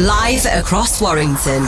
Live 0.00 0.46
across 0.46 1.02
Warrington. 1.02 1.62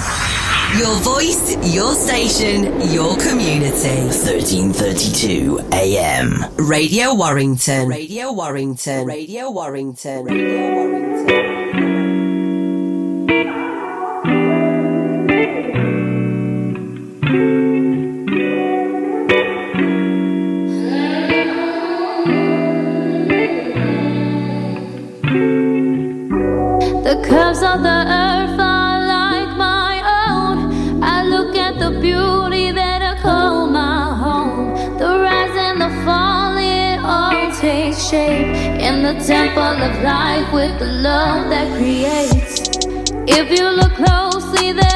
Your 0.79 0.97
voice, 1.01 1.55
your 1.75 1.95
station, 1.95 2.81
your 2.91 3.15
community. 3.19 4.07
1332 4.09 5.61
AM. 5.71 6.43
Radio 6.57 7.13
Warrington. 7.15 7.89
Radio 7.89 8.33
Warrington. 8.33 9.05
Radio 9.05 9.51
Warrington. 9.51 10.25
Radio 10.25 10.75
Warrington. 10.75 11.62
Curves 27.33 27.63
of 27.63 27.83
the 27.83 28.01
earth 28.23 28.61
are 28.61 28.99
like 29.17 29.57
my 29.57 29.95
own. 30.29 31.03
I 31.03 31.25
look 31.25 31.57
at 31.57 31.79
the 31.79 31.91
beauty 31.99 32.73
that 32.73 33.01
I 33.01 33.15
call 33.23 33.69
my 33.69 34.15
home. 34.25 34.75
The 34.99 35.11
rise 35.27 35.57
and 35.67 35.81
the 35.81 35.93
fall, 36.05 36.55
it 36.59 36.99
all 37.01 37.51
takes 37.53 38.07
shape 38.11 38.53
in 38.89 39.03
the 39.03 39.15
temple 39.25 39.77
of 39.89 39.95
life 40.03 40.53
with 40.53 40.79
the 40.79 40.91
love 41.09 41.49
that 41.49 41.69
creates. 41.79 42.69
If 43.39 43.47
you 43.59 43.67
look 43.81 43.95
closely, 43.95 44.73
there 44.73 44.92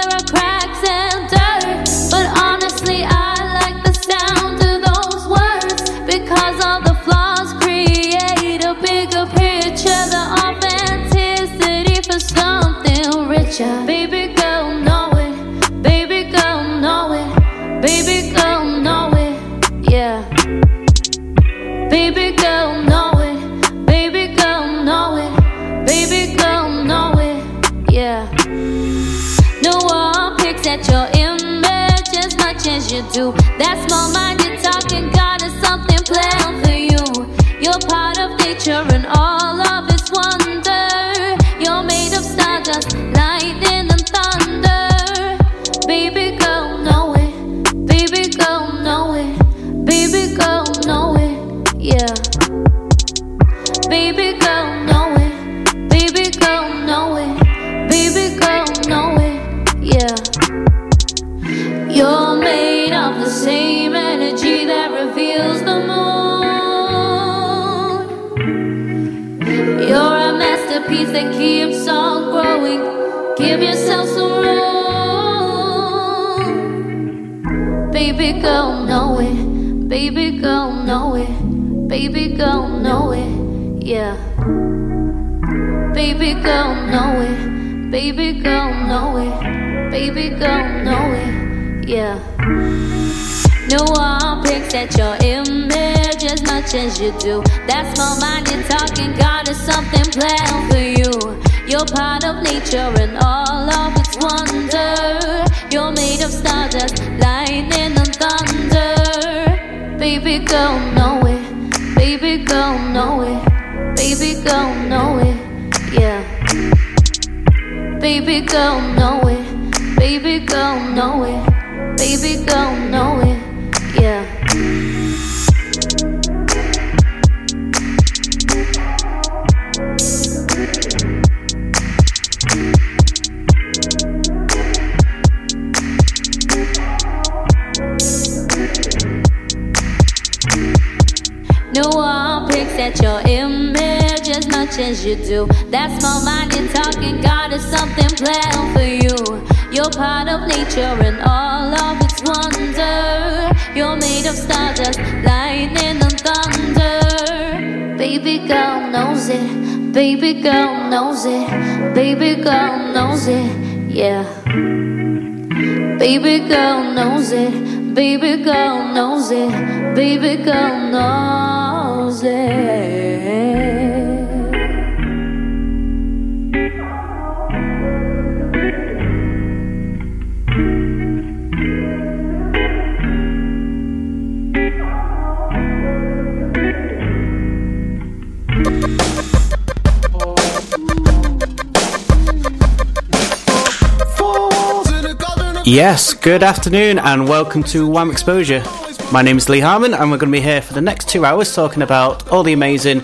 Yes, 195.69 196.15
good 196.15 196.45
afternoon 196.45 197.01
and 197.01 197.29
welcome 197.29 197.61
to 197.65 197.89
Wham 197.89 198.09
Exposure. 198.09 198.63
My 199.11 199.21
name 199.21 199.37
is 199.37 199.49
Lee 199.49 199.59
Harmon 199.59 199.95
and 199.95 200.13
we're 200.13 200.17
going 200.17 200.31
to 200.31 200.39
be 200.39 200.41
here 200.41 200.63
for 200.63 200.75
the 200.75 200.81
next 200.81 201.09
two 201.09 201.25
hours 201.25 201.53
talking 201.53 201.83
about 201.83 202.29
all 202.29 202.45
the 202.45 202.53
amazing 202.53 203.03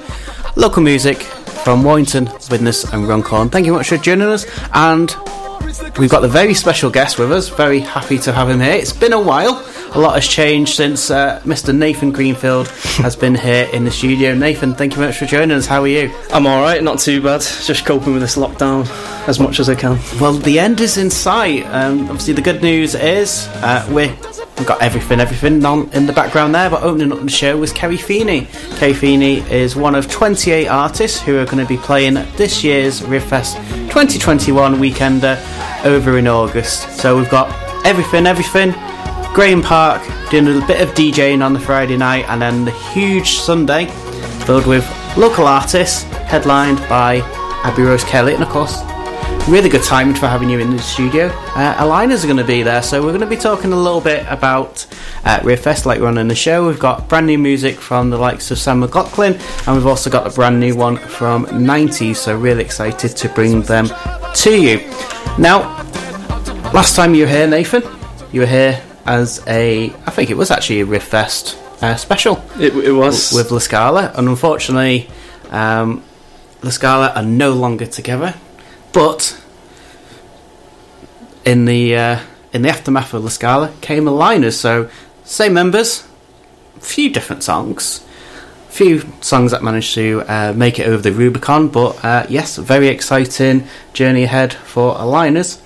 local 0.54 0.80
music 0.80 1.22
from 1.64 1.82
Warrington, 1.82 2.26
Widnes 2.52 2.84
and 2.92 3.08
Runcorn. 3.08 3.50
Thank 3.50 3.66
you 3.66 3.72
much 3.72 3.88
for 3.88 3.96
joining 3.96 4.28
us 4.28 4.46
and 4.74 5.12
we've 5.98 6.08
got 6.08 6.20
the 6.20 6.28
very 6.28 6.54
special 6.54 6.88
guest 6.88 7.18
with 7.18 7.32
us. 7.32 7.48
Very 7.48 7.80
happy 7.80 8.16
to 8.20 8.32
have 8.32 8.48
him 8.48 8.60
here. 8.60 8.74
It's 8.74 8.92
been 8.92 9.12
a 9.12 9.20
while. 9.20 9.66
A 9.94 9.98
lot 9.98 10.14
has 10.14 10.28
changed 10.28 10.76
since 10.76 11.10
uh, 11.10 11.40
Mr. 11.44 11.76
Nathan 11.76 12.12
Greenfield 12.12 12.68
has 12.98 13.16
been 13.16 13.34
here 13.34 13.68
in 13.72 13.82
the 13.82 13.90
studio. 13.90 14.36
Nathan, 14.36 14.72
thank 14.74 14.92
you 14.92 14.98
very 14.98 15.08
much 15.08 15.18
for 15.18 15.26
joining 15.26 15.56
us. 15.56 15.66
How 15.66 15.82
are 15.82 15.88
you? 15.88 16.14
I'm 16.30 16.46
alright, 16.46 16.80
not 16.80 17.00
too 17.00 17.20
bad. 17.20 17.40
Just 17.40 17.84
coping 17.84 18.12
with 18.12 18.22
this 18.22 18.36
lockdown 18.36 18.86
as 19.26 19.38
much 19.38 19.60
as 19.60 19.68
I 19.68 19.74
can. 19.74 19.98
Well, 20.20 20.32
the 20.32 20.58
end 20.58 20.80
is 20.80 20.96
in 20.98 21.10
sight. 21.10 21.64
Um, 21.66 22.02
obviously, 22.02 22.34
the 22.34 22.42
good 22.42 22.62
news 22.62 22.94
is 22.94 23.46
uh, 23.62 23.86
we've 23.90 24.66
got 24.66 24.82
everything, 24.82 25.20
everything 25.20 25.64
on 25.64 25.90
in 25.92 26.06
the 26.06 26.12
background 26.12 26.54
there. 26.54 26.68
But 26.70 26.82
opening 26.82 27.12
up 27.12 27.20
the 27.20 27.30
show 27.30 27.56
was 27.56 27.72
Kerry 27.72 27.96
Feeney. 27.96 28.48
Kerry 28.76 28.94
Feeney 28.94 29.38
is 29.50 29.76
one 29.76 29.94
of 29.94 30.10
28 30.10 30.66
artists 30.68 31.20
who 31.20 31.38
are 31.38 31.44
going 31.44 31.58
to 31.58 31.66
be 31.66 31.76
playing 31.76 32.14
this 32.36 32.64
year's 32.64 33.00
Rivfest 33.00 33.56
2021 33.88 34.74
weekender 34.74 35.38
over 35.84 36.18
in 36.18 36.26
August. 36.26 36.98
So 36.98 37.16
we've 37.16 37.30
got 37.30 37.50
everything, 37.86 38.26
everything. 38.26 38.72
Graham 39.34 39.62
Park 39.62 40.02
doing 40.30 40.62
a 40.62 40.66
bit 40.66 40.80
of 40.82 40.94
DJing 40.94 41.44
on 41.44 41.54
the 41.54 41.60
Friday 41.60 41.96
night, 41.96 42.26
and 42.28 42.42
then 42.42 42.64
the 42.64 42.70
huge 42.92 43.38
Sunday 43.38 43.86
filled 44.44 44.66
with 44.66 44.86
local 45.16 45.46
artists, 45.46 46.02
headlined 46.02 46.78
by 46.88 47.20
Abby 47.64 47.82
Rose 47.82 48.04
Kelly, 48.04 48.34
and 48.34 48.42
of 48.42 48.48
course 48.50 48.82
really 49.48 49.68
good 49.68 49.82
timing 49.82 50.14
for 50.14 50.28
having 50.28 50.48
you 50.48 50.58
in 50.60 50.70
the 50.70 50.82
studio. 50.82 51.26
Uh, 51.56 51.74
are 51.78 52.06
going 52.06 52.36
to 52.36 52.44
be 52.44 52.62
there, 52.62 52.82
so 52.82 53.02
we're 53.02 53.08
going 53.08 53.20
to 53.20 53.26
be 53.26 53.36
talking 53.36 53.72
a 53.72 53.76
little 53.76 54.00
bit 54.00 54.24
about 54.28 54.86
uh, 55.24 55.40
Riffest 55.42 55.84
later 55.86 56.06
on 56.06 56.18
in 56.18 56.28
the 56.28 56.34
show. 56.34 56.66
We've 56.66 56.78
got 56.78 57.08
brand 57.08 57.26
new 57.26 57.38
music 57.38 57.76
from 57.80 58.10
the 58.10 58.16
likes 58.18 58.50
of 58.50 58.58
Sam 58.58 58.80
McLaughlin, 58.80 59.38
and 59.66 59.76
we've 59.76 59.86
also 59.86 60.10
got 60.10 60.26
a 60.26 60.30
brand 60.30 60.60
new 60.60 60.76
one 60.76 60.96
from 60.96 61.46
90s, 61.46 62.16
so 62.16 62.36
really 62.36 62.64
excited 62.64 63.16
to 63.16 63.28
bring 63.28 63.62
them 63.62 63.88
to 64.34 64.50
you. 64.50 64.78
Now, 65.38 65.60
last 66.72 66.96
time 66.96 67.14
you 67.14 67.24
were 67.24 67.30
here, 67.30 67.46
Nathan, 67.46 67.82
you 68.32 68.40
were 68.40 68.46
here 68.46 68.82
as 69.06 69.42
a, 69.46 69.86
I 70.06 70.10
think 70.10 70.30
it 70.30 70.36
was 70.36 70.50
actually 70.50 70.80
a 70.80 70.86
Riffest 70.86 71.58
uh, 71.82 71.96
special 71.96 72.42
It, 72.58 72.74
it 72.76 72.92
was. 72.92 73.32
with 73.32 73.50
La 73.50 73.58
Scala, 73.58 74.12
and 74.14 74.28
unfortunately, 74.28 75.10
um, 75.50 76.02
La 76.62 76.70
Scala 76.70 77.12
are 77.14 77.24
no 77.24 77.52
longer 77.52 77.86
together. 77.86 78.34
But 78.92 79.40
in 81.44 81.64
the 81.64 81.96
uh, 81.96 82.20
in 82.52 82.62
the 82.62 82.68
aftermath 82.68 83.14
of 83.14 83.24
La 83.24 83.30
Scala 83.30 83.72
came 83.80 84.04
Aligners, 84.04 84.54
so 84.54 84.90
same 85.24 85.54
members, 85.54 86.06
few 86.78 87.10
different 87.10 87.42
songs, 87.42 88.04
few 88.68 89.02
songs 89.20 89.50
that 89.52 89.62
managed 89.62 89.94
to 89.94 90.22
uh, 90.28 90.52
make 90.54 90.78
it 90.78 90.86
over 90.86 91.02
the 91.02 91.12
Rubicon. 91.12 91.68
But 91.68 92.04
uh, 92.04 92.26
yes, 92.28 92.56
very 92.56 92.88
exciting 92.88 93.66
journey 93.92 94.24
ahead 94.24 94.52
for 94.52 94.94
Aligners 94.94 95.60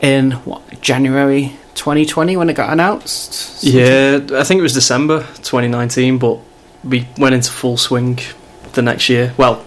in 0.00 0.32
what 0.32 0.80
January 0.80 1.56
2020 1.74 2.36
when 2.36 2.50
it 2.50 2.54
got 2.54 2.72
announced. 2.72 3.62
yeah, 3.62 4.20
I 4.32 4.44
think 4.44 4.58
it 4.58 4.62
was 4.62 4.74
December 4.74 5.20
2019, 5.42 6.18
but 6.18 6.38
we 6.82 7.08
went 7.18 7.34
into 7.34 7.50
full 7.50 7.76
swing 7.76 8.18
the 8.72 8.82
next 8.82 9.08
year. 9.08 9.34
Well, 9.36 9.64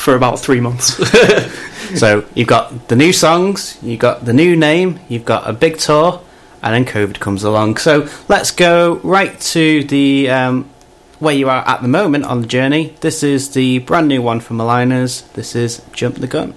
for 0.00 0.14
about 0.16 0.40
three 0.40 0.60
months. 0.60 0.98
So 1.96 2.24
you've 2.34 2.48
got 2.48 2.88
the 2.88 2.96
new 2.96 3.12
songs, 3.12 3.78
you've 3.82 3.98
got 3.98 4.24
the 4.24 4.32
new 4.32 4.54
name, 4.56 5.00
you've 5.08 5.24
got 5.24 5.48
a 5.48 5.52
big 5.52 5.78
tour, 5.78 6.22
and 6.62 6.74
then 6.74 6.84
COVID 6.84 7.18
comes 7.18 7.42
along. 7.42 7.78
So 7.78 8.08
let's 8.28 8.50
go 8.50 9.00
right 9.02 9.38
to 9.40 9.84
the 9.84 10.30
um, 10.30 10.70
where 11.18 11.34
you 11.34 11.48
are 11.48 11.66
at 11.66 11.82
the 11.82 11.88
moment 11.88 12.24
on 12.24 12.42
the 12.42 12.46
journey. 12.46 12.94
This 13.00 13.22
is 13.22 13.50
the 13.50 13.80
brand 13.80 14.08
new 14.08 14.22
one 14.22 14.40
from 14.40 14.58
Aligners. 14.58 15.30
This 15.32 15.56
is 15.56 15.82
Jump 15.92 16.16
the 16.16 16.26
Gun. 16.26 16.54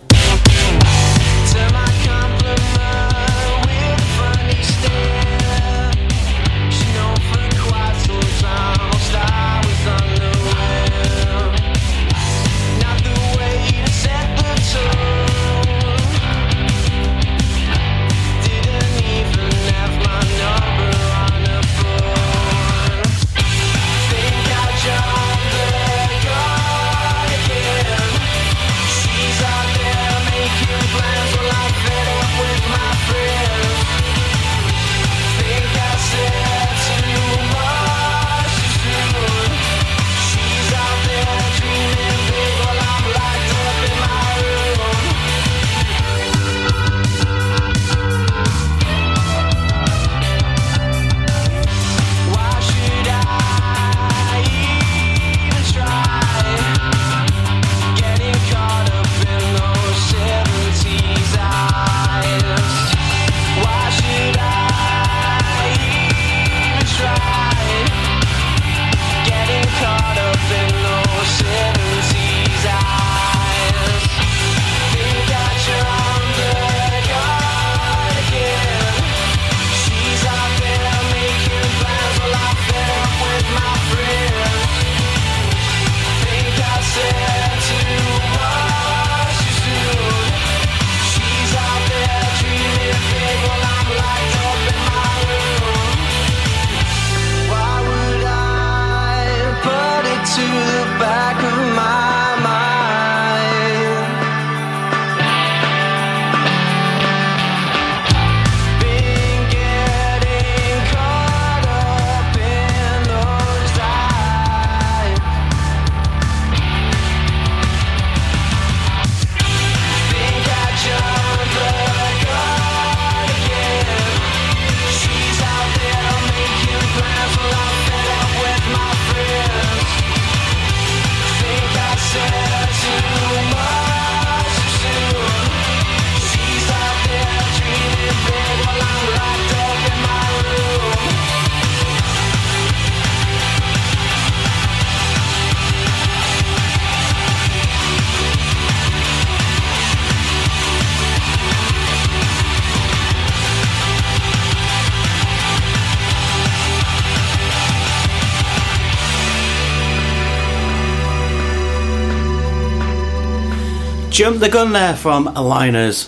Jump 164.14 164.40
the 164.42 164.48
Gun 164.48 164.74
there 164.74 164.96
from 164.96 165.26
Aligners. 165.26 166.08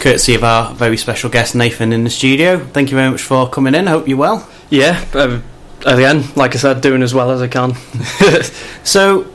Courtesy 0.00 0.34
of 0.34 0.42
our 0.42 0.74
very 0.74 0.96
special 0.96 1.30
guest 1.30 1.54
Nathan 1.54 1.92
in 1.92 2.02
the 2.02 2.10
studio. 2.10 2.58
Thank 2.58 2.90
you 2.90 2.96
very 2.96 3.08
much 3.12 3.22
for 3.22 3.48
coming 3.48 3.76
in. 3.76 3.86
I 3.86 3.92
Hope 3.92 4.08
you're 4.08 4.18
well. 4.18 4.48
yeah, 4.70 5.04
um, 5.14 5.44
again, 5.86 6.24
like 6.34 6.56
I 6.56 6.58
said, 6.58 6.80
doing 6.80 7.04
as 7.04 7.14
well 7.14 7.30
as 7.30 7.40
I 7.40 7.46
can. 7.46 7.74
So, 8.82 9.32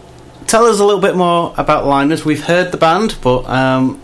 tell 0.47 0.65
us 0.65 0.81
a 0.81 0.85
little 0.85 0.99
bit 0.99 1.15
more 1.15 1.53
about 1.57 1.85
Liners. 1.85 2.25
We've 2.25 2.43
heard 2.43 2.73
the 2.73 2.77
band, 2.77 3.17
but 3.21 3.45
um, 3.45 4.01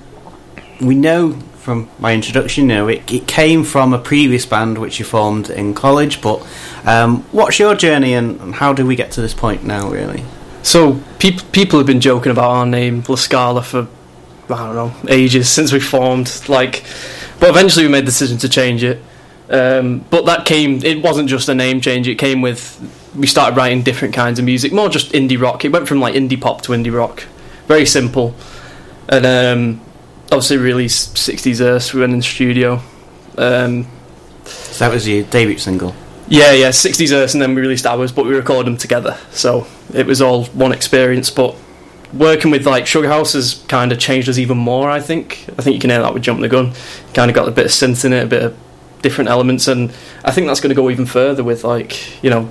we 0.79 0.95
know 0.95 1.33
from 1.57 1.89
my 1.99 2.13
introduction, 2.13 2.69
you 2.69 2.75
know, 2.75 2.87
it, 2.87 3.11
it 3.11 3.27
came 3.27 3.65
from 3.65 3.93
a 3.93 3.99
previous 3.99 4.45
band 4.45 4.77
which 4.77 4.97
you 4.97 5.03
formed 5.03 5.49
in 5.49 5.73
college. 5.73 6.21
But 6.21 6.47
um, 6.85 7.23
what's 7.33 7.59
your 7.59 7.75
journey 7.75 8.13
and, 8.13 8.39
and 8.39 8.55
how 8.55 8.71
do 8.71 8.85
we 8.85 8.95
get 8.95 9.11
to 9.11 9.21
this 9.21 9.33
point 9.33 9.65
now, 9.65 9.89
really? 9.89 10.23
So 10.63 10.99
peop- 11.19 11.51
people 11.51 11.79
have 11.79 11.87
been 11.87 12.01
joking 12.01 12.31
about 12.31 12.49
our 12.51 12.65
name, 12.65 13.03
La 13.07 13.15
Scala, 13.15 13.61
for 13.63 13.87
I 14.49 14.55
don't 14.73 14.75
know 14.75 14.93
ages 15.09 15.49
since 15.49 15.71
we 15.71 15.79
formed. 15.79 16.41
Like, 16.47 16.83
but 17.39 17.49
eventually 17.49 17.85
we 17.85 17.91
made 17.91 18.01
the 18.01 18.05
decision 18.07 18.37
to 18.39 18.49
change 18.49 18.83
it. 18.83 19.01
Um, 19.49 19.99
but 20.09 20.25
that 20.25 20.45
came. 20.45 20.83
It 20.83 21.01
wasn't 21.01 21.29
just 21.29 21.47
a 21.49 21.55
name 21.55 21.79
change. 21.81 22.07
It 22.07 22.15
came 22.15 22.41
with 22.41 22.77
we 23.15 23.27
started 23.27 23.55
writing 23.57 23.81
different 23.81 24.13
kinds 24.13 24.39
of 24.39 24.45
music, 24.45 24.71
more 24.73 24.89
just 24.89 25.11
indie 25.13 25.39
rock. 25.41 25.65
It 25.65 25.71
went 25.71 25.87
from 25.87 25.99
like 25.99 26.13
indie 26.15 26.39
pop 26.39 26.61
to 26.63 26.73
indie 26.73 26.93
rock, 26.93 27.23
very 27.67 27.85
simple. 27.85 28.35
And 29.09 29.25
um, 29.25 29.81
obviously 30.25 30.57
released 30.57 31.15
60s 31.15 31.61
Earth. 31.61 31.93
We 31.93 32.01
went 32.01 32.11
in 32.11 32.19
the 32.19 32.23
studio. 32.25 32.81
Um, 33.37 33.87
So 34.43 34.85
that 34.85 34.93
was 34.93 35.07
your 35.07 35.23
debut 35.23 35.57
single. 35.57 35.95
Yeah, 36.27 36.51
yeah, 36.51 36.69
60s 36.69 37.13
Earth, 37.13 37.33
and 37.33 37.41
then 37.41 37.55
we 37.55 37.61
released 37.61 37.85
ours, 37.85 38.11
but 38.11 38.25
we 38.25 38.35
recorded 38.35 38.67
them 38.67 38.77
together. 38.77 39.17
So 39.31 39.67
it 39.93 40.05
was 40.05 40.21
all 40.21 40.45
one 40.45 40.71
experience. 40.71 41.29
But 41.29 41.55
working 42.13 42.51
with 42.51 42.65
like 42.65 42.87
Sugar 42.87 43.07
House 43.07 43.33
has 43.33 43.63
kind 43.67 43.91
of 43.91 43.99
changed 43.99 44.29
us 44.29 44.37
even 44.37 44.57
more. 44.57 44.89
I 44.89 44.99
think. 44.99 45.45
I 45.57 45.61
think 45.61 45.75
you 45.75 45.79
can 45.79 45.89
hear 45.89 46.01
that 46.01 46.13
with 46.13 46.23
Jump 46.23 46.41
the 46.41 46.49
Gun. 46.49 46.73
Kind 47.13 47.31
of 47.31 47.35
got 47.35 47.47
a 47.47 47.51
bit 47.51 47.65
of 47.65 47.71
synth 47.71 48.03
in 48.05 48.13
it, 48.13 48.23
a 48.23 48.27
bit 48.27 48.43
of 48.43 48.57
different 49.01 49.29
elements, 49.29 49.67
and 49.67 49.91
I 50.23 50.31
think 50.31 50.47
that's 50.47 50.59
going 50.59 50.69
to 50.69 50.75
go 50.75 50.89
even 50.89 51.05
further 51.05 51.43
with 51.43 51.63
like 51.63 52.21
you 52.23 52.29
know 52.29 52.45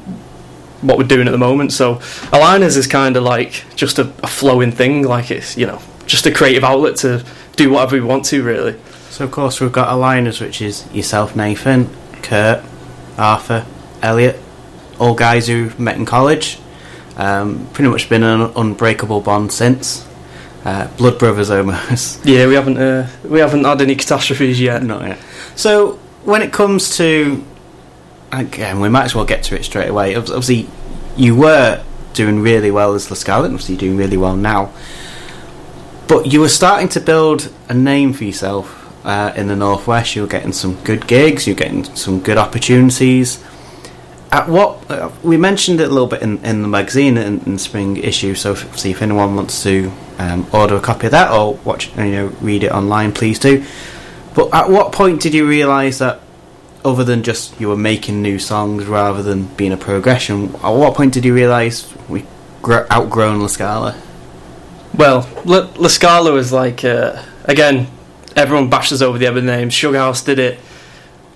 what 0.82 0.98
we're 0.98 1.04
doing 1.04 1.26
at 1.26 1.32
the 1.32 1.38
moment. 1.38 1.72
So 1.72 1.96
Aligners 2.32 2.76
is 2.76 2.86
kind 2.86 3.16
of 3.16 3.22
like 3.22 3.64
just 3.74 3.98
a, 3.98 4.12
a 4.22 4.26
flowing 4.26 4.72
thing, 4.72 5.02
like 5.02 5.30
it's 5.30 5.56
you 5.56 5.66
know 5.66 5.82
just 6.06 6.26
a 6.26 6.32
creative 6.32 6.64
outlet 6.64 6.96
to 6.96 7.24
do 7.56 7.70
whatever 7.70 7.96
we 7.96 8.00
want 8.00 8.24
to 8.26 8.42
really. 8.42 8.78
So 9.10 9.24
of 9.24 9.30
course 9.30 9.60
we've 9.60 9.72
got 9.72 9.88
aligners, 9.88 10.40
which 10.40 10.60
is 10.60 10.86
yourself, 10.92 11.34
Nathan, 11.34 11.88
Kurt, 12.22 12.62
Arthur, 13.18 13.66
Elliot, 14.02 14.40
all 14.98 15.14
guys 15.14 15.46
who 15.46 15.70
met 15.78 15.96
in 15.96 16.04
college. 16.04 16.58
Um, 17.16 17.68
pretty 17.72 17.90
much 17.90 18.08
been 18.08 18.22
an 18.22 18.52
unbreakable 18.56 19.20
bond 19.20 19.52
since. 19.52 20.06
Uh, 20.64 20.88
blood 20.96 21.18
brothers 21.18 21.50
almost. 21.50 22.24
Yeah, 22.26 22.46
we 22.46 22.54
haven't 22.54 22.76
uh, 22.76 23.08
we 23.24 23.38
haven't 23.38 23.64
had 23.64 23.80
any 23.80 23.94
catastrophes 23.94 24.60
yet. 24.60 24.82
Not 24.82 25.02
yet. 25.02 25.18
So 25.54 25.92
when 26.24 26.42
it 26.42 26.52
comes 26.52 26.96
to 26.96 27.44
again, 28.32 28.80
we 28.80 28.88
might 28.88 29.04
as 29.04 29.14
well 29.14 29.24
get 29.24 29.44
to 29.44 29.56
it 29.56 29.64
straight 29.64 29.88
away. 29.88 30.14
Obviously, 30.16 30.68
you 31.16 31.36
were 31.36 31.82
doing 32.14 32.40
really 32.40 32.70
well 32.70 32.94
as 32.94 33.10
La 33.10 33.14
Scala, 33.14 33.44
and 33.44 33.54
obviously 33.54 33.74
you're 33.76 33.80
doing 33.80 33.96
really 33.96 34.16
well 34.16 34.36
now. 34.36 34.72
But 36.08 36.32
you 36.32 36.40
were 36.40 36.48
starting 36.48 36.88
to 36.90 37.00
build 37.00 37.52
a 37.68 37.74
name 37.74 38.12
for 38.12 38.24
yourself 38.24 38.75
uh, 39.06 39.32
in 39.36 39.46
the 39.46 39.56
northwest. 39.56 40.16
You 40.16 40.22
were 40.22 40.28
getting 40.28 40.52
some 40.52 40.74
good 40.82 41.06
gigs. 41.06 41.46
You're 41.46 41.56
getting 41.56 41.84
some 41.96 42.20
good 42.20 42.36
opportunities. 42.36 43.42
At 44.32 44.48
what 44.48 44.90
uh, 44.90 45.10
we 45.22 45.36
mentioned 45.36 45.80
it 45.80 45.88
a 45.88 45.92
little 45.92 46.08
bit 46.08 46.20
in, 46.20 46.44
in 46.44 46.62
the 46.62 46.68
magazine 46.68 47.16
in, 47.16 47.40
in 47.42 47.58
spring 47.58 47.96
issue. 47.96 48.34
So, 48.34 48.52
if, 48.52 48.78
see 48.78 48.90
if 48.90 49.00
anyone 49.00 49.36
wants 49.36 49.62
to 49.62 49.92
um, 50.18 50.46
order 50.52 50.74
a 50.74 50.80
copy 50.80 51.06
of 51.06 51.12
that 51.12 51.30
or 51.30 51.54
watch, 51.64 51.96
you 51.96 52.10
know, 52.10 52.26
read 52.40 52.64
it 52.64 52.72
online, 52.72 53.12
please 53.12 53.38
do. 53.38 53.64
But 54.34 54.52
at 54.52 54.68
what 54.68 54.92
point 54.92 55.22
did 55.22 55.32
you 55.32 55.48
realise 55.48 55.98
that, 55.98 56.20
other 56.84 57.04
than 57.04 57.22
just 57.22 57.58
you 57.60 57.68
were 57.68 57.76
making 57.76 58.20
new 58.20 58.38
songs 58.38 58.86
rather 58.86 59.22
than 59.22 59.46
being 59.54 59.72
a 59.72 59.76
progression, 59.76 60.54
at 60.56 60.70
what 60.70 60.94
point 60.94 61.14
did 61.14 61.24
you 61.24 61.32
realise 61.32 61.94
we 62.08 62.24
gr- 62.62 62.86
outgrown 62.90 63.40
La 63.40 63.46
Scala? 63.46 63.96
Well, 64.94 65.28
La, 65.44 65.70
La 65.76 65.88
Scala 65.88 66.32
was 66.32 66.52
like 66.52 66.84
uh, 66.84 67.22
again, 67.44 67.86
everyone 68.36 68.70
bashes 68.70 69.02
over 69.02 69.18
the 69.18 69.26
other 69.26 69.40
names. 69.40 69.74
Sugar 69.74 69.98
House 69.98 70.22
did 70.22 70.38
it. 70.38 70.60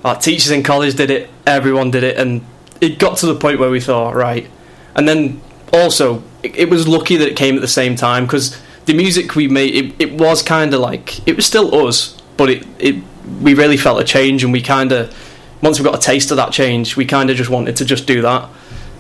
Our 0.05 0.17
teachers 0.17 0.51
in 0.51 0.63
college 0.63 0.95
did 0.95 1.11
it. 1.11 1.29
Everyone 1.47 1.91
did 1.91 2.05
it, 2.05 2.17
and 2.17 2.45
it 2.81 2.99
got 2.99 3.19
to 3.19 3.27
the 3.27 3.35
point 3.35 3.59
where 3.59 3.71
we 3.71 3.81
thought, 3.81 4.15
right. 4.15 4.49
And 4.95 5.09
then 5.09 5.41
also, 5.73 6.23
it, 6.43 6.57
it 6.57 6.71
was 6.71 6.87
lucky 6.87 7.17
that 7.17 7.29
it 7.29 7.37
came 7.37 7.55
at 7.55 7.61
the 7.61 7.69
same 7.69 7.97
time 7.97 8.25
because 8.25 8.61
the 8.87 8.95
music 8.95 9.35
we 9.35 9.49
made, 9.49 9.75
it, 9.75 9.95
it 9.99 10.13
was 10.13 10.43
kind 10.43 10.73
of 10.73 10.81
like 10.81 11.27
it 11.27 11.37
was 11.37 11.47
still 11.47 11.75
us, 11.87 12.21
but 12.37 12.51
it, 12.51 12.67
it 12.79 13.03
we 13.41 13.55
really 13.55 13.77
felt 13.77 14.01
a 14.01 14.05
change, 14.05 14.45
and 14.45 14.53
we 14.53 14.63
kind 14.63 14.93
of 14.93 15.15
once 15.63 15.79
we 15.79 15.85
got 15.85 15.95
a 15.95 16.01
taste 16.01 16.31
of 16.31 16.37
that 16.39 16.53
change, 16.53 16.97
we 16.97 17.05
kind 17.05 17.31
of 17.31 17.37
just 17.37 17.51
wanted 17.51 17.77
to 17.77 17.85
just 17.85 18.07
do 18.07 18.23
that. 18.23 18.49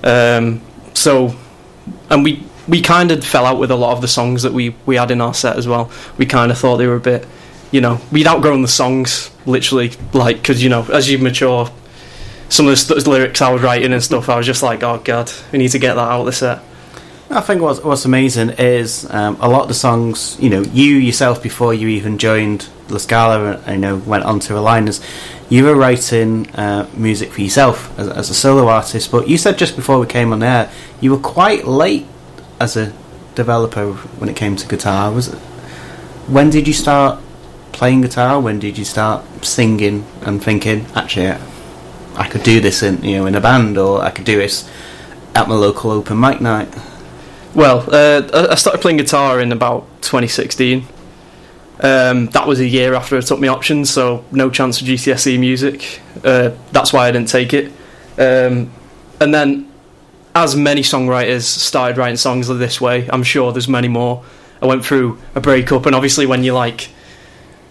Um, 0.04 0.60
so, 0.94 1.34
and 2.10 2.22
we 2.24 2.44
we 2.68 2.82
kind 2.82 3.10
of 3.10 3.24
fell 3.24 3.46
out 3.46 3.58
with 3.58 3.70
a 3.70 3.76
lot 3.76 3.92
of 3.92 4.00
the 4.00 4.08
songs 4.08 4.42
that 4.42 4.52
we 4.52 4.74
we 4.86 4.96
had 4.96 5.10
in 5.10 5.20
our 5.20 5.34
set 5.34 5.56
as 5.56 5.66
well. 5.66 5.90
We 6.18 6.26
kind 6.26 6.52
of 6.52 6.58
thought 6.58 6.76
they 6.76 6.86
were 6.86 6.96
a 6.96 7.00
bit, 7.00 7.26
you 7.70 7.80
know, 7.80 8.00
we'd 8.10 8.26
outgrown 8.26 8.62
the 8.62 8.68
songs 8.68 9.30
literally, 9.46 9.92
like 10.12 10.36
because 10.36 10.62
you 10.62 10.68
know 10.68 10.84
as 10.92 11.10
you 11.10 11.18
mature, 11.18 11.70
some 12.48 12.66
of 12.66 12.72
the 12.72 12.76
st- 12.76 13.06
lyrics 13.06 13.40
I 13.40 13.50
was 13.52 13.62
writing 13.62 13.92
and 13.92 14.02
stuff, 14.02 14.28
I 14.28 14.36
was 14.36 14.46
just 14.46 14.62
like, 14.62 14.82
oh 14.82 14.98
god, 14.98 15.30
we 15.52 15.58
need 15.58 15.70
to 15.70 15.78
get 15.78 15.94
that 15.94 16.00
out 16.00 16.20
of 16.20 16.26
the 16.26 16.32
set. 16.32 16.60
I 17.32 17.40
think 17.40 17.62
what's, 17.62 17.80
what's 17.80 18.04
amazing 18.04 18.50
is 18.58 19.08
um, 19.08 19.36
a 19.40 19.48
lot 19.48 19.62
of 19.62 19.68
the 19.68 19.74
songs, 19.74 20.36
you 20.40 20.50
know, 20.50 20.62
you 20.62 20.96
yourself 20.96 21.40
before 21.40 21.72
you 21.72 21.86
even 21.86 22.18
joined 22.18 22.68
La 22.88 22.98
Scala 22.98 23.62
and 23.66 23.74
you 23.74 23.80
know 23.80 23.96
went 23.98 24.24
on 24.24 24.40
to 24.40 24.54
Aligners, 24.54 25.00
you 25.48 25.64
were 25.64 25.76
writing 25.76 26.50
uh, 26.56 26.88
music 26.94 27.30
for 27.30 27.40
yourself 27.40 27.96
as, 28.00 28.08
as 28.08 28.30
a 28.30 28.34
solo 28.34 28.66
artist. 28.66 29.12
But 29.12 29.28
you 29.28 29.38
said 29.38 29.58
just 29.58 29.76
before 29.76 30.00
we 30.00 30.08
came 30.08 30.32
on 30.32 30.42
air, 30.42 30.72
you 31.00 31.12
were 31.12 31.18
quite 31.18 31.68
late 31.68 32.06
as 32.60 32.76
a 32.76 32.92
developer 33.36 33.92
when 33.92 34.28
it 34.28 34.34
came 34.34 34.56
to 34.56 34.66
guitar. 34.66 35.12
Was 35.12 35.28
it? 35.28 35.38
When 36.26 36.50
did 36.50 36.66
you 36.66 36.74
start 36.74 37.20
playing 37.72 38.02
guitar? 38.02 38.40
When 38.40 38.58
did 38.58 38.78
you 38.78 38.84
start 38.84 39.24
singing 39.44 40.04
and 40.22 40.42
thinking, 40.42 40.86
actually, 40.94 41.34
I 42.16 42.28
could 42.28 42.42
do 42.42 42.60
this 42.60 42.82
in 42.82 43.02
you 43.02 43.16
know 43.18 43.26
in 43.26 43.34
a 43.34 43.40
band, 43.40 43.78
or 43.78 44.02
I 44.02 44.10
could 44.10 44.24
do 44.24 44.36
this 44.36 44.68
at 45.34 45.48
my 45.48 45.54
local 45.54 45.90
open 45.90 46.18
mic 46.20 46.40
night? 46.40 46.68
Well, 47.54 47.84
uh, 47.92 48.48
I- 48.50 48.54
started 48.54 48.80
playing 48.80 48.98
guitar 48.98 49.40
in 49.40 49.50
about 49.52 49.86
2016. 50.02 50.86
Um, 51.80 52.26
that 52.26 52.46
was 52.46 52.60
a 52.60 52.66
year 52.66 52.94
after 52.94 53.16
I 53.16 53.20
took 53.20 53.40
my 53.40 53.48
options, 53.48 53.90
so 53.90 54.22
no 54.30 54.50
chance 54.50 54.78
for 54.78 54.84
GCSE 54.84 55.38
music. 55.38 56.00
Uh, 56.22 56.50
that's 56.72 56.92
why 56.92 57.08
I 57.08 57.10
didn't 57.10 57.28
take 57.28 57.54
it. 57.54 57.72
Um, 58.18 58.70
and 59.20 59.34
then, 59.34 59.70
as 60.34 60.54
many 60.54 60.82
songwriters 60.82 61.42
started 61.42 61.96
writing 61.96 62.16
songs 62.16 62.48
this 62.48 62.80
way, 62.80 63.08
I'm 63.10 63.22
sure 63.22 63.50
there's 63.50 63.68
many 63.68 63.88
more. 63.88 64.22
I 64.62 64.66
went 64.66 64.84
through 64.84 65.18
a 65.34 65.40
breakup, 65.40 65.86
and 65.86 65.94
obviously, 65.96 66.26
when 66.26 66.44
you're 66.44 66.54
like, 66.54 66.90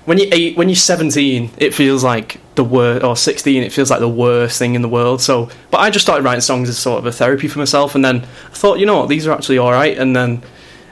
when 0.05 0.17
you're 0.17 0.33
eight, 0.33 0.57
when 0.57 0.69
you're 0.69 0.75
17, 0.75 1.51
it 1.57 1.73
feels 1.73 2.03
like 2.03 2.39
the 2.55 2.63
worst, 2.63 3.03
or 3.03 3.15
16, 3.15 3.63
it 3.63 3.71
feels 3.71 3.89
like 3.89 3.99
the 3.99 4.09
worst 4.09 4.57
thing 4.57 4.75
in 4.75 4.81
the 4.81 4.89
world. 4.89 5.21
So, 5.21 5.49
but 5.71 5.79
I 5.79 5.89
just 5.89 6.05
started 6.05 6.23
writing 6.23 6.41
songs 6.41 6.69
as 6.69 6.77
sort 6.77 6.99
of 6.99 7.05
a 7.05 7.11
therapy 7.11 7.47
for 7.47 7.59
myself, 7.59 7.95
and 7.95 8.03
then 8.03 8.21
I 8.21 8.53
thought, 8.53 8.79
you 8.79 8.85
know 8.85 8.99
what, 8.99 9.09
these 9.09 9.27
are 9.27 9.31
actually 9.31 9.57
all 9.57 9.71
right, 9.71 9.97
and 9.97 10.15
then 10.15 10.41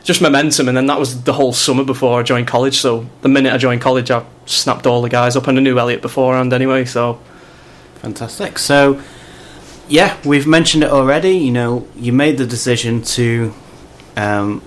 just 0.04 0.22
momentum, 0.22 0.68
and 0.68 0.78
then 0.78 0.86
that 0.86 1.00
was 1.00 1.24
the 1.24 1.34
whole 1.34 1.52
summer 1.52 1.84
before 1.84 2.20
I 2.20 2.24
joined 2.24 2.48
college. 2.48 2.78
So 2.78 3.08
the 3.22 3.30
minute 3.30 3.54
I 3.54 3.58
joined 3.58 3.82
college, 3.82 4.12
I 4.12 4.26
snapped 4.46 4.88
all 4.88 5.02
the 5.02 5.10
guys 5.10 5.36
up, 5.36 5.48
and 5.48 5.58
I 5.58 5.62
knew 5.62 5.78
Elliot 5.78 6.02
beforehand 6.02 6.54
anyway. 6.54 6.86
So 6.86 7.20
Fantastic. 7.98 8.60
So, 8.60 9.02
yeah, 9.88 10.18
we've 10.24 10.48
mentioned 10.48 10.84
it 10.84 10.92
already. 10.92 11.38
You 11.38 11.52
know, 11.52 11.88
you 11.96 12.14
made 12.14 12.38
the 12.38 12.46
decision 12.46 13.02
to 13.04 13.54
um, 14.16 14.62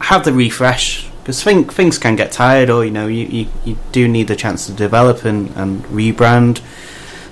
have 0.00 0.24
the 0.24 0.32
refresh 0.32 1.08
because 1.24 1.42
thing, 1.42 1.64
things 1.64 1.96
can 1.96 2.16
get 2.16 2.32
tired, 2.32 2.68
or 2.68 2.84
you 2.84 2.90
know, 2.90 3.06
you, 3.06 3.24
you, 3.24 3.46
you 3.64 3.78
do 3.92 4.06
need 4.06 4.28
the 4.28 4.36
chance 4.36 4.66
to 4.66 4.72
develop 4.72 5.24
and, 5.24 5.48
and 5.56 5.82
rebrand. 5.84 6.60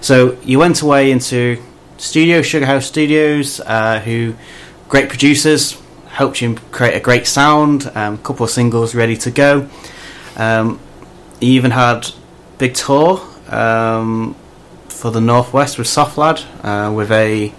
So 0.00 0.38
you 0.42 0.58
went 0.58 0.80
away 0.80 1.10
into 1.10 1.62
studio 1.98 2.40
Sugar 2.40 2.64
House 2.64 2.86
Studios, 2.86 3.60
uh, 3.60 4.00
who 4.00 4.34
great 4.88 5.10
producers 5.10 5.78
helped 6.08 6.40
you 6.40 6.54
create 6.70 6.96
a 6.96 7.00
great 7.00 7.26
sound. 7.26 7.84
A 7.84 8.00
um, 8.00 8.18
couple 8.18 8.44
of 8.44 8.50
singles 8.50 8.94
ready 8.94 9.16
to 9.18 9.30
go. 9.30 9.68
Um, 10.36 10.80
you 11.40 11.50
even 11.52 11.70
had 11.70 12.08
big 12.56 12.72
tour. 12.72 13.20
Um, 13.48 14.34
for 15.02 15.10
the 15.10 15.20
Northwest 15.20 15.78
with 15.78 15.88
Soft 15.88 16.16
Lad, 16.16 16.40
uh, 16.62 16.92
with 16.94 17.10
a, 17.10 17.52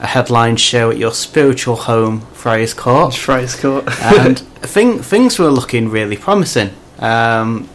a 0.00 0.06
headline 0.06 0.56
show 0.56 0.90
at 0.90 0.98
your 0.98 1.12
spiritual 1.12 1.76
home, 1.76 2.20
Friars 2.32 2.74
Court. 2.74 3.14
Friars 3.26 3.58
Court. 3.58 3.84
and 4.02 4.38
thing, 4.60 5.02
things 5.02 5.38
were 5.38 5.50
looking 5.50 5.88
really 5.88 6.16
promising. 6.16 6.70
Um, 6.98 7.68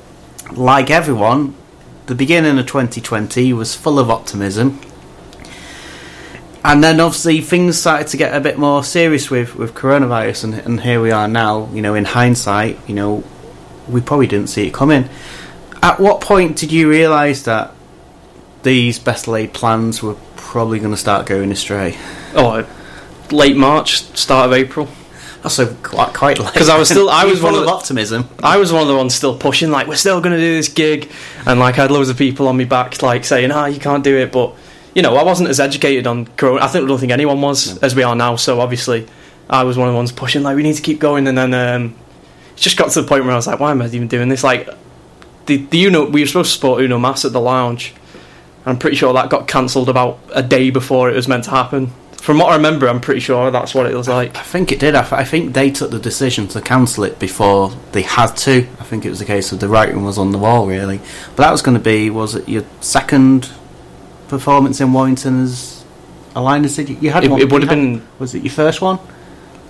like 0.51 0.89
everyone, 0.89 1.55
the 2.07 2.15
beginning 2.15 2.59
of 2.59 2.67
2020 2.67 3.53
was 3.53 3.75
full 3.75 3.99
of 3.99 4.09
optimism. 4.09 4.79
And 6.63 6.83
then 6.83 6.99
obviously 6.99 7.41
things 7.41 7.79
started 7.79 8.07
to 8.09 8.17
get 8.17 8.35
a 8.35 8.39
bit 8.39 8.59
more 8.59 8.83
serious 8.83 9.31
with, 9.31 9.55
with 9.55 9.73
coronavirus, 9.73 10.43
and, 10.43 10.53
and 10.53 10.81
here 10.81 11.01
we 11.01 11.09
are 11.11 11.27
now. 11.27 11.69
You 11.73 11.81
know, 11.81 11.95
in 11.95 12.05
hindsight, 12.05 12.77
you 12.87 12.93
know, 12.93 13.23
we 13.89 13.99
probably 13.99 14.27
didn't 14.27 14.49
see 14.49 14.67
it 14.67 14.73
coming. 14.73 15.09
At 15.81 15.99
what 15.99 16.21
point 16.21 16.57
did 16.57 16.71
you 16.71 16.87
realise 16.87 17.43
that 17.43 17.73
these 18.61 18.99
best 18.99 19.27
laid 19.27 19.53
plans 19.53 20.03
were 20.03 20.15
probably 20.51 20.79
going 20.79 20.91
to 20.91 20.97
start 20.97 21.25
going 21.25 21.49
astray? 21.51 21.97
oh, 22.35 22.67
late 23.31 23.55
March, 23.55 24.03
start 24.17 24.47
of 24.47 24.53
April. 24.53 24.89
Also, 25.45 25.73
quite, 25.81 26.13
quite 26.13 26.37
late. 26.39 26.53
'Cause 26.53 26.67
I 26.69 26.77
was 26.77 26.89
still- 26.89 27.09
I 27.09 27.23
was 27.31 27.41
one 27.41 27.55
of 27.55 27.61
the- 27.61 27.71
optimism. 27.71 28.27
I 28.43 28.57
was 28.57 28.71
one 28.73 28.81
of 28.83 28.87
the 28.89 28.95
ones 28.95 29.15
still 29.15 29.35
pushing, 29.35 29.71
like, 29.71 29.87
we're 29.87 29.95
still 29.95 30.19
going 30.21 30.35
to 30.35 30.39
do 30.41 30.53
this 30.55 30.67
gig. 30.67 31.09
And, 31.47 31.59
like, 31.59 31.79
I 31.79 31.83
had 31.83 31.91
loads 31.91 32.09
of 32.09 32.17
people 32.17 32.47
on 32.49 32.57
me 32.57 32.65
back, 32.65 33.01
like, 33.01 33.23
saying, 33.25 33.49
ah, 33.51 33.65
you 33.65 33.79
can't 33.79 34.03
do 34.03 34.15
it. 34.17 34.31
But, 34.31 34.53
you 34.93 35.01
know, 35.01 35.15
I 35.15 35.23
wasn't 35.23 35.49
as 35.49 35.59
educated 35.59 36.05
on 36.05 36.27
Corona. 36.37 36.63
I 36.63 36.67
think, 36.67 36.83
I 36.83 36.87
don't 36.87 36.99
think 36.99 37.11
anyone 37.13 37.41
was 37.41 37.77
as 37.79 37.95
we 37.95 38.03
are 38.03 38.15
now. 38.15 38.35
So, 38.35 38.59
obviously, 38.59 39.07
I 39.49 39.63
was 39.63 39.77
one 39.77 39.87
of 39.87 39.93
the 39.93 39.97
ones 39.97 40.11
pushing, 40.11 40.43
like, 40.43 40.55
we 40.57 40.63
need 40.63 40.75
to 40.75 40.81
keep 40.83 40.99
going. 40.99 41.27
And 41.27 41.35
then 41.37 41.53
um, 41.53 41.95
it 42.55 42.59
just 42.59 42.75
got 42.77 42.91
to 42.91 43.01
the 43.01 43.07
point 43.07 43.23
where 43.23 43.33
I 43.33 43.35
was 43.37 43.47
like, 43.47 43.59
why 43.59 43.71
am 43.71 43.81
I 43.81 43.85
even 43.87 44.07
doing 44.09 44.27
this? 44.29 44.43
Like, 44.43 44.69
the, 45.47 45.57
the 45.57 45.85
Uno, 45.85 46.07
we 46.09 46.21
were 46.21 46.27
supposed 46.27 46.49
to 46.51 46.53
support 46.55 46.81
Uno 46.83 46.99
Mas 46.99 47.23
at 47.25 47.31
the 47.33 47.41
lounge. 47.41 47.95
I'm 48.65 48.77
pretty 48.77 48.95
sure 48.95 49.13
that 49.13 49.29
got 49.29 49.47
cancelled 49.47 49.89
about 49.89 50.19
a 50.33 50.43
day 50.43 50.69
before 50.69 51.09
it 51.09 51.15
was 51.15 51.27
meant 51.27 51.45
to 51.45 51.49
happen. 51.51 51.91
From 52.21 52.37
what 52.37 52.51
I 52.51 52.55
remember, 52.55 52.87
I'm 52.87 53.01
pretty 53.01 53.19
sure 53.19 53.49
that's 53.49 53.73
what 53.73 53.87
it 53.87 53.95
was 53.95 54.07
like. 54.07 54.35
I 54.37 54.43
think 54.43 54.71
it 54.71 54.79
did. 54.79 54.93
I, 54.93 55.01
th- 55.01 55.13
I 55.13 55.23
think 55.23 55.53
they 55.55 55.71
took 55.71 55.89
the 55.89 55.97
decision 55.97 56.47
to 56.49 56.61
cancel 56.61 57.03
it 57.03 57.17
before 57.17 57.71
they 57.93 58.03
had 58.03 58.33
to. 58.37 58.59
I 58.79 58.83
think 58.83 59.05
it 59.05 59.09
was 59.09 59.21
a 59.21 59.25
case 59.25 59.51
of 59.51 59.59
the 59.59 59.67
writing 59.67 60.03
was 60.03 60.19
on 60.19 60.31
the 60.31 60.37
wall, 60.37 60.67
really. 60.67 60.99
But 61.35 61.37
that 61.37 61.51
was 61.51 61.63
going 61.63 61.75
to 61.77 61.83
be, 61.83 62.11
was 62.11 62.35
it 62.35 62.47
your 62.47 62.63
second 62.79 63.49
performance 64.27 64.79
in 64.79 64.93
Warrington 64.93 65.41
as 65.43 65.83
a 66.35 66.41
line? 66.41 66.61
Did 66.61 66.89
you, 66.89 66.97
you 67.01 67.09
had 67.09 67.23
It- 67.23 67.31
one? 67.31 67.41
it 67.41 67.51
would 67.51 67.63
have 67.63 67.69
been- 67.69 68.05
Was 68.19 68.35
it 68.35 68.43
your 68.43 68.53
first 68.53 68.81
one? 68.81 68.99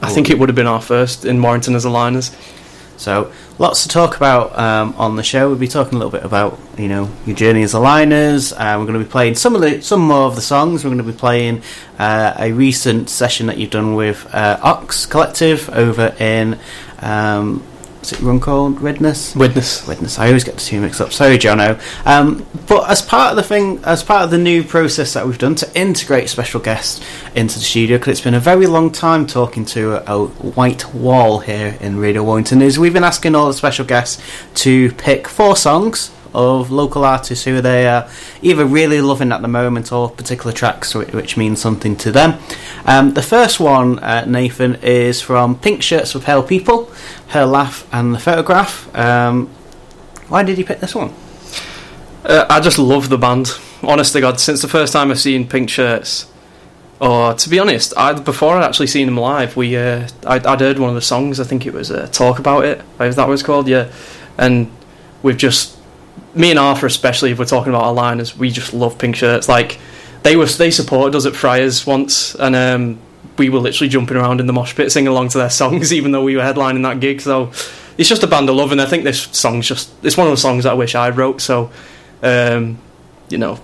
I 0.01 0.09
think 0.09 0.29
it 0.29 0.37
would 0.37 0.49
have 0.49 0.55
been 0.55 0.67
our 0.67 0.81
first 0.81 1.23
in 1.25 1.41
Warrington 1.41 1.75
as 1.75 1.85
a 1.85 1.89
liners. 1.89 2.31
So, 3.01 3.31
lots 3.57 3.81
to 3.81 3.89
talk 3.89 4.15
about 4.15 4.55
um, 4.59 4.93
on 4.95 5.15
the 5.15 5.23
show. 5.23 5.49
We'll 5.49 5.57
be 5.57 5.67
talking 5.67 5.95
a 5.95 5.97
little 5.97 6.11
bit 6.11 6.23
about, 6.23 6.59
you 6.77 6.87
know, 6.87 7.09
your 7.25 7.35
journey 7.35 7.63
as 7.63 7.73
a 7.73 7.79
liners. 7.79 8.53
Uh, 8.53 8.75
we're 8.77 8.85
going 8.85 8.99
to 8.99 9.03
be 9.03 9.09
playing 9.09 9.33
some 9.33 9.55
of 9.55 9.61
the, 9.61 9.81
some 9.81 10.01
more 10.01 10.27
of 10.27 10.35
the 10.35 10.41
songs. 10.41 10.83
We're 10.83 10.91
going 10.91 11.03
to 11.03 11.11
be 11.11 11.17
playing 11.17 11.63
uh, 11.97 12.35
a 12.37 12.51
recent 12.51 13.09
session 13.09 13.47
that 13.47 13.57
you've 13.57 13.71
done 13.71 13.95
with 13.95 14.27
uh, 14.35 14.59
Ox 14.61 15.07
Collective 15.07 15.67
over 15.71 16.15
in, 16.19 16.59
um, 16.99 17.63
what's 18.01 18.13
it 18.13 18.19
run 18.21 18.39
called? 18.39 18.81
Redness? 18.81 19.35
Widnes. 19.35 19.85
Widnes. 19.87 20.17
I 20.17 20.25
always 20.25 20.43
get 20.43 20.55
the 20.55 20.61
two 20.61 20.81
mixed 20.81 20.99
up. 20.99 21.13
Sorry, 21.13 21.37
Jono. 21.37 21.79
Um, 22.03 22.43
but 22.67 22.89
as 22.89 22.99
part 22.99 23.29
of 23.29 23.35
the 23.35 23.43
thing, 23.43 23.79
as 23.83 24.01
part 24.01 24.23
of 24.23 24.31
the 24.31 24.39
new 24.39 24.63
process 24.63 25.13
that 25.13 25.27
we've 25.27 25.37
done 25.37 25.53
to 25.53 25.79
integrate 25.79 26.27
special 26.27 26.59
guests 26.59 26.99
into 27.35 27.59
the 27.59 27.63
studio, 27.63 27.99
because 27.99 28.13
it's 28.13 28.21
been 28.21 28.33
a 28.33 28.39
very 28.39 28.65
long 28.65 28.91
time 28.91 29.27
talking 29.27 29.65
to 29.65 29.97
a, 30.11 30.17
a 30.17 30.25
white 30.25 30.91
wall 30.95 31.41
here 31.41 31.77
in 31.79 31.99
Radio 31.99 32.23
Warrington, 32.23 32.63
is 32.63 32.79
we've 32.79 32.91
been 32.91 33.03
asking 33.03 33.35
all 33.35 33.45
the 33.45 33.53
special 33.53 33.85
guests 33.85 34.19
to 34.55 34.91
pick 34.93 35.27
four 35.27 35.55
songs 35.55 36.09
of 36.33 36.71
local 36.71 37.03
artists 37.03 37.45
who 37.45 37.61
they 37.61 37.87
are 37.87 38.09
either 38.41 38.65
really 38.65 39.01
loving 39.01 39.31
at 39.31 39.41
the 39.41 39.47
moment 39.47 39.91
or 39.91 40.09
particular 40.09 40.51
tracks 40.51 40.93
which, 40.95 41.37
mean 41.37 41.55
something 41.55 41.95
to 41.95 42.11
them. 42.11 42.39
Um, 42.85 43.13
the 43.13 43.21
first 43.21 43.59
one, 43.59 43.99
uh, 43.99 44.25
Nathan, 44.25 44.75
is 44.75 45.21
from 45.21 45.57
Pink 45.57 45.81
Shirts 45.81 46.11
for 46.11 46.19
Pale 46.19 46.43
People, 46.43 46.91
Her 47.29 47.45
Laugh 47.45 47.87
and 47.93 48.13
the 48.13 48.19
Photograph. 48.19 48.93
Um, 48.95 49.47
why 50.27 50.43
did 50.43 50.57
you 50.57 50.65
pick 50.65 50.79
this 50.79 50.95
one? 50.95 51.13
Uh, 52.23 52.45
I 52.49 52.59
just 52.59 52.77
love 52.79 53.09
the 53.09 53.17
band. 53.17 53.49
Honest 53.83 54.13
to 54.13 54.21
God, 54.21 54.39
since 54.39 54.61
the 54.61 54.67
first 54.67 54.93
time 54.93 55.09
I've 55.09 55.19
seen 55.19 55.47
Pink 55.47 55.69
Shirts, 55.69 56.31
or 56.99 57.33
to 57.33 57.49
be 57.49 57.57
honest, 57.57 57.97
I 57.97 58.13
before 58.13 58.55
I'd 58.55 58.63
actually 58.63 58.87
seen 58.87 59.07
them 59.07 59.17
live, 59.17 59.57
we 59.57 59.75
uh, 59.75 60.07
I'd, 60.27 60.45
I'd 60.45 60.61
heard 60.61 60.77
one 60.77 60.89
of 60.89 60.95
the 60.95 61.01
songs. 61.01 61.39
I 61.39 61.45
think 61.45 61.65
it 61.65 61.73
was 61.73 61.89
uh, 61.89 62.07
"Talk 62.11 62.37
About 62.37 62.63
It," 62.63 62.81
that 62.99 63.27
was 63.27 63.41
called, 63.41 63.67
yeah. 63.67 63.91
And 64.37 64.71
we've 65.23 65.37
just 65.37 65.80
me 66.33 66.51
and 66.51 66.59
Arthur, 66.59 66.85
especially 66.85 67.31
if 67.31 67.39
we're 67.39 67.45
talking 67.45 67.71
about 67.71 67.83
our 67.83 67.93
liners, 67.93 68.37
we 68.37 68.51
just 68.51 68.73
love 68.73 68.97
Pink 68.97 69.15
Shirts. 69.15 69.49
Like 69.49 69.79
they 70.23 70.35
were, 70.35 70.45
they 70.45 70.71
supported 70.71 71.15
us 71.15 71.25
at 71.25 71.35
Friars 71.35 71.85
once, 71.85 72.35
and 72.35 72.55
um, 72.55 72.99
we 73.37 73.49
were 73.49 73.59
literally 73.59 73.89
jumping 73.89 74.17
around 74.17 74.39
in 74.39 74.47
the 74.47 74.53
mosh 74.53 74.75
pit 74.75 74.91
singing 74.91 75.07
along 75.07 75.29
to 75.29 75.37
their 75.37 75.49
songs, 75.49 75.93
even 75.93 76.11
though 76.11 76.23
we 76.23 76.35
were 76.35 76.43
headlining 76.43 76.83
that 76.83 76.99
gig. 76.99 77.21
So 77.21 77.51
it's 77.97 78.09
just 78.09 78.23
a 78.23 78.27
band 78.27 78.49
of 78.49 78.55
love, 78.55 78.71
and 78.71 78.81
I 78.81 78.85
think 78.85 79.03
this 79.03 79.23
song's 79.31 79.67
just 79.67 79.91
it's 80.03 80.17
one 80.17 80.27
of 80.27 80.31
the 80.31 80.37
songs 80.37 80.63
that 80.63 80.71
I 80.71 80.75
wish 80.75 80.95
I 80.95 81.09
wrote. 81.09 81.41
So 81.41 81.71
um, 82.23 82.77
you 83.29 83.37
know, 83.37 83.59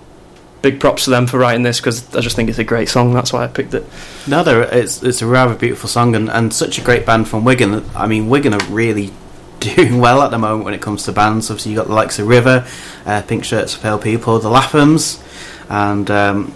big 0.62 0.80
props 0.80 1.04
to 1.04 1.10
them 1.10 1.26
for 1.26 1.38
writing 1.38 1.62
this 1.62 1.80
because 1.80 2.14
I 2.14 2.20
just 2.20 2.36
think 2.36 2.48
it's 2.48 2.58
a 2.58 2.64
great 2.64 2.88
song. 2.88 3.14
That's 3.14 3.32
why 3.32 3.44
I 3.44 3.48
picked 3.48 3.74
it. 3.74 3.84
No, 4.26 4.42
it's 4.42 5.02
it's 5.02 5.22
a 5.22 5.26
rather 5.26 5.54
beautiful 5.54 5.88
song 5.88 6.14
and, 6.14 6.28
and 6.28 6.52
such 6.52 6.78
a 6.78 6.82
great 6.82 7.06
band 7.06 7.28
from 7.28 7.44
Wigan. 7.44 7.84
I 7.94 8.06
mean, 8.06 8.28
Wigan 8.28 8.54
are 8.54 8.64
really 8.66 9.12
doing 9.60 9.98
well 10.00 10.22
at 10.22 10.30
the 10.30 10.38
moment 10.38 10.64
when 10.64 10.74
it 10.74 10.80
comes 10.80 11.04
to 11.04 11.12
bands. 11.12 11.50
Obviously, 11.50 11.72
you 11.72 11.78
have 11.78 11.86
got 11.86 11.90
the 11.90 11.96
likes 11.96 12.18
of 12.18 12.28
River, 12.28 12.66
uh, 13.06 13.22
Pink 13.22 13.44
Shirts 13.44 13.74
for 13.74 13.82
Pale 13.82 13.98
People, 13.98 14.38
the 14.38 14.48
Lathums, 14.48 15.22
and 15.68 16.10
um, 16.10 16.54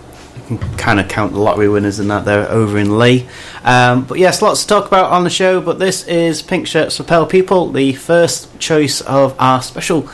you 0.50 0.58
can 0.58 0.76
kind 0.76 1.00
of 1.00 1.08
count 1.08 1.32
the 1.32 1.38
lottery 1.38 1.68
winners 1.68 2.00
in 2.00 2.08
that 2.08 2.24
they're 2.24 2.48
over 2.50 2.78
in 2.78 2.98
Leigh. 2.98 3.26
Um, 3.64 4.04
but 4.04 4.18
yes, 4.18 4.42
lots 4.42 4.62
to 4.62 4.68
talk 4.68 4.86
about 4.86 5.10
on 5.12 5.24
the 5.24 5.30
show. 5.30 5.60
But 5.60 5.78
this 5.78 6.06
is 6.06 6.42
Pink 6.42 6.66
Shirts 6.66 6.96
for 6.96 7.04
Pale 7.04 7.26
People, 7.26 7.70
the 7.70 7.92
first 7.94 8.58
choice 8.58 9.00
of 9.02 9.34
our 9.38 9.62
special 9.62 10.08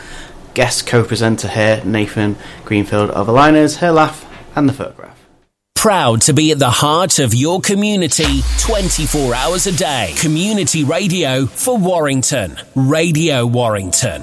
guest 0.54 0.87
co-presenter 0.87 1.49
here, 1.49 1.83
Nathan 1.85 2.37
Greenfield 2.64 3.11
of 3.11 3.28
Aligners, 3.28 3.78
Her 3.78 3.92
Laugh, 3.92 4.26
and 4.57 4.68
the 4.68 4.73
Photograph. 4.73 5.17
Proud 5.78 6.23
to 6.23 6.32
be 6.32 6.50
at 6.50 6.58
the 6.58 6.68
heart 6.68 7.20
of 7.20 7.32
your 7.32 7.61
community 7.61 8.42
24 8.58 9.32
hours 9.32 9.68
a 9.68 9.73
day. 9.73 10.12
Community 10.18 10.82
radio 10.82 11.47
for 11.47 11.78
Warrington. 11.78 12.58
Radio 12.75 13.47
Warrington. 13.47 14.23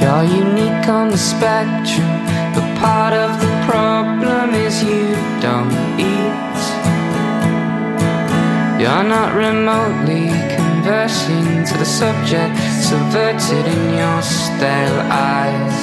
You're 0.00 0.24
unique 0.24 0.88
on 0.88 1.10
the 1.10 1.18
spectrum, 1.18 2.17
but 2.58 2.78
part 2.78 3.12
of 3.12 3.30
the 3.40 3.52
problem 3.70 4.50
is 4.66 4.82
you 4.82 5.14
don't 5.40 5.72
eat. 6.10 6.58
You're 8.80 9.06
not 9.16 9.30
remotely 9.34 10.26
conversing 10.58 11.64
to 11.68 11.74
the 11.78 11.84
subject, 11.84 12.56
subverted 12.90 13.64
in 13.74 13.82
your 14.00 14.20
stale 14.22 15.00
eyes. 15.36 15.78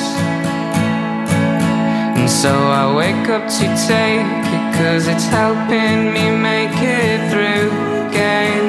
And 2.17 2.29
so 2.29 2.51
I 2.81 2.93
wake 2.93 3.29
up 3.29 3.47
to 3.59 3.65
take 3.88 4.45
it, 4.57 4.65
cause 4.77 5.07
it's 5.07 5.27
helping 5.27 6.11
me 6.15 6.25
make 6.51 6.75
it 6.75 7.19
through 7.31 7.71
again. 8.07 8.65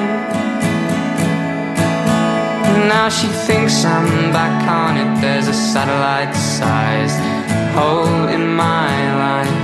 Now 2.88 3.08
she 3.08 3.26
thinks 3.48 3.84
I'm 3.84 4.30
back 4.32 4.56
on 4.68 4.96
it. 4.96 5.20
There's 5.20 5.48
a 5.48 5.54
satellite 5.54 6.36
sized 6.36 7.35
hole 7.76 8.28
in 8.36 8.44
my 8.56 8.90
line. 9.22 9.54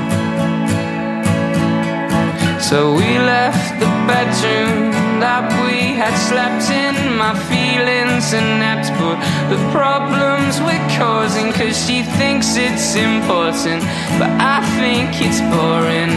So 2.61 2.79
we 2.95 3.11
left 3.19 3.81
the 3.81 3.91
bedroom 4.07 4.93
that 5.25 5.45
we 5.65 5.79
had 6.03 6.15
slept 6.29 6.65
in. 6.85 6.95
My 7.17 7.35
feelings 7.53 8.27
inept, 8.33 8.89
but 9.01 9.17
the 9.53 9.61
problems 9.79 10.61
we're 10.67 10.89
causing. 11.01 11.49
Cause 11.53 11.77
she 11.87 12.03
thinks 12.19 12.57
it's 12.57 12.95
important, 12.95 13.83
but 14.21 14.31
I 14.57 14.59
think 14.79 15.09
it's 15.27 15.41
boring. 15.53 16.15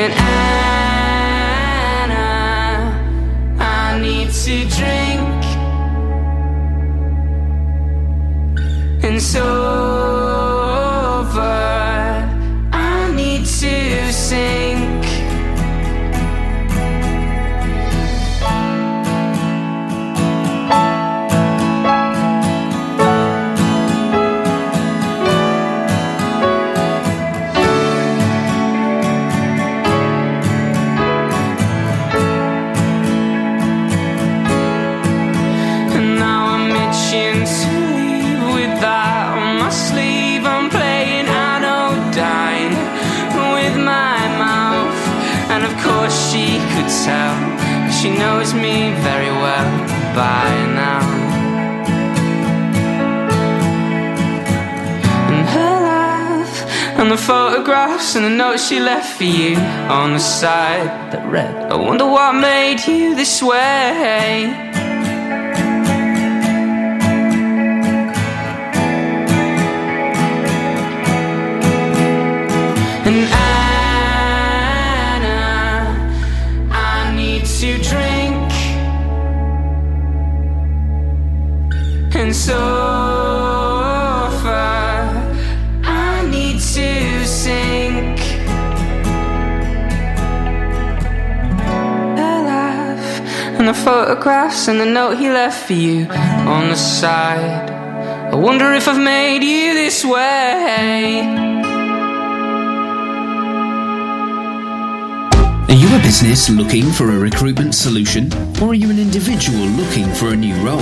And 0.00 0.12
Anna, 2.10 2.28
I 3.60 4.00
need 4.00 4.30
to 4.44 4.56
drink. 4.76 5.13
And 9.14 9.22
sober, 9.22 9.93
by 50.14 50.48
now. 50.74 51.02
And 55.30 55.48
her 55.48 55.74
laugh, 55.90 56.98
and 56.98 57.10
the 57.10 57.16
photographs, 57.16 58.14
and 58.14 58.24
the 58.24 58.30
notes 58.30 58.68
she 58.68 58.78
left 58.78 59.16
for 59.18 59.24
you 59.24 59.56
on 59.90 60.12
the 60.12 60.20
side 60.20 61.12
that 61.12 61.26
read, 61.30 61.54
I 61.72 61.74
wonder 61.74 62.06
what 62.06 62.32
made 62.34 62.86
you 62.86 63.16
this 63.16 63.42
way. 63.42 64.73
The 93.74 93.80
photographs 93.82 94.68
and 94.68 94.80
the 94.80 94.86
note 94.86 95.18
he 95.18 95.28
left 95.28 95.66
for 95.66 95.72
you 95.72 96.06
on 96.46 96.68
the 96.68 96.76
side 96.76 97.70
I 97.70 98.36
wonder 98.36 98.72
if 98.72 98.88
I've 98.88 99.00
made 99.00 99.44
you 99.44 99.74
this 99.74 100.04
way. 100.04 101.20
Are 105.68 105.78
you 105.78 105.86
a 105.96 106.02
business 106.02 106.50
looking 106.50 106.90
for 106.90 107.10
a 107.10 107.18
recruitment 107.18 107.76
solution? 107.76 108.32
Or 108.60 108.70
are 108.70 108.74
you 108.74 108.90
an 108.90 108.98
individual 108.98 109.66
looking 109.66 110.08
for 110.14 110.30
a 110.30 110.36
new 110.36 110.56
role? 110.66 110.80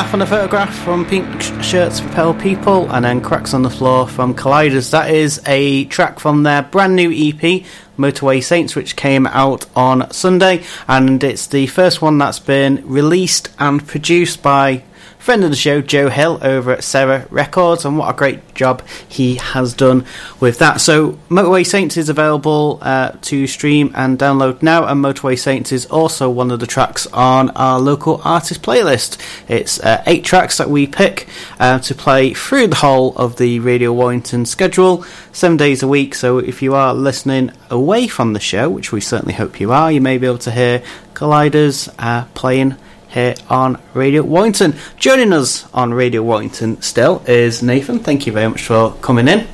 Laugh 0.09 0.15
on 0.15 0.23
a 0.23 0.27
photograph 0.27 0.75
from 0.75 1.05
Pink 1.05 1.43
Sh- 1.43 1.53
Shirts 1.63 2.01
Repel 2.01 2.33
People, 2.33 2.91
and 2.93 3.05
then 3.05 3.21
Cracks 3.21 3.53
on 3.53 3.61
the 3.61 3.69
Floor 3.69 4.09
from 4.09 4.35
Colliders. 4.35 4.91
That 4.91 5.11
is 5.11 5.43
a 5.45 5.85
track 5.85 6.19
from 6.19 6.45
their 6.45 6.63
brand 6.63 6.97
new 6.97 7.11
EP, 7.11 7.63
Motorway 7.99 8.43
Saints, 8.43 8.75
which 8.75 8.97
came 8.97 9.27
out 9.27 9.67
on 9.77 10.11
Sunday, 10.11 10.63
and 10.87 11.23
it's 11.23 11.49
the 11.49 11.67
first 11.67 12.01
one 12.01 12.17
that's 12.17 12.39
been 12.39 12.89
released 12.89 13.51
and 13.59 13.87
produced 13.87 14.43
by 14.43 14.83
friend 15.29 15.45
of 15.45 15.51
the 15.51 15.57
show, 15.57 15.83
Joe 15.83 16.09
Hill, 16.09 16.39
over 16.41 16.73
at 16.73 16.83
Sarah 16.83 17.27
Records, 17.29 17.85
and 17.85 17.99
what 17.99 18.09
a 18.09 18.17
great 18.17 18.55
job 18.55 18.81
he 19.07 19.35
has 19.35 19.75
done 19.75 20.07
with 20.41 20.59
that. 20.61 20.81
So, 20.81 21.19
Motorway 21.29 21.67
Saints 21.67 21.99
is 21.99 22.09
available 22.09 22.79
uh, 22.81 23.13
to 23.21 23.47
stream 23.47 23.93
and 23.95 24.19
download 24.19 24.63
now, 24.63 24.87
and 24.87 25.05
Motorway 25.05 25.39
Saints 25.39 25.71
is 25.71 25.85
also 25.85 26.31
one 26.31 26.51
of 26.51 26.61
the 26.61 26.67
tracks 26.67 27.07
on 27.09 27.51
our 27.51 27.79
local 27.79 28.23
artist 28.25 28.63
playlist. 28.63 29.19
It's 29.49 29.79
uh, 29.81 30.03
eight 30.07 30.25
tracks 30.25 30.57
that 30.57 30.71
we 30.71 30.87
pick 30.87 31.29
uh, 31.61 31.81
to 31.81 31.95
play 31.95 32.33
through 32.33 32.69
the 32.69 32.77
whole 32.77 33.15
of 33.17 33.37
the 33.37 33.61
Radio 33.61 33.93
Warrington 33.93 34.47
schedule, 34.47 35.05
seven 35.31 35.59
days 35.59 35.83
a 35.83 35.89
week. 35.89 36.15
So, 36.15 36.39
if 36.39 36.63
you 36.63 36.75
are 36.75 36.95
listening 36.95 37.53
away 37.69 38.07
from 38.09 38.33
the 38.33 38.41
show, 38.41 38.71
which 38.71 38.93
we 38.93 39.03
certainly 39.03 39.35
hope 39.35 39.61
you 39.61 39.73
are, 39.73 39.93
you 39.93 40.01
may 40.01 40.17
be 40.17 40.27
able 40.27 40.39
to 40.39 40.51
hear 40.51 40.83
Colliders 41.13 41.95
uh, 41.99 42.25
playing 42.33 42.77
here 43.09 43.35
on 43.49 43.81
Radio 43.95 44.23
Warrington. 44.23 44.75
Joining 44.97 45.33
us 45.33 45.69
on 45.73 45.95
Radio 45.95 46.23
Warrington 46.23 46.81
still 46.83 47.23
is 47.27 47.63
Nathan. 47.63 47.99
Thank 47.99 48.27
you 48.27 48.33
very 48.33 48.49
much 48.49 48.63
for 48.63 48.93
coming 49.01 49.29
in. 49.29 49.47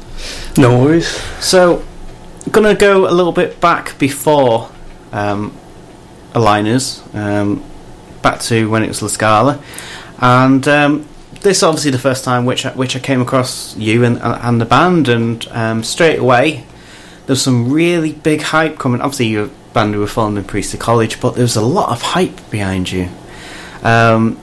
No 0.57 0.83
worries. 0.83 1.09
So, 1.43 1.85
gonna 2.51 2.75
go 2.75 3.09
a 3.09 3.13
little 3.13 3.33
bit 3.33 3.61
back 3.61 3.99
before 3.99 4.71
um, 5.13 5.57
Aligners, 6.33 7.03
um, 7.15 7.65
back 8.23 8.41
to 8.43 8.69
when 8.71 8.83
it 8.83 8.89
was 8.89 9.03
La 9.03 9.09
Scala, 9.09 9.63
and 10.21 10.67
um, 10.69 11.09
this 11.41 11.59
is 11.59 11.63
obviously 11.63 11.91
the 11.91 11.99
first 11.99 12.25
time 12.25 12.47
which 12.47 12.65
I, 12.67 12.73
which 12.73 12.97
I 12.97 12.99
came 12.99 13.21
across 13.21 13.77
you 13.77 14.05
and 14.05 14.19
and 14.23 14.61
the 14.61 14.67
band, 14.67 15.09
and 15.09 15.47
um, 15.49 15.83
straight 15.83 16.19
away 16.19 16.65
there's 17.27 17.43
some 17.43 17.73
really 17.73 18.13
big 18.13 18.43
hype 18.43 18.79
coming. 18.79 19.01
Obviously, 19.01 19.27
you're 19.27 19.47
a 19.47 19.51
band 19.73 19.95
who 19.95 20.01
were 20.01 20.07
formed 20.07 20.37
in 20.39 20.45
Priestley 20.45 20.79
College, 20.79 21.21
but 21.21 21.35
there 21.35 21.43
was 21.43 21.57
a 21.57 21.63
lot 21.63 21.91
of 21.91 22.03
hype 22.03 22.51
behind 22.51 22.91
you. 22.91 23.09
Um, 23.85 24.41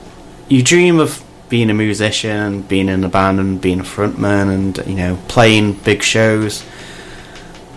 you 0.47 0.63
dream 0.63 0.99
of 0.99 1.23
being 1.49 1.69
a 1.69 1.73
musician, 1.73 2.62
being 2.62 2.88
in 2.88 3.04
a 3.04 3.10
band, 3.10 3.39
and 3.39 3.60
being 3.60 3.80
a 3.80 3.84
frontman, 3.84 4.54
and 4.54 4.77
you 4.88 4.95
know 4.95 5.19
playing 5.27 5.73
big 5.73 6.01
shows. 6.01 6.63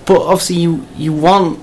But 0.07 0.21
obviously, 0.23 0.57
you 0.57 0.87
you 0.97 1.13
want 1.13 1.61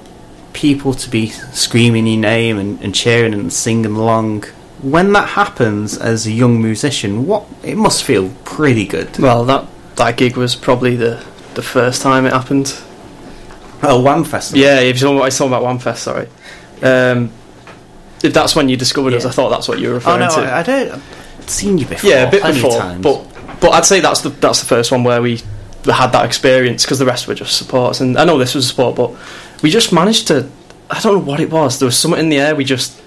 people 0.53 0.93
to 0.93 1.09
be 1.09 1.29
screaming 1.29 2.07
your 2.07 2.19
name 2.19 2.57
and, 2.57 2.81
and 2.81 2.93
cheering 2.93 3.33
and 3.33 3.51
singing 3.51 3.95
along. 3.95 4.43
When 4.81 5.13
that 5.13 5.29
happens 5.29 5.97
as 5.97 6.25
a 6.25 6.31
young 6.31 6.61
musician, 6.61 7.27
what 7.27 7.45
it 7.63 7.77
must 7.77 8.03
feel 8.03 8.31
pretty 8.43 8.85
good. 8.85 9.17
Well, 9.19 9.45
that 9.45 9.67
that 9.95 10.17
gig 10.17 10.35
was 10.35 10.55
probably 10.55 10.95
the 10.95 11.23
the 11.53 11.61
first 11.61 12.01
time 12.01 12.25
it 12.25 12.33
happened. 12.33 12.75
Oh, 13.83 14.01
Wham 14.01 14.23
Festival. 14.23 14.61
Yeah, 14.61 14.79
if 14.79 14.99
you're 14.99 15.09
talking, 15.11 15.25
I 15.25 15.29
talking 15.29 15.47
about 15.47 15.63
One 15.63 15.79
Fest. 15.79 16.03
Sorry. 16.03 16.27
Um, 16.81 17.31
if 18.23 18.33
that's 18.33 18.55
when 18.55 18.69
you 18.69 18.77
discovered 18.77 19.13
us, 19.13 19.25
I 19.25 19.31
thought 19.31 19.49
that's 19.49 19.67
what 19.67 19.79
you 19.79 19.87
were 19.89 19.93
Oh 19.93 19.97
referring 19.97 20.19
no, 20.21 20.29
to. 20.35 20.41
I, 20.41 20.59
I 20.59 20.63
don't. 20.63 20.91
I've 20.91 21.49
seen 21.49 21.77
you 21.77 21.85
before. 21.85 22.09
yeah, 22.09 22.27
a 22.27 22.31
bit 22.31 22.43
before, 22.43 22.95
but 23.01 23.59
but 23.59 23.71
I'd 23.71 23.85
say 23.85 23.99
that's 23.99 24.21
the 24.21 24.29
that's 24.29 24.59
the 24.59 24.65
first 24.65 24.91
one 24.91 25.03
where 25.03 25.21
we 25.21 25.41
had 25.85 26.07
that 26.11 26.25
experience 26.25 26.85
because 26.85 26.99
the 26.99 27.05
rest 27.05 27.27
were 27.27 27.35
just 27.35 27.57
supports, 27.57 27.99
and 28.01 28.17
I 28.17 28.25
know 28.25 28.37
this 28.37 28.53
was 28.55 28.65
a 28.65 28.67
support, 28.69 28.95
but 28.95 29.15
we 29.63 29.69
just 29.69 29.91
managed 29.91 30.27
to. 30.27 30.49
I 30.89 30.99
don't 30.99 31.13
know 31.13 31.31
what 31.31 31.39
it 31.39 31.49
was. 31.49 31.79
There 31.79 31.85
was 31.85 31.97
something 31.97 32.19
in 32.19 32.29
the 32.29 32.39
air. 32.39 32.55
We 32.55 32.63
just 32.65 33.01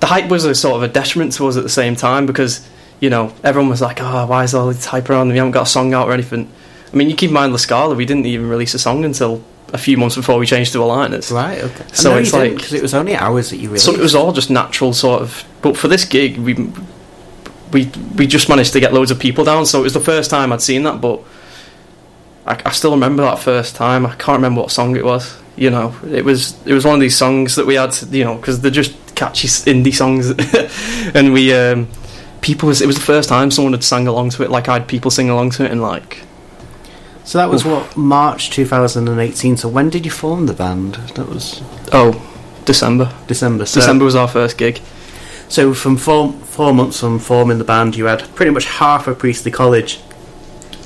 the 0.00 0.06
hype 0.06 0.28
was 0.30 0.44
a 0.44 0.54
sort 0.54 0.76
of 0.76 0.82
a 0.82 0.88
detriment 0.92 1.32
to 1.34 1.46
us 1.46 1.56
at 1.56 1.62
the 1.62 1.68
same 1.68 1.94
time 1.94 2.26
because 2.26 2.66
you 2.98 3.10
know 3.10 3.32
everyone 3.44 3.68
was 3.70 3.80
like, 3.82 4.00
"Oh, 4.00 4.26
why 4.26 4.44
is 4.44 4.54
all 4.54 4.68
this 4.68 4.86
hype 4.86 5.08
around? 5.10 5.28
We 5.28 5.36
haven't 5.36 5.52
got 5.52 5.62
a 5.62 5.70
song 5.70 5.94
out 5.94 6.08
or 6.08 6.12
anything." 6.12 6.50
I 6.92 6.96
mean, 6.96 7.08
you 7.08 7.14
keep 7.14 7.28
in 7.28 7.34
mind 7.34 7.52
La 7.52 7.58
Scala. 7.58 7.94
We 7.94 8.04
didn't 8.06 8.26
even 8.26 8.48
release 8.48 8.74
a 8.74 8.78
song 8.78 9.04
until 9.04 9.42
a 9.72 9.78
few 9.78 9.96
months 9.96 10.16
before 10.16 10.38
we 10.38 10.46
changed 10.46 10.72
to 10.72 10.78
Aligners. 10.78 11.30
right, 11.32 11.58
okay. 11.62 11.84
So 11.92 12.16
it's 12.16 12.32
like- 12.32 12.58
'cause 12.58 12.72
it 12.72 12.82
was 12.82 12.94
only 12.94 13.14
hours 13.16 13.50
that 13.50 13.56
you 13.58 13.68
released. 13.68 13.84
So 13.86 13.92
it 13.92 14.00
was 14.00 14.14
all 14.14 14.32
just 14.32 14.50
natural 14.50 14.92
sort 14.92 15.22
of. 15.22 15.44
But 15.62 15.76
for 15.76 15.88
this 15.88 16.04
gig, 16.04 16.38
we 16.38 16.54
we 17.72 17.90
we 18.16 18.26
just 18.26 18.48
managed 18.48 18.72
to 18.72 18.80
get 18.80 18.92
loads 18.92 19.10
of 19.10 19.18
people 19.18 19.44
down. 19.44 19.64
So 19.66 19.80
it 19.80 19.82
was 19.84 19.92
the 19.94 20.00
first 20.00 20.30
time 20.30 20.52
I'd 20.52 20.60
seen 20.62 20.82
that, 20.84 21.00
but 21.00 21.20
I, 22.46 22.60
I 22.66 22.70
still 22.72 22.90
remember 22.92 23.22
that 23.22 23.38
first 23.38 23.76
time. 23.76 24.04
I 24.06 24.10
can't 24.16 24.38
remember 24.38 24.60
what 24.62 24.70
song 24.70 24.96
it 24.96 25.04
was. 25.04 25.36
You 25.56 25.70
know, 25.70 25.94
it 26.10 26.24
was 26.24 26.54
it 26.64 26.72
was 26.72 26.84
one 26.84 26.94
of 26.94 27.00
these 27.00 27.16
songs 27.16 27.54
that 27.56 27.66
we 27.66 27.74
had. 27.74 27.96
You 28.10 28.24
know, 28.24 28.34
because 28.36 28.60
they're 28.60 28.70
just 28.70 28.92
catchy 29.14 29.46
indie 29.48 29.94
songs, 29.94 30.30
and 31.14 31.32
we 31.32 31.52
um, 31.54 31.86
people 32.40 32.66
was 32.68 32.80
it 32.80 32.86
was 32.86 32.96
the 32.96 33.02
first 33.02 33.28
time 33.28 33.50
someone 33.50 33.72
had 33.74 33.84
sang 33.84 34.08
along 34.08 34.30
to 34.30 34.42
it. 34.42 34.50
Like 34.50 34.68
I 34.68 34.74
had 34.74 34.88
people 34.88 35.10
sing 35.10 35.28
along 35.30 35.50
to 35.52 35.64
it, 35.64 35.70
and 35.70 35.82
like 35.82 36.22
So 37.30 37.38
that 37.38 37.48
was 37.48 37.64
what 37.64 37.96
March 37.96 38.50
2018. 38.50 39.56
So 39.56 39.68
when 39.68 39.88
did 39.88 40.04
you 40.04 40.10
form 40.10 40.46
the 40.46 40.52
band? 40.52 40.96
That 41.14 41.28
was 41.28 41.62
oh 41.92 42.20
December. 42.64 43.14
December. 43.28 43.66
So, 43.66 43.78
December 43.78 44.04
was 44.04 44.16
our 44.16 44.26
first 44.26 44.58
gig. 44.58 44.80
So 45.48 45.72
from 45.72 45.96
four 45.96 46.32
four 46.32 46.74
months 46.74 46.98
from 46.98 47.20
forming 47.20 47.58
the 47.58 47.64
band, 47.64 47.94
you 47.94 48.06
had 48.06 48.22
pretty 48.34 48.50
much 48.50 48.64
half 48.64 49.06
of 49.06 49.20
Priestley 49.20 49.52
College 49.52 50.00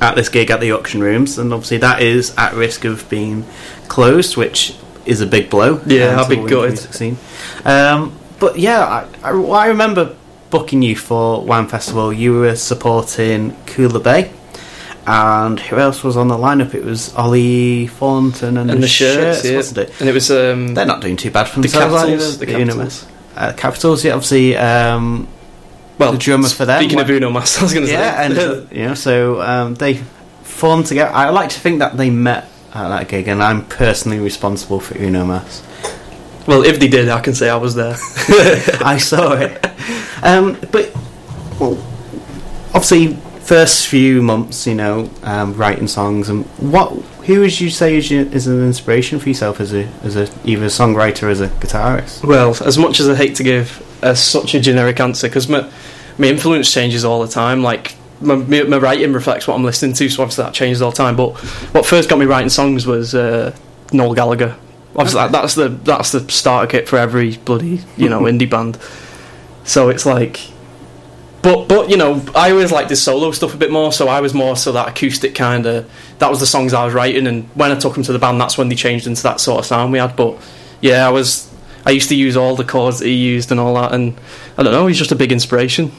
at 0.03 0.17
this 0.17 0.29
gig 0.29 0.51
at 0.51 0.61
the 0.61 0.71
auction 0.73 1.01
rooms, 1.01 1.39
and 1.39 1.51
obviously 1.51 1.79
that 1.79 2.03
is 2.03 2.35
at 2.37 2.53
risk 2.53 2.85
of 2.85 3.09
being 3.09 3.47
closed, 3.89 4.37
which 4.37 4.77
is 5.07 5.23
a 5.23 5.27
big 5.27 5.49
blow. 5.49 5.81
Yeah, 5.87 6.23
to 6.23 6.29
be 6.29 6.47
gutted. 6.47 7.17
Um, 7.65 8.19
but 8.39 8.59
yeah, 8.59 9.07
I, 9.23 9.31
I, 9.31 9.33
I 9.33 9.67
remember 9.69 10.15
booking 10.51 10.83
you 10.83 10.95
for 10.95 11.43
Wham 11.43 11.69
Festival. 11.69 12.13
You 12.13 12.35
were 12.41 12.55
supporting 12.55 13.57
Cooler 13.65 13.99
Bay. 13.99 14.31
And 15.07 15.61
who 15.61 15.77
else 15.77 16.03
was 16.03 16.17
on 16.17 16.29
the 16.29 16.37
lineup? 16.37 16.73
It 16.75 16.83
was 16.85 17.15
Ollie 17.15 17.89
Thornton 17.89 18.57
and, 18.57 18.71
And 18.71 18.83
the 18.83 18.89
shirts, 18.89 19.45
yeah. 19.45 19.57
wasn't 19.57 19.79
it? 19.89 20.01
And 20.01 20.09
it 20.09 20.13
was 20.13 20.31
um, 20.31 20.75
They're 20.75 20.87
not 20.87 21.03
doing 21.03 21.17
too 21.17 21.31
bad 21.31 21.49
for 21.49 21.57
the 21.61 21.69
themselves. 21.69 21.95
Capitals. 21.95 22.39
they? 22.39 22.47
The 22.47 22.53
know, 22.65 22.73
Capitals. 22.73 23.07
uh, 23.37 23.53
Capitals, 23.55 24.05
yeah, 24.05 24.13
obviously. 24.15 24.57
Um, 24.57 25.29
Well, 25.99 26.13
the 26.13 26.19
drummer 26.19 26.49
for 26.49 26.65
them, 26.65 26.81
Speaking 26.81 26.97
what- 26.97 27.05
of 27.11 27.17
Uno 27.17 27.31
Mas, 27.31 27.59
I 27.61 27.63
was 27.63 27.75
going 27.75 27.87
to 27.87 27.93
yeah, 27.93 28.17
say. 28.17 28.25
and 28.25 28.39
uh, 28.39 28.61
you 28.73 28.87
know, 28.87 28.95
so 28.95 29.43
um, 29.43 29.75
they 29.75 30.01
formed 30.43 30.87
together. 30.87 31.13
I 31.13 31.29
like 31.31 31.51
to 31.51 31.61
think 31.61 31.81
that 31.81 31.97
they 31.99 32.09
met 32.11 32.49
at 32.73 32.89
that 32.89 33.09
gig, 33.09 33.29
and 33.29 33.43
I'm 33.43 33.65
personally 33.67 34.19
responsible 34.21 34.81
for 34.81 34.97
Uno 34.99 35.25
Mas. 35.27 35.63
well, 36.47 36.63
if 36.65 36.81
they 36.81 36.89
did, 36.89 37.09
I 37.11 37.21
can 37.21 37.35
say 37.35 37.49
I 37.51 37.57
was 37.57 37.75
there. 37.75 37.97
I 38.83 38.97
saw 38.99 39.35
it, 39.35 39.65
um, 40.23 40.57
but 40.73 40.91
well, 41.61 41.77
obviously, 42.75 43.17
first 43.45 43.87
few 43.87 44.23
months, 44.23 44.67
you 44.67 44.75
know, 44.75 45.11
um, 45.23 45.55
writing 45.55 45.87
songs, 45.87 46.29
and 46.29 46.45
what 46.59 46.91
who 47.27 47.41
would 47.41 47.61
you 47.61 47.71
say 47.71 47.97
is, 47.97 48.11
your, 48.11 48.23
is 48.27 48.47
an 48.47 48.65
inspiration 48.67 49.19
for 49.19 49.29
yourself 49.29 49.61
as 49.61 49.73
a 49.73 49.85
as 50.03 50.17
a 50.17 50.29
either 50.45 50.65
a 50.65 50.69
songwriter 50.69 51.25
or 51.25 51.29
as 51.31 51.41
a 51.41 51.49
guitarist? 51.49 52.25
well, 52.25 52.51
as 52.65 52.79
much 52.79 53.01
as 53.01 53.09
I 53.09 53.15
hate 53.15 53.37
to 53.37 53.43
give 53.43 53.83
a, 54.03 54.15
such 54.17 54.55
a 54.55 54.61
generic 54.61 55.01
answer, 55.01 55.29
because 55.29 55.49
my, 55.49 55.71
my 56.19 56.27
influence 56.27 56.73
changes 56.73 57.05
all 57.05 57.23
the 57.23 57.29
time. 57.29 57.63
Like, 57.63 57.97
my, 58.21 58.37
my, 58.37 58.79
writing 58.79 59.13
reflects 59.13 59.47
what 59.47 59.55
I'm 59.55 59.65
listening 59.65 59.95
to, 59.95 60.09
so 60.09 60.23
obviously 60.23 60.45
that 60.45 60.55
changes 60.55 60.81
all 60.83 60.91
the 60.91 60.97
time. 60.97 61.17
But 61.17 61.37
what 61.73 61.87
first 61.87 62.09
got 62.09 62.19
me 62.19 62.27
writing 62.27 62.49
songs 62.51 62.87
was 62.87 63.15
uh, 63.15 63.55
Noel 63.93 64.15
Gallagher. 64.15 64.57
Obviously, 64.97 65.21
Okay. 65.21 65.33
that, 65.33 65.41
that's 65.43 65.55
the 65.55 65.69
that's 65.69 66.13
the 66.13 66.31
starter 66.31 66.71
kit 66.71 66.89
for 66.89 66.99
every 66.99 67.37
bloody 67.39 67.81
you 67.97 68.09
know 68.09 68.21
indie 68.31 68.49
band. 68.49 68.79
So 69.65 69.89
it's 69.89 70.07
like, 70.07 70.41
but 71.45 71.69
but 71.69 71.91
you 71.91 71.99
know, 71.99 72.25
I 72.35 72.51
always 72.51 72.73
liked 72.73 72.89
his 72.89 73.03
solo 73.03 73.31
stuff 73.31 73.53
a 73.53 73.59
bit 73.59 73.71
more. 73.71 73.93
So 73.93 74.09
I 74.09 74.23
was 74.23 74.33
more 74.33 74.57
so 74.57 74.73
that 74.73 74.89
acoustic 74.89 75.35
kind 75.35 75.67
of. 75.67 75.89
That 76.19 76.31
was 76.31 76.41
the 76.41 76.47
songs 76.47 76.73
I 76.73 76.87
was 76.87 76.95
writing, 76.95 77.27
and 77.27 77.45
when 77.55 77.71
I 77.71 77.79
took 77.79 77.93
them 77.93 78.03
to 78.05 78.13
the 78.15 78.19
band, 78.19 78.41
that's 78.41 78.57
when 78.57 78.71
they 78.71 78.75
changed 78.75 79.07
into 79.07 79.23
that 79.25 79.41
sort 79.41 79.59
of 79.59 79.67
sound 79.67 79.93
we 79.93 79.99
had. 79.99 80.17
But 80.17 80.41
yeah, 80.81 81.07
I 81.07 81.11
was. 81.11 81.53
I 81.87 81.91
used 81.91 82.09
to 82.09 82.17
use 82.17 82.35
all 82.35 82.57
the 82.57 82.65
chords 82.65 83.01
that 83.01 83.09
he 83.09 83.15
used 83.15 83.51
and 83.51 83.61
all 83.61 83.75
that, 83.75 83.93
and 83.93 84.19
I 84.57 84.63
don't 84.63 84.73
know. 84.73 84.87
He's 84.87 84.99
just 84.99 85.13
a 85.13 85.17
big 85.17 85.33
inspiration. 85.33 85.93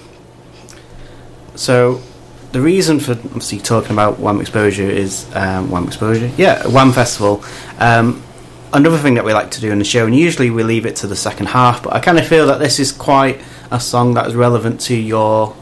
So, 1.53 2.01
the 2.51 2.59
reason 2.59 2.99
for 2.99 3.11
obviously 3.11 3.59
talking 3.59 3.91
about 3.91 4.19
Wham 4.19 4.41
Exposure 4.41 4.89
is 4.89 5.29
um, 5.35 5.69
Wham 5.69 5.85
Exposure, 5.85 6.31
yeah, 6.37 6.65
Wham 6.65 6.91
Festival. 6.91 7.43
Um, 7.77 8.23
another 8.73 8.97
thing 8.97 9.13
that 9.13 9.25
we 9.25 9.33
like 9.33 9.51
to 9.51 9.61
do 9.61 9.71
in 9.71 9.77
the 9.77 9.85
show, 9.85 10.07
and 10.07 10.15
usually 10.15 10.49
we 10.49 10.63
leave 10.63 10.87
it 10.87 10.95
to 10.97 11.07
the 11.07 11.15
second 11.15 11.49
half, 11.49 11.83
but 11.83 11.93
I 11.93 11.99
kind 11.99 12.17
of 12.17 12.25
feel 12.25 12.47
that 12.47 12.57
this 12.57 12.79
is 12.79 12.91
quite 12.91 13.39
a 13.71 13.79
song 13.79 14.13
that 14.13 14.27
is 14.27 14.35
relevant 14.35 14.79
to 14.81 14.95
your 14.95 15.55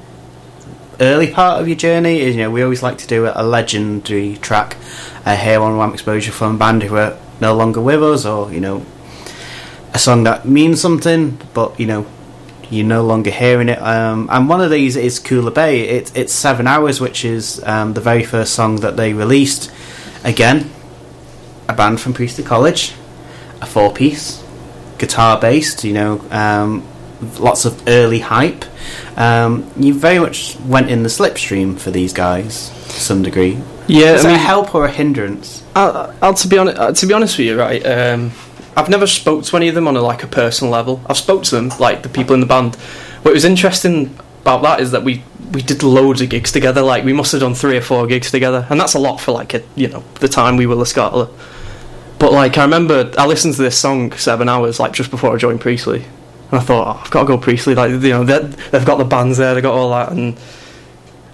early 0.99 1.31
part 1.31 1.61
of 1.61 1.67
your 1.67 1.77
journey. 1.77 2.21
Is 2.21 2.35
you 2.35 2.43
know 2.43 2.51
we 2.51 2.61
always 2.61 2.83
like 2.83 2.97
to 2.99 3.07
do 3.07 3.31
a, 3.33 3.43
legendary 3.43 4.37
track 4.37 4.77
uh, 5.25 5.35
here 5.35 5.61
on 5.61 5.77
Wham 5.77 5.93
Exposure 5.93 6.31
from 6.31 6.55
a 6.55 6.57
band 6.57 6.83
who 6.83 6.95
are 6.97 7.17
no 7.39 7.55
longer 7.55 7.81
with 7.81 8.03
us, 8.03 8.25
or 8.25 8.51
you 8.51 8.59
know 8.59 8.85
a 9.93 9.99
song 9.99 10.23
that 10.23 10.45
means 10.45 10.81
something, 10.81 11.39
but 11.53 11.79
you 11.79 11.85
know 11.85 12.05
you're 12.69 12.85
no 12.85 13.03
longer 13.03 13.29
hearing 13.29 13.69
it. 13.69 13.81
Um, 13.81 14.27
and 14.31 14.49
one 14.49 14.61
of 14.61 14.71
these 14.71 14.95
is 14.95 15.19
Cooler 15.19 15.51
Bay. 15.51 15.81
It, 15.81 16.15
it's 16.15 16.33
seven 16.33 16.67
hours, 16.67 16.99
which 16.99 17.23
is 17.23 17.63
um, 17.65 17.93
the 17.93 18.01
very 18.01 18.23
first 18.23 18.53
song 18.53 18.77
that 18.77 18.97
they 18.97 19.13
released. 19.13 19.71
Again, 20.23 20.71
a 21.67 21.73
band 21.73 22.01
from 22.01 22.13
Priestley 22.13 22.43
College, 22.43 22.93
a 23.61 23.65
four 23.65 23.93
piece, 23.93 24.43
guitar 24.97 25.39
based, 25.39 25.83
you 25.83 25.93
know, 25.93 26.25
um, 26.31 26.87
lots 27.39 27.65
of 27.65 27.87
early 27.87 28.19
hype. 28.19 28.65
Um, 29.17 29.69
you 29.77 29.93
very 29.93 30.19
much 30.19 30.57
went 30.61 30.89
in 30.89 31.03
the 31.03 31.09
slipstream 31.09 31.77
for 31.79 31.91
these 31.91 32.13
guys 32.13 32.69
to 32.85 32.99
some 32.99 33.21
degree. 33.23 33.57
Yeah, 33.87 34.13
Is 34.15 34.25
I 34.25 34.29
it 34.29 34.31
a 34.33 34.37
mean- 34.37 34.45
help 34.45 34.75
or 34.75 34.85
a 34.85 34.91
hindrance? 34.91 35.63
I'll, 35.75 36.15
I'll 36.21 36.33
to 36.35 36.47
be 36.47 36.57
honest, 36.57 36.77
uh, 36.77 36.91
to 36.93 37.05
be 37.05 37.13
honest 37.13 37.37
with 37.37 37.47
you, 37.47 37.59
right? 37.59 37.85
Um, 37.85 38.31
I've 38.75 38.89
never 38.89 39.05
spoke 39.07 39.43
to 39.45 39.57
any 39.57 39.67
of 39.67 39.75
them 39.75 39.87
on 39.87 39.95
a 39.97 40.01
like 40.01 40.23
a 40.23 40.27
personal 40.27 40.71
level. 40.71 41.01
I've 41.07 41.17
spoke 41.17 41.43
to 41.43 41.55
them, 41.55 41.69
like 41.79 42.03
the 42.03 42.09
people 42.09 42.33
in 42.33 42.39
the 42.39 42.45
band. 42.45 42.75
What 43.23 43.33
was 43.33 43.45
interesting 43.45 44.17
about 44.41 44.61
that 44.63 44.79
is 44.81 44.91
that 44.91 45.03
we 45.03 45.23
we 45.51 45.61
did 45.61 45.83
loads 45.83 46.21
of 46.21 46.29
gigs 46.29 46.51
together. 46.51 46.81
Like 46.81 47.03
we 47.03 47.13
must 47.13 47.31
have 47.33 47.41
done 47.41 47.53
three 47.55 47.77
or 47.77 47.81
four 47.81 48.07
gigs 48.07 48.31
together, 48.31 48.65
and 48.69 48.79
that's 48.79 48.93
a 48.95 48.99
lot 48.99 49.17
for 49.21 49.31
like 49.31 49.53
a 49.53 49.61
you 49.75 49.87
know 49.89 50.03
the 50.19 50.27
time 50.27 50.57
we 50.57 50.65
were 50.65 50.75
La 50.75 50.83
Scala. 50.85 51.29
But 52.19 52.31
like 52.31 52.57
I 52.57 52.63
remember, 52.63 53.11
I 53.17 53.25
listened 53.25 53.55
to 53.55 53.61
this 53.61 53.77
song 53.77 54.11
seven 54.13 54.47
hours 54.49 54.79
like 54.79 54.93
just 54.93 55.11
before 55.11 55.33
I 55.33 55.37
joined 55.37 55.59
Priestley, 55.61 56.05
and 56.53 56.61
I 56.61 56.63
thought 56.63 56.87
oh, 56.87 57.01
I've 57.03 57.09
got 57.09 57.21
to 57.21 57.27
go 57.27 57.37
Priestley. 57.39 57.73
Like 57.73 57.89
you 57.89 57.97
know 57.97 58.23
they- 58.23 58.47
they've 58.71 58.85
got 58.85 58.97
the 58.97 59.05
bands 59.05 59.37
there, 59.39 59.53
they've 59.55 59.63
got 59.63 59.73
all 59.73 59.89
that, 59.89 60.11
and 60.11 60.37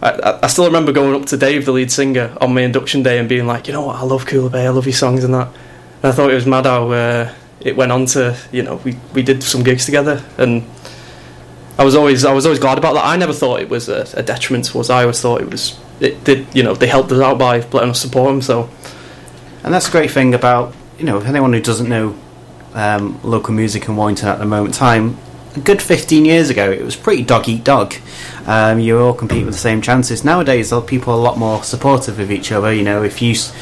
I, 0.02 0.40
I- 0.44 0.48
still 0.48 0.66
remember 0.66 0.94
going 0.94 1.14
up 1.14 1.28
to 1.28 1.38
Dave, 1.38 1.66
the 1.66 1.74
lead 1.74 1.92
singer, 1.92 2.32
on 2.40 2.54
my 2.54 2.62
induction 2.62 3.04
day 3.04 3.20
and 3.20 3.28
being 3.28 3.46
like, 3.46 3.68
you 3.68 3.74
know 3.74 3.82
what, 3.86 3.98
I 3.98 4.04
love 4.04 4.26
Cooler 4.26 4.50
Bay, 4.50 4.66
I 4.66 4.70
love 4.70 4.86
your 4.86 4.94
songs 4.94 5.24
and 5.26 5.34
that. 5.34 5.48
And 6.02 6.06
I 6.06 6.12
thought 6.14 6.32
it 6.32 6.36
was 6.36 6.46
mad 6.46 6.66
how 6.66 6.90
uh, 6.92 7.34
it 7.60 7.76
went 7.76 7.92
on 7.92 8.06
to, 8.08 8.38
you 8.54 8.64
know, 8.64 8.78
we, 8.86 8.96
we 9.14 9.22
did 9.24 9.44
some 9.44 9.62
gigs 9.64 9.86
together 9.86 10.24
and 10.38 10.64
I 11.78 11.84
was 11.84 11.96
always 11.96 12.24
I 12.26 12.32
was 12.34 12.46
always 12.46 12.60
glad 12.60 12.78
about 12.78 12.94
that. 12.94 13.06
I 13.06 13.16
never 13.18 13.34
thought 13.34 13.60
it 13.62 13.70
was 13.70 13.88
a, 13.90 14.06
a 14.14 14.24
detriment 14.24 14.66
to 14.66 14.80
us. 14.80 14.90
I 14.90 15.02
always 15.02 15.20
thought 15.22 15.42
it 15.42 15.50
was 15.50 15.78
it 16.02 16.24
did 16.26 16.46
you 16.54 16.64
know 16.64 16.74
they 16.76 16.88
helped 16.88 17.12
us 17.12 17.22
out 17.22 17.38
by 17.38 17.60
letting 17.60 17.90
us 17.92 18.02
support 18.02 18.30
them. 18.30 18.42
So 18.42 18.70
And 19.64 19.74
that's 19.74 19.86
the 19.88 19.92
great 19.92 20.12
thing 20.12 20.34
about, 20.34 20.74
you 20.98 21.06
know, 21.06 21.20
anyone 21.20 21.52
who 21.54 21.62
doesn't 21.62 21.88
know 21.90 22.16
um, 22.80 23.20
local 23.24 23.54
music 23.54 23.88
in 23.88 23.96
Warrington 23.96 24.30
at 24.30 24.40
the 24.40 24.46
moment 24.46 24.74
time, 24.74 25.18
a 25.56 25.60
good 25.60 25.82
15 25.82 26.26
years 26.26 26.50
ago, 26.50 26.72
it 26.72 26.84
was 26.84 26.96
pretty 26.96 27.24
dog 27.24 27.50
eat 27.50 27.64
dog. 27.64 27.94
Um, 28.46 28.80
you 28.80 29.00
all 29.00 29.14
compete 29.14 29.46
with 29.46 29.54
the 29.54 29.60
same 29.60 29.82
chances. 29.82 30.24
Nowadays, 30.24 30.74
people 30.88 31.14
are 31.14 31.18
a 31.18 31.22
lot 31.22 31.38
more 31.38 31.64
supportive 31.64 32.20
of 32.20 32.32
each 32.32 32.52
other. 32.52 32.74
You 32.74 32.84
know, 32.84 33.04
if 33.04 33.22
you 33.22 33.32
s- 33.32 33.54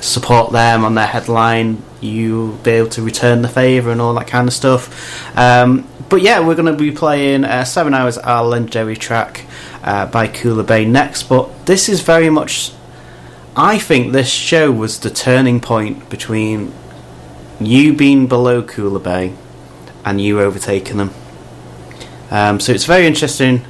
support 0.00 0.52
them 0.52 0.84
on 0.84 0.94
their 0.94 1.06
headline, 1.06 1.82
you'll 2.00 2.56
be 2.56 2.72
able 2.72 2.88
to 2.90 3.02
return 3.02 3.42
the 3.42 3.48
favour 3.48 3.90
and 3.90 4.00
all 4.00 4.14
that 4.14 4.26
kind 4.26 4.48
of 4.48 4.54
stuff. 4.54 5.36
Um, 5.36 5.86
but 6.08 6.22
yeah, 6.22 6.40
we're 6.40 6.54
going 6.54 6.72
to 6.72 6.76
be 6.76 6.90
playing 6.90 7.44
uh, 7.44 7.64
Seven 7.64 7.94
Hours, 7.94 8.18
our 8.18 8.44
legendary 8.44 8.96
track 8.96 9.44
uh, 9.82 10.06
by 10.06 10.26
Cooler 10.28 10.62
Bay 10.64 10.84
next. 10.84 11.24
But 11.24 11.66
this 11.66 11.88
is 11.88 12.00
very 12.00 12.30
much 12.30 12.72
I 13.58 13.78
think 13.78 14.12
this 14.12 14.28
show 14.28 14.70
was 14.70 15.00
the 15.00 15.08
turning 15.08 15.60
point 15.60 16.10
between 16.10 16.74
you 17.60 17.94
being 17.94 18.26
below 18.26 18.62
Cooler 18.62 19.00
Bay 19.00 19.34
and 20.04 20.20
you 20.20 20.40
overtaking 20.40 20.98
them. 20.98 21.14
Um, 22.30 22.60
so 22.60 22.72
it's 22.72 22.84
a 22.84 22.88
very 22.88 23.06
interesting 23.06 23.64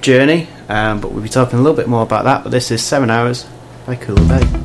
journey, 0.00 0.48
um, 0.68 1.00
but 1.00 1.12
we'll 1.12 1.22
be 1.22 1.28
talking 1.28 1.58
a 1.58 1.62
little 1.62 1.76
bit 1.76 1.88
more 1.88 2.02
about 2.02 2.24
that. 2.24 2.44
But 2.44 2.50
this 2.50 2.70
is 2.70 2.82
Seven 2.82 3.10
Hours 3.10 3.46
by 3.86 3.96
Cooler 3.96 4.26
Bay. 4.28 4.63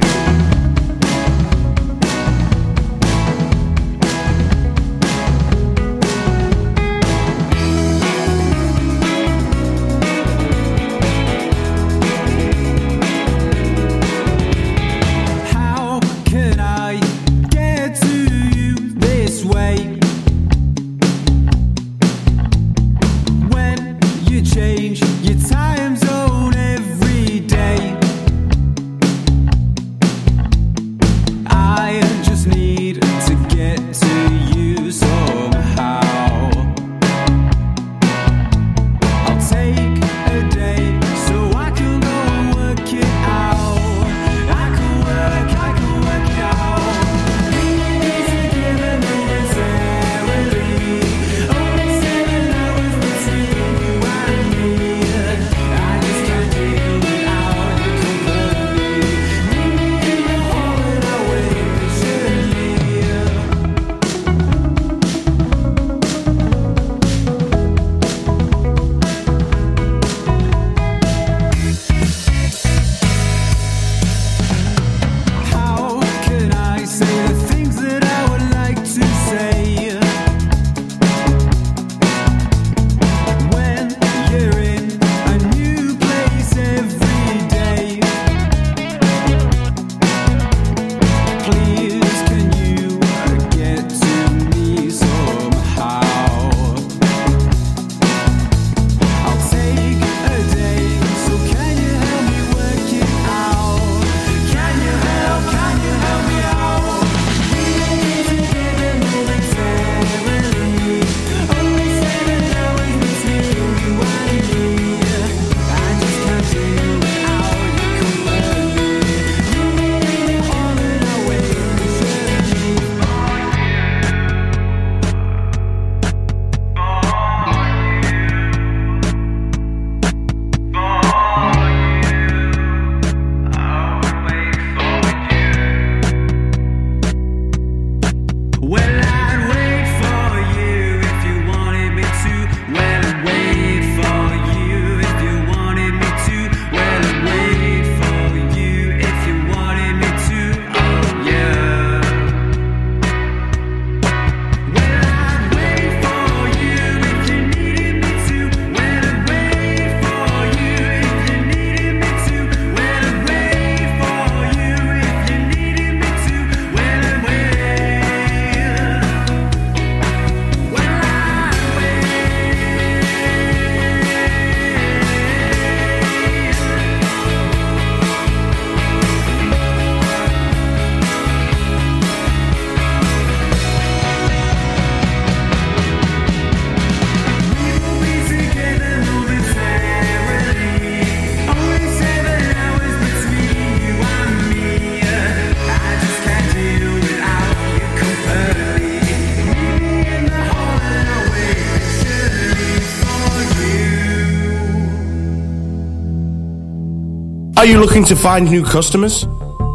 Are 207.69 207.73
you 207.73 207.79
looking 207.79 208.05
to 208.05 208.15
find 208.15 208.49
new 208.49 208.63
customers? 208.63 209.27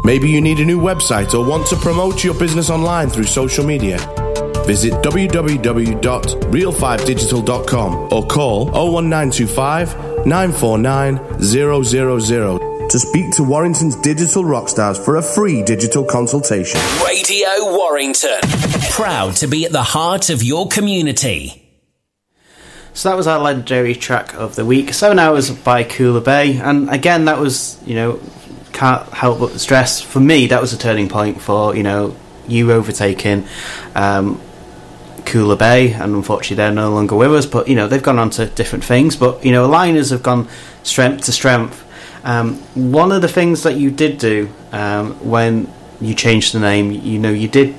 Maybe 0.03 0.29
you 0.29 0.41
need 0.41 0.59
a 0.59 0.65
new 0.65 0.81
website 0.81 1.33
or 1.33 1.47
want 1.47 1.65
to 1.67 1.77
promote 1.77 2.25
your 2.25 2.33
business 2.33 2.69
online 2.69 3.09
through 3.09 3.23
social 3.23 3.65
media. 3.65 3.99
Visit 4.65 4.91
www.real5digital.com 4.95 7.93
or 8.11 8.27
call 8.27 8.65
01925 8.65 10.25
949 10.25 11.39
000 11.39 12.89
to 12.89 12.99
speak 12.99 13.31
to 13.31 13.43
Warrington's 13.43 13.95
digital 13.95 14.43
rockstars 14.43 14.99
for 14.99 15.15
a 15.15 15.21
free 15.21 15.63
digital 15.63 16.03
consultation. 16.03 16.81
Radio 17.01 17.47
Warrington. 17.61 18.41
Proud 18.91 19.37
to 19.37 19.47
be 19.47 19.63
at 19.63 19.71
the 19.71 19.83
heart 19.83 20.29
of 20.29 20.43
your 20.43 20.67
community. 20.67 21.64
So 22.95 23.09
that 23.09 23.17
was 23.17 23.27
our 23.27 23.39
legendary 23.39 23.93
track 23.93 24.33
of 24.35 24.55
the 24.55 24.65
week, 24.65 24.93
Seven 24.93 25.19
Hours 25.19 25.51
by 25.51 25.83
Cooler 25.83 26.21
Bay, 26.21 26.57
and 26.57 26.89
again, 26.89 27.25
that 27.25 27.39
was 27.39 27.77
you 27.85 27.93
know 27.93 28.21
can't 28.71 29.07
help 29.09 29.39
but 29.39 29.59
stress 29.59 29.99
for 29.99 30.21
me 30.21 30.47
that 30.47 30.59
was 30.61 30.73
a 30.73 30.77
turning 30.77 31.07
point 31.07 31.41
for 31.41 31.75
you 31.75 31.83
know 31.83 32.13
you 32.47 32.71
overtaking 32.71 33.45
um, 33.95 34.39
Cooler 35.25 35.57
Bay, 35.57 35.91
and 35.91 36.15
unfortunately 36.15 36.55
they're 36.55 36.71
no 36.71 36.89
longer 36.89 37.17
with 37.17 37.33
us. 37.33 37.45
But 37.45 37.67
you 37.67 37.75
know 37.75 37.89
they've 37.89 38.01
gone 38.01 38.17
on 38.17 38.29
to 38.31 38.45
different 38.45 38.85
things. 38.85 39.17
But 39.17 39.43
you 39.43 39.51
know 39.51 39.67
Liners 39.67 40.11
have 40.11 40.23
gone 40.23 40.47
strength 40.83 41.25
to 41.25 41.33
strength. 41.33 41.83
Um, 42.23 42.55
one 42.91 43.11
of 43.11 43.21
the 43.21 43.27
things 43.27 43.63
that 43.63 43.75
you 43.75 43.91
did 43.91 44.19
do 44.19 44.49
um, 44.71 45.15
when 45.29 45.69
you 45.99 46.15
changed 46.15 46.53
the 46.53 46.59
name, 46.59 46.91
you 46.91 47.19
know, 47.19 47.29
you 47.29 47.49
did 47.49 47.75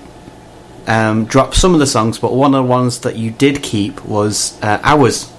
um, 0.86 1.24
drop 1.24 1.54
some 1.54 1.74
of 1.74 1.80
the 1.80 1.86
songs, 1.86 2.18
but 2.18 2.32
one 2.32 2.54
of 2.54 2.64
the 2.64 2.70
ones 2.70 3.00
that 3.00 3.16
you 3.16 3.30
did 3.30 3.62
keep 3.62 4.04
was 4.04 4.60
uh, 4.62 4.80
Hours. 4.82 5.32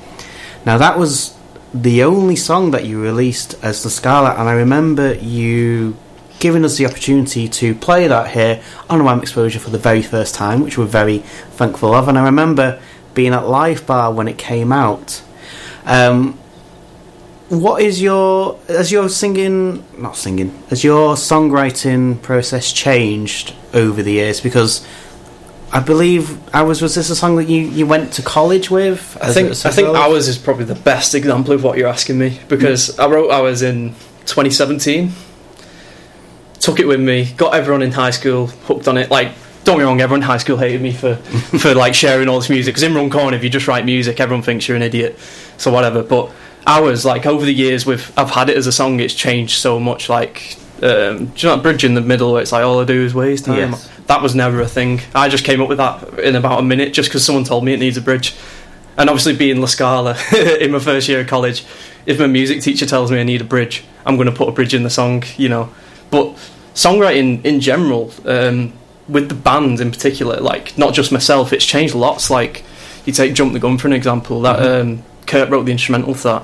Now 0.65 0.77
that 0.77 0.97
was 0.97 1.35
the 1.73 2.03
only 2.03 2.35
song 2.35 2.71
that 2.71 2.85
you 2.85 3.01
released 3.01 3.55
as 3.63 3.83
the 3.83 3.89
Scarlet, 3.89 4.39
and 4.39 4.49
I 4.49 4.53
remember 4.53 5.13
you 5.15 5.95
giving 6.39 6.63
us 6.63 6.77
the 6.77 6.85
opportunity 6.85 7.47
to 7.47 7.73
play 7.73 8.07
that 8.07 8.31
here 8.31 8.61
on 8.89 9.03
Wham 9.03 9.21
Exposure 9.21 9.59
for 9.59 9.69
the 9.69 9.77
very 9.77 10.01
first 10.01 10.35
time, 10.35 10.61
which 10.61 10.77
we're 10.77 10.85
very 10.85 11.19
thankful 11.19 11.93
of. 11.93 12.07
And 12.07 12.17
I 12.17 12.25
remember 12.25 12.79
being 13.13 13.33
at 13.33 13.47
Live 13.47 13.87
Bar 13.87 14.13
when 14.13 14.27
it 14.27 14.37
came 14.37 14.71
out. 14.71 15.23
Um, 15.85 16.37
what 17.49 17.81
is 17.81 18.01
your 18.01 18.59
as 18.67 18.91
your 18.91 19.07
singing 19.07 19.85
not 19.97 20.17
singing 20.17 20.51
as 20.69 20.83
your 20.83 21.15
songwriting 21.15 22.21
process 22.21 22.73
changed 22.73 23.55
over 23.73 24.03
the 24.03 24.11
years 24.11 24.41
because 24.41 24.85
I 25.71 25.81
believe 25.81 26.39
ours 26.55 26.81
was 26.81 26.95
this 26.95 27.09
a 27.09 27.15
song 27.15 27.35
that 27.35 27.49
you, 27.49 27.61
you 27.61 27.85
went 27.85 28.13
to 28.13 28.21
college 28.21 28.69
with? 28.71 29.17
I 29.21 29.33
think 29.33 29.49
I 29.65 29.71
think 29.71 29.89
ours 29.89 30.27
is 30.27 30.37
probably 30.37 30.65
the 30.65 30.75
best 30.75 31.13
example 31.13 31.53
of 31.53 31.63
what 31.63 31.77
you're 31.77 31.89
asking 31.89 32.17
me 32.17 32.39
because 32.47 32.97
I 32.97 33.07
wrote 33.07 33.31
ours 33.31 33.61
in 33.61 33.89
2017. 34.25 35.11
Took 36.59 36.79
it 36.79 36.87
with 36.87 36.99
me, 36.99 37.33
got 37.37 37.53
everyone 37.53 37.81
in 37.81 37.91
high 37.91 38.11
school 38.11 38.47
hooked 38.47 38.87
on 38.87 38.97
it. 38.97 39.11
Like, 39.11 39.33
don't 39.63 39.75
get 39.75 39.83
me 39.83 39.83
wrong, 39.85 40.01
everyone 40.01 40.21
in 40.21 40.27
high 40.27 40.37
school 40.37 40.57
hated 40.57 40.81
me 40.81 40.93
for 40.93 41.15
for 41.59 41.75
like 41.75 41.93
sharing 41.93 42.29
all 42.29 42.39
this 42.39 42.49
music. 42.49 42.73
Because 42.73 42.83
in 42.83 42.95
Runcorn, 42.95 43.33
if 43.33 43.43
you 43.43 43.49
just 43.49 43.67
write 43.67 43.85
music, 43.85 44.19
everyone 44.21 44.43
thinks 44.43 44.67
you're 44.67 44.77
an 44.77 44.83
idiot. 44.83 45.19
So 45.57 45.71
whatever. 45.71 46.01
But 46.01 46.31
ours, 46.65 47.03
like 47.03 47.25
over 47.25 47.45
the 47.45 47.53
years, 47.53 47.85
with 47.85 48.11
I've 48.17 48.31
had 48.31 48.49
it 48.49 48.55
as 48.55 48.67
a 48.67 48.71
song, 48.71 49.01
it's 49.01 49.13
changed 49.13 49.59
so 49.59 49.79
much. 49.79 50.07
Like, 50.07 50.57
um, 50.81 51.25
do 51.27 51.31
you 51.35 51.49
know 51.49 51.55
that 51.55 51.61
bridge 51.61 51.83
in 51.83 51.93
the 51.93 52.01
middle 52.01 52.33
where 52.33 52.41
it's 52.41 52.53
like 52.53 52.63
all 52.63 52.79
I 52.79 52.85
do 52.85 53.03
is 53.03 53.13
waste 53.13 53.45
time? 53.45 53.71
Yes. 53.71 53.89
That 54.07 54.21
was 54.21 54.35
never 54.35 54.61
a 54.61 54.67
thing. 54.67 55.01
I 55.13 55.29
just 55.29 55.43
came 55.43 55.61
up 55.61 55.69
with 55.69 55.77
that 55.77 56.19
in 56.19 56.35
about 56.35 56.59
a 56.59 56.63
minute 56.63 56.93
just 56.93 57.09
because 57.09 57.25
someone 57.25 57.43
told 57.43 57.63
me 57.63 57.73
it 57.73 57.79
needs 57.79 57.97
a 57.97 58.01
bridge. 58.01 58.33
And 58.97 59.09
obviously, 59.09 59.35
being 59.35 59.61
La 59.61 59.67
Scala 59.67 60.17
in 60.59 60.71
my 60.71 60.79
first 60.79 61.07
year 61.07 61.21
of 61.21 61.27
college, 61.27 61.63
if 62.05 62.19
my 62.19 62.27
music 62.27 62.61
teacher 62.61 62.85
tells 62.85 63.11
me 63.11 63.19
I 63.19 63.23
need 63.23 63.41
a 63.41 63.45
bridge, 63.45 63.83
I'm 64.05 64.15
going 64.15 64.27
to 64.27 64.35
put 64.35 64.49
a 64.49 64.51
bridge 64.51 64.73
in 64.73 64.83
the 64.83 64.89
song, 64.89 65.23
you 65.37 65.49
know. 65.49 65.69
But 66.09 66.35
songwriting 66.73 67.43
in 67.45 67.59
general, 67.59 68.11
um, 68.25 68.73
with 69.09 69.29
the 69.29 69.35
band 69.35 69.79
in 69.79 69.91
particular, 69.91 70.39
like 70.39 70.77
not 70.77 70.93
just 70.93 71.11
myself, 71.11 71.53
it's 71.53 71.65
changed 71.65 71.93
lots. 71.93 72.29
Like 72.29 72.63
you 73.05 73.13
take 73.13 73.33
"Jump 73.33 73.53
the 73.53 73.59
Gun" 73.59 73.77
for 73.77 73.87
an 73.87 73.93
example. 73.93 74.41
That 74.41 74.65
um, 74.65 75.03
Kurt 75.25 75.49
wrote 75.49 75.65
the 75.65 75.71
instrumental 75.71 76.13
for 76.13 76.27
that. 76.29 76.43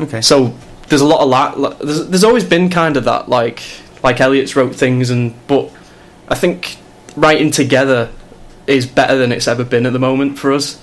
Okay. 0.00 0.20
So 0.22 0.56
there's 0.88 1.02
a 1.02 1.06
lot 1.06 1.20
of 1.20 1.30
that. 1.30 1.78
There's, 1.78 2.08
there's 2.08 2.24
always 2.24 2.44
been 2.44 2.70
kind 2.70 2.96
of 2.96 3.04
that, 3.04 3.28
like 3.28 3.62
like 4.02 4.20
Elliot's 4.20 4.56
wrote 4.56 4.74
things, 4.74 5.10
and 5.10 5.34
but 5.46 5.70
I 6.28 6.34
think 6.34 6.78
writing 7.16 7.50
together 7.50 8.10
is 8.66 8.86
better 8.86 9.16
than 9.16 9.32
it's 9.32 9.48
ever 9.48 9.64
been 9.64 9.86
at 9.86 9.92
the 9.92 9.98
moment 9.98 10.38
for 10.38 10.52
us. 10.52 10.80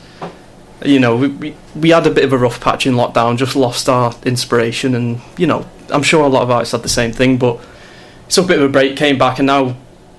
You 0.83 0.99
know, 0.99 1.15
we, 1.15 1.27
we 1.29 1.55
we 1.75 1.89
had 1.89 2.05
a 2.05 2.11
bit 2.11 2.25
of 2.25 2.33
a 2.33 2.37
rough 2.37 2.59
patch 2.59 2.85
in 2.85 2.95
lockdown, 2.95 3.37
just 3.37 3.55
lost 3.55 3.87
our 3.87 4.13
inspiration, 4.25 4.95
and 4.95 5.21
you 5.37 5.47
know, 5.47 5.65
I'm 5.89 6.03
sure 6.03 6.23
a 6.23 6.27
lot 6.27 6.43
of 6.43 6.51
artists 6.51 6.73
had 6.73 6.83
the 6.83 6.89
same 6.89 7.11
thing, 7.13 7.37
but 7.37 7.59
it's 8.25 8.37
a 8.37 8.43
bit 8.43 8.57
of 8.57 8.63
a 8.63 8.69
break, 8.69 8.97
came 8.97 9.17
back, 9.17 9.39
and 9.39 9.47
now 9.47 9.75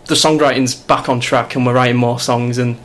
the 0.06 0.14
songwriting's 0.14 0.74
back 0.74 1.08
on 1.08 1.20
track, 1.20 1.54
and 1.54 1.66
we're 1.66 1.74
writing 1.74 1.96
more 1.96 2.18
songs, 2.18 2.58
and 2.58 2.78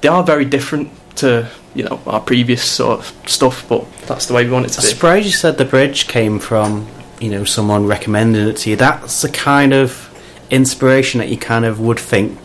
they 0.00 0.08
are 0.08 0.22
very 0.22 0.44
different 0.44 0.90
to 1.16 1.48
you 1.74 1.82
know 1.82 2.00
our 2.06 2.20
previous 2.20 2.62
sort 2.62 3.00
of 3.00 3.28
stuff, 3.28 3.68
but 3.68 3.90
that's 4.02 4.26
the 4.26 4.34
way 4.34 4.44
we 4.44 4.50
want 4.50 4.66
it 4.66 4.70
to 4.70 4.80
I'm 4.80 4.84
be. 4.84 4.88
surprised 4.90 5.26
you 5.26 5.32
said 5.32 5.58
the 5.58 5.64
bridge 5.64 6.06
came 6.06 6.38
from, 6.38 6.86
you 7.20 7.30
know, 7.30 7.44
someone 7.44 7.86
recommending 7.86 8.46
it 8.48 8.58
to 8.58 8.70
you. 8.70 8.76
That's 8.76 9.22
the 9.22 9.28
kind 9.28 9.72
of 9.72 10.10
inspiration 10.50 11.18
that 11.18 11.30
you 11.30 11.38
kind 11.38 11.64
of 11.64 11.80
would 11.80 11.98
think 11.98 12.38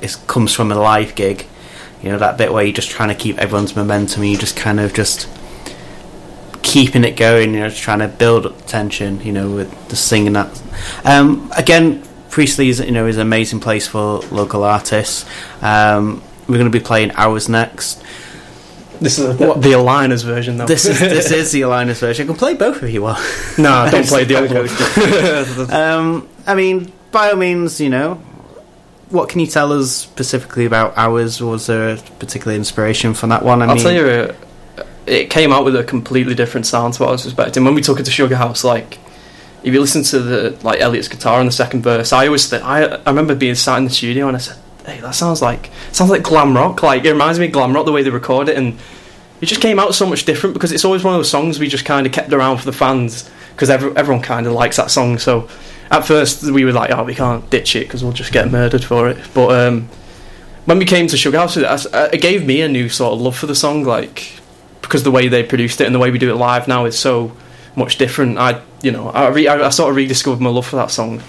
is 0.00 0.16
comes 0.16 0.52
from 0.52 0.72
a 0.72 0.76
live 0.76 1.14
gig. 1.14 1.46
You 2.02 2.10
know, 2.10 2.18
that 2.18 2.38
bit 2.38 2.52
where 2.52 2.64
you're 2.64 2.72
just 2.72 2.90
trying 2.90 3.08
to 3.08 3.14
keep 3.14 3.38
everyone's 3.38 3.74
momentum 3.74 4.22
and 4.22 4.30
you 4.30 4.38
just 4.38 4.56
kind 4.56 4.78
of 4.78 4.94
just 4.94 5.28
keeping 6.62 7.04
it 7.04 7.16
going, 7.16 7.54
you 7.54 7.60
know, 7.60 7.68
just 7.68 7.82
trying 7.82 8.00
to 8.00 8.08
build 8.08 8.46
up 8.46 8.66
tension, 8.66 9.20
you 9.22 9.32
know, 9.32 9.50
with 9.50 9.88
the 9.88 9.96
singing 9.96 10.34
that. 10.34 10.62
Um, 11.04 11.50
again, 11.56 12.02
Priestley 12.30 12.68
is, 12.68 12.78
you 12.78 12.92
know, 12.92 13.06
is 13.06 13.16
an 13.16 13.22
amazing 13.22 13.60
place 13.60 13.88
for 13.88 14.18
local 14.30 14.64
artists. 14.64 15.24
Um, 15.62 16.22
we're 16.46 16.58
going 16.58 16.70
to 16.70 16.78
be 16.78 16.84
playing 16.84 17.12
Hours 17.12 17.48
next. 17.48 18.02
This 19.00 19.18
is 19.18 19.38
the, 19.38 19.54
the 19.54 19.72
Aligners 19.72 20.24
version, 20.24 20.56
though. 20.56 20.66
This 20.66 20.84
is 20.84 20.98
this 20.98 21.30
is 21.30 21.52
the 21.52 21.60
Aligners 21.68 22.00
version. 22.00 22.24
I 22.24 22.26
can 22.26 22.36
play 22.36 22.54
both 22.54 22.82
if 22.82 22.92
you 22.92 23.02
want. 23.02 23.18
no, 23.56 23.88
don't 23.90 24.06
play 24.06 24.24
the 24.24 24.40
old 24.40 24.50
one. 24.50 25.70
Um, 25.70 26.28
I 26.46 26.54
mean, 26.54 26.92
by 27.12 27.30
all 27.30 27.36
means, 27.36 27.80
you 27.80 27.90
know, 27.90 28.20
what 29.10 29.28
can 29.28 29.40
you 29.40 29.46
tell 29.46 29.72
us 29.72 29.90
specifically 29.90 30.66
about 30.66 30.92
ours? 30.96 31.40
Was 31.40 31.66
there 31.66 31.90
a 31.90 31.96
particular 32.18 32.54
inspiration 32.54 33.14
for 33.14 33.26
that 33.28 33.44
one? 33.44 33.62
I 33.62 33.66
I'll 33.66 33.74
mean, 33.74 33.82
tell 33.82 33.92
you, 33.92 34.06
uh, 34.06 34.34
it 35.06 35.30
came 35.30 35.52
out 35.52 35.64
with 35.64 35.76
a 35.76 35.84
completely 35.84 36.34
different 36.34 36.66
sound 36.66 36.94
to 36.94 37.02
what 37.02 37.08
I 37.08 37.12
was 37.12 37.24
expecting. 37.24 37.64
When 37.64 37.74
we 37.74 37.80
took 37.80 37.98
it 38.00 38.04
to 38.04 38.10
Sugar 38.10 38.36
House, 38.36 38.64
like, 38.64 38.98
if 39.62 39.72
you 39.72 39.80
listen 39.80 40.02
to 40.04 40.18
the 40.20 40.58
like 40.62 40.80
Elliot's 40.80 41.08
guitar 41.08 41.40
in 41.40 41.46
the 41.46 41.52
second 41.52 41.82
verse, 41.82 42.12
I 42.12 42.26
always 42.26 42.48
th- 42.48 42.62
I 42.62 42.84
I 42.84 43.08
remember 43.10 43.34
being 43.34 43.54
sat 43.54 43.78
in 43.78 43.84
the 43.84 43.90
studio 43.90 44.28
and 44.28 44.36
I 44.36 44.40
said, 44.40 44.56
"Hey, 44.84 45.00
that 45.00 45.14
sounds 45.14 45.42
like 45.42 45.70
sounds 45.92 46.10
like 46.10 46.22
glam 46.22 46.54
rock. 46.54 46.82
Like 46.82 47.04
it 47.04 47.10
reminds 47.10 47.38
me 47.38 47.46
of 47.46 47.52
glam 47.52 47.72
rock 47.72 47.86
the 47.86 47.92
way 47.92 48.02
they 48.02 48.10
record 48.10 48.48
it, 48.48 48.56
and 48.56 48.78
it 49.40 49.46
just 49.46 49.60
came 49.60 49.78
out 49.78 49.94
so 49.94 50.06
much 50.06 50.24
different 50.24 50.54
because 50.54 50.70
it's 50.72 50.84
always 50.84 51.02
one 51.02 51.14
of 51.14 51.18
those 51.18 51.30
songs 51.30 51.58
we 51.58 51.68
just 51.68 51.84
kind 51.84 52.06
of 52.06 52.12
kept 52.12 52.32
around 52.32 52.58
for 52.58 52.66
the 52.66 52.72
fans 52.72 53.28
because 53.58 53.70
every, 53.70 53.90
everyone 53.96 54.22
kind 54.22 54.46
of 54.46 54.52
likes 54.52 54.76
that 54.76 54.88
song. 54.88 55.18
So 55.18 55.48
at 55.90 56.02
first 56.06 56.44
we 56.44 56.64
were 56.64 56.72
like, 56.72 56.92
"Oh, 56.92 57.02
we 57.02 57.14
can't 57.16 57.50
ditch 57.50 57.74
it 57.74 57.88
because 57.88 58.04
we'll 58.04 58.12
just 58.12 58.30
get 58.32 58.48
murdered 58.52 58.84
for 58.84 59.08
it," 59.08 59.18
but 59.34 59.50
um, 59.50 59.88
when 60.64 60.78
we 60.78 60.84
came 60.84 61.08
to 61.08 61.16
Sugar 61.16 61.38
House, 61.38 61.56
it, 61.56 61.64
it 62.14 62.20
gave 62.20 62.46
me 62.46 62.60
a 62.62 62.68
new 62.68 62.88
sort 62.88 63.14
of 63.14 63.20
love 63.20 63.36
for 63.36 63.46
the 63.46 63.54
song, 63.56 63.82
like 63.82 64.32
because 64.80 65.02
the 65.02 65.10
way 65.10 65.26
they 65.26 65.42
produced 65.42 65.80
it 65.80 65.86
and 65.86 65.94
the 65.94 65.98
way 65.98 66.10
we 66.12 66.18
do 66.18 66.30
it 66.30 66.36
live 66.36 66.68
now 66.68 66.84
is 66.84 66.96
so 66.96 67.32
much 67.74 67.98
different. 67.98 68.38
I, 68.38 68.62
you 68.80 68.92
know, 68.92 69.08
I, 69.10 69.28
re- 69.28 69.48
I, 69.48 69.66
I 69.66 69.70
sort 69.70 69.90
of 69.90 69.96
rediscovered 69.96 70.40
my 70.40 70.50
love 70.50 70.66
for 70.66 70.76
that 70.76 70.90
song. 70.90 71.20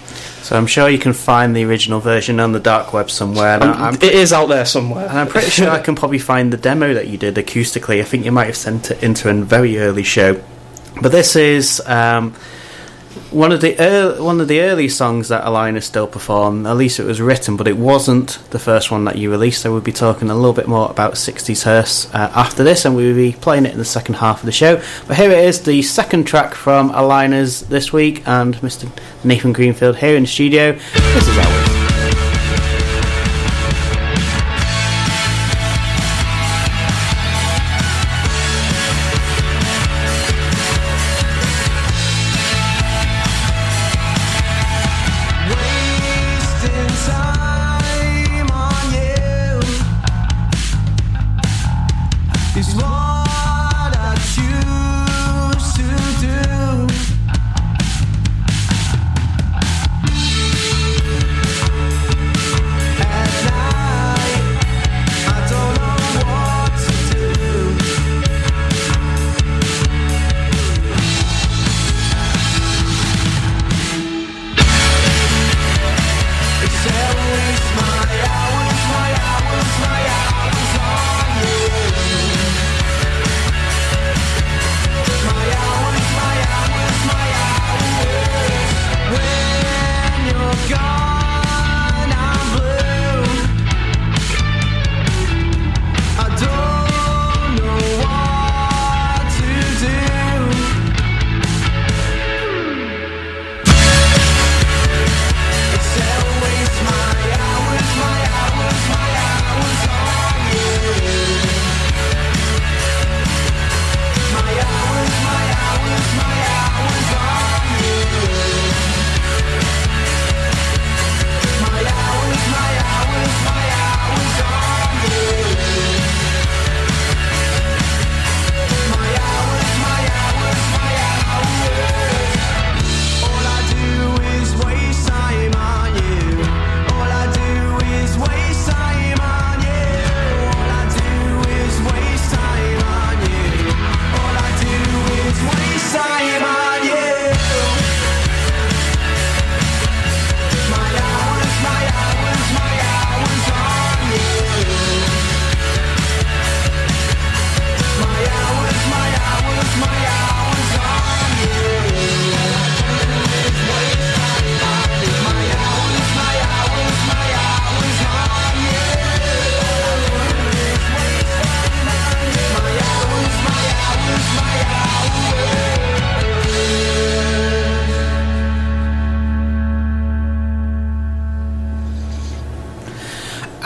so 0.42 0.56
I'm 0.56 0.66
sure 0.66 0.88
you 0.88 0.98
can 0.98 1.12
find 1.12 1.54
the 1.54 1.64
original 1.64 2.00
version 2.00 2.38
on 2.40 2.52
the 2.52 2.60
dark 2.60 2.92
web 2.92 3.10
somewhere. 3.10 3.54
And, 3.56 3.64
I- 3.64 3.88
I'm, 3.88 3.94
it 3.96 4.02
is 4.04 4.32
out 4.32 4.46
there 4.46 4.64
somewhere. 4.64 5.08
and 5.08 5.18
I'm 5.18 5.26
pretty 5.26 5.50
sure 5.50 5.68
I 5.68 5.80
can 5.86 5.94
probably 5.94 6.18
find 6.18 6.52
the 6.52 6.56
demo 6.56 6.94
that 6.94 7.08
you 7.08 7.18
did 7.18 7.34
acoustically. 7.34 8.00
I 8.00 8.04
think 8.04 8.24
you 8.24 8.32
might 8.32 8.46
have 8.46 8.56
sent 8.56 8.90
it 8.90 9.02
into 9.02 9.28
a 9.28 9.34
very 9.34 9.78
early 9.78 10.02
show. 10.04 10.42
But 11.00 11.12
this 11.12 11.34
is 11.34 11.80
um, 11.86 12.34
one 13.30 13.52
of 13.52 13.60
the 13.60 13.80
ear 13.82 14.22
one 14.22 14.40
of 14.40 14.48
the 14.48 14.60
early 14.60 14.88
songs 14.88 15.28
that 15.28 15.44
Aligners 15.44 15.84
still 15.84 16.06
performed. 16.06 16.66
At 16.66 16.76
least 16.76 16.98
it 16.98 17.04
was 17.04 17.20
written, 17.20 17.56
but 17.56 17.68
it 17.68 17.76
wasn't 17.76 18.38
the 18.50 18.58
first 18.58 18.90
one 18.90 19.04
that 19.04 19.16
you 19.16 19.30
released. 19.30 19.62
So 19.62 19.72
we'll 19.72 19.80
be 19.80 19.92
talking 19.92 20.30
a 20.30 20.34
little 20.34 20.52
bit 20.52 20.68
more 20.68 20.90
about 20.90 21.14
60s 21.14 21.64
Hearse 21.64 22.12
uh, 22.14 22.32
after 22.34 22.64
this, 22.64 22.84
and 22.84 22.94
we'll 22.94 23.14
be 23.14 23.32
playing 23.32 23.66
it 23.66 23.72
in 23.72 23.78
the 23.78 23.84
second 23.84 24.16
half 24.16 24.40
of 24.40 24.46
the 24.46 24.52
show. 24.52 24.82
But 25.06 25.16
here 25.16 25.30
it 25.30 25.44
is, 25.44 25.62
the 25.62 25.82
second 25.82 26.24
track 26.24 26.54
from 26.54 26.90
Aligners 26.90 27.66
this 27.68 27.92
week, 27.92 28.26
and 28.26 28.56
Mr. 28.56 28.90
Nathan 29.24 29.52
Greenfield 29.52 29.96
here 29.96 30.16
in 30.16 30.24
the 30.24 30.28
studio. 30.28 30.72
This 30.72 31.28
is 31.28 31.38
ours. 31.38 31.69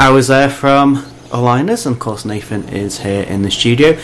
I 0.04 0.10
was 0.10 0.28
there 0.28 0.50
from 0.50 0.96
Aligners, 1.30 1.86
and 1.86 1.94
of 1.94 1.98
course 1.98 2.26
Nathan 2.26 2.68
is 2.68 2.98
here 2.98 3.22
in 3.22 3.40
the 3.40 3.50
studio. 3.50 3.98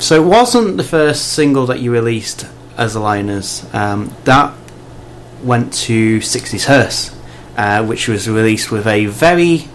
So 0.00 0.20
it 0.20 0.26
wasn't 0.26 0.78
the 0.78 0.82
first 0.82 1.28
single 1.32 1.64
that 1.66 1.78
you 1.78 1.92
released 1.92 2.48
as 2.76 2.96
Aligners. 2.96 3.72
Um, 3.72 4.12
that 4.24 4.52
went 5.44 5.72
to 5.84 6.18
60s 6.18 6.64
Hearse, 6.64 7.16
uh, 7.56 7.86
which 7.86 8.08
was 8.08 8.28
released 8.28 8.72
with 8.72 8.88
a 8.88 9.06
very 9.06 9.68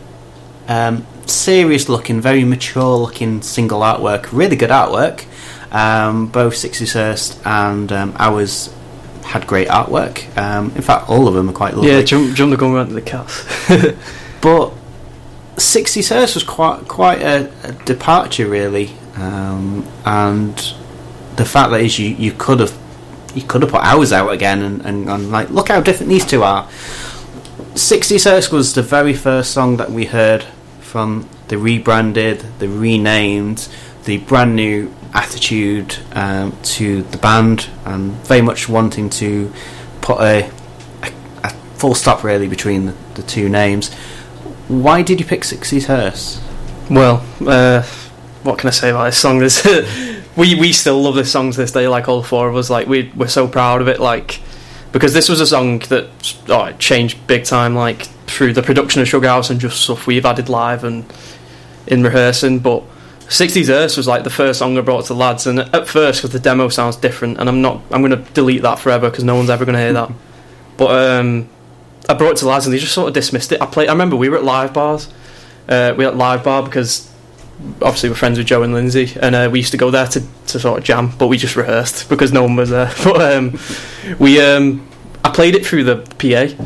um, 0.67 1.07
serious 1.27 1.87
looking, 1.87 2.19
very 2.19 2.43
mature 2.43 2.97
looking 2.97 3.41
single 3.41 3.79
artwork. 3.79 4.33
Really 4.33 4.57
good 4.57 4.69
artwork. 4.69 5.23
Um, 5.71 6.27
both 6.27 6.55
60s 6.55 6.91
Hearse 6.91 7.39
and 7.45 7.89
um, 7.93 8.13
ours 8.19 8.69
had 9.23 9.47
great 9.47 9.69
artwork. 9.69 10.37
Um, 10.37 10.73
in 10.75 10.81
fact, 10.81 11.07
all 11.07 11.29
of 11.29 11.35
them 11.35 11.49
are 11.49 11.53
quite 11.53 11.73
lovely. 11.73 11.91
Yeah, 11.91 12.01
jump, 12.01 12.35
jump 12.35 12.51
the 12.51 12.57
gun 12.57 12.73
around 12.73 12.89
to 12.89 12.93
the 12.95 13.01
cast. 13.01 13.47
but 14.41 14.73
60 15.57 16.01
Hearse 16.01 16.35
was 16.35 16.43
quite 16.43 16.87
quite 16.87 17.21
a, 17.21 17.51
a 17.63 17.71
departure 17.85 18.47
really. 18.47 18.91
Um, 19.15 19.87
and 20.05 20.55
the 21.35 21.45
fact 21.45 21.71
that 21.71 21.81
is 21.81 21.97
you, 21.97 22.09
you 22.15 22.31
could 22.31 22.59
have 22.59 22.77
you 23.33 23.41
could 23.41 23.61
have 23.61 23.71
put 23.71 23.81
ours 23.81 24.11
out 24.11 24.31
again 24.31 24.61
and, 24.61 24.85
and, 24.85 25.09
and 25.09 25.31
like 25.31 25.49
look 25.49 25.69
how 25.69 25.81
different 25.81 26.09
these 26.09 26.25
two 26.25 26.43
are. 26.43 26.69
60 27.75 28.17
Hearse 28.19 28.51
was 28.51 28.73
the 28.73 28.81
very 28.81 29.13
first 29.13 29.51
song 29.51 29.77
that 29.77 29.91
we 29.91 30.05
heard 30.05 30.43
from 30.79 31.27
the 31.49 31.57
rebranded 31.57 32.39
the 32.59 32.67
renamed 32.67 33.67
the 34.05 34.17
brand 34.19 34.55
new 34.55 34.93
attitude 35.13 35.97
um, 36.13 36.55
to 36.63 37.03
the 37.03 37.17
band 37.17 37.69
and 37.85 38.11
very 38.25 38.41
much 38.41 38.67
wanting 38.69 39.09
to 39.09 39.51
put 40.01 40.19
a, 40.19 40.49
a, 41.03 41.11
a 41.43 41.49
full 41.75 41.95
stop 41.95 42.23
really 42.23 42.47
between 42.47 42.85
the, 42.85 42.93
the 43.15 43.23
two 43.23 43.49
names 43.49 43.95
why 44.67 45.01
did 45.01 45.19
you 45.19 45.25
pick 45.25 45.41
60s 45.41 45.85
Hearse? 45.85 46.41
Well, 46.89 47.25
uh, 47.45 47.83
what 48.43 48.59
can 48.59 48.67
I 48.67 48.71
say 48.71 48.89
about 48.89 49.05
this 49.05 49.17
song? 49.17 49.41
We 50.35 50.53
we 50.53 50.73
still 50.73 51.01
love 51.01 51.15
this 51.15 51.31
song 51.31 51.51
to 51.51 51.57
this 51.57 51.71
day. 51.71 51.87
Like 51.87 52.09
all 52.09 52.21
four 52.21 52.49
of 52.49 52.57
us, 52.57 52.69
like 52.69 52.87
we 52.87 53.09
we're 53.15 53.27
so 53.27 53.47
proud 53.47 53.81
of 53.81 53.87
it. 53.87 54.01
Like 54.01 54.41
because 54.91 55.13
this 55.13 55.29
was 55.29 55.39
a 55.39 55.47
song 55.47 55.79
that 55.87 56.09
oh, 56.49 56.73
changed 56.73 57.25
big 57.25 57.45
time. 57.45 57.73
Like 57.73 58.01
through 58.27 58.51
the 58.51 58.61
production 58.61 59.01
of 59.01 59.07
Sugar 59.07 59.29
House 59.29 59.49
and 59.49 59.61
just 59.61 59.81
stuff 59.81 60.07
we've 60.07 60.25
added 60.25 60.49
live 60.49 60.83
and 60.83 61.05
in 61.87 62.03
rehearsing. 62.03 62.59
But 62.59 62.83
60s 63.27 63.67
Hearse 63.67 63.95
was 63.95 64.07
like 64.07 64.23
the 64.25 64.29
first 64.29 64.59
song 64.59 64.77
I 64.77 64.81
brought 64.81 65.03
to 65.05 65.13
the 65.13 65.19
lads, 65.19 65.47
and 65.47 65.59
at 65.59 65.87
first 65.87 66.19
because 66.19 66.33
the 66.33 66.39
demo 66.39 66.67
sounds 66.67 66.97
different, 66.97 67.39
and 67.39 67.47
I'm 67.47 67.61
not 67.61 67.81
I'm 67.91 68.01
gonna 68.01 68.25
delete 68.33 68.61
that 68.63 68.79
forever 68.79 69.09
because 69.09 69.23
no 69.23 69.35
one's 69.35 69.49
ever 69.49 69.63
gonna 69.63 69.79
hear 69.79 69.93
that. 69.93 70.11
But 70.75 71.19
um, 71.19 71.49
I 72.09 72.13
brought 72.13 72.31
it 72.31 72.37
to 72.37 72.45
the 72.45 72.51
lads 72.51 72.65
and 72.65 72.73
they 72.73 72.79
just 72.79 72.93
sort 72.93 73.07
of 73.07 73.13
dismissed 73.13 73.51
it. 73.51 73.61
I 73.61 73.65
played. 73.65 73.89
I 73.89 73.91
remember 73.91 74.15
we 74.15 74.29
were 74.29 74.37
at 74.37 74.43
live 74.43 74.73
bars. 74.73 75.09
Uh, 75.67 75.93
we 75.97 76.05
were 76.05 76.11
at 76.11 76.17
live 76.17 76.43
bar 76.43 76.63
because 76.63 77.11
obviously 77.81 78.09
we're 78.09 78.15
friends 78.15 78.37
with 78.37 78.47
Joe 78.47 78.63
and 78.63 78.73
Lindsay, 78.73 79.13
and 79.19 79.35
uh, 79.35 79.49
we 79.51 79.59
used 79.59 79.71
to 79.71 79.77
go 79.77 79.89
there 79.91 80.07
to, 80.07 80.23
to 80.47 80.59
sort 80.59 80.77
of 80.79 80.83
jam, 80.83 81.11
but 81.17 81.27
we 81.27 81.37
just 81.37 81.55
rehearsed 81.55 82.09
because 82.09 82.31
no 82.31 82.43
one 82.43 82.55
was 82.55 82.69
there. 82.69 82.91
But 83.03 83.21
um, 83.21 83.59
we 84.19 84.41
um, 84.41 84.87
I 85.23 85.29
played 85.29 85.55
it 85.55 85.65
through 85.65 85.85
the 85.85 85.97
PA, 85.97 86.63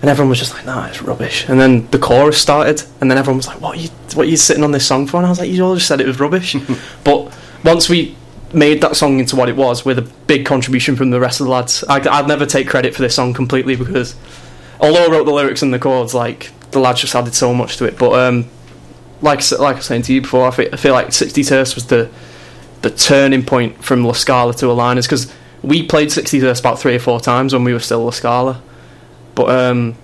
and 0.00 0.10
everyone 0.10 0.30
was 0.30 0.38
just 0.38 0.54
like, 0.54 0.64
"Nah, 0.64 0.86
it's 0.86 1.02
rubbish." 1.02 1.48
And 1.48 1.60
then 1.60 1.88
the 1.90 1.98
chorus 1.98 2.38
started, 2.38 2.82
and 3.00 3.10
then 3.10 3.18
everyone 3.18 3.38
was 3.38 3.46
like, 3.46 3.60
"What 3.60 3.76
are 3.76 3.80
you 3.80 3.88
what 4.14 4.26
are 4.26 4.30
you 4.30 4.36
sitting 4.36 4.64
on 4.64 4.72
this 4.72 4.86
song 4.86 5.06
for?" 5.06 5.18
And 5.18 5.26
I 5.26 5.28
was 5.28 5.38
like, 5.38 5.50
"You 5.50 5.64
all 5.64 5.74
just 5.74 5.88
said 5.88 6.00
it 6.00 6.06
was 6.06 6.20
rubbish." 6.20 6.56
but 7.04 7.36
once 7.64 7.88
we 7.88 8.16
made 8.52 8.82
that 8.82 8.96
song 8.96 9.18
into 9.18 9.34
what 9.34 9.48
it 9.48 9.56
was 9.56 9.84
with 9.84 9.98
a 9.98 10.02
big 10.26 10.44
contribution 10.44 10.94
from 10.94 11.10
the 11.10 11.20
rest 11.20 11.40
of 11.40 11.46
the 11.46 11.52
lads, 11.52 11.84
I, 11.84 11.96
I'd 11.96 12.28
never 12.28 12.44
take 12.44 12.68
credit 12.68 12.94
for 12.94 13.00
this 13.00 13.14
song 13.14 13.32
completely 13.32 13.76
because 13.76 14.14
although 14.82 15.06
I 15.06 15.10
wrote 15.10 15.24
the 15.24 15.32
lyrics 15.32 15.62
and 15.62 15.72
the 15.72 15.78
chords, 15.78 16.12
like 16.12 16.50
the 16.72 16.80
lads 16.80 17.00
just 17.00 17.14
added 17.14 17.34
so 17.34 17.54
much 17.54 17.76
to 17.78 17.86
it. 17.86 17.98
But 17.98 18.18
um, 18.18 18.46
like 19.22 19.48
like 19.52 19.76
I 19.76 19.78
was 19.78 19.86
saying 19.86 20.02
to 20.02 20.12
you 20.12 20.20
before, 20.20 20.48
I 20.48 20.50
feel, 20.50 20.68
I 20.72 20.76
feel 20.76 20.92
like 20.92 21.08
60s 21.08 21.48
Hearse 21.48 21.74
was 21.74 21.86
the 21.86 22.10
the 22.82 22.90
turning 22.90 23.44
point 23.44 23.82
from 23.82 24.04
La 24.04 24.12
Scala 24.12 24.52
to 24.54 24.66
Aligners 24.66 25.04
because 25.04 25.32
we 25.62 25.86
played 25.86 26.08
60s 26.08 26.40
Hearse 26.40 26.58
about 26.58 26.80
three 26.80 26.96
or 26.96 26.98
four 26.98 27.20
times 27.20 27.52
when 27.52 27.62
we 27.62 27.72
were 27.72 27.78
still 27.78 28.04
La 28.04 28.10
Scala. 28.10 28.60
But 29.36 29.50
um, 29.50 29.94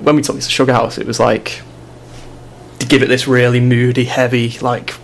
when 0.00 0.14
we 0.14 0.22
took 0.22 0.36
this 0.36 0.46
to 0.46 0.52
Sugar 0.52 0.72
House, 0.72 0.98
it 0.98 1.06
was 1.06 1.18
like 1.18 1.62
to 2.78 2.86
give 2.86 3.02
it 3.02 3.08
this 3.08 3.26
really 3.26 3.60
moody, 3.60 4.04
heavy, 4.04 4.56
like. 4.60 4.94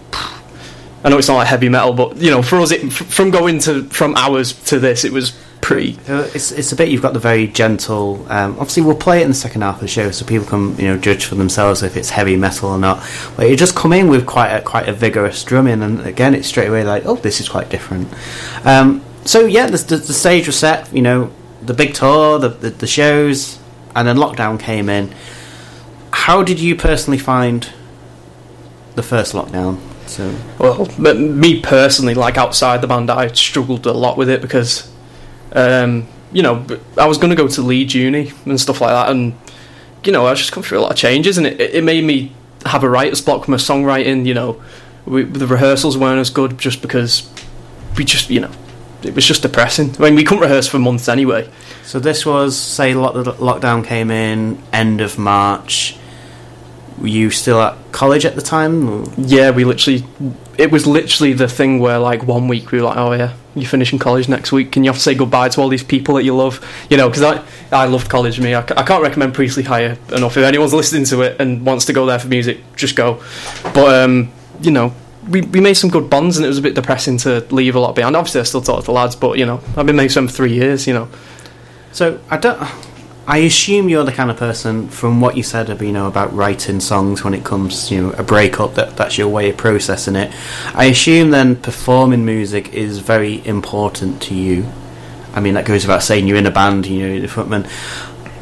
I 1.03 1.11
know 1.11 1.19
it's 1.19 1.29
not 1.29 1.35
like 1.35 1.49
heavy 1.49 1.69
metal, 1.69 1.93
but 1.93 2.17
you 2.17 2.31
know, 2.31 2.41
for 2.41 2.59
us, 2.61 2.71
it, 2.71 2.91
from 2.91 3.31
going 3.31 3.59
to 3.61 3.85
from 3.91 4.15
hours 4.15 4.55
to 4.69 4.79
this, 4.79 5.05
it 5.05 5.13
was 5.13 5.39
pretty. 5.65 5.99
It's, 6.07 6.53
it's 6.53 6.73
a 6.73 6.77
bit 6.77 6.91
you've 6.91 7.01
got 7.01 7.15
the 7.15 7.19
very 7.19 7.47
gentle. 7.49 8.25
Um, 8.29 8.53
obviously, 8.53 8.83
we'll 8.83 8.97
play 8.97 9.21
it 9.21 9.23
in 9.23 9.29
the 9.29 9.35
second 9.35 9.63
half 9.63 9.77
of 9.77 9.81
the 9.81 9.89
show, 9.89 10.11
so 10.11 10.25
people 10.27 10.47
can 10.47 10.77
you 10.77 10.89
know 10.89 10.99
judge 10.99 11.25
for 11.25 11.37
themselves 11.37 11.83
if 11.83 11.97
it's 11.97 12.11
heavy 12.11 12.37
metal 12.37 12.69
or 12.69 12.79
not. 12.79 13.03
But 13.37 13.49
you 13.49 13.57
just 13.57 13.75
come 13.75 13.93
in 13.93 14.09
with 14.09 14.27
quite 14.27 14.53
a, 14.53 14.61
quite 14.61 14.89
a 14.89 14.93
vigorous 14.93 15.43
drumming, 15.43 15.83
and 15.83 16.01
again, 16.07 16.35
it's 16.35 16.47
straight 16.47 16.69
away 16.69 16.85
like, 16.85 17.07
oh, 17.07 17.17
this 17.17 17.41
is 17.41 17.49
quite 17.49 17.71
different. 17.71 18.09
Um, 18.65 19.03
so 19.25 19.47
yeah, 19.47 19.67
the, 19.67 19.79
the, 19.79 19.97
the 19.97 20.13
stage 20.13 20.47
was 20.47 20.59
set. 20.59 20.93
You 20.93 21.03
know, 21.03 21.33
the 21.63 21.75
big 21.75 21.95
tour, 21.95 22.39
the, 22.39 22.51
the 22.51 22.71
the 22.71 22.87
shows, 22.87 23.59
and 23.97 24.07
then 24.07 24.17
lockdown 24.17 24.61
came 24.61 24.89
in. 24.91 25.15
How 26.13 26.43
did 26.43 26.61
you 26.61 26.77
personally 26.77 27.19
find 27.19 27.73
the 28.95 29.03
first 29.03 29.33
lockdown? 29.33 29.81
So 30.07 30.35
Well, 30.59 30.87
me 30.99 31.61
personally, 31.61 32.15
like 32.15 32.37
outside 32.37 32.83
the 32.83 32.87
band, 32.87 33.11
I 33.11 33.29
struggled 33.29 33.87
a 33.87 33.93
lot 33.93 34.17
with 34.17 34.29
it 34.29 34.43
because, 34.43 34.91
um, 35.55 36.07
you 36.33 36.43
know, 36.43 36.67
I 36.99 37.07
was 37.07 37.19
going 37.19 37.31
to 37.31 37.37
go 37.37 37.49
to 37.49 37.63
Leeds 37.63 37.95
Uni 37.95 38.33
and 38.45 38.61
stuff 38.61 38.81
like 38.81 38.91
that, 38.91 39.11
and 39.11 39.35
you 40.05 40.13
know, 40.13 40.27
I 40.27 40.31
was 40.31 40.39
just 40.41 40.53
come 40.53 40.63
through 40.63 40.79
a 40.79 40.83
lot 40.83 40.91
of 40.91 40.97
changes, 40.97 41.39
and 41.39 41.47
it, 41.47 41.61
it 41.61 41.85
made 41.85 42.05
me 42.05 42.33
have 42.67 42.83
a 42.85 42.89
writer's 42.91 43.21
block 43.21 43.41
with 43.43 43.49
my 43.49 43.57
songwriting. 43.57 44.27
You 44.27 44.35
know, 44.35 44.63
we, 45.07 45.23
the 45.23 45.47
rehearsals 45.47 45.97
weren't 45.97 46.19
as 46.21 46.31
good 46.31 46.59
just 46.59 46.83
because 46.83 47.31
we 47.97 48.05
just, 48.05 48.29
you 48.31 48.41
know, 48.41 48.51
it 49.03 49.15
was 49.15 49.25
just 49.27 49.43
depressing. 49.43 49.95
I 49.99 50.03
mean, 50.05 50.15
we 50.15 50.25
couldn't 50.25 50.43
rehearse 50.43 50.67
for 50.67 50.79
months 50.79 51.09
anyway. 51.09 51.49
So 51.85 52.01
this 52.01 52.27
was 52.27 52.57
say 52.59 52.93
lockdown 52.95 53.85
came 53.85 54.11
in 54.11 54.63
end 54.73 55.01
of 55.01 55.19
March. 55.19 55.97
Were 56.99 57.09
you 57.09 57.31
still 57.31 57.61
at 57.61 57.77
college 57.93 58.25
at 58.25 58.35
the 58.35 58.43
time? 58.43 58.89
or- 58.89 59.05
Yeah, 59.19 59.51
we 59.51 59.65
literally. 59.65 60.05
It 60.59 60.71
was 60.71 60.87
literally 60.87 61.33
the 61.33 61.49
thing 61.49 61.79
where, 61.81 61.99
like, 61.99 62.25
one 62.25 62.47
week 62.49 62.71
we 62.73 62.79
were 62.79 62.85
like, 62.85 62.97
"Oh 62.97 63.13
yeah, 63.13 63.33
you're 63.55 63.69
finishing 63.69 63.99
college 63.99 64.29
next 64.29 64.53
week, 64.53 64.77
and 64.77 64.85
you 64.85 64.91
have 64.91 64.97
to 64.97 65.03
say 65.03 65.15
goodbye 65.15 65.49
to 65.51 65.61
all 65.61 65.69
these 65.69 65.85
people 65.85 66.15
that 66.17 66.25
you 66.25 66.35
love." 66.35 66.61
You 66.91 66.97
know, 66.97 67.09
because 67.09 67.23
I 67.23 67.43
I 67.73 67.87
loved 67.87 68.09
college. 68.09 68.41
Me, 68.41 68.55
I, 68.55 68.61
I 68.61 68.83
can't 68.83 69.03
recommend 69.03 69.35
Priestley 69.35 69.63
Higher 69.63 69.97
enough. 70.13 70.37
If 70.37 70.45
anyone's 70.45 70.75
listening 70.75 71.05
to 71.07 71.23
it 71.23 71.41
and 71.41 71.65
wants 71.65 71.85
to 71.87 71.93
go 71.93 72.07
there 72.07 72.19
for 72.19 72.29
music, 72.29 72.59
just 72.77 72.97
go. 72.97 73.23
But 73.75 74.03
um, 74.05 74.31
you 74.61 74.71
know, 74.71 74.93
we 75.29 75.43
we 75.43 75.61
made 75.61 75.75
some 75.75 75.91
good 75.91 76.11
bonds, 76.11 76.37
and 76.37 76.45
it 76.45 76.49
was 76.49 76.59
a 76.59 76.63
bit 76.63 76.75
depressing 76.75 77.19
to 77.19 77.47
leave 77.51 77.75
a 77.77 77.81
lot 77.81 77.95
behind. 77.95 78.17
Obviously, 78.17 78.41
I 78.41 78.45
still 78.45 78.63
talk 78.63 78.81
to 78.81 78.87
the 78.87 78.93
lads, 78.93 79.17
but 79.17 79.39
you 79.39 79.47
know, 79.47 79.61
I've 79.77 79.87
been 79.87 79.97
mates 79.97 80.15
with 80.15 80.25
them 80.25 80.29
for 80.29 80.35
three 80.35 80.55
years. 80.55 80.87
You 80.87 80.95
know, 80.95 81.09
So 81.93 82.21
I 82.31 82.37
don't. 82.37 82.61
I 83.27 83.39
assume 83.39 83.89
you're 83.89 84.05
the 84.05 84.13
kind 84.13 84.31
of 84.31 84.37
person, 84.37 84.89
from 84.89 85.23
what 85.23 85.35
you 85.35 85.43
said, 85.43 85.81
you 85.81 85.93
know, 85.93 86.07
about 86.07 86.35
writing 86.35 86.79
songs 86.79 87.25
when 87.25 87.33
it 87.33 87.43
comes, 87.43 87.91
you 87.91 88.03
know, 88.03 88.11
a 88.13 88.23
breakup. 88.23 88.75
That 88.75 88.99
that's 88.99 89.17
your 89.17 89.29
way 89.29 89.49
of 89.49 89.57
processing 89.57 90.15
it. 90.15 90.35
I 90.75 90.87
assume 90.87 91.31
then 91.31 91.57
performing 91.57 92.27
music 92.27 92.75
is 92.75 92.99
very 92.99 93.45
important 93.47 94.21
to 94.23 94.35
you. 94.35 94.67
I 95.33 95.41
mean, 95.41 95.55
that 95.55 95.65
goes 95.65 95.85
without 95.85 96.03
saying. 96.03 96.29
You're 96.29 96.37
in 96.37 96.47
a 96.47 96.51
band, 96.51 96.87
you 96.87 97.09
know, 97.09 97.21
the 97.21 97.27
frontman. 97.27 97.67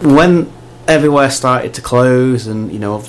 When 0.03 0.53
everywhere 0.89 1.31
started 1.31 1.75
to 1.75 1.81
close, 1.81 2.49
and 2.49 2.73
you 2.73 2.81
know, 2.81 3.05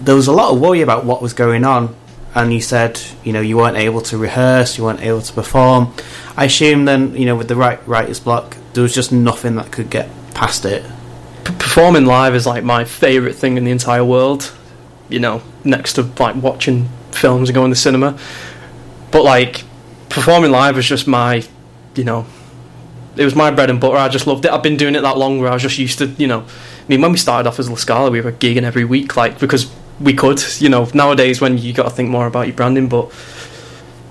there 0.00 0.14
was 0.14 0.26
a 0.26 0.32
lot 0.32 0.54
of 0.54 0.60
worry 0.60 0.80
about 0.80 1.04
what 1.04 1.20
was 1.20 1.34
going 1.34 1.64
on. 1.64 1.94
And 2.34 2.52
you 2.52 2.60
said, 2.60 3.00
you 3.22 3.32
know, 3.32 3.40
you 3.40 3.58
weren't 3.58 3.76
able 3.76 4.00
to 4.00 4.18
rehearse, 4.18 4.76
you 4.76 4.84
weren't 4.84 5.02
able 5.02 5.20
to 5.20 5.32
perform. 5.32 5.94
I 6.36 6.46
assume 6.46 6.86
then, 6.86 7.14
you 7.14 7.26
know, 7.26 7.36
with 7.36 7.46
the 7.46 7.54
right 7.54 7.78
writer's 7.86 8.18
block, 8.18 8.56
there 8.72 8.82
was 8.82 8.92
just 8.92 9.12
nothing 9.12 9.54
that 9.54 9.70
could 9.70 9.88
get 9.88 10.08
past 10.34 10.64
it. 10.64 10.84
P- 11.44 11.54
performing 11.54 12.06
live 12.06 12.34
is 12.34 12.46
like 12.46 12.64
my 12.64 12.84
favorite 12.84 13.34
thing 13.34 13.56
in 13.56 13.64
the 13.64 13.70
entire 13.70 14.04
world. 14.04 14.54
You 15.08 15.20
know, 15.20 15.42
next 15.64 15.94
to 15.94 16.02
like 16.18 16.36
watching 16.36 16.88
films 17.12 17.48
and 17.48 17.54
going 17.54 17.70
to 17.70 17.76
cinema. 17.76 18.18
But 19.10 19.22
like 19.22 19.64
performing 20.08 20.50
live 20.50 20.76
was 20.76 20.86
just 20.86 21.06
my, 21.06 21.44
you 21.94 22.04
know, 22.04 22.26
it 23.16 23.24
was 23.24 23.34
my 23.34 23.50
bread 23.50 23.70
and 23.70 23.80
butter. 23.80 23.96
I 23.96 24.08
just 24.08 24.26
loved 24.26 24.44
it. 24.44 24.50
I've 24.50 24.62
been 24.62 24.76
doing 24.76 24.94
it 24.94 25.02
that 25.02 25.16
long 25.16 25.40
where 25.40 25.50
I 25.50 25.54
was 25.54 25.62
just 25.62 25.78
used 25.78 25.98
to, 25.98 26.06
you 26.06 26.26
know. 26.26 26.40
I 26.40 26.88
mean, 26.88 27.00
when 27.00 27.12
we 27.12 27.18
started 27.18 27.48
off 27.48 27.58
as 27.58 27.70
La 27.70 27.76
Scala, 27.76 28.10
we 28.10 28.20
were 28.20 28.32
gigging 28.32 28.62
every 28.62 28.84
week, 28.84 29.16
like 29.16 29.38
because 29.38 29.72
we 30.00 30.14
could. 30.14 30.42
You 30.58 30.68
know, 30.68 30.88
nowadays 30.94 31.40
when 31.40 31.58
you 31.58 31.72
got 31.72 31.84
to 31.84 31.90
think 31.90 32.10
more 32.10 32.26
about 32.26 32.46
your 32.46 32.56
branding, 32.56 32.88
but 32.88 33.12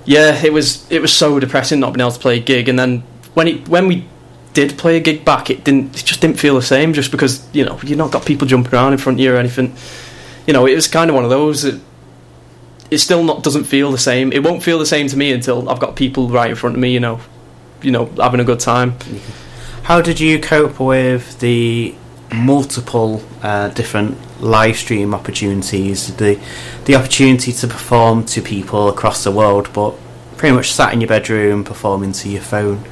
yeah, 0.05 0.41
it 0.43 0.53
was 0.53 0.89
it 0.91 1.01
was 1.01 1.13
so 1.13 1.39
depressing 1.39 1.79
not 1.79 1.93
being 1.93 2.01
able 2.01 2.11
to 2.11 2.19
play 2.19 2.37
a 2.37 2.41
gig. 2.41 2.69
And 2.69 2.79
then 2.79 3.03
when 3.33 3.47
it 3.47 3.67
when 3.67 3.87
we 3.87 4.07
did 4.53 4.77
play 4.77 4.97
a 4.97 4.99
gig 4.99 5.25
back, 5.25 5.49
it 5.49 5.63
didn't 5.63 5.95
it 5.95 6.05
just 6.05 6.21
didn't 6.21 6.39
feel 6.39 6.55
the 6.55 6.61
same. 6.61 6.93
Just 6.93 7.11
because 7.11 7.47
you 7.53 7.65
know 7.65 7.79
you've 7.83 7.97
not 7.97 8.11
got 8.11 8.25
people 8.25 8.47
jumping 8.47 8.73
around 8.73 8.93
in 8.93 8.99
front 8.99 9.17
of 9.17 9.23
you 9.23 9.33
or 9.33 9.37
anything. 9.37 9.75
You 10.47 10.53
know, 10.53 10.65
it 10.65 10.75
was 10.75 10.87
kind 10.87 11.09
of 11.09 11.15
one 11.15 11.23
of 11.23 11.29
those. 11.29 11.63
That 11.63 11.79
it 12.91 12.99
still 12.99 13.23
not 13.23 13.43
doesn't 13.43 13.63
feel 13.65 13.91
the 13.91 13.97
same. 13.97 14.31
It 14.31 14.43
won't 14.43 14.63
feel 14.63 14.77
the 14.79 14.85
same 14.85 15.07
to 15.07 15.17
me 15.17 15.31
until 15.31 15.69
I've 15.69 15.79
got 15.79 15.95
people 15.95 16.29
right 16.29 16.49
in 16.49 16.55
front 16.55 16.75
of 16.75 16.81
me. 16.81 16.93
You 16.93 16.99
know, 16.99 17.19
you 17.81 17.91
know, 17.91 18.05
having 18.17 18.39
a 18.39 18.43
good 18.43 18.59
time. 18.59 18.95
How 19.83 20.01
did 20.01 20.19
you 20.19 20.39
cope 20.39 20.79
with 20.79 21.39
the 21.39 21.95
multiple 22.33 23.23
uh, 23.41 23.69
different 23.69 24.17
live 24.41 24.77
stream 24.77 25.13
opportunities, 25.13 26.15
the 26.15 26.39
the 26.85 26.95
opportunity 26.95 27.51
to 27.53 27.67
perform 27.67 28.25
to 28.25 28.41
people 28.41 28.89
across 28.89 29.23
the 29.23 29.31
world, 29.31 29.69
but 29.73 29.95
pretty 30.37 30.55
much 30.55 30.71
sat 30.71 30.93
in 30.93 31.01
your 31.01 31.07
bedroom 31.07 31.63
performing 31.63 32.11
to 32.11 32.29
your 32.29 32.41
phone. 32.41 32.83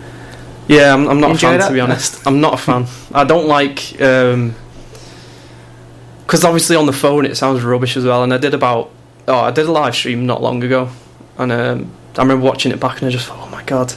Yeah, 0.67 0.93
I'm, 0.93 1.07
I'm 1.09 1.19
not 1.19 1.31
a 1.31 1.37
fan 1.37 1.59
that? 1.59 1.67
to 1.67 1.73
be 1.73 1.79
honest. 1.79 2.25
I'm 2.25 2.39
not 2.39 2.53
a 2.53 2.57
fan. 2.57 2.85
I 3.13 3.23
don't 3.23 3.47
like 3.47 3.91
because 6.31 6.43
obviously 6.45 6.75
on 6.75 6.85
the 6.85 6.93
phone 6.93 7.25
it 7.25 7.35
sounds 7.35 7.63
rubbish 7.63 7.97
as 7.97 8.05
well. 8.05 8.23
And 8.23 8.33
I 8.33 8.37
did 8.37 8.53
about 8.53 8.91
oh 9.27 9.39
I 9.39 9.51
did 9.51 9.65
a 9.65 9.71
live 9.71 9.95
stream 9.95 10.25
not 10.25 10.41
long 10.41 10.63
ago, 10.63 10.89
and 11.37 11.51
um, 11.51 11.91
I 12.17 12.21
remember 12.21 12.45
watching 12.45 12.71
it 12.71 12.79
back 12.79 13.01
and 13.01 13.07
I 13.07 13.11
just 13.11 13.27
thought 13.27 13.39
oh 13.39 13.49
my 13.49 13.63
god, 13.63 13.93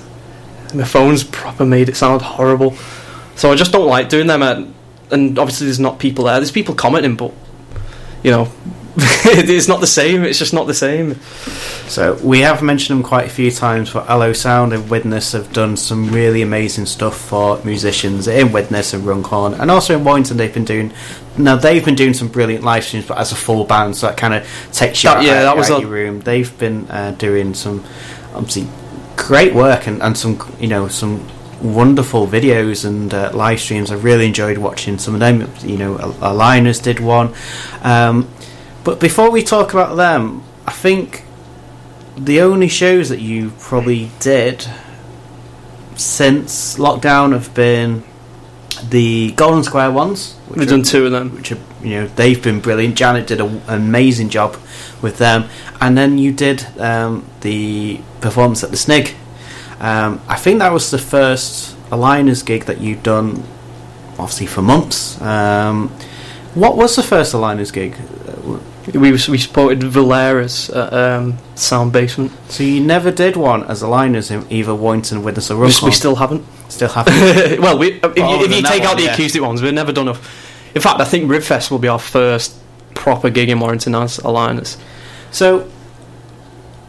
my 0.75 0.85
phone's 0.85 1.23
proper 1.25 1.65
made 1.65 1.89
it 1.89 1.97
sound 1.97 2.23
horrible. 2.23 2.75
So 3.37 3.53
I 3.53 3.57
just 3.57 3.73
don't 3.73 3.87
like 3.87 4.09
doing 4.09 4.27
them. 4.27 4.43
At, 4.43 4.67
and 5.11 5.39
obviously 5.39 5.67
there's 5.67 5.81
not 5.81 5.99
people 5.99 6.25
there. 6.25 6.37
There's 6.37 6.53
people 6.53 6.75
commenting, 6.75 7.17
but 7.17 7.33
you 8.23 8.31
know. 8.31 8.49
it's 8.97 9.67
not 9.69 9.81
the 9.81 9.87
same. 9.87 10.23
It's 10.25 10.39
just 10.39 10.53
not 10.55 10.67
the 10.67 10.75
same. 10.75 11.17
So 11.89 12.15
we 12.23 12.41
have 12.41 12.63
mentioned 12.63 12.99
them 12.99 13.05
quite 13.05 13.27
a 13.27 13.31
few 13.31 13.51
times, 13.51 13.89
For 13.91 14.01
Allo 14.09 14.33
Sound 14.33 14.73
and 14.73 14.89
Widnes 14.89 15.33
have 15.33 15.53
done 15.53 15.77
some 15.77 16.11
really 16.11 16.43
amazing 16.43 16.87
stuff 16.87 17.17
for 17.19 17.61
musicians 17.65 18.29
in 18.29 18.53
Widnes 18.53 18.95
and 18.95 19.05
Runcorn, 19.05 19.55
and 19.55 19.71
also 19.71 19.97
in 19.97 20.05
Warrington. 20.05 20.37
They've 20.37 20.53
been 20.55 20.65
doing 20.65 20.93
now. 21.37 21.57
They've 21.57 21.85
been 21.85 21.97
doing 21.97 22.15
some 22.15 22.29
brilliant 22.29 22.63
live 22.65 22.85
streams, 22.85 23.07
but 23.07 23.19
as 23.19 23.33
a 23.33 23.37
full 23.37 23.65
band, 23.65 23.97
so 23.97 24.07
that 24.07 24.17
kind 24.17 24.33
of 24.35 24.47
takes 24.73 25.03
you 25.03 25.11
That- 25.11 25.19
out, 25.19 25.25
yeah, 25.25 25.33
out- 25.41 25.43
that 25.43 25.57
was 25.57 25.71
out 25.71 25.79
a- 25.79 25.81
your 25.83 25.91
room. 25.91 26.21
They've 26.21 26.57
been 26.59 26.89
uh, 26.89 27.11
doing 27.19 27.55
some 27.55 27.85
obviously 28.35 28.69
great 29.17 29.55
work 29.55 29.87
and, 29.87 30.03
and 30.03 30.17
some 30.17 30.39
you 30.61 30.69
know 30.69 30.89
some 30.89 31.27
wonderful 31.63 32.27
videos 32.27 32.85
and 32.85 33.13
uh, 33.13 33.31
live 33.35 33.59
streams. 33.61 33.91
I 33.91 33.95
really 33.97 34.27
enjoyed 34.27 34.59
watching 34.59 34.99
some 34.99 35.15
of 35.15 35.21
them. 35.21 35.51
You 35.65 35.79
know, 35.79 35.99
Al- 35.99 36.13
Aligners 36.35 36.83
did 36.83 37.01
one. 37.01 37.35
Um, 37.83 38.29
but 38.85 39.01
before 39.01 39.31
we 39.31 39.43
talk 39.43 39.73
about 39.73 39.97
them, 39.97 40.43
I 40.67 40.73
think 40.73 41.25
the 42.17 42.41
only 42.41 42.69
shows 42.69 43.09
that 43.09 43.21
you 43.21 43.51
probably 43.59 44.11
did 44.21 44.67
since 45.97 46.77
lockdown 46.77 47.33
have 47.33 47.55
been 47.55 48.03
the 48.91 49.33
Golden 49.33 49.63
Square 49.63 49.93
ones. 49.93 50.35
which 50.49 50.59
We've 50.61 50.69
are- 50.69 50.71
done 50.71 50.83
two 50.83 51.07
of 51.07 51.13
them. 51.13 51.35
which 51.37 51.53
are 51.53 51.59
you 51.83 51.91
know 52.01 52.07
they've 52.09 52.43
been 52.43 52.61
brilliant. 52.61 52.97
Janet 52.97 53.27
did 53.27 53.41
a, 53.41 53.45
an 53.47 53.63
amazing 53.69 54.29
job 54.31 54.57
with 55.03 55.19
them, 55.19 55.45
and 55.81 55.97
then 55.97 56.19
you 56.19 56.33
did 56.33 56.67
um, 56.81 57.25
the 57.43 58.01
performance 58.21 58.65
at 58.65 58.71
the 58.71 58.77
Snig. 58.77 59.15
Um, 59.81 60.21
I 60.29 60.37
think 60.37 60.61
that 60.61 60.73
was 60.73 60.91
the 60.91 60.99
first 60.99 61.77
Aligners 61.91 62.45
gig 62.45 62.65
that 62.65 62.81
you'd 62.81 63.03
done, 63.03 63.43
obviously 64.19 64.47
for 64.47 64.63
months. 64.63 65.21
Um, 65.21 65.89
what 66.55 66.77
was 66.77 66.97
the 66.97 67.03
first 67.03 67.35
Aligners 67.35 67.73
gig? 67.73 67.97
We 68.93 69.13
we 69.13 69.19
supported 69.19 69.83
Valera's 69.83 70.69
at 70.71 70.93
um, 70.93 71.39
Sound 71.55 71.93
Basement. 71.93 72.33
So 72.49 72.63
you 72.63 72.81
never 72.83 73.11
did 73.11 73.37
one 73.37 73.65
as 73.65 73.83
a 73.83 73.87
Aligners 73.87 74.31
in 74.31 74.51
either 74.53 74.75
Warrington, 74.75 75.23
Widnes, 75.23 75.51
or 75.51 75.57
We, 75.57 75.63
Runcorn. 75.63 75.91
we 75.91 75.95
still 75.95 76.17
haven't. 76.17 76.45
still 76.69 76.91
haven't. 76.91 77.15
well, 77.61 77.79
we, 77.79 77.95
if, 77.95 78.03
you, 78.17 78.25
if 78.45 78.55
you 78.55 78.63
take 78.63 78.83
out 78.83 78.97
the 78.97 79.05
yeah. 79.05 79.15
acoustic 79.15 79.41
ones, 79.41 79.63
we've 79.63 79.73
never 79.73 79.93
done 79.93 80.09
a. 80.09 80.19
In 80.75 80.83
fact, 80.83 81.01
I 81.01 81.05
think 81.05 81.31
Ribfest 81.31 81.71
will 81.71 81.79
be 81.79 81.89
our 81.89 81.99
first 81.99 82.57
proper 82.95 83.31
gig 83.31 83.49
in 83.49 83.59
Warrington 83.61 83.95
as 83.95 84.19
aligners. 84.19 84.77
So, 85.31 85.71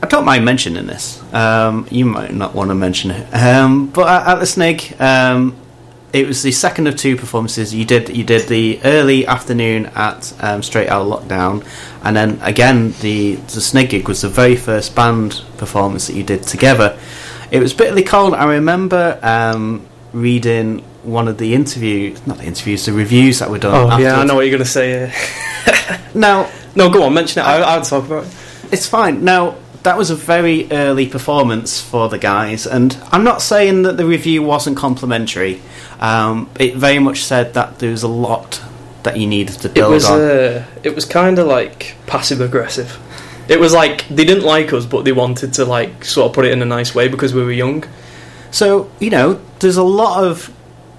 I 0.03 0.07
don't 0.07 0.25
mind 0.25 0.43
mentioning 0.43 0.85
this. 0.85 1.21
Um, 1.33 1.87
you 1.89 2.05
might 2.05 2.33
not 2.33 2.53
want 2.53 2.69
to 2.71 2.75
mention 2.75 3.11
it, 3.11 3.31
um, 3.33 3.87
but 3.87 4.07
at, 4.07 4.33
at 4.33 4.39
the 4.39 4.45
Snake, 4.45 4.99
um, 4.99 5.55
it 6.15 6.25
was 6.25 6.41
the 6.43 6.51
second 6.53 6.87
of 6.87 6.95
two 6.95 7.17
performances. 7.17 7.73
You 7.75 7.83
did 7.83 8.15
you 8.15 8.23
did 8.23 8.47
the 8.47 8.79
early 8.85 9.27
afternoon 9.27 9.87
at 9.87 10.33
um, 10.41 10.63
Straight 10.63 10.87
Out 10.87 11.01
of 11.01 11.07
Lockdown, 11.11 11.65
and 12.03 12.15
then 12.15 12.39
again 12.41 12.93
the 13.01 13.35
the 13.35 13.59
Snake 13.59 13.89
gig 13.89 14.07
was 14.07 14.21
the 14.21 14.29
very 14.29 14.55
first 14.55 14.95
band 14.95 15.43
performance 15.57 16.07
that 16.07 16.15
you 16.15 16.23
did 16.23 16.43
together. 16.43 16.97
It 17.51 17.59
was 17.59 17.73
bitterly 17.73 18.03
cold. 18.03 18.33
I 18.33 18.45
remember 18.45 19.19
um, 19.21 19.85
reading 20.13 20.79
one 21.03 21.27
of 21.27 21.37
the 21.37 21.53
interviews, 21.53 22.25
not 22.25 22.37
the 22.37 22.45
interviews, 22.45 22.85
the 22.85 22.93
reviews 22.93 23.39
that 23.39 23.49
were 23.49 23.59
done. 23.59 23.91
Oh 23.91 23.97
yeah, 23.97 24.17
I 24.17 24.23
know 24.23 24.35
what 24.35 24.41
you're 24.41 24.51
going 24.57 24.63
to 24.63 24.69
say. 24.69 25.03
Uh, 25.03 25.97
Now, 26.15 26.49
no, 26.75 26.89
go 26.89 27.03
on, 27.03 27.13
mention 27.13 27.41
it. 27.41 27.45
I, 27.45 27.59
I'll 27.61 27.81
talk 27.81 28.05
about 28.05 28.23
it. 28.23 28.33
it's 28.71 28.87
fine. 28.87 29.25
Now, 29.25 29.57
that 29.85 29.97
was 29.97 30.09
a 30.09 30.15
very 30.15 30.67
early 30.71 31.07
performance 31.07 31.79
for 31.81 32.09
the 32.09 32.17
guys, 32.17 32.67
and 32.67 32.97
I'm 33.11 33.23
not 33.23 33.41
saying 33.41 33.83
that 33.83 33.97
the 33.97 34.05
review 34.05 34.43
wasn't 34.43 34.77
complimentary. 34.77 35.61
Um, 35.99 36.49
it 36.59 36.75
very 36.75 36.99
much 36.99 37.23
said 37.23 37.53
that 37.53 37.79
there 37.79 37.91
was 37.91 38.03
a 38.03 38.07
lot 38.09 38.61
that 39.03 39.17
you 39.17 39.27
needed 39.27 39.55
to 39.61 39.67
It 39.69 39.73
build 39.75 39.93
was 39.93 40.05
on. 40.09 40.19
uh, 40.19 40.65
it 40.83 40.93
was 40.93 41.05
kind 41.05 41.39
of 41.39 41.47
like 41.47 41.95
passive 42.07 42.41
aggressive. 42.41 42.97
It 43.47 43.59
was 43.59 43.73
like 43.73 44.07
they 44.09 44.25
didn't 44.25 44.43
like 44.43 44.73
us, 44.73 44.85
but 44.85 45.05
they 45.05 45.11
wanted 45.13 45.53
to 45.53 45.65
like 45.65 46.03
sort 46.03 46.25
of 46.29 46.33
put 46.33 46.45
it 46.45 46.51
in 46.51 46.61
a 46.61 46.65
nice 46.65 46.93
way 46.95 47.07
because 47.07 47.33
we 47.33 47.43
were 47.43 47.51
young. 47.51 47.83
So, 48.51 48.89
you 48.99 49.09
know, 49.11 49.39
there's 49.59 49.77
a 49.77 49.83
lot 49.83 50.23
of 50.23 50.51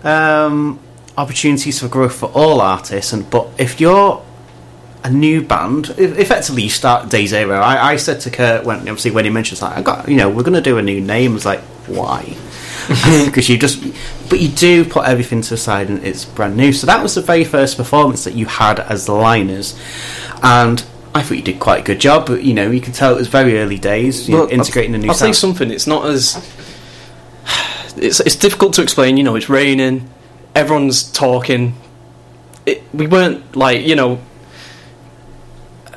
um, 0.05 0.78
opportunities 1.16 1.80
for 1.80 1.89
growth 1.89 2.14
for 2.14 2.26
all 2.34 2.61
artists, 2.61 3.12
and 3.12 3.28
but 3.30 3.49
if 3.59 3.80
you're 3.80 4.22
a 5.07 5.11
new 5.11 5.40
band, 5.40 5.90
effectively 5.98 6.64
you 6.64 6.68
start 6.68 7.09
day 7.09 7.26
zero. 7.26 7.61
I, 7.61 7.92
I 7.92 7.96
said 7.96 8.20
to 8.22 8.30
Kurt 8.30 8.64
when 8.64 8.80
obviously 8.80 9.12
when 9.12 9.24
he 9.24 9.30
mentions 9.30 9.61
that 9.61 9.78
I 9.78 9.80
got 9.80 10.09
you 10.09 10.16
know 10.16 10.28
we're 10.28 10.42
going 10.42 10.54
to 10.54 10.61
do 10.61 10.78
a 10.78 10.82
new 10.82 11.00
name. 11.00 11.30
I 11.30 11.34
was 11.34 11.46
like, 11.46 11.61
why? 11.86 12.36
Because 13.24 13.48
you 13.48 13.59
just, 13.59 13.82
but 14.30 14.38
you 14.38 14.48
do 14.48 14.84
put 14.84 15.07
everything 15.07 15.42
to 15.42 15.50
the 15.50 15.57
side 15.57 15.88
and 15.88 16.04
it's 16.04 16.24
brand 16.24 16.57
new. 16.57 16.72
So 16.72 16.86
that 16.86 17.02
was 17.02 17.16
the 17.16 17.20
very 17.20 17.42
first 17.42 17.76
performance 17.76 18.22
that 18.24 18.34
you 18.34 18.46
had 18.46 18.78
as 18.78 19.07
the 19.07 19.12
Liners, 19.12 19.76
and 20.40 20.84
I 21.12 21.22
thought 21.22 21.34
you 21.34 21.42
did 21.42 21.59
quite 21.59 21.80
a 21.80 21.84
good 21.84 22.00
job. 22.00 22.26
But 22.26 22.44
you 22.44 22.54
know, 22.54 22.70
you 22.70 22.80
can 22.80 22.92
tell 22.92 23.12
it 23.12 23.18
was 23.18 23.28
very 23.28 23.59
early 23.59 23.78
days. 23.78 24.28
You 24.28 24.36
know, 24.36 24.48
integrating 24.48 24.92
the 24.92 24.98
new 24.98 25.09
I'll 25.09 25.14
say 25.14 25.32
something. 25.32 25.70
It's 25.70 25.86
not 25.86 26.07
as. 26.07 26.36
It's 27.96 28.20
it's 28.20 28.36
difficult 28.36 28.74
to 28.74 28.82
explain. 28.82 29.16
You 29.16 29.24
know, 29.24 29.34
it's 29.36 29.48
raining. 29.48 30.09
Everyone's 30.54 31.11
talking. 31.11 31.74
It, 32.66 32.82
we 32.92 33.07
weren't 33.07 33.57
like 33.57 33.84
you 33.84 33.96
know. 33.96 34.20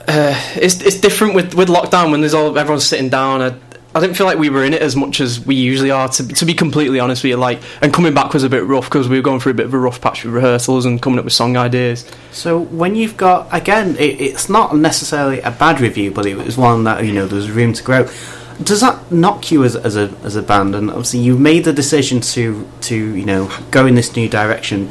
Uh, 0.09 0.33
it's 0.55 0.81
it's 0.81 0.99
different 0.99 1.35
with, 1.35 1.53
with 1.53 1.67
lockdown 1.67 2.09
when 2.09 2.19
there's 2.19 2.33
all 2.33 2.57
everyone's 2.57 2.83
sitting 2.83 3.09
down. 3.09 3.43
I, 3.43 3.55
I 3.93 3.99
didn't 3.99 4.15
feel 4.15 4.25
like 4.25 4.39
we 4.39 4.49
were 4.49 4.65
in 4.65 4.73
it 4.73 4.81
as 4.81 4.95
much 4.95 5.21
as 5.21 5.39
we 5.45 5.53
usually 5.53 5.91
are. 5.91 6.09
To 6.09 6.27
to 6.27 6.45
be 6.45 6.55
completely 6.55 6.99
honest 6.99 7.21
with 7.21 7.29
you, 7.29 7.37
like 7.37 7.61
and 7.79 7.93
coming 7.93 8.15
back 8.15 8.33
was 8.33 8.43
a 8.43 8.49
bit 8.49 8.63
rough 8.63 8.85
because 8.85 9.07
we 9.07 9.17
were 9.17 9.21
going 9.21 9.39
through 9.39 9.51
a 9.51 9.55
bit 9.55 9.67
of 9.67 9.73
a 9.75 9.77
rough 9.77 10.01
patch 10.01 10.23
with 10.23 10.33
rehearsals 10.33 10.85
and 10.85 10.99
coming 10.99 11.19
up 11.19 11.25
with 11.25 11.33
song 11.33 11.57
ideas. 11.57 12.09
So 12.31 12.57
when 12.57 12.95
you've 12.95 13.17
got 13.17 13.49
again, 13.51 13.97
it, 13.97 14.19
it's 14.19 14.49
not 14.49 14.75
necessarily 14.75 15.41
a 15.41 15.51
bad 15.51 15.79
review, 15.79 16.09
but 16.09 16.25
it 16.25 16.37
was 16.37 16.57
one 16.57 16.85
that 16.85 17.05
you 17.05 17.13
know 17.13 17.27
there's 17.27 17.51
room 17.51 17.73
to 17.73 17.83
grow. 17.83 18.09
Does 18.63 18.81
that 18.81 19.11
knock 19.11 19.51
you 19.51 19.63
as, 19.63 19.75
as 19.75 19.95
a 19.95 20.11
as 20.23 20.35
a 20.35 20.41
band? 20.41 20.73
And 20.73 20.89
obviously, 20.89 21.19
you've 21.19 21.39
made 21.39 21.65
the 21.65 21.73
decision 21.73 22.19
to 22.21 22.67
to 22.81 22.95
you 22.95 23.25
know 23.25 23.51
go 23.69 23.85
in 23.85 23.93
this 23.93 24.15
new 24.15 24.27
direction, 24.27 24.89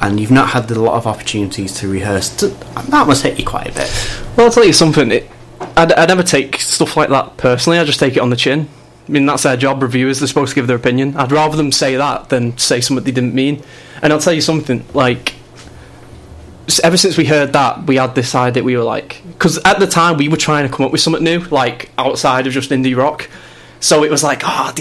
and 0.00 0.20
you've 0.20 0.30
not 0.30 0.50
had 0.50 0.70
a 0.70 0.80
lot 0.80 0.94
of 0.94 1.06
opportunities 1.06 1.72
to 1.80 1.88
rehearse. 1.88 2.28
That 2.30 3.06
must 3.06 3.22
hit 3.22 3.38
you 3.38 3.44
quite 3.44 3.68
a 3.68 3.72
bit. 3.72 4.18
Well, 4.36 4.46
I'll 4.46 4.52
tell 4.52 4.64
you 4.64 4.72
something. 4.72 5.10
It, 5.10 5.30
I'd, 5.76 5.92
I 5.92 6.06
never 6.06 6.22
take 6.22 6.56
stuff 6.56 6.96
like 6.96 7.08
that 7.10 7.36
personally. 7.36 7.78
I 7.78 7.84
just 7.84 8.00
take 8.00 8.16
it 8.16 8.20
on 8.20 8.30
the 8.30 8.36
chin. 8.36 8.68
I 9.08 9.12
mean, 9.12 9.26
that's 9.26 9.42
their 9.42 9.56
job. 9.56 9.82
Reviewers, 9.82 10.20
they're 10.20 10.28
supposed 10.28 10.50
to 10.50 10.54
give 10.54 10.66
their 10.66 10.76
opinion. 10.76 11.16
I'd 11.16 11.32
rather 11.32 11.56
them 11.56 11.72
say 11.72 11.96
that 11.96 12.28
than 12.30 12.56
say 12.58 12.80
something 12.80 13.04
they 13.04 13.12
didn't 13.12 13.34
mean. 13.34 13.62
And 14.02 14.12
I'll 14.12 14.20
tell 14.20 14.32
you 14.32 14.40
something. 14.40 14.84
Like, 14.94 15.34
ever 16.82 16.96
since 16.96 17.16
we 17.16 17.26
heard 17.26 17.52
that, 17.52 17.86
we 17.86 17.96
had 17.96 18.14
this 18.14 18.34
idea. 18.34 18.62
We 18.62 18.76
were 18.76 18.82
like, 18.82 19.22
because 19.26 19.58
at 19.64 19.78
the 19.78 19.86
time 19.86 20.16
we 20.16 20.28
were 20.28 20.36
trying 20.36 20.68
to 20.68 20.74
come 20.74 20.86
up 20.86 20.92
with 20.92 21.02
something 21.02 21.22
new, 21.22 21.40
like 21.40 21.90
outside 21.98 22.46
of 22.46 22.52
just 22.52 22.70
indie 22.70 22.96
rock. 22.96 23.28
So 23.80 24.04
it 24.04 24.10
was 24.10 24.24
like, 24.24 24.40
oh, 24.44 24.72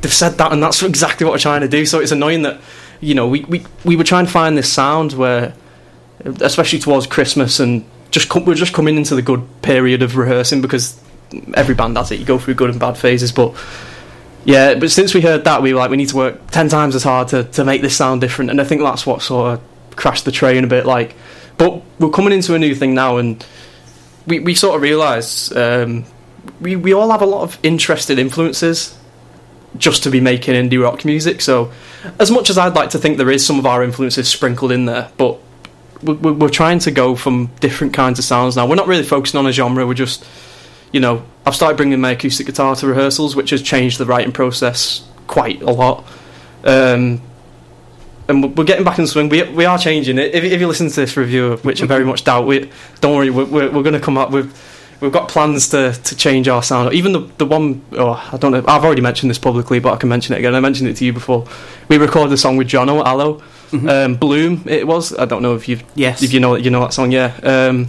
they've 0.00 0.12
said 0.12 0.38
that, 0.38 0.52
and 0.52 0.62
that's 0.62 0.82
exactly 0.82 1.24
what 1.24 1.32
we're 1.32 1.38
trying 1.38 1.62
to 1.62 1.68
do. 1.68 1.84
So 1.84 1.98
it's 1.98 2.12
annoying 2.12 2.42
that, 2.42 2.60
you 3.02 3.14
know, 3.14 3.26
we, 3.26 3.40
we, 3.40 3.66
we 3.84 3.96
were 3.96 4.04
trying 4.04 4.24
to 4.24 4.32
find 4.32 4.56
this 4.56 4.72
sound 4.72 5.12
where 5.12 5.52
especially 6.24 6.78
towards 6.78 7.06
Christmas 7.06 7.58
and 7.60 7.84
just 8.10 8.32
we're 8.34 8.54
just 8.54 8.72
coming 8.72 8.96
into 8.96 9.14
the 9.14 9.22
good 9.22 9.46
period 9.60 10.02
of 10.02 10.16
rehearsing 10.16 10.62
because 10.62 11.02
every 11.54 11.74
band 11.74 11.96
has 11.96 12.12
it. 12.12 12.20
You 12.20 12.24
go 12.24 12.38
through 12.38 12.54
good 12.54 12.70
and 12.70 12.78
bad 12.78 12.96
phases, 12.96 13.32
but 13.32 13.54
yeah. 14.44 14.74
But 14.74 14.92
since 14.92 15.14
we 15.14 15.20
heard 15.20 15.44
that, 15.44 15.62
we 15.62 15.72
were 15.72 15.80
like, 15.80 15.90
we 15.90 15.96
need 15.96 16.10
to 16.10 16.16
work 16.16 16.50
ten 16.50 16.68
times 16.68 16.94
as 16.94 17.02
hard 17.02 17.28
to 17.28 17.44
to 17.44 17.64
make 17.64 17.82
this 17.82 17.96
sound 17.96 18.20
different, 18.20 18.50
and 18.50 18.60
I 18.60 18.64
think 18.64 18.82
that's 18.82 19.04
what 19.04 19.20
sort 19.22 19.54
of 19.54 19.96
crashed 19.96 20.24
the 20.24 20.32
train 20.32 20.62
a 20.62 20.68
bit. 20.68 20.86
Like, 20.86 21.16
but 21.58 21.82
we're 21.98 22.10
coming 22.10 22.32
into 22.32 22.54
a 22.54 22.58
new 22.58 22.74
thing 22.74 22.94
now, 22.94 23.16
and 23.16 23.44
we 24.26 24.38
we 24.38 24.54
sort 24.54 24.76
of 24.76 24.82
realise 24.82 25.50
um, 25.56 26.04
we 26.60 26.76
we 26.76 26.92
all 26.92 27.10
have 27.10 27.22
a 27.22 27.26
lot 27.26 27.42
of 27.42 27.58
interested 27.64 28.18
influences 28.18 28.96
just 29.78 30.02
to 30.02 30.10
be 30.10 30.20
making 30.20 30.54
indie 30.54 30.82
rock 30.82 31.04
music. 31.04 31.40
So, 31.40 31.72
as 32.18 32.30
much 32.30 32.50
as 32.50 32.58
I'd 32.58 32.74
like 32.74 32.90
to 32.90 32.98
think 32.98 33.16
there 33.18 33.30
is 33.30 33.44
some 33.44 33.58
of 33.58 33.66
our 33.66 33.82
influences 33.82 34.28
sprinkled 34.28 34.72
in 34.72 34.84
there, 34.86 35.10
but 35.16 35.38
we're, 36.02 36.32
we're 36.32 36.48
trying 36.48 36.78
to 36.80 36.90
go 36.90 37.14
from 37.16 37.46
different 37.60 37.94
kinds 37.94 38.18
of 38.18 38.24
sounds 38.24 38.56
now. 38.56 38.66
We're 38.66 38.74
not 38.74 38.88
really 38.88 39.04
focusing 39.04 39.38
on 39.38 39.46
a 39.46 39.52
genre. 39.52 39.86
We're 39.86 39.94
just, 39.94 40.24
you 40.92 41.00
know, 41.00 41.24
I've 41.46 41.54
started 41.54 41.76
bringing 41.76 42.00
my 42.00 42.10
acoustic 42.10 42.46
guitar 42.46 42.74
to 42.76 42.86
rehearsals, 42.86 43.34
which 43.36 43.50
has 43.50 43.62
changed 43.62 43.98
the 43.98 44.04
writing 44.06 44.32
process 44.32 45.06
quite 45.26 45.62
a 45.62 45.70
lot. 45.70 46.04
Um, 46.64 47.22
and 48.28 48.42
we're- 48.42 48.54
we're 48.56 48.64
getting 48.64 48.84
back 48.84 48.98
in 48.98 49.04
the 49.04 49.10
swing. 49.10 49.28
We 49.28 49.42
we 49.44 49.64
are 49.64 49.78
changing 49.78 50.18
it. 50.18 50.34
If, 50.34 50.44
if 50.44 50.60
you 50.60 50.68
listen 50.68 50.88
to 50.88 50.96
this 50.96 51.16
review, 51.16 51.56
which 51.62 51.82
I 51.82 51.86
very 51.86 52.04
much 52.04 52.24
doubt, 52.24 52.46
we 52.46 52.70
don't 53.00 53.16
worry. 53.16 53.30
We're, 53.30 53.44
we're, 53.44 53.70
we're 53.70 53.82
going 53.82 53.94
to 53.94 54.00
come 54.00 54.16
up 54.18 54.30
with. 54.30 54.54
We've 55.02 55.10
got 55.12 55.28
plans 55.28 55.68
to, 55.70 55.92
to 55.92 56.16
change 56.16 56.46
our 56.46 56.62
sound. 56.62 56.94
Even 56.94 57.10
the 57.12 57.20
the 57.36 57.44
one, 57.44 57.82
oh, 57.92 58.12
I 58.32 58.36
don't 58.36 58.52
know. 58.52 58.64
I've 58.68 58.84
already 58.84 59.02
mentioned 59.02 59.30
this 59.30 59.38
publicly, 59.38 59.80
but 59.80 59.92
I 59.92 59.96
can 59.96 60.08
mention 60.08 60.32
it 60.34 60.38
again. 60.38 60.54
I 60.54 60.60
mentioned 60.60 60.88
it 60.88 60.96
to 60.98 61.04
you 61.04 61.12
before. 61.12 61.44
We 61.88 61.98
recorded 61.98 62.32
a 62.32 62.36
song 62.36 62.56
with 62.56 62.68
Jono 62.68 63.00
at 63.00 63.06
Aloe, 63.08 63.42
um, 63.72 64.14
Bloom. 64.14 64.62
It 64.66 64.86
was. 64.86 65.12
I 65.18 65.24
don't 65.24 65.42
know 65.42 65.56
if 65.56 65.68
you 65.68 65.80
Yes. 65.96 66.22
if 66.22 66.32
you 66.32 66.38
know 66.38 66.54
you 66.54 66.70
know 66.70 66.80
that 66.82 66.92
song. 66.94 67.10
Yeah, 67.10 67.34
um, 67.42 67.88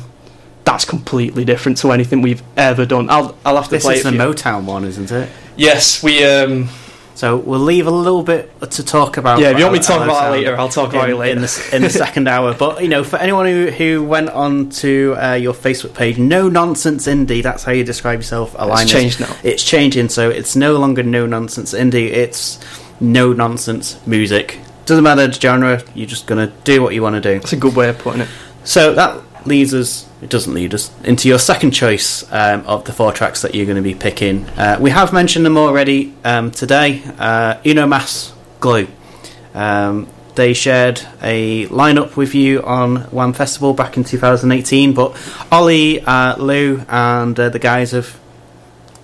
that's 0.66 0.86
completely 0.86 1.45
different 1.45 1.78
to 1.80 1.91
anything 1.91 2.24
we've 2.24 2.41
ever 2.57 2.84
done. 2.84 3.11
I'll 3.11 3.38
I'll 3.45 3.57
have 3.57 3.66
to 3.66 3.70
This 3.72 3.84
play 3.84 3.95
is 3.95 4.05
it. 4.05 4.09
the 4.09 4.16
you. 4.16 4.20
Motown 4.34 4.64
one, 4.66 4.84
isn't 4.84 5.11
it? 5.11 5.30
Yes, 5.55 6.01
we. 6.01 6.26
Um, 6.26 6.68
So 7.16 7.38
we'll 7.38 7.59
leave 7.59 7.86
a 7.86 7.91
little 7.91 8.24
bit 8.24 8.49
to 8.72 8.84
talk 8.84 9.18
about. 9.18 9.39
Yeah, 9.39 9.51
if 9.51 9.57
you 9.57 9.66
want 9.66 9.74
me 9.74 9.80
to 9.80 9.86
talk 9.86 10.03
about 10.03 10.30
it 10.30 10.39
later, 10.39 10.57
I'll 10.57 10.70
talk 10.70 10.89
about 10.89 11.09
in, 11.09 11.16
it 11.16 11.20
later. 11.20 11.36
in 11.36 11.41
the 11.41 11.70
in 11.74 11.82
the 11.84 11.89
second 11.89 12.28
hour. 12.28 12.53
But 12.53 12.82
you 12.82 12.89
know, 12.89 13.03
for 13.03 13.18
anyone 13.18 13.45
who 13.45 13.70
who 13.70 14.03
went 14.03 14.30
on 14.30 14.70
to 14.70 15.16
uh, 15.18 15.34
your 15.34 15.53
Facebook 15.53 15.93
page, 15.93 16.18
no 16.18 16.49
nonsense 16.49 17.07
indie. 17.07 17.43
That's 17.43 17.64
how 17.64 17.72
you 17.72 17.84
describe 17.84 18.20
yourself. 18.20 18.53
Aligners. 18.53 18.89
changed 18.89 19.20
now. 19.20 19.36
It's 19.43 19.64
changing, 19.64 20.09
so 20.09 20.30
it's 20.30 20.55
no 20.55 20.78
longer 20.78 21.03
no 21.03 21.26
nonsense 21.26 21.74
indie. 21.74 22.09
It's 22.09 22.59
no 22.99 23.32
nonsense 23.34 24.05
music. 24.07 24.59
Doesn't 24.86 25.03
matter 25.03 25.28
the 25.28 25.34
genre. 25.34 25.82
You're 25.93 26.07
just 26.07 26.26
gonna 26.26 26.51
do 26.64 26.82
what 26.82 26.93
you 26.93 27.01
want 27.01 27.16
to 27.16 27.22
do. 27.22 27.39
that's 27.39 27.53
a 27.53 27.57
good 27.57 27.76
way 27.76 27.89
of 27.89 27.99
putting 27.99 28.22
it. 28.22 28.30
So 28.64 28.93
that 28.95 29.22
leads 29.45 29.74
us, 29.74 30.07
it 30.24 30.30
doesn't 30.30 30.54
lead 30.54 30.74
us, 30.74 30.90
into 31.04 31.28
your 31.28 31.38
second 31.38 31.72
choice 31.72 32.24
um, 32.32 32.62
of 32.66 32.86
the 32.86 32.94
four 32.94 33.12
tracks 33.12 33.42
that 33.42 33.54
you're 33.54 33.66
going 33.66 33.76
to 33.76 33.84
be 33.84 33.94
picking. 33.94 34.46
Uh, 34.52 34.78
we 34.80 34.90
have 34.90 35.12
mentioned 35.12 35.46
them 35.46 35.58
already 35.58 36.14
um, 36.24 36.50
today 36.50 37.04
uh, 37.20 37.60
Uno 37.66 37.86
Mas 37.86 38.34
Glue. 38.62 38.88
Um, 39.54 40.08
they 40.36 40.54
shared 40.54 41.02
a 41.22 41.68
lineup 41.68 42.16
with 42.16 42.34
you 42.34 42.64
on 42.64 43.02
One 43.12 43.34
Festival 43.34 43.74
back 43.74 43.98
in 43.98 44.06
2018, 44.06 44.94
but 44.94 45.16
Ollie, 45.52 46.00
uh, 46.02 46.38
Lou, 46.38 46.84
and 46.88 47.38
uh, 47.38 47.50
the 47.50 47.60
guys 47.60 47.92
have 47.92 48.18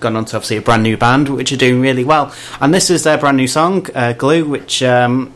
gone 0.00 0.16
on 0.16 0.24
to 0.24 0.36
obviously 0.36 0.56
a 0.56 0.62
brand 0.62 0.82
new 0.82 0.96
band, 0.96 1.28
which 1.28 1.52
are 1.52 1.56
doing 1.56 1.82
really 1.82 2.02
well. 2.02 2.34
And 2.62 2.72
this 2.72 2.88
is 2.88 3.04
their 3.04 3.18
brand 3.18 3.36
new 3.36 3.46
song, 3.46 3.86
uh, 3.94 4.14
Glue, 4.14 4.44
which. 4.46 4.82
Um, 4.82 5.34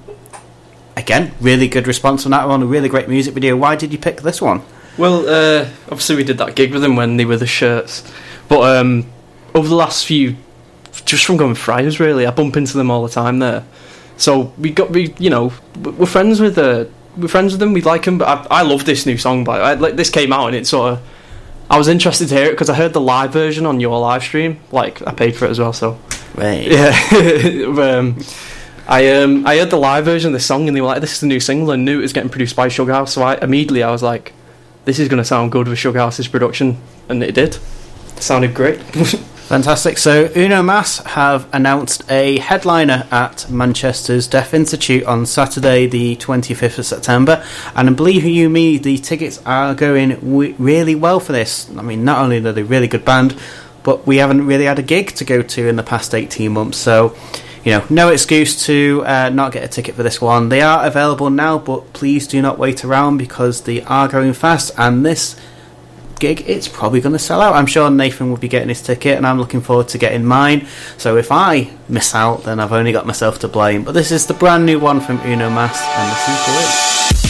Again, 0.96 1.32
really 1.40 1.66
good 1.66 1.88
response 1.88 2.22
from 2.22 2.30
that 2.30 2.46
one. 2.46 2.62
A 2.62 2.66
really 2.66 2.88
great 2.88 3.08
music 3.08 3.34
video. 3.34 3.56
Why 3.56 3.74
did 3.74 3.90
you 3.90 3.98
pick 3.98 4.20
this 4.20 4.40
one? 4.40 4.62
Well, 4.96 5.28
uh, 5.28 5.68
obviously 5.86 6.16
we 6.16 6.24
did 6.24 6.38
that 6.38 6.54
gig 6.54 6.72
with 6.72 6.82
them 6.82 6.96
when 6.96 7.16
they 7.16 7.24
were 7.24 7.36
the 7.36 7.46
shirts, 7.46 8.08
but 8.48 8.78
um, 8.78 9.06
over 9.54 9.66
the 9.66 9.74
last 9.74 10.06
few, 10.06 10.36
just 11.04 11.24
from 11.24 11.36
going 11.36 11.54
Friars, 11.54 11.98
really, 11.98 12.26
I 12.26 12.30
bump 12.30 12.56
into 12.56 12.76
them 12.76 12.90
all 12.90 13.02
the 13.02 13.12
time 13.12 13.38
there. 13.40 13.64
So 14.16 14.52
we 14.56 14.70
got 14.70 14.90
we, 14.90 15.12
you 15.18 15.30
know, 15.30 15.52
we're 15.82 16.06
friends 16.06 16.40
with 16.40 16.56
uh, 16.56 16.84
we're 17.16 17.28
friends 17.28 17.52
with 17.52 17.60
them. 17.60 17.72
We 17.72 17.82
like 17.82 18.04
them, 18.04 18.18
but 18.18 18.28
I, 18.50 18.60
I 18.60 18.62
love 18.62 18.84
this 18.84 19.06
new 19.06 19.18
song. 19.18 19.44
By 19.44 19.58
I, 19.58 19.74
like 19.74 19.96
this 19.96 20.10
came 20.10 20.32
out 20.32 20.46
and 20.46 20.56
it 20.56 20.66
sort 20.66 20.92
of, 20.92 21.02
I 21.68 21.78
was 21.78 21.88
interested 21.88 22.28
to 22.28 22.34
hear 22.36 22.46
it 22.46 22.52
because 22.52 22.70
I 22.70 22.74
heard 22.74 22.92
the 22.92 23.00
live 23.00 23.32
version 23.32 23.66
on 23.66 23.80
your 23.80 23.98
live 23.98 24.22
stream. 24.22 24.60
Like 24.70 25.04
I 25.06 25.12
paid 25.12 25.34
for 25.34 25.46
it 25.46 25.50
as 25.50 25.58
well, 25.58 25.72
so 25.72 25.98
Right. 26.36 26.66
yeah. 26.70 26.90
um, 27.66 28.18
I 28.86 29.10
um 29.16 29.46
I 29.46 29.58
heard 29.58 29.70
the 29.70 29.78
live 29.78 30.04
version 30.04 30.28
of 30.28 30.32
the 30.34 30.40
song 30.40 30.68
and 30.68 30.76
they 30.76 30.80
were 30.80 30.86
like, 30.86 31.00
"This 31.00 31.14
is 31.14 31.20
the 31.20 31.26
new 31.26 31.40
single," 31.40 31.72
and 31.72 31.84
knew 31.84 31.98
it 31.98 32.02
was 32.02 32.12
getting 32.12 32.30
produced 32.30 32.54
by 32.54 32.68
Sugar 32.68 32.92
House. 32.92 33.12
So 33.14 33.22
I 33.22 33.36
immediately 33.42 33.82
I 33.82 33.90
was 33.90 34.02
like, 34.02 34.32
"This 34.84 34.98
is 34.98 35.08
going 35.08 35.18
to 35.18 35.24
sound 35.24 35.52
good 35.52 35.68
with 35.68 35.78
Sugar 35.78 35.98
House's 35.98 36.28
production," 36.28 36.78
and 37.08 37.22
it 37.22 37.34
did. 37.34 37.58
It 38.16 38.22
sounded 38.22 38.54
great. 38.54 38.80
Fantastic. 39.44 39.98
So, 39.98 40.30
Uno 40.34 40.62
Mas 40.62 40.98
have 40.98 41.46
announced 41.52 42.10
a 42.10 42.38
headliner 42.38 43.06
at 43.10 43.50
Manchester's 43.50 44.26
Deaf 44.26 44.54
Institute 44.54 45.04
on 45.04 45.26
Saturday, 45.26 45.86
the 45.86 46.16
25th 46.16 46.78
of 46.78 46.86
September. 46.86 47.44
And 47.74 47.90
I 47.90 47.92
believe 47.92 48.24
you 48.24 48.48
me, 48.48 48.78
the 48.78 48.96
tickets 48.96 49.42
are 49.44 49.74
going 49.74 50.14
w- 50.14 50.54
really 50.58 50.94
well 50.94 51.20
for 51.20 51.32
this. 51.32 51.68
I 51.76 51.82
mean, 51.82 52.06
not 52.06 52.22
only 52.22 52.38
are 52.38 52.52
they 52.52 52.62
a 52.62 52.64
really 52.64 52.88
good 52.88 53.04
band, 53.04 53.36
but 53.82 54.06
we 54.06 54.16
haven't 54.16 54.46
really 54.46 54.64
had 54.64 54.78
a 54.78 54.82
gig 54.82 55.08
to 55.16 55.26
go 55.26 55.42
to 55.42 55.68
in 55.68 55.76
the 55.76 55.82
past 55.82 56.14
18 56.14 56.50
months. 56.50 56.78
So, 56.78 57.14
you 57.64 57.72
know, 57.72 57.84
no 57.88 58.08
excuse 58.10 58.66
to 58.66 59.02
uh, 59.06 59.30
not 59.30 59.52
get 59.52 59.64
a 59.64 59.68
ticket 59.68 59.94
for 59.94 60.02
this 60.02 60.20
one. 60.20 60.50
They 60.50 60.60
are 60.60 60.86
available 60.86 61.30
now, 61.30 61.58
but 61.58 61.92
please 61.94 62.26
do 62.26 62.42
not 62.42 62.58
wait 62.58 62.84
around 62.84 63.16
because 63.16 63.62
they 63.62 63.82
are 63.82 64.06
going 64.06 64.34
fast. 64.34 64.72
And 64.76 65.04
this 65.04 65.40
gig, 66.18 66.44
it's 66.46 66.68
probably 66.68 67.00
going 67.00 67.14
to 67.14 67.18
sell 67.18 67.40
out. 67.40 67.54
I'm 67.54 67.66
sure 67.66 67.90
Nathan 67.90 68.28
will 68.30 68.36
be 68.36 68.48
getting 68.48 68.68
his 68.68 68.82
ticket, 68.82 69.16
and 69.16 69.26
I'm 69.26 69.38
looking 69.38 69.62
forward 69.62 69.88
to 69.88 69.98
getting 69.98 70.24
mine. 70.24 70.66
So 70.98 71.16
if 71.16 71.32
I 71.32 71.70
miss 71.88 72.14
out, 72.14 72.44
then 72.44 72.60
I've 72.60 72.72
only 72.72 72.92
got 72.92 73.06
myself 73.06 73.38
to 73.40 73.48
blame. 73.48 73.82
But 73.82 73.92
this 73.92 74.12
is 74.12 74.26
the 74.26 74.34
brand 74.34 74.66
new 74.66 74.78
one 74.78 75.00
from 75.00 75.20
Uno 75.20 75.48
Mas, 75.48 75.80
and 75.80 76.10
this 76.10 77.20
is 77.20 77.23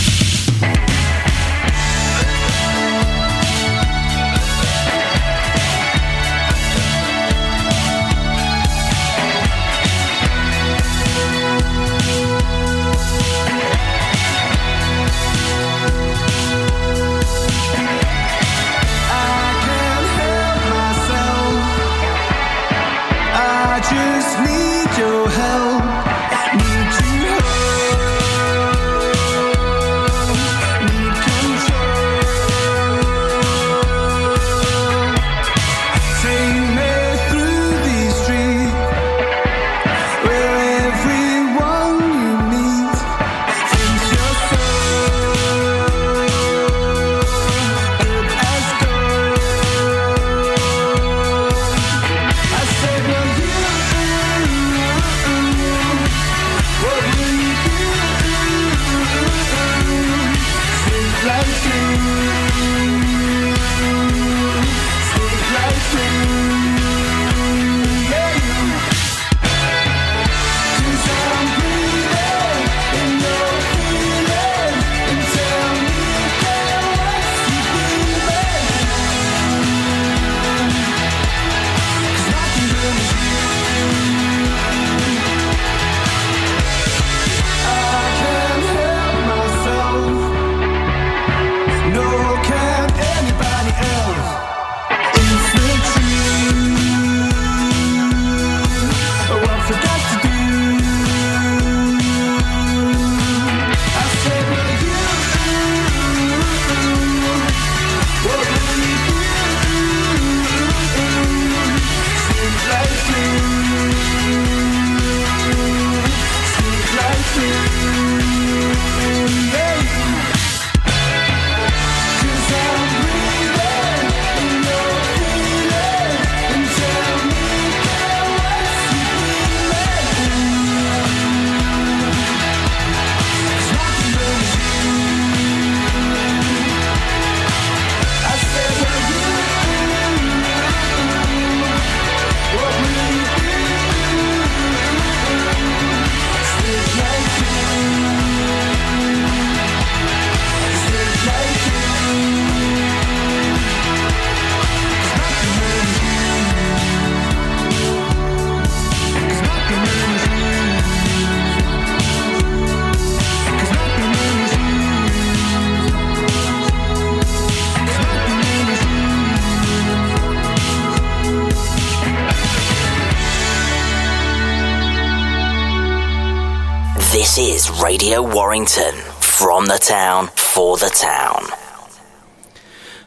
Radio 178.04 178.20
Warrington. 178.34 178.94
From 179.22 179.64
the 179.64 179.78
town, 179.78 180.26
for 180.36 180.76
the 180.76 180.90
town. 180.90 181.46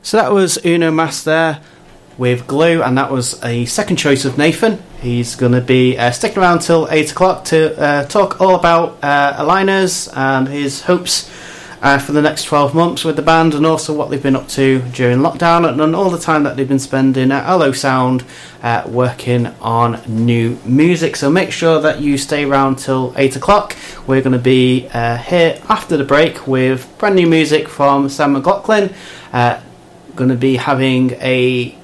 So 0.01 0.17
that 0.17 0.31
was 0.31 0.57
Uno 0.65 0.89
Mas 0.89 1.23
there 1.23 1.61
with 2.17 2.47
Glue, 2.47 2.81
and 2.81 2.97
that 2.97 3.11
was 3.11 3.39
a 3.43 3.65
second 3.65 3.97
choice 3.97 4.25
of 4.25 4.39
Nathan. 4.39 4.81
He's 4.99 5.35
going 5.35 5.51
to 5.51 5.61
be 5.61 5.99
uh, 5.99 6.09
sticking 6.09 6.39
around 6.39 6.61
till 6.61 6.87
8 6.89 7.11
o'clock 7.11 7.45
to 7.45 7.79
uh, 7.79 8.05
talk 8.05 8.41
all 8.41 8.55
about 8.55 8.97
uh, 9.03 9.35
aligners 9.43 10.11
and 10.17 10.47
his 10.47 10.81
hopes 10.81 11.29
uh, 11.81 11.97
for 11.97 12.11
the 12.11 12.21
next 12.21 12.45
12 12.45 12.73
months 12.73 13.03
with 13.03 13.15
the 13.15 13.21
band 13.21 13.53
and 13.53 13.65
also 13.65 13.93
what 13.93 14.09
they've 14.09 14.23
been 14.23 14.35
up 14.35 14.47
to 14.49 14.81
during 14.93 15.19
lockdown 15.19 15.67
and, 15.67 15.79
and 15.79 15.95
all 15.95 16.09
the 16.09 16.19
time 16.19 16.43
that 16.43 16.55
they've 16.55 16.67
been 16.67 16.79
spending 16.79 17.31
at 17.31 17.43
Allo 17.43 17.71
Sound 17.71 18.23
uh, 18.63 18.83
working 18.87 19.47
on 19.61 20.01
new 20.07 20.59
music. 20.65 21.15
So 21.15 21.29
make 21.29 21.51
sure 21.51 21.79
that 21.81 22.01
you 22.01 22.17
stay 22.17 22.45
around 22.45 22.79
till 22.79 23.13
8 23.15 23.35
o'clock. 23.35 23.75
We're 24.07 24.21
going 24.21 24.33
to 24.33 24.39
be 24.39 24.89
uh, 24.93 25.17
here 25.17 25.61
after 25.69 25.97
the 25.97 26.03
break 26.03 26.47
with 26.47 26.97
brand 26.97 27.15
new 27.15 27.27
music 27.27 27.67
from 27.67 28.09
Sam 28.09 28.33
McLaughlin. 28.33 28.93
Uh, 29.31 29.61
going 30.15 30.29
to 30.29 30.35
be 30.35 30.55
having 30.55 31.11
a 31.21 31.77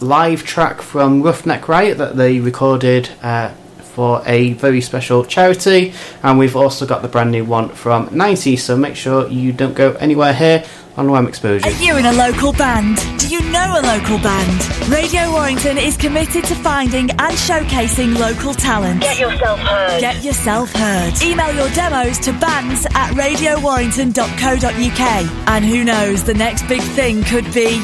live 0.00 0.44
track 0.44 0.82
from 0.82 1.22
Roughneck 1.22 1.68
Riot 1.68 1.98
that 1.98 2.16
they 2.16 2.40
recorded 2.40 3.10
uh, 3.22 3.52
for 3.94 4.22
a 4.26 4.54
very 4.54 4.80
special 4.80 5.24
charity, 5.24 5.92
and 6.22 6.38
we've 6.38 6.56
also 6.56 6.86
got 6.86 7.02
the 7.02 7.08
brand 7.08 7.30
new 7.30 7.44
one 7.44 7.68
from 7.68 8.08
90. 8.16 8.56
So 8.56 8.76
make 8.76 8.96
sure 8.96 9.28
you 9.28 9.52
don't 9.52 9.74
go 9.74 9.92
anywhere 9.94 10.32
here 10.32 10.64
on 10.96 11.10
Wham 11.10 11.26
Exposure. 11.26 11.66
Are 11.66 11.82
you 11.82 11.96
in 11.96 12.06
a 12.06 12.12
local 12.12 12.52
band? 12.52 12.98
Do 13.18 13.28
you 13.28 13.40
know 13.50 13.78
a 13.78 13.82
local 13.82 14.18
band? 14.18 14.88
Radio 14.88 15.30
Warrington 15.32 15.78
is 15.78 15.96
committed 15.96 16.44
to 16.44 16.54
finding 16.56 17.10
and 17.10 17.36
showcasing 17.36 18.18
local 18.18 18.54
talent. 18.54 19.02
Get 19.02 19.18
yourself 19.18 19.58
heard. 19.60 20.00
Get 20.00 20.24
yourself 20.24 20.72
heard. 20.72 21.22
Email 21.22 21.54
your 21.54 21.68
demos 21.70 22.18
to 22.20 22.32
bands 22.32 22.86
at 22.94 23.12
radiowarrington.co.uk. 23.14 25.48
And 25.48 25.64
who 25.64 25.84
knows, 25.84 26.24
the 26.24 26.34
next 26.34 26.66
big 26.68 26.82
thing 26.82 27.22
could 27.24 27.52
be 27.54 27.80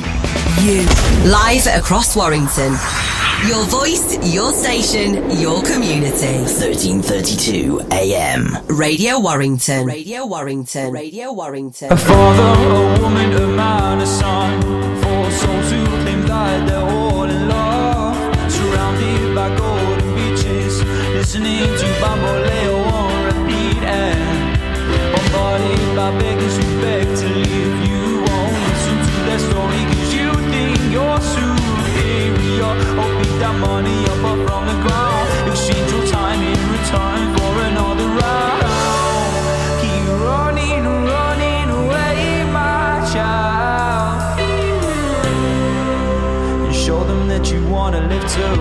you. 0.63 0.87
Live 1.31 1.67
across 1.67 2.17
Warrington. 2.17 2.77
Your 3.45 3.65
voice, 3.67 4.35
your 4.35 4.53
station, 4.53 5.31
your 5.39 5.63
community. 5.63 6.39
1332 6.43 7.81
AM. 7.93 8.57
Radio 8.67 9.21
Warrington. 9.21 9.87
Radio 9.87 10.27
Warrington. 10.27 10.91
Radio 10.91 11.33
Warrington. 11.33 11.93
A 11.93 11.97
father, 11.97 12.43
a 12.43 13.03
woman, 13.03 13.33
a 13.35 13.47
man, 13.47 14.01
a 14.01 14.07
son. 14.07 14.61
Four 15.03 15.31
souls 15.31 15.71
who 15.71 15.85
claim 16.03 16.23
that 16.27 16.67
they're 16.67 16.81
all 16.81 17.23
in 17.25 17.49
love. 17.49 18.51
Surrounded 18.51 19.35
by 19.37 19.55
golden 19.57 20.15
beaches. 20.17 20.83
Listening 21.15 21.61
to 21.61 21.87
Bamboleo 22.03 22.85
on 22.93 23.25
repeat. 23.27 23.83
And 23.85 24.59
bombarded 25.15 25.97
by 25.97 26.19
beggars 26.19 26.56
that 33.41 33.55
money 33.61 33.99
up 34.13 34.19
from 34.47 34.63
the 34.67 34.77
ground. 34.85 35.15
Your 35.47 36.07
time 36.07 36.41
in 36.43 36.59
return 36.77 37.21
round. 38.19 38.63
Keep 39.81 40.07
running, 40.27 40.85
running 40.85 41.69
away, 41.81 42.45
my 42.53 42.87
child. 43.13 44.39
And 46.67 46.75
show 46.75 47.01
them 47.05 47.23
that 47.29 47.45
you 47.51 47.61
wanna 47.69 48.01
live 48.13 48.27
too. 48.37 48.57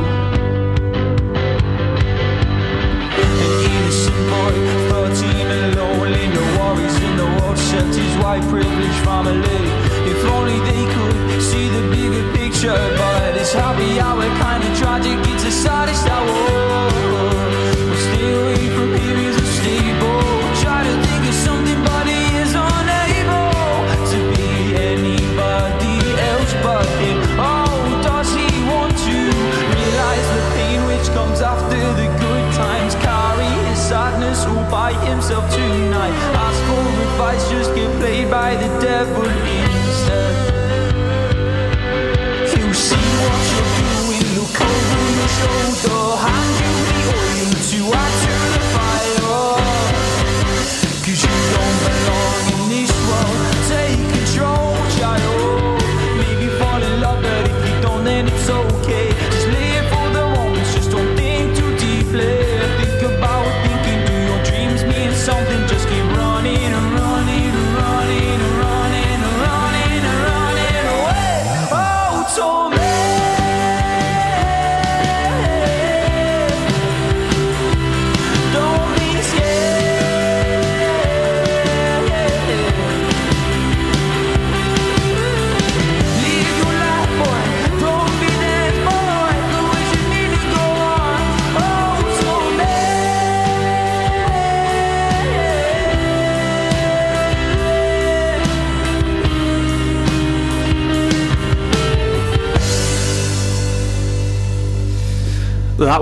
An 3.22 3.30
innocent 3.72 4.22
boy, 4.32 4.56
13 4.90 5.48
and 5.58 5.66
lonely, 5.76 6.26
no 6.28 6.44
worries 6.58 6.98
in 7.08 7.14
the 7.18 7.28
world, 7.36 7.56
except 7.58 7.94
his 7.96 8.14
white 8.24 8.46
privileged 8.50 9.02
family. 9.06 9.42
If 9.44 9.65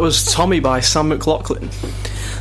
was 0.04 0.26
Tommy 0.26 0.60
by 0.60 0.82
Sam 0.82 1.08
McLaughlin. 1.08 1.70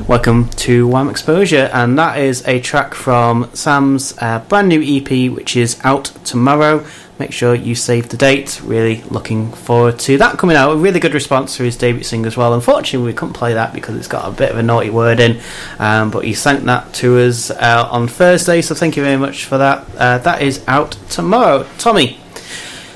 Welcome 0.08 0.48
to 0.48 0.88
Wham 0.88 1.08
Exposure, 1.08 1.70
and 1.72 1.96
that 1.96 2.18
is 2.18 2.44
a 2.48 2.58
track 2.58 2.92
from 2.92 3.48
Sam's 3.54 4.18
uh, 4.18 4.40
brand 4.48 4.68
new 4.68 4.82
EP, 4.82 5.30
which 5.32 5.54
is 5.56 5.80
out 5.84 6.06
tomorrow. 6.24 6.84
Make 7.20 7.30
sure 7.30 7.54
you 7.54 7.76
save 7.76 8.08
the 8.08 8.16
date. 8.16 8.60
Really 8.64 9.02
looking 9.02 9.52
forward 9.52 10.00
to 10.00 10.18
that 10.18 10.38
coming 10.38 10.56
out. 10.56 10.72
A 10.72 10.76
really 10.76 10.98
good 10.98 11.14
response 11.14 11.56
to 11.58 11.62
his 11.62 11.76
debut 11.76 12.02
single 12.02 12.26
as 12.26 12.36
well. 12.36 12.52
Unfortunately, 12.52 13.06
we 13.06 13.14
couldn't 13.14 13.34
play 13.34 13.54
that 13.54 13.72
because 13.72 13.94
it's 13.94 14.08
got 14.08 14.26
a 14.26 14.36
bit 14.36 14.50
of 14.50 14.58
a 14.58 14.62
naughty 14.64 14.90
word 14.90 15.20
in, 15.20 15.40
um, 15.78 16.10
but 16.10 16.24
he 16.24 16.34
sent 16.34 16.64
that 16.64 16.92
to 16.94 17.20
us 17.20 17.52
uh, 17.52 17.86
on 17.88 18.08
Thursday, 18.08 18.60
so 18.60 18.74
thank 18.74 18.96
you 18.96 19.04
very 19.04 19.18
much 19.18 19.44
for 19.44 19.58
that. 19.58 19.86
Uh, 19.96 20.18
that 20.18 20.42
is 20.42 20.64
out 20.66 20.98
tomorrow. 21.10 21.64
Tommy. 21.78 22.18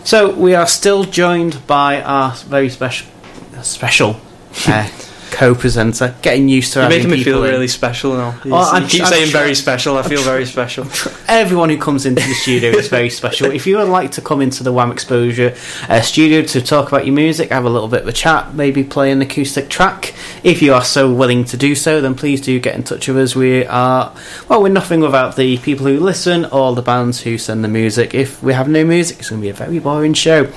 So 0.02 0.34
we 0.34 0.56
are 0.56 0.66
still 0.66 1.04
joined 1.04 1.64
by 1.68 2.02
our 2.02 2.34
very 2.34 2.68
special, 2.68 3.06
special 3.62 4.20
uh, 4.68 4.88
co-presenter. 5.30 6.14
Getting 6.22 6.48
used 6.48 6.72
to 6.72 6.80
You're 6.80 6.88
making 6.88 7.10
me 7.10 7.22
feel 7.22 7.44
in. 7.44 7.50
really 7.50 7.68
special 7.68 8.14
now. 8.14 8.40
Well, 8.44 8.62
I'm 8.62 8.84
you 8.84 8.88
keep 8.88 9.02
I'm 9.02 9.08
saying 9.08 9.30
very 9.30 9.54
special. 9.54 9.98
I 9.98 10.02
feel 10.02 10.22
very 10.22 10.46
special. 10.46 10.84
Everyone 11.28 11.68
who 11.68 11.78
comes 11.78 12.06
into 12.06 12.26
the 12.26 12.34
studio 12.34 12.70
is 12.70 12.88
very 12.88 13.10
special. 13.10 13.50
If 13.50 13.66
you 13.66 13.76
would 13.76 13.88
like 13.88 14.12
to 14.12 14.22
come 14.22 14.40
into 14.40 14.62
the 14.62 14.72
Wham 14.72 14.90
Exposure 14.90 15.54
uh, 15.88 16.00
studio 16.00 16.42
to 16.42 16.62
talk 16.62 16.88
about 16.88 17.04
your 17.06 17.14
music, 17.14 17.50
have 17.50 17.64
a 17.64 17.70
little 17.70 17.88
bit 17.88 18.02
of 18.02 18.08
a 18.08 18.12
chat, 18.12 18.54
maybe 18.54 18.82
play 18.82 19.10
an 19.10 19.20
acoustic 19.20 19.68
track, 19.68 20.14
if 20.42 20.62
you 20.62 20.72
are 20.72 20.84
so 20.84 21.12
willing 21.12 21.44
to 21.46 21.56
do 21.56 21.74
so, 21.74 22.00
then 22.00 22.14
please 22.14 22.40
do 22.40 22.58
get 22.58 22.74
in 22.74 22.82
touch 22.82 23.08
with 23.08 23.18
us. 23.18 23.36
We 23.36 23.66
are, 23.66 24.14
well, 24.48 24.62
we're 24.62 24.68
nothing 24.68 25.00
without 25.00 25.36
the 25.36 25.58
people 25.58 25.86
who 25.86 26.00
listen 26.00 26.46
or 26.46 26.74
the 26.74 26.82
bands 26.82 27.20
who 27.20 27.36
send 27.36 27.62
the 27.62 27.68
music. 27.68 28.14
If 28.14 28.42
we 28.42 28.52
have 28.54 28.68
no 28.68 28.84
music, 28.84 29.18
it's 29.18 29.28
going 29.30 29.42
to 29.42 29.44
be 29.44 29.50
a 29.50 29.54
very 29.54 29.80
boring 29.80 30.14
show. 30.14 30.50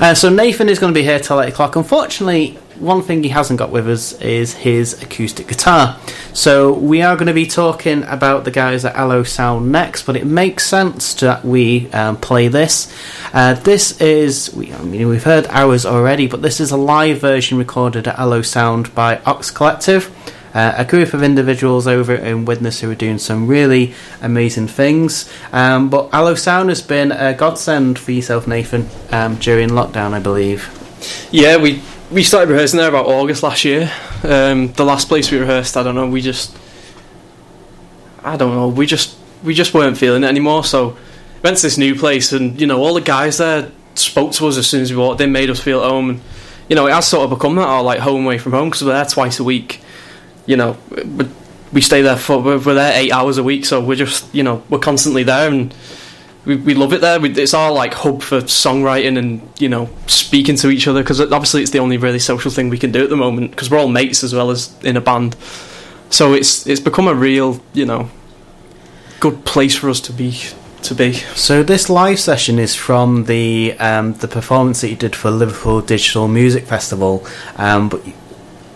Uh, 0.00 0.14
so 0.14 0.28
Nathan 0.28 0.68
is 0.68 0.78
going 0.78 0.92
to 0.92 0.98
be 0.98 1.04
here 1.04 1.20
till 1.20 1.40
8 1.40 1.48
o'clock. 1.48 1.76
Unfortunately, 1.76 2.58
one 2.80 3.02
thing 3.02 3.22
he 3.22 3.30
hasn't 3.30 3.58
got 3.58 3.70
with 3.70 3.88
us 3.88 4.12
is 4.20 4.54
his 4.54 5.02
acoustic 5.02 5.48
guitar. 5.48 5.98
So 6.32 6.72
we 6.72 7.02
are 7.02 7.16
going 7.16 7.26
to 7.28 7.34
be 7.34 7.46
talking 7.46 8.02
about 8.04 8.44
the 8.44 8.50
guys 8.50 8.84
at 8.84 8.94
Allo 8.94 9.22
Sound 9.22 9.72
next, 9.72 10.04
but 10.04 10.16
it 10.16 10.26
makes 10.26 10.66
sense 10.66 11.14
that 11.14 11.44
we 11.44 11.90
um, 11.92 12.16
play 12.16 12.48
this. 12.48 12.94
Uh, 13.32 13.54
this 13.54 14.00
is, 14.00 14.54
we, 14.54 14.72
I 14.72 14.82
mean, 14.82 15.08
we've 15.08 15.24
heard 15.24 15.46
ours 15.48 15.86
already, 15.86 16.26
but 16.26 16.42
this 16.42 16.60
is 16.60 16.70
a 16.70 16.76
live 16.76 17.20
version 17.20 17.58
recorded 17.58 18.06
at 18.06 18.18
Allo 18.18 18.42
Sound 18.42 18.94
by 18.94 19.18
Ox 19.26 19.50
Collective. 19.50 20.12
uh, 20.56 20.72
a 20.78 20.84
group 20.86 21.12
of 21.12 21.22
individuals 21.22 21.86
over 21.86 22.14
in 22.14 22.46
Widnes 22.46 22.80
who 22.80 22.90
are 22.90 22.94
doing 22.94 23.18
some 23.18 23.46
really 23.46 23.92
amazing 24.22 24.66
things. 24.66 25.30
Um, 25.52 25.90
but 25.90 26.08
Allo 26.14 26.34
Sound 26.34 26.70
has 26.70 26.80
been 26.80 27.12
a 27.12 27.34
godsend 27.34 27.98
for 27.98 28.12
yourself, 28.12 28.46
Nathan, 28.46 28.88
um, 29.10 29.36
during 29.36 29.68
lockdown, 29.68 30.14
I 30.14 30.18
believe. 30.18 30.70
Yeah, 31.30 31.58
we 31.58 31.82
we 32.10 32.22
started 32.22 32.52
rehearsing 32.52 32.78
there 32.78 32.88
about 32.88 33.06
August 33.06 33.42
last 33.42 33.64
year. 33.64 33.90
Um, 34.22 34.72
the 34.72 34.84
last 34.84 35.08
place 35.08 35.30
we 35.30 35.38
rehearsed, 35.38 35.76
I 35.76 35.82
don't 35.82 35.94
know, 35.94 36.06
we 36.06 36.20
just, 36.20 36.56
I 38.22 38.36
don't 38.36 38.54
know, 38.54 38.68
we 38.68 38.86
just 38.86 39.16
we 39.42 39.54
just 39.54 39.74
weren't 39.74 39.98
feeling 39.98 40.24
it 40.24 40.26
anymore. 40.26 40.64
So 40.64 40.96
went 41.42 41.56
to 41.58 41.62
this 41.62 41.78
new 41.78 41.94
place, 41.94 42.32
and 42.32 42.60
you 42.60 42.66
know, 42.66 42.80
all 42.80 42.94
the 42.94 43.00
guys 43.00 43.38
there 43.38 43.70
spoke 43.94 44.32
to 44.32 44.46
us 44.46 44.56
as 44.56 44.68
soon 44.68 44.82
as 44.82 44.90
we 44.90 44.96
walked 44.96 45.20
in, 45.20 45.32
made 45.32 45.50
us 45.50 45.60
feel 45.60 45.82
at 45.82 45.90
home, 45.90 46.10
and 46.10 46.20
you 46.68 46.76
know, 46.76 46.86
it 46.86 46.92
has 46.92 47.08
sort 47.08 47.24
of 47.24 47.36
become 47.36 47.56
that 47.56 47.66
our 47.66 47.82
like 47.82 48.00
home 48.00 48.24
away 48.24 48.38
from 48.38 48.52
home 48.52 48.68
because 48.68 48.84
we're 48.84 48.92
there 48.92 49.04
twice 49.04 49.40
a 49.40 49.44
week. 49.44 49.80
You 50.46 50.56
know, 50.56 50.78
we, 51.72 51.80
stay 51.80 52.02
there 52.02 52.16
for 52.16 52.40
we're 52.40 52.58
there 52.58 52.92
eight 52.94 53.12
hours 53.12 53.36
a 53.38 53.42
week, 53.42 53.64
so 53.64 53.82
we're 53.82 53.96
just 53.96 54.32
you 54.34 54.44
know 54.44 54.62
we're 54.68 54.78
constantly 54.78 55.24
there 55.24 55.50
and 55.50 55.74
we, 56.46 56.56
we 56.56 56.74
love 56.74 56.92
it 56.92 57.00
there. 57.00 57.20
We, 57.20 57.30
it's 57.30 57.52
our 57.52 57.72
like 57.72 57.92
hub 57.92 58.22
for 58.22 58.40
songwriting 58.42 59.18
and 59.18 59.46
you 59.58 59.68
know 59.68 59.90
speaking 60.06 60.56
to 60.56 60.70
each 60.70 60.88
other 60.88 61.02
because 61.02 61.20
obviously 61.20 61.62
it's 61.62 61.72
the 61.72 61.80
only 61.80 61.98
really 61.98 62.20
social 62.20 62.50
thing 62.50 62.70
we 62.70 62.78
can 62.78 62.92
do 62.92 63.02
at 63.04 63.10
the 63.10 63.16
moment 63.16 63.50
because 63.50 63.70
we're 63.70 63.78
all 63.78 63.88
mates 63.88 64.24
as 64.24 64.32
well 64.32 64.50
as 64.50 64.74
in 64.82 64.96
a 64.96 65.00
band. 65.00 65.36
So 66.08 66.32
it's 66.32 66.66
it's 66.66 66.80
become 66.80 67.08
a 67.08 67.14
real 67.14 67.60
you 67.74 67.84
know 67.84 68.08
good 69.20 69.44
place 69.44 69.74
for 69.74 69.90
us 69.90 70.00
to 70.02 70.12
be 70.12 70.38
to 70.82 70.94
be. 70.94 71.14
So 71.34 71.62
this 71.62 71.90
live 71.90 72.20
session 72.20 72.58
is 72.58 72.74
from 72.74 73.24
the 73.24 73.74
um, 73.78 74.14
the 74.14 74.28
performance 74.28 74.80
that 74.82 74.88
you 74.88 74.96
did 74.96 75.16
for 75.16 75.30
Liverpool 75.30 75.80
Digital 75.80 76.28
Music 76.28 76.64
Festival. 76.64 77.26
Um, 77.56 77.88
but 77.88 78.02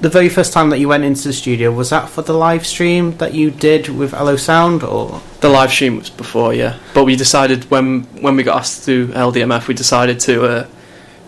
the 0.01 0.09
very 0.09 0.29
first 0.29 0.53
time 0.53 0.71
that 0.71 0.79
you 0.79 0.89
went 0.89 1.05
into 1.05 1.29
the 1.29 1.33
studio 1.33 1.71
was 1.71 1.91
that 1.91 2.09
for 2.09 2.23
the 2.23 2.33
live 2.33 2.67
stream 2.67 3.17
that 3.19 3.35
you 3.35 3.51
did 3.51 3.89
with 3.89 4.15
Allo 4.15 4.37
Sound, 4.37 4.83
or 4.83 5.21
The 5.41 5.49
live 5.49 5.71
stream 5.71 5.97
was 5.97 6.11
before, 6.11 6.55
yeah, 6.55 6.79
but 6.95 7.05
we 7.05 7.17
decided 7.17 7.71
when 7.71 8.05
when 8.23 8.37
we 8.37 8.43
got 8.43 8.59
asked 8.59 8.85
to 8.87 9.07
do 9.07 9.13
LDMF, 9.13 9.69
we 9.69 9.75
decided 9.75 10.21
to 10.21 10.45
uh, 10.45 10.67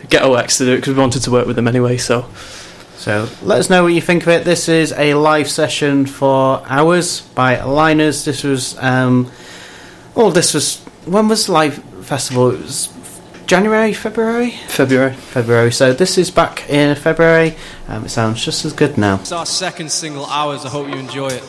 get 0.08 0.22
OX 0.22 0.58
to 0.58 0.64
do 0.64 0.72
it 0.72 0.76
because 0.76 0.94
we 0.94 1.00
wanted 1.00 1.22
to 1.22 1.30
work 1.30 1.46
with 1.46 1.56
them 1.56 1.68
anyway. 1.68 1.96
So 1.98 2.26
So 2.96 3.28
let 3.42 3.58
us 3.58 3.68
know 3.68 3.82
what 3.82 3.92
you 3.92 4.00
think 4.00 4.22
of 4.22 4.28
it. 4.28 4.44
This 4.44 4.68
is 4.68 4.92
a 4.92 5.14
live 5.14 5.50
session 5.50 6.06
for 6.06 6.62
Hours 6.66 7.22
by 7.34 7.56
Aligners. 7.56 8.24
This 8.24 8.44
was, 8.44 8.78
um, 8.78 9.28
oh, 10.14 10.30
this 10.30 10.54
was, 10.54 10.78
when 11.04 11.26
was 11.26 11.48
live 11.48 11.82
festival? 12.04 12.50
It 12.50 12.60
was 12.60 12.86
January, 13.46 13.92
February? 13.92 14.50
February. 14.68 15.12
February. 15.14 15.72
So 15.72 15.92
this 15.92 16.16
is 16.18 16.30
back 16.30 16.68
in 16.70 16.94
February. 16.96 17.54
Um, 17.88 18.04
it 18.04 18.08
sounds 18.08 18.44
just 18.44 18.64
as 18.64 18.72
good 18.72 18.96
now. 18.96 19.16
It's 19.16 19.32
our 19.32 19.46
second 19.46 19.90
single, 19.90 20.26
Hours. 20.26 20.64
I 20.64 20.68
hope 20.68 20.88
you 20.88 20.96
enjoy 20.96 21.28
it. 21.28 21.42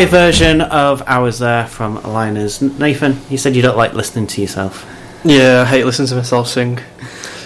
Live 0.00 0.08
version 0.08 0.62
of 0.62 1.02
Hours 1.06 1.40
There 1.40 1.66
from 1.66 1.98
Aligners. 1.98 2.62
Nathan, 2.78 3.20
you 3.28 3.36
said 3.36 3.54
you 3.54 3.60
don't 3.60 3.76
like 3.76 3.92
listening 3.92 4.26
to 4.28 4.40
yourself. 4.40 4.86
Yeah, 5.24 5.60
I 5.60 5.66
hate 5.66 5.84
listening 5.84 6.08
to 6.08 6.14
myself 6.14 6.48
sing. 6.48 6.78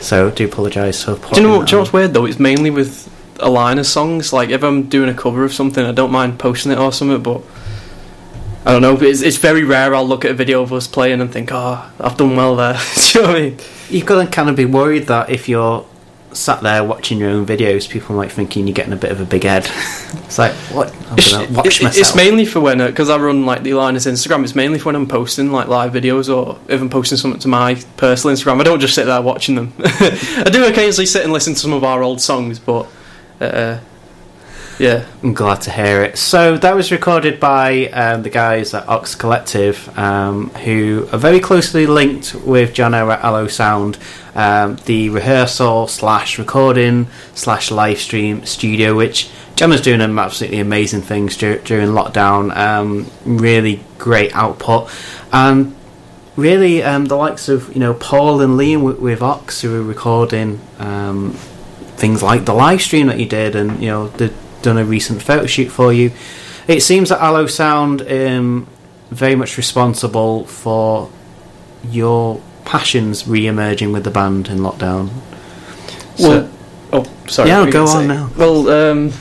So 0.01 0.31
do 0.31 0.45
apologise 0.45 1.03
for 1.03 1.17
Do 1.17 1.41
you 1.41 1.49
know 1.49 1.59
what? 1.59 1.67
Do 1.67 1.73
you 1.73 1.77
know 1.77 1.81
what's 1.81 1.93
weird 1.93 2.15
though? 2.15 2.27
It's 2.27 2.39
mainly 2.39 2.71
with 2.71 3.11
Aligners' 3.39 3.87
songs. 3.87 4.33
Like 4.33 4.51
if 4.51 4.63
I'm 4.63 4.85
doing 4.85 5.09
a 5.09 5.15
cover 5.15 5.43
of 5.43 5.53
something, 5.53 5.85
I 5.85 5.91
don't 5.91 6.13
mind 6.13 6.39
posting 6.39 6.71
it 6.71 6.79
or 6.79 6.93
something. 6.93 7.25
But 7.25 7.43
I 8.65 8.71
don't 8.71 8.83
know. 8.83 8.97
It's, 9.05 9.21
it's 9.21 9.39
very 9.39 9.65
rare. 9.65 9.93
I'll 9.93 10.07
look 10.07 10.25
at 10.25 10.31
a 10.31 10.35
video 10.35 10.63
of 10.63 10.73
us 10.73 10.87
playing 10.87 11.21
and 11.21 11.33
think, 11.33 11.49
"Oh, 11.51 11.91
I've 11.99 12.17
done 12.17 12.37
well 12.37 12.55
there." 12.55 12.75
do 12.95 13.19
you 13.19 13.25
know 13.25 13.33
what 13.33 13.37
I 13.37 13.43
mean? 13.47 13.59
You've 13.91 14.07
got 14.07 14.25
to 14.25 14.31
kind 14.31 14.49
of 14.49 14.55
be 14.55 14.65
worried 14.65 15.09
that 15.09 15.29
if 15.29 15.49
you're 15.49 15.85
sat 16.31 16.63
there 16.63 16.85
watching 16.85 17.19
your 17.19 17.31
own 17.31 17.47
videos, 17.47 17.89
people 17.89 18.15
might 18.15 18.31
thinking 18.31 18.67
you're 18.67 18.75
getting 18.75 18.93
a 18.93 18.97
bit 18.97 19.11
of 19.11 19.21
a 19.21 19.25
big 19.25 19.45
head. 19.45 19.65
it's 20.25 20.39
like, 20.39 20.53
what? 20.71 20.95
It's, 21.13 21.33
watch 21.51 21.81
it- 21.81 21.85
myself. 21.85 21.97
it's 21.97 22.15
mainly 22.17 22.45
for 22.47 22.61
when 22.61 22.79
because 22.79 23.11
I 23.11 23.17
run 23.19 23.45
like 23.47 23.63
the 23.63 23.75
Linus 23.75 24.07
Instagram. 24.07 24.43
It's 24.45 24.55
mainly 24.55 24.79
for 24.79 24.87
when 24.87 24.97
I'm 24.97 25.07
posting 25.07 25.53
like 25.53 25.69
live 25.69 25.93
videos 25.93 26.35
or 26.35 26.59
if 26.69 26.81
I'm 26.81 26.89
posting 26.91 27.19
something 27.19 27.41
to 27.41 27.49
my 27.49 27.75
personal 27.97 28.35
Instagram. 28.37 28.61
I 28.61 28.65
don't 28.65 28.81
just 28.81 28.95
sit 28.95 29.05
there 29.07 29.21
watching 29.23 29.55
them. 29.55 29.73
I 29.79 30.49
do 30.53 30.67
occasionally 30.67 31.07
sit 31.07 31.25
and 31.25 31.33
listen 31.33 31.55
to 31.55 31.61
some 31.61 31.73
of 31.73 31.85
our 31.85 32.03
old 32.03 32.21
songs, 32.21 32.59
but 32.59 32.87
uh, 33.41 33.79
yeah. 34.79 35.07
I'm 35.23 35.35
glad 35.35 35.61
to 35.63 35.71
hear 35.71 36.03
it. 36.03 36.19
So 36.19 36.57
that 36.59 36.75
was 36.75 36.91
recorded 36.91 37.39
by 37.39 37.89
um, 37.89 38.23
the 38.23 38.31
guys 38.31 38.75
at 38.75 38.89
Ox 38.89 39.15
Collective, 39.15 39.97
um, 39.99 40.51
who 40.51 41.09
are 41.13 41.19
very 41.19 41.41
closely 41.41 41.87
linked 41.87 42.35
with 42.35 42.75
Jono 42.75 43.13
at 43.13 43.21
Allo 43.23 43.47
Sound. 43.47 43.99
Um, 44.35 44.77
the 44.87 45.11
rehearsal 45.11 45.87
slash 45.87 46.39
recording 46.39 47.07
slash 47.35 47.71
live 47.71 47.99
stream 47.99 48.45
studio, 48.45 48.97
which 48.97 49.31
Jono's 49.55 49.81
doing 49.81 50.01
some 50.01 50.19
absolutely 50.19 50.59
amazing 50.59 51.03
things 51.03 51.37
dur- 51.37 51.59
during 51.59 51.91
lockdown. 51.91 52.55
Um, 52.57 53.11
really 53.25 53.85
great 53.99 54.35
output, 54.35 54.91
and 55.33 55.75
really 56.37 56.83
um, 56.83 57.05
the 57.05 57.15
likes 57.15 57.49
of 57.49 57.73
you 57.75 57.81
know 57.81 57.95
Paul 57.95 58.41
and 58.41 58.59
Liam 58.59 58.83
with, 58.83 58.99
with 58.99 59.23
Ox 59.23 59.61
who 59.61 59.71
were 59.71 59.83
recording 59.83 60.61
um, 60.81 61.33
things 61.97 62.23
like 62.23 62.45
the 62.45 62.55
live 62.55 62.83
stream 62.83 63.07
that 63.07 63.21
you 63.21 63.27
did, 63.27 63.55
and 63.55 63.81
you 63.81 63.89
know 63.89 64.09
they've 64.09 64.37
done 64.65 64.79
a 64.79 64.85
recent 64.85 65.23
photo 65.23 65.47
shoot 65.47 65.69
for 65.69 65.93
you. 65.93 66.11
It 66.67 66.81
seems 66.81 67.11
that 67.11 67.21
Allo 67.21 67.47
Sound 67.47 68.03
um, 68.03 68.67
very 69.11 69.35
much 69.35 69.57
responsible 69.57 70.45
for 70.47 71.11
your 71.85 72.41
passions 72.65 73.29
re-emerging 73.29 73.93
with 73.93 74.05
the 74.05 74.11
band 74.11 74.49
in 74.49 74.59
lockdown. 74.59 75.11
Well, 76.19 76.51
oh, 76.93 77.05
sorry. 77.29 77.51
Yeah, 77.51 77.61
what 77.61 77.63
were 77.63 77.67
you 77.67 77.73
go 77.73 77.83
on 77.83 78.03
say? 78.03 78.07
now. 78.07 78.31
Well, 78.37 78.69
um, 78.69 79.13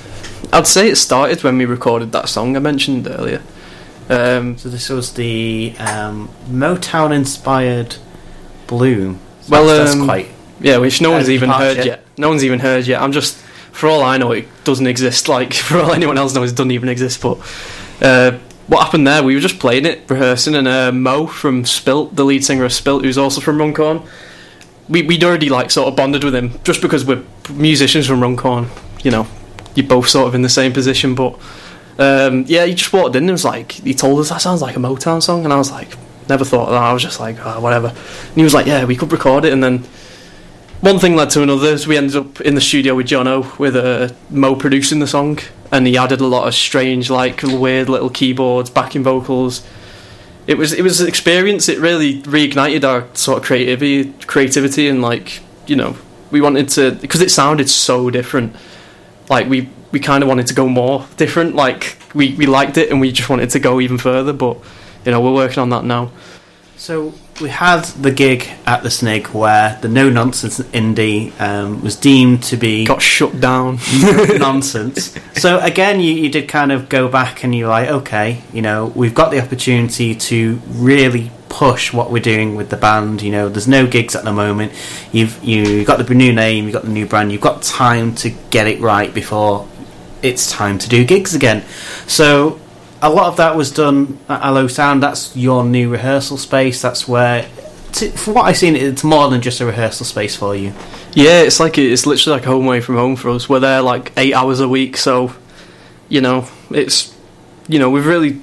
I'd 0.54 0.68
say 0.68 0.90
it 0.90 0.96
started 0.96 1.44
when 1.44 1.58
we 1.58 1.66
recorded 1.66 2.12
that 2.14 2.30
song 2.30 2.56
I 2.56 2.60
mentioned 2.60 3.08
earlier. 3.08 3.42
Um, 4.10 4.58
so 4.58 4.70
this 4.70 4.90
was 4.90 5.14
the 5.14 5.76
um, 5.80 6.30
Motown-inspired 6.48 7.98
Bloom. 8.68 9.20
well, 9.50 9.66
that's, 9.66 9.92
that's 9.92 10.00
um, 10.00 10.06
quite 10.06 10.30
yeah, 10.60 10.78
which 10.78 11.02
no 11.02 11.12
one's 11.12 11.30
even 11.30 11.50
departure. 11.50 11.76
heard 11.76 11.86
yet. 11.86 12.06
No 12.18 12.30
one's 12.30 12.46
even 12.46 12.60
heard 12.60 12.88
yet. 12.88 13.02
I'm 13.02 13.12
just, 13.12 13.43
for 13.74 13.90
all 13.90 14.04
I 14.04 14.18
know, 14.18 14.32
it 14.32 14.48
doesn't 14.64 14.88
exist. 14.88 15.28
Like 15.34 15.54
for 15.54 15.80
all 15.80 15.94
anyone 15.94 16.18
else 16.18 16.34
knows, 16.34 16.52
it 16.52 16.56
doesn't 16.56 16.72
even 16.72 16.88
exist. 16.88 17.22
But 17.22 17.40
uh, 18.02 18.38
what 18.68 18.84
happened 18.84 19.08
there? 19.08 19.24
We 19.24 19.36
were 19.36 19.42
just 19.42 19.60
playing 19.60 19.86
it, 19.86 20.10
rehearsing, 20.10 20.56
and 20.56 20.68
uh, 20.68 20.92
Mo 20.92 21.28
from 21.28 21.66
Spilt, 21.66 22.16
the 22.16 22.24
lead 22.24 22.46
singer 22.46 22.64
of 22.64 22.72
Spilt, 22.72 23.04
who's 23.04 23.18
also 23.18 23.42
from 23.42 23.58
Runcorn, 23.58 24.04
we 24.88 25.02
we'd 25.02 25.24
already 25.24 25.50
like 25.50 25.72
sort 25.72 25.88
of 25.88 25.96
bonded 25.96 26.24
with 26.24 26.36
him 26.36 26.60
just 26.64 26.82
because 26.82 27.04
we're 27.04 27.24
musicians 27.50 28.08
from 28.08 28.22
Runcorn. 28.22 28.70
You 29.04 29.12
know, 29.12 29.28
you're 29.76 29.88
both 29.88 30.08
sort 30.08 30.28
of 30.28 30.36
in 30.36 30.44
the 30.44 30.50
same 30.50 30.72
position, 30.72 31.16
but. 31.16 31.38
Um, 31.96 32.46
yeah, 32.48 32.66
he 32.66 32.74
just 32.74 32.92
walked 32.92 33.16
in 33.16 33.22
and 33.26 33.32
was 33.32 33.46
like, 33.46 33.74
he 33.74 33.94
told 33.94 34.20
us 34.20 34.30
that 34.30 34.42
sounds 34.42 34.64
like 34.64 34.76
a 34.76 34.80
Motown 34.80 35.22
song, 35.22 35.44
and 35.44 35.54
I 35.54 35.58
was 35.58 35.70
like, 35.70 35.96
never 36.28 36.44
thought 36.44 36.70
of 36.70 36.72
that. 36.72 36.82
I 36.82 36.92
was 36.92 37.04
just 37.04 37.20
like, 37.20 37.38
oh, 37.46 37.60
whatever. 37.60 37.90
And 37.90 38.36
he 38.36 38.42
was 38.42 38.56
like, 38.56 38.66
yeah, 38.66 38.84
we 38.86 38.96
could 38.96 39.12
record 39.12 39.46
it, 39.46 39.54
and 39.54 39.64
then 39.64 39.84
one 40.84 41.00
thing 41.00 41.16
led 41.16 41.30
to 41.30 41.42
another. 41.42 41.78
So 41.78 41.88
we 41.88 41.98
ended 41.98 42.18
up 42.18 42.42
in 42.42 42.56
the 42.56 42.62
studio 42.62 42.94
with 42.94 43.08
Jono 43.08 43.58
with 43.58 43.76
uh, 43.76 44.10
Mo 44.30 44.56
producing 44.56 45.00
the 45.00 45.08
song, 45.08 45.40
and 45.72 45.88
he 45.88 45.98
added 45.98 46.20
a 46.20 46.28
lot 46.28 46.46
of 46.46 46.54
strange, 46.54 47.10
like 47.10 47.42
weird 47.42 47.88
little 47.88 48.10
keyboards, 48.10 48.70
backing 48.70 49.02
vocals. 49.02 49.66
It 50.46 50.58
was 50.58 50.74
it 50.74 50.82
was 50.82 51.00
an 51.00 51.08
experience. 51.08 51.70
It 51.70 51.80
really 51.80 52.22
reignited 52.24 52.84
our 52.84 53.08
sort 53.16 53.40
of 53.40 53.46
creativity, 53.46 54.12
creativity, 54.28 54.90
and 54.90 55.02
like 55.02 55.40
you 55.68 55.78
know, 55.78 55.96
we 56.32 56.42
wanted 56.42 56.68
to 56.70 56.92
because 56.92 57.22
it 57.22 57.32
sounded 57.32 57.70
so 57.70 58.10
different. 58.10 58.54
Like 59.30 59.48
we 59.48 59.70
we 59.94 60.02
kind 60.02 60.22
of 60.22 60.28
wanted 60.28 60.48
to 60.48 60.54
go 60.54 60.68
more 60.68 61.08
different. 61.16 61.56
Like 61.56 61.98
we 62.14 62.34
we 62.36 62.46
liked 62.46 62.78
it, 62.78 62.92
and 62.92 63.00
we 63.00 63.14
just 63.14 63.30
wanted 63.30 63.50
to 63.52 63.60
go 63.60 63.80
even 63.80 63.98
further. 63.98 64.34
But 64.34 64.58
you 65.06 65.12
know, 65.14 65.22
we're 65.22 65.34
working 65.34 65.60
on 65.60 65.70
that 65.70 65.86
now. 65.86 66.12
So 66.76 67.14
we 67.44 67.50
had 67.50 67.84
the 68.02 68.10
gig 68.10 68.50
at 68.66 68.84
the 68.84 68.90
Snig 68.90 69.28
where 69.28 69.78
the 69.82 69.90
no 69.90 70.10
nonsense 70.10 70.60
indie 70.60 71.38
um, 71.42 71.82
was 71.82 71.98
deemed 71.98 72.42
to 72.44 72.56
be 72.56 72.86
got 72.86 73.02
shut 73.02 73.42
down. 73.42 73.80
nonsense. 74.40 75.14
So 75.36 75.60
again, 75.60 76.00
you, 76.00 76.14
you 76.14 76.30
did 76.30 76.48
kind 76.48 76.72
of 76.72 76.88
go 76.88 77.10
back 77.10 77.44
and 77.44 77.54
you're 77.54 77.68
like, 77.68 77.90
okay, 77.90 78.42
you 78.54 78.62
know, 78.62 78.94
we've 78.96 79.14
got 79.14 79.30
the 79.30 79.42
opportunity 79.42 80.16
to 80.16 80.62
really 80.70 81.32
push 81.50 81.92
what 81.92 82.10
we're 82.10 82.24
doing 82.24 82.56
with 82.56 82.70
the 82.70 82.78
band. 82.78 83.22
You 83.22 83.34
know, 83.34 83.50
there's 83.50 83.68
no 83.68 83.86
gigs 83.88 84.16
at 84.16 84.24
the 84.24 84.32
moment. 84.32 84.72
You've 85.12 85.44
you 85.44 85.84
got 85.84 85.98
the 85.98 86.16
new 86.16 86.32
name, 86.32 86.64
you've 86.64 86.74
got 86.74 86.84
the 86.84 86.92
new 86.92 87.06
brand, 87.06 87.34
you've 87.34 87.42
got 87.42 87.62
time 87.62 88.16
to 88.16 88.30
get 88.52 88.68
it 88.68 88.80
right 88.80 89.14
before 89.14 89.68
it's 90.22 90.50
time 90.50 90.80
to 90.80 90.88
do 90.88 91.04
gigs 91.04 91.36
again. 91.36 91.66
So 92.08 92.62
a 93.04 93.10
lot 93.10 93.28
of 93.28 93.38
that 93.38 93.56
was 93.56 93.70
done 93.72 94.18
at 94.30 94.42
Allo 94.42 94.68
Sound. 94.68 95.04
That's 95.04 95.36
your 95.36 95.64
new 95.64 95.90
rehearsal 95.90 96.38
space. 96.38 96.82
That's 96.82 97.08
where, 97.08 97.48
t- 97.92 98.10
for 98.10 98.34
what 98.34 98.46
I've 98.46 98.58
seen, 98.58 98.76
it's 98.76 99.04
more 99.04 99.30
than 99.30 99.42
just 99.42 99.60
a 99.62 99.66
rehearsal 99.66 100.06
space 100.06 100.36
for 100.36 100.56
you. 100.56 100.74
Yeah, 101.14 101.42
it's 101.42 101.60
like 101.60 101.78
it's 101.78 102.06
literally 102.06 102.40
like 102.40 102.46
home 102.46 102.66
away 102.66 102.82
from 102.82 102.96
home 102.96 103.16
for 103.16 103.30
us. 103.30 103.48
We're 103.48 103.60
there 103.60 103.82
like 103.82 104.12
eight 104.18 104.34
hours 104.34 104.60
a 104.60 104.68
week, 104.68 104.98
so 104.98 105.34
you 106.10 106.22
know 106.22 106.48
it's 106.72 107.16
you 107.68 107.78
know 107.78 107.90
we've 107.90 108.06
really 108.08 108.40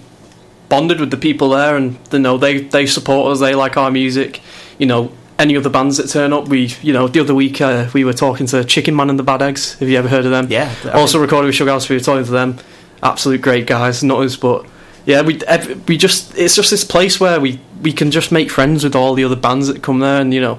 bonded 0.68 1.00
with 1.00 1.10
the 1.10 1.16
people 1.16 1.48
there, 1.50 1.76
and 1.76 1.98
you 2.12 2.20
know 2.20 2.36
they 2.38 2.58
they 2.60 2.86
support 2.86 3.32
us. 3.32 3.40
They 3.40 3.54
like 3.54 3.76
our 3.76 3.90
music. 3.90 4.40
You 4.78 4.86
know 4.86 5.10
any 5.38 5.56
other 5.56 5.70
bands 5.70 5.96
that 5.96 6.08
turn 6.10 6.32
up, 6.34 6.48
we 6.48 6.66
you 6.82 6.92
know 6.92 7.08
the 7.08 7.18
other 7.20 7.34
week 7.34 7.60
uh, 7.60 7.88
we 7.94 8.04
were 8.04 8.12
talking 8.12 8.46
to 8.48 8.62
Chicken 8.62 8.94
Man 8.94 9.10
and 9.10 9.18
the 9.18 9.22
Bad 9.24 9.42
Eggs. 9.42 9.74
Have 9.80 9.88
you 9.88 9.96
ever 9.98 10.08
heard 10.08 10.24
of 10.26 10.30
them? 10.30 10.46
Yeah. 10.50 10.72
I 10.84 10.90
Also 10.90 11.18
think- 11.18 11.22
recorded 11.30 11.46
with 11.46 11.54
Sugar 11.56 11.70
House. 11.72 11.88
We 11.88 11.96
were 11.96 12.00
talking 12.00 12.24
to 12.26 12.30
them. 12.30 12.58
Absolute 13.02 13.40
great 13.40 13.66
guys, 13.66 14.02
not 14.02 14.20
us, 14.20 14.36
but 14.36 14.66
yeah, 15.06 15.22
we 15.22 15.40
we 15.88 15.96
just 15.96 16.36
it's 16.36 16.54
just 16.54 16.70
this 16.70 16.84
place 16.84 17.18
where 17.18 17.40
we 17.40 17.58
we 17.82 17.92
can 17.92 18.10
just 18.10 18.30
make 18.30 18.50
friends 18.50 18.84
with 18.84 18.94
all 18.94 19.14
the 19.14 19.24
other 19.24 19.36
bands 19.36 19.68
that 19.68 19.82
come 19.82 20.00
there, 20.00 20.20
and 20.20 20.34
you 20.34 20.40
know 20.40 20.58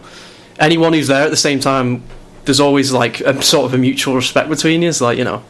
anyone 0.59 0.93
who's 0.93 1.07
there 1.07 1.23
at 1.23 1.30
the 1.30 1.38
same 1.38 1.59
time. 1.59 2.03
There's 2.45 2.59
always 2.59 2.91
like 2.91 3.22
a 3.22 3.39
sort 3.43 3.65
of 3.65 3.73
a 3.76 3.77
mutual 3.77 4.15
respect 4.15 4.49
between. 4.49 4.81
It's 4.81 4.99
like 5.01 5.18
you 5.19 5.23
know, 5.23 5.43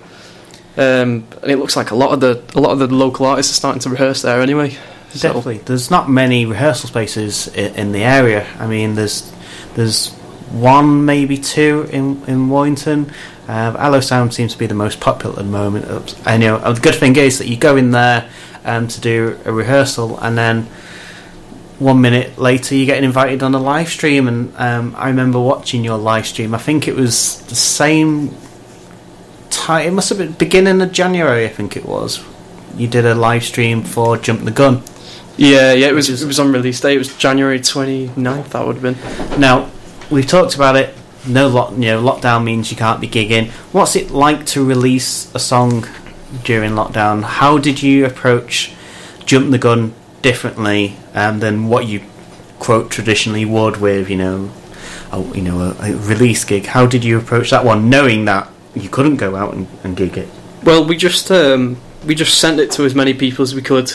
um, 0.78 1.26
and 1.42 1.46
it 1.52 1.58
looks 1.58 1.76
like 1.78 1.92
a 1.92 1.96
lot 1.96 2.12
of 2.12 2.20
the 2.20 2.44
a 2.56 2.60
lot 2.60 2.72
of 2.72 2.80
the 2.80 2.88
local 2.94 3.26
artists 3.26 3.54
are 3.54 3.56
starting 3.56 3.80
to 3.82 3.90
rehearse 3.90 4.22
there 4.22 4.42
anyway. 4.42 4.72
So- 5.12 5.28
Definitely. 5.28 5.58
There's 5.60 5.90
not 5.92 6.10
many 6.10 6.46
rehearsal 6.46 6.88
spaces 6.90 7.48
in, 7.50 7.76
in 7.76 7.92
the 7.92 8.04
area. 8.04 8.46
I 8.60 8.68
mean, 8.68 8.96
there's 8.96 9.32
there's 9.76 10.10
one, 10.52 11.06
maybe 11.06 11.38
two 11.38 11.88
in 11.92 12.22
in 12.28 12.50
Warrington. 12.50 13.12
Uh, 13.52 13.76
Allo 13.78 14.00
Sound 14.00 14.34
seems 14.34 14.54
to 14.54 14.58
be 14.58 14.66
the 14.66 14.74
most 14.74 15.02
popular 15.02 15.38
at 15.38 15.44
the 15.46 15.52
moment. 15.52 16.16
I 16.26 16.38
know. 16.38 16.56
uh, 16.56 16.72
The 16.72 16.80
good 16.80 16.96
thing 16.96 17.18
is 17.18 17.38
that 17.40 17.48
you 17.48 17.58
go 17.58 17.76
in 17.76 17.92
there 17.92 18.30
um, 18.64 18.88
to 18.88 19.02
do 19.02 19.38
a 19.44 19.52
rehearsal, 19.52 20.18
and 20.20 20.38
then 20.38 20.68
one 21.78 22.00
minute 22.00 22.38
later 22.38 22.76
you're 22.76 22.86
getting 22.86 23.04
invited 23.04 23.44
on 23.44 23.54
a 23.54 23.60
live 23.60 23.90
stream. 23.90 24.30
And 24.30 24.56
um, 24.56 24.96
I 24.98 25.08
remember 25.10 25.38
watching 25.40 25.84
your 25.84 25.98
live 25.98 26.28
stream. 26.28 26.56
I 26.56 26.60
think 26.60 26.88
it 26.88 26.96
was 26.96 27.42
the 27.48 27.56
same 27.56 28.34
time. 29.50 29.86
It 29.86 29.92
must 29.92 30.08
have 30.10 30.18
been 30.18 30.32
beginning 30.32 30.80
of 30.82 30.94
January. 30.94 31.44
I 31.44 31.50
think 31.50 31.76
it 31.76 31.86
was. 31.86 32.24
You 32.78 32.88
did 32.88 33.06
a 33.06 33.16
live 33.16 33.44
stream 33.44 33.84
for 33.84 34.16
Jump 34.18 34.46
the 34.46 34.52
Gun. 34.52 34.82
Yeah, 35.36 35.74
yeah, 35.74 35.88
it 35.88 35.94
was 35.94 36.08
it 36.10 36.26
was 36.26 36.40
on 36.40 36.54
release 36.54 36.80
day. 36.80 36.96
It 36.96 37.00
was 37.00 37.14
January 37.18 37.60
29th, 37.60 38.50
That 38.50 38.66
would 38.66 38.78
have 38.78 38.84
been. 38.84 39.40
Now, 39.42 39.70
we've 40.10 40.26
talked 40.28 40.56
about 40.56 40.78
it. 40.78 40.96
No 41.28 41.48
lock, 41.48 41.74
you 41.74 41.80
know, 41.80 42.02
lockdown 42.02 42.44
means 42.44 42.72
you 42.72 42.78
can't 42.78 43.00
be 43.00 43.08
gigging. 43.08 43.52
What's 43.72 43.96
it 43.96 44.10
like 44.10 44.46
to 44.48 44.66
release 44.66 45.34
a 45.36 45.40
song 45.40 45.88
during 46.44 46.72
lockdown? 46.72 47.24
How 47.24 47.60
did 47.60 47.84
you 47.84 48.06
approach 48.06 48.74
Jump 49.26 49.52
the 49.52 49.60
Gun 49.60 49.94
differently 50.24 50.96
um, 51.14 51.40
than 51.40 51.68
what 51.68 51.88
you 51.88 52.02
quote 52.58 52.90
traditionally 52.90 53.46
would 53.46 53.78
with, 53.78 54.10
you 54.10 54.18
know, 54.18 54.52
a, 55.12 55.22
you 55.36 55.44
know, 55.44 55.60
a, 55.60 55.92
a 55.92 55.96
release 55.96 56.44
gig? 56.44 56.66
How 56.66 56.88
did 56.88 57.04
you 57.04 57.20
approach 57.20 57.52
that 57.52 57.66
one, 57.66 57.90
knowing 57.90 58.26
that 58.26 58.50
you 58.74 58.90
couldn't 58.90 59.18
go 59.18 59.36
out 59.36 59.54
and, 59.54 59.68
and 59.84 59.96
gig 59.96 60.18
it? 60.18 60.30
Well, 60.64 60.84
we 60.86 60.98
just 60.98 61.32
um, 61.32 61.78
we 62.06 62.16
just 62.16 62.40
sent 62.40 62.60
it 62.60 62.72
to 62.72 62.84
as 62.84 62.96
many 62.96 63.14
people 63.14 63.44
as 63.44 63.54
we 63.54 63.62
could. 63.62 63.92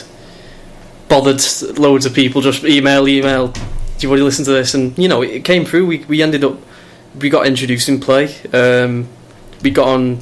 Bothered 1.09 1.41
loads 1.79 2.07
of 2.07 2.15
people, 2.15 2.41
just 2.41 2.65
email, 2.65 3.09
email. 3.09 3.49
Do 3.49 3.63
you 4.01 4.09
want 4.11 4.21
to 4.21 4.25
listen 4.25 4.45
to 4.45 4.51
this? 4.53 4.75
And 4.75 4.97
you 4.99 5.09
know, 5.09 5.23
it 5.23 5.45
came 5.45 5.65
through. 5.65 5.87
We 5.87 5.99
we 6.05 6.23
ended 6.23 6.45
up 6.45 6.59
we 7.21 7.31
got 7.31 7.47
introduced 7.47 7.89
in 7.89 8.01
play. 8.01 8.35
Um, 8.53 9.09
we 9.63 9.71
got 9.71 9.89
on. 9.89 10.19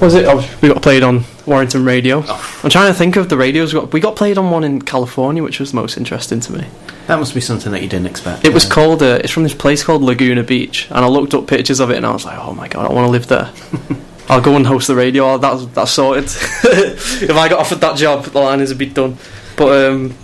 Was 0.00 0.14
it? 0.14 0.26
Oh, 0.26 0.48
we 0.60 0.68
got 0.68 0.82
played 0.82 1.02
on 1.02 1.24
Warrington 1.46 1.84
Radio. 1.84 2.22
I'm 2.22 2.70
trying 2.70 2.92
to 2.92 2.94
think 2.94 3.16
of 3.16 3.28
the 3.28 3.36
radios. 3.36 3.72
We 3.72 3.80
got, 3.80 3.92
we 3.92 4.00
got 4.00 4.16
played 4.16 4.38
on 4.38 4.50
one 4.50 4.64
in 4.64 4.82
California, 4.82 5.42
which 5.42 5.60
was 5.60 5.72
most 5.72 5.96
interesting 5.96 6.40
to 6.40 6.52
me. 6.52 6.66
That 7.06 7.18
must 7.18 7.34
be 7.34 7.40
something 7.40 7.70
that 7.72 7.82
you 7.82 7.88
didn't 7.88 8.06
expect. 8.06 8.44
It 8.44 8.52
was 8.52 8.66
called. 8.66 9.02
Uh, 9.02 9.20
it's 9.22 9.32
from 9.32 9.42
this 9.42 9.54
place 9.54 9.84
called 9.84 10.02
Laguna 10.02 10.42
Beach, 10.42 10.88
and 10.90 11.04
I 11.04 11.08
looked 11.08 11.34
up 11.34 11.46
pictures 11.46 11.80
of 11.80 11.90
it, 11.90 11.96
and 11.96 12.06
I 12.06 12.12
was 12.12 12.24
like, 12.24 12.38
"Oh 12.38 12.54
my 12.54 12.68
god, 12.68 12.90
I 12.90 12.92
want 12.92 13.06
to 13.06 13.10
live 13.10 13.26
there." 13.28 13.52
I'll 14.28 14.40
go 14.40 14.56
and 14.56 14.66
host 14.66 14.86
the 14.86 14.94
radio. 14.94 15.32
Oh, 15.32 15.38
That's 15.38 15.66
that's 15.66 15.90
sorted. 15.90 16.24
if 16.64 17.30
I 17.30 17.48
got 17.48 17.60
offered 17.60 17.80
that 17.82 17.96
job, 17.96 18.24
the 18.24 18.38
line 18.40 18.60
is 18.60 18.70
a 18.70 18.74
bit 18.74 18.94
done. 18.94 19.18
But 19.56 19.86
um, 19.90 20.14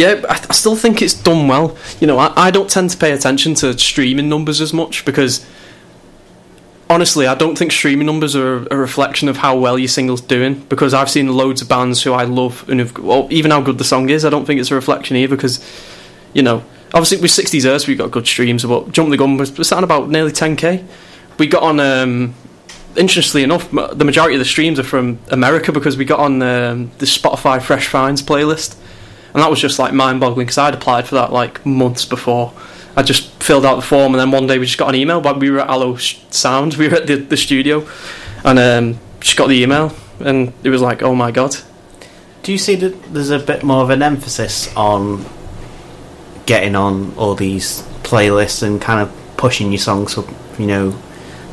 yeah, 0.00 0.22
I, 0.28 0.46
I 0.48 0.52
still 0.54 0.76
think 0.76 1.02
it's 1.02 1.12
done 1.12 1.46
well. 1.46 1.76
You 2.00 2.06
know, 2.06 2.18
I, 2.18 2.32
I 2.34 2.50
don't 2.50 2.70
tend 2.70 2.88
to 2.90 2.96
pay 2.96 3.12
attention 3.12 3.54
to 3.56 3.78
streaming 3.78 4.30
numbers 4.30 4.62
as 4.62 4.72
much 4.72 5.04
because 5.04 5.46
honestly, 6.88 7.26
I 7.26 7.34
don't 7.34 7.56
think 7.56 7.70
streaming 7.70 8.06
numbers 8.06 8.34
are 8.34 8.66
a 8.68 8.76
reflection 8.76 9.28
of 9.28 9.36
how 9.36 9.58
well 9.58 9.78
your 9.78 9.88
single's 9.88 10.22
doing. 10.22 10.54
Because 10.70 10.94
I've 10.94 11.10
seen 11.10 11.28
loads 11.28 11.60
of 11.60 11.68
bands 11.68 12.02
who 12.02 12.14
I 12.14 12.24
love, 12.24 12.66
and 12.68 12.80
have, 12.80 12.96
well, 12.98 13.28
even 13.30 13.50
how 13.50 13.60
good 13.60 13.76
the 13.76 13.84
song 13.84 14.08
is, 14.08 14.24
I 14.24 14.30
don't 14.30 14.46
think 14.46 14.58
it's 14.58 14.70
a 14.70 14.74
reflection 14.74 15.16
either. 15.16 15.36
Because 15.36 15.62
you 16.32 16.42
know, 16.42 16.64
obviously 16.94 17.20
with 17.20 17.30
60s 17.30 17.64
Hearse 17.64 17.86
we've 17.86 17.98
got 17.98 18.10
good 18.10 18.26
streams, 18.26 18.64
but 18.64 18.92
Jump 18.92 19.10
the 19.10 19.18
Gun 19.18 19.36
was, 19.36 19.54
sat 19.68 19.84
about 19.84 20.08
nearly 20.08 20.32
10k. 20.32 20.84
We 21.38 21.46
got 21.46 21.62
on. 21.62 21.78
Um, 21.78 22.34
interestingly 22.96 23.44
enough, 23.44 23.70
the 23.70 24.04
majority 24.04 24.34
of 24.34 24.40
the 24.40 24.44
streams 24.44 24.78
are 24.78 24.84
from 24.84 25.20
America 25.28 25.70
because 25.70 25.96
we 25.96 26.04
got 26.04 26.18
on 26.18 26.42
um, 26.42 26.90
the 26.98 27.06
Spotify 27.06 27.62
Fresh 27.62 27.86
Finds 27.86 28.22
playlist, 28.22 28.76
and 29.32 29.42
that 29.42 29.50
was 29.50 29.60
just 29.60 29.78
like 29.78 29.92
mind-boggling 29.92 30.46
because 30.46 30.58
I'd 30.58 30.74
applied 30.74 31.06
for 31.06 31.16
that 31.16 31.32
like 31.32 31.64
months 31.64 32.04
before. 32.04 32.52
I 32.96 33.02
just 33.02 33.30
filled 33.42 33.64
out 33.64 33.76
the 33.76 33.82
form, 33.82 34.14
and 34.14 34.20
then 34.20 34.30
one 34.30 34.46
day 34.46 34.58
we 34.58 34.66
just 34.66 34.78
got 34.78 34.88
an 34.88 34.94
email. 34.94 35.20
But 35.20 35.38
we 35.38 35.50
were 35.50 35.60
at 35.60 35.68
Allo 35.68 35.96
Sh- 35.96 36.18
Sound, 36.30 36.74
we 36.78 36.88
were 36.88 36.96
at 36.96 37.06
the, 37.06 37.16
the 37.16 37.36
studio, 37.36 37.86
and 38.44 38.58
um, 38.58 38.98
just 39.20 39.36
got 39.36 39.48
the 39.48 39.62
email, 39.62 39.92
and 40.20 40.52
it 40.64 40.70
was 40.70 40.82
like, 40.82 41.02
oh 41.02 41.14
my 41.14 41.30
god. 41.30 41.56
Do 42.42 42.50
do 42.50 42.54
you 42.54 42.58
see 42.58 42.74
that 42.74 43.14
there's 43.14 43.30
a 43.30 43.38
bit 43.38 43.62
more 43.62 43.84
of 43.84 43.90
an 43.90 44.02
emphasis 44.02 44.74
on 44.74 45.24
getting 46.46 46.74
on 46.74 47.14
all 47.16 47.36
these 47.36 47.82
playlists 48.02 48.64
and 48.64 48.82
kind 48.82 49.00
of 49.00 49.36
pushing 49.36 49.70
your 49.70 49.78
songs 49.78 50.18
up, 50.18 50.26
you 50.58 50.66
know, 50.66 51.00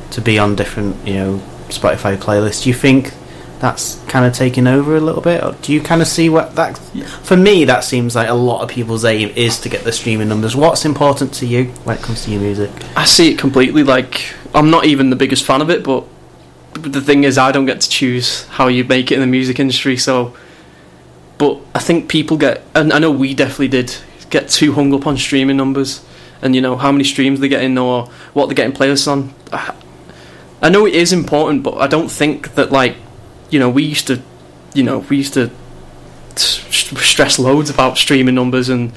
to 0.09 0.21
be 0.21 0.39
on 0.39 0.55
different, 0.55 0.95
you 1.05 1.13
know, 1.13 1.41
Spotify 1.67 2.17
playlists? 2.17 2.63
Do 2.63 2.69
you 2.69 2.73
think 2.73 3.13
that's 3.59 4.03
kind 4.05 4.25
of 4.25 4.33
taking 4.33 4.67
over 4.67 4.95
a 4.95 4.99
little 4.99 5.21
bit, 5.21 5.43
or 5.43 5.53
do 5.61 5.73
you 5.73 5.81
kind 5.81 6.01
of 6.01 6.07
see 6.07 6.29
what 6.29 6.55
that? 6.55 6.77
For 7.23 7.35
me, 7.35 7.65
that 7.65 7.83
seems 7.83 8.15
like 8.15 8.29
a 8.29 8.33
lot 8.33 8.61
of 8.61 8.69
people's 8.69 9.03
aim 9.03 9.29
is 9.35 9.59
to 9.61 9.69
get 9.69 9.83
the 9.83 9.91
streaming 9.91 10.27
numbers. 10.27 10.55
What's 10.55 10.85
important 10.85 11.33
to 11.35 11.45
you 11.45 11.65
when 11.83 11.97
it 11.97 12.03
comes 12.03 12.25
to 12.25 12.31
your 12.31 12.41
music? 12.41 12.69
I 12.95 13.05
see 13.05 13.31
it 13.31 13.39
completely. 13.39 13.83
Like 13.83 14.33
I'm 14.53 14.69
not 14.69 14.85
even 14.85 15.09
the 15.09 15.15
biggest 15.15 15.45
fan 15.45 15.61
of 15.61 15.69
it, 15.69 15.83
but 15.83 16.05
the 16.73 17.01
thing 17.01 17.23
is, 17.23 17.37
I 17.37 17.51
don't 17.51 17.65
get 17.65 17.81
to 17.81 17.89
choose 17.89 18.45
how 18.45 18.67
you 18.67 18.83
make 18.83 19.11
it 19.11 19.15
in 19.15 19.21
the 19.21 19.27
music 19.27 19.59
industry. 19.59 19.97
So, 19.97 20.35
but 21.37 21.59
I 21.73 21.79
think 21.79 22.09
people 22.09 22.37
get, 22.37 22.63
and 22.75 22.93
I 22.93 22.99
know 22.99 23.11
we 23.11 23.33
definitely 23.33 23.69
did 23.69 23.95
get 24.29 24.49
too 24.49 24.73
hung 24.73 24.93
up 24.93 25.07
on 25.07 25.17
streaming 25.17 25.57
numbers, 25.57 26.05
and 26.41 26.53
you 26.53 26.61
know 26.61 26.75
how 26.75 26.91
many 26.91 27.03
streams 27.03 27.39
they're 27.39 27.49
getting 27.49 27.77
or 27.77 28.07
what 28.33 28.45
they're 28.47 28.55
getting 28.55 28.75
playlists 28.75 29.07
on. 29.11 29.33
I 30.61 30.69
know 30.69 30.85
it 30.85 30.93
is 30.95 31.13
important, 31.13 31.63
but 31.63 31.75
I 31.77 31.87
don't 31.87 32.09
think 32.09 32.55
that 32.55 32.71
like, 32.71 32.95
you 33.49 33.59
know, 33.59 33.69
we 33.69 33.83
used 33.83 34.07
to, 34.07 34.21
you 34.73 34.83
know, 34.83 34.99
we 34.99 35.17
used 35.17 35.33
to 35.35 35.49
stress 36.35 37.39
loads 37.39 37.69
about 37.69 37.97
streaming 37.97 38.35
numbers 38.35 38.69
and 38.69 38.91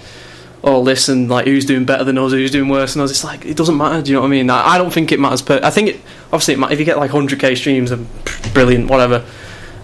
all 0.62 0.84
this 0.84 1.08
and 1.08 1.30
like 1.30 1.46
who's 1.46 1.64
doing 1.64 1.84
better 1.86 2.04
than 2.04 2.18
us, 2.18 2.32
who's 2.32 2.50
doing 2.50 2.68
worse 2.68 2.94
than 2.94 3.02
us. 3.02 3.10
It's 3.10 3.24
like 3.24 3.44
it 3.46 3.56
doesn't 3.56 3.76
matter. 3.76 4.02
Do 4.02 4.10
you 4.10 4.16
know 4.16 4.20
what 4.22 4.26
I 4.26 4.30
mean? 4.30 4.50
I, 4.50 4.74
I 4.74 4.78
don't 4.78 4.92
think 4.92 5.10
it 5.12 5.18
matters. 5.18 5.42
Per- 5.42 5.60
I 5.62 5.70
think 5.70 5.88
it 5.88 6.00
obviously 6.32 6.54
it 6.54 6.72
if 6.72 6.78
you 6.78 6.84
get 6.84 6.98
like 6.98 7.10
100k 7.10 7.56
streams, 7.56 7.90
then 7.90 8.06
brilliant, 8.52 8.90
whatever. 8.90 9.24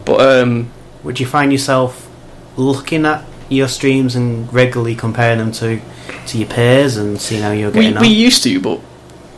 But 0.05 0.21
um, 0.21 0.71
Would 1.03 1.19
you 1.19 1.27
find 1.27 1.51
yourself 1.51 2.11
looking 2.57 3.07
at 3.07 3.25
your 3.49 3.69
streams 3.69 4.17
and 4.17 4.53
regularly 4.53 4.95
comparing 4.95 5.39
them 5.39 5.53
to 5.53 5.81
to 6.27 6.39
your 6.39 6.49
peers 6.49 6.97
and 6.97 7.21
seeing 7.21 7.43
how 7.43 7.53
you're 7.53 7.71
we 7.71 7.81
getting 7.83 8.01
we 8.01 8.09
on? 8.09 8.13
used 8.15 8.43
to, 8.43 8.61
but 8.61 8.81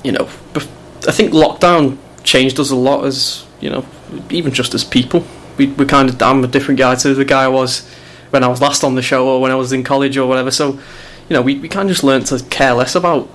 you 0.02 0.12
know, 0.12 0.28
I 1.06 1.12
think 1.12 1.32
lockdown 1.32 1.98
changed 2.24 2.58
us 2.58 2.70
a 2.70 2.76
lot 2.76 3.04
as 3.04 3.46
you 3.60 3.70
know, 3.70 3.84
even 4.30 4.52
just 4.52 4.74
as 4.74 4.84
people. 4.84 5.24
We 5.56 5.66
we 5.66 5.84
kind 5.86 6.08
of 6.08 6.20
I'm 6.22 6.44
a 6.44 6.46
different 6.46 6.78
guy 6.78 6.94
to 6.96 7.14
the 7.14 7.24
guy 7.24 7.44
I 7.44 7.48
was 7.48 7.88
when 8.30 8.44
I 8.44 8.48
was 8.48 8.60
last 8.60 8.84
on 8.84 8.94
the 8.94 9.02
show 9.02 9.26
or 9.26 9.40
when 9.40 9.50
I 9.50 9.54
was 9.54 9.72
in 9.72 9.82
college 9.84 10.16
or 10.16 10.26
whatever. 10.26 10.50
So 10.50 10.78
you 11.28 11.34
know, 11.34 11.42
we, 11.42 11.58
we 11.58 11.68
kind 11.68 11.88
of 11.88 11.94
just 11.94 12.04
learned 12.04 12.26
to 12.26 12.42
care 12.44 12.72
less 12.72 12.94
about, 12.94 13.28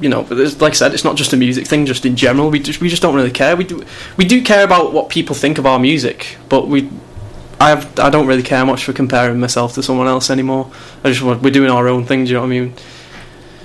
you 0.00 0.08
know, 0.08 0.20
like 0.20 0.62
I 0.62 0.70
said, 0.72 0.92
it's 0.92 1.04
not 1.04 1.16
just 1.16 1.32
a 1.32 1.36
music 1.36 1.66
thing. 1.66 1.86
Just 1.86 2.04
in 2.04 2.14
general, 2.14 2.50
we 2.50 2.60
just 2.60 2.80
we 2.80 2.88
just 2.88 3.02
don't 3.02 3.14
really 3.14 3.30
care. 3.30 3.56
We 3.56 3.64
do 3.64 3.84
we 4.16 4.24
do 4.24 4.42
care 4.42 4.64
about 4.64 4.92
what 4.92 5.08
people 5.08 5.34
think 5.34 5.58
of 5.58 5.66
our 5.66 5.78
music, 5.78 6.36
but 6.48 6.68
we. 6.68 6.90
I 7.60 7.70
have, 7.70 7.98
I 7.98 8.08
don't 8.08 8.28
really 8.28 8.44
care 8.44 8.64
much 8.64 8.84
for 8.84 8.92
comparing 8.92 9.40
myself 9.40 9.74
to 9.74 9.82
someone 9.82 10.06
else 10.06 10.30
anymore. 10.30 10.70
I 11.02 11.10
just 11.10 11.42
we're 11.42 11.50
doing 11.50 11.72
our 11.72 11.88
own 11.88 12.04
thing. 12.04 12.22
Do 12.22 12.30
you 12.30 12.34
know 12.34 12.42
what 12.42 12.46
I 12.46 12.50
mean? 12.50 12.74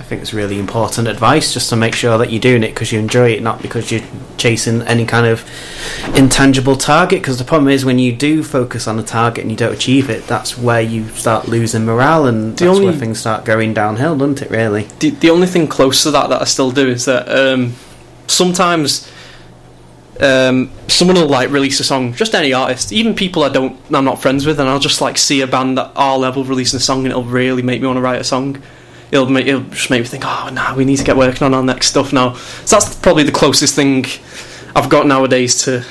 I 0.04 0.06
think 0.06 0.20
it's 0.20 0.34
really 0.34 0.58
important 0.58 1.08
advice 1.08 1.54
just 1.54 1.70
to 1.70 1.76
make 1.76 1.94
sure 1.94 2.18
that 2.18 2.30
you're 2.30 2.38
doing 2.38 2.62
it 2.62 2.68
because 2.68 2.92
you 2.92 2.98
enjoy 2.98 3.30
it, 3.30 3.42
not 3.42 3.62
because 3.62 3.90
you're 3.90 4.02
chasing 4.36 4.82
any 4.82 5.06
kind 5.06 5.24
of 5.24 5.48
intangible 6.14 6.76
target. 6.76 7.22
Because 7.22 7.38
the 7.38 7.44
problem 7.44 7.70
is 7.70 7.86
when 7.86 7.98
you 7.98 8.14
do 8.14 8.42
focus 8.42 8.86
on 8.86 8.98
a 8.98 9.02
target 9.02 9.44
and 9.44 9.50
you 9.50 9.56
don't 9.56 9.72
achieve 9.72 10.10
it, 10.10 10.26
that's 10.26 10.58
where 10.58 10.82
you 10.82 11.08
start 11.08 11.48
losing 11.48 11.86
morale 11.86 12.26
and 12.26 12.54
The 12.58 12.66
that's 12.66 12.80
where 12.80 12.92
things 12.92 13.18
start 13.18 13.46
going 13.46 13.72
downhill, 13.72 14.18
doesn't 14.18 14.42
it? 14.42 14.50
Really. 14.50 14.82
the 14.98 15.08
the 15.08 15.30
only 15.30 15.46
thing 15.46 15.66
close 15.66 16.02
to 16.02 16.10
that 16.10 16.28
that 16.28 16.42
I 16.42 16.44
still 16.44 16.70
do 16.70 16.86
is 16.86 17.06
that 17.06 17.26
um, 17.26 17.72
sometimes 18.26 19.10
um, 20.20 20.70
someone 20.86 21.16
will 21.16 21.28
like 21.28 21.48
release 21.48 21.80
a 21.80 21.84
song, 21.84 22.12
just 22.12 22.34
any 22.34 22.52
artist, 22.52 22.92
even 22.92 23.14
people 23.14 23.42
I 23.42 23.48
don't, 23.48 23.80
I'm 23.90 24.04
not 24.04 24.20
friends 24.20 24.44
with, 24.44 24.60
and 24.60 24.68
I'll 24.68 24.78
just 24.78 25.00
like 25.00 25.16
see 25.16 25.40
a 25.40 25.46
band 25.46 25.78
at 25.78 25.92
our 25.96 26.18
level 26.18 26.44
releasing 26.44 26.76
a 26.76 26.80
song, 26.80 27.04
and 27.04 27.08
it'll 27.08 27.24
really 27.24 27.62
make 27.62 27.80
me 27.80 27.86
want 27.86 27.96
to 27.96 28.02
write 28.02 28.20
a 28.20 28.24
song. 28.24 28.62
It'll 29.14 29.30
make 29.30 29.46
it'll 29.46 29.62
just 29.62 29.90
make 29.90 30.00
me 30.00 30.06
think, 30.06 30.24
oh, 30.26 30.50
nah, 30.52 30.74
we 30.74 30.84
need 30.84 30.96
to 30.96 31.04
get 31.04 31.16
working 31.16 31.44
on 31.44 31.54
our 31.54 31.62
next 31.62 31.86
stuff 31.86 32.12
now. 32.12 32.34
So 32.34 32.76
that's 32.76 32.96
probably 32.96 33.22
the 33.22 33.32
closest 33.32 33.74
thing 33.76 34.04
I've 34.74 34.88
got 34.88 35.06
nowadays 35.06 35.62
to. 35.64 35.84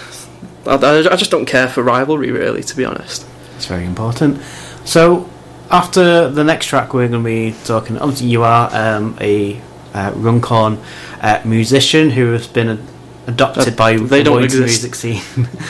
I, 0.66 0.76
I 1.10 1.16
just 1.16 1.32
don't 1.32 1.46
care 1.46 1.68
for 1.68 1.84
rivalry, 1.84 2.32
really, 2.32 2.64
to 2.64 2.76
be 2.76 2.86
honest. 2.86 3.26
It's 3.56 3.66
very 3.66 3.86
important. 3.86 4.42
So, 4.86 5.30
after 5.72 6.30
the 6.30 6.44
next 6.44 6.68
track, 6.68 6.94
we're 6.94 7.08
going 7.08 7.24
to 7.24 7.26
be 7.26 7.56
talking. 7.64 7.98
Obviously, 7.98 8.28
you 8.28 8.44
are 8.44 8.70
um, 8.74 9.18
a 9.22 9.62
uh, 9.94 10.12
Runcorn 10.16 10.80
uh, 11.22 11.42
musician 11.46 12.10
who 12.10 12.32
has 12.34 12.48
been 12.48 12.70
a, 12.70 12.78
adopted 13.28 13.68
Uh, 13.70 13.76
by 13.76 13.96
they 13.98 14.20
the 14.20 14.24
don't 14.24 14.44
exist. 14.44 14.84
music 14.84 14.96
scene. 14.96 15.22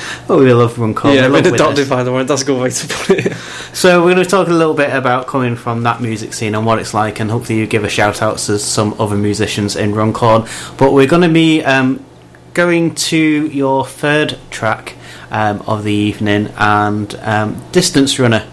oh, 0.30 0.40
we 0.40 0.52
love 0.54 0.78
Runcorn. 0.78 1.14
yeah, 1.16 1.28
we 1.28 1.34
love 1.34 1.44
been 1.44 1.54
adopted 1.56 1.90
by 1.90 2.04
the 2.04 2.12
word. 2.12 2.28
That's 2.28 2.42
a 2.42 2.46
good 2.46 2.62
way 2.62 2.70
to 2.70 2.88
put 2.88 3.26
it. 3.26 3.34
So, 3.74 4.04
we're 4.06 4.14
going 4.14 4.24
to 4.24 4.30
talk 4.30 4.48
a 4.50 4.54
little 4.54 4.76
bit 4.76 4.92
about 4.94 5.26
coming 5.28 5.56
from 5.56 5.82
that 5.84 6.00
music 6.00 6.34
scene 6.34 6.54
and 6.54 6.64
what 6.66 6.78
it's 6.80 6.94
like, 6.94 7.20
and 7.20 7.32
hopefully, 7.32 7.58
you 7.60 7.66
give 7.68 7.84
a 7.84 7.90
shout 7.90 8.22
out 8.22 8.38
to 8.40 8.60
some 8.60 8.94
other 9.00 9.16
musicians 9.18 9.76
in 9.76 9.96
Runcorn. 9.96 10.46
But 10.78 10.94
we're 10.94 11.08
going 11.08 11.24
to 11.24 11.30
be 11.34 11.64
um, 11.64 12.06
going 12.54 12.94
to 12.96 13.18
your 13.48 13.84
third 13.86 14.38
track 14.52 14.96
um, 15.32 15.64
of 15.66 15.84
the 15.84 15.92
evening 15.94 16.54
and 16.58 17.16
um, 17.22 17.64
Distance 17.72 18.20
Runner 18.20 18.46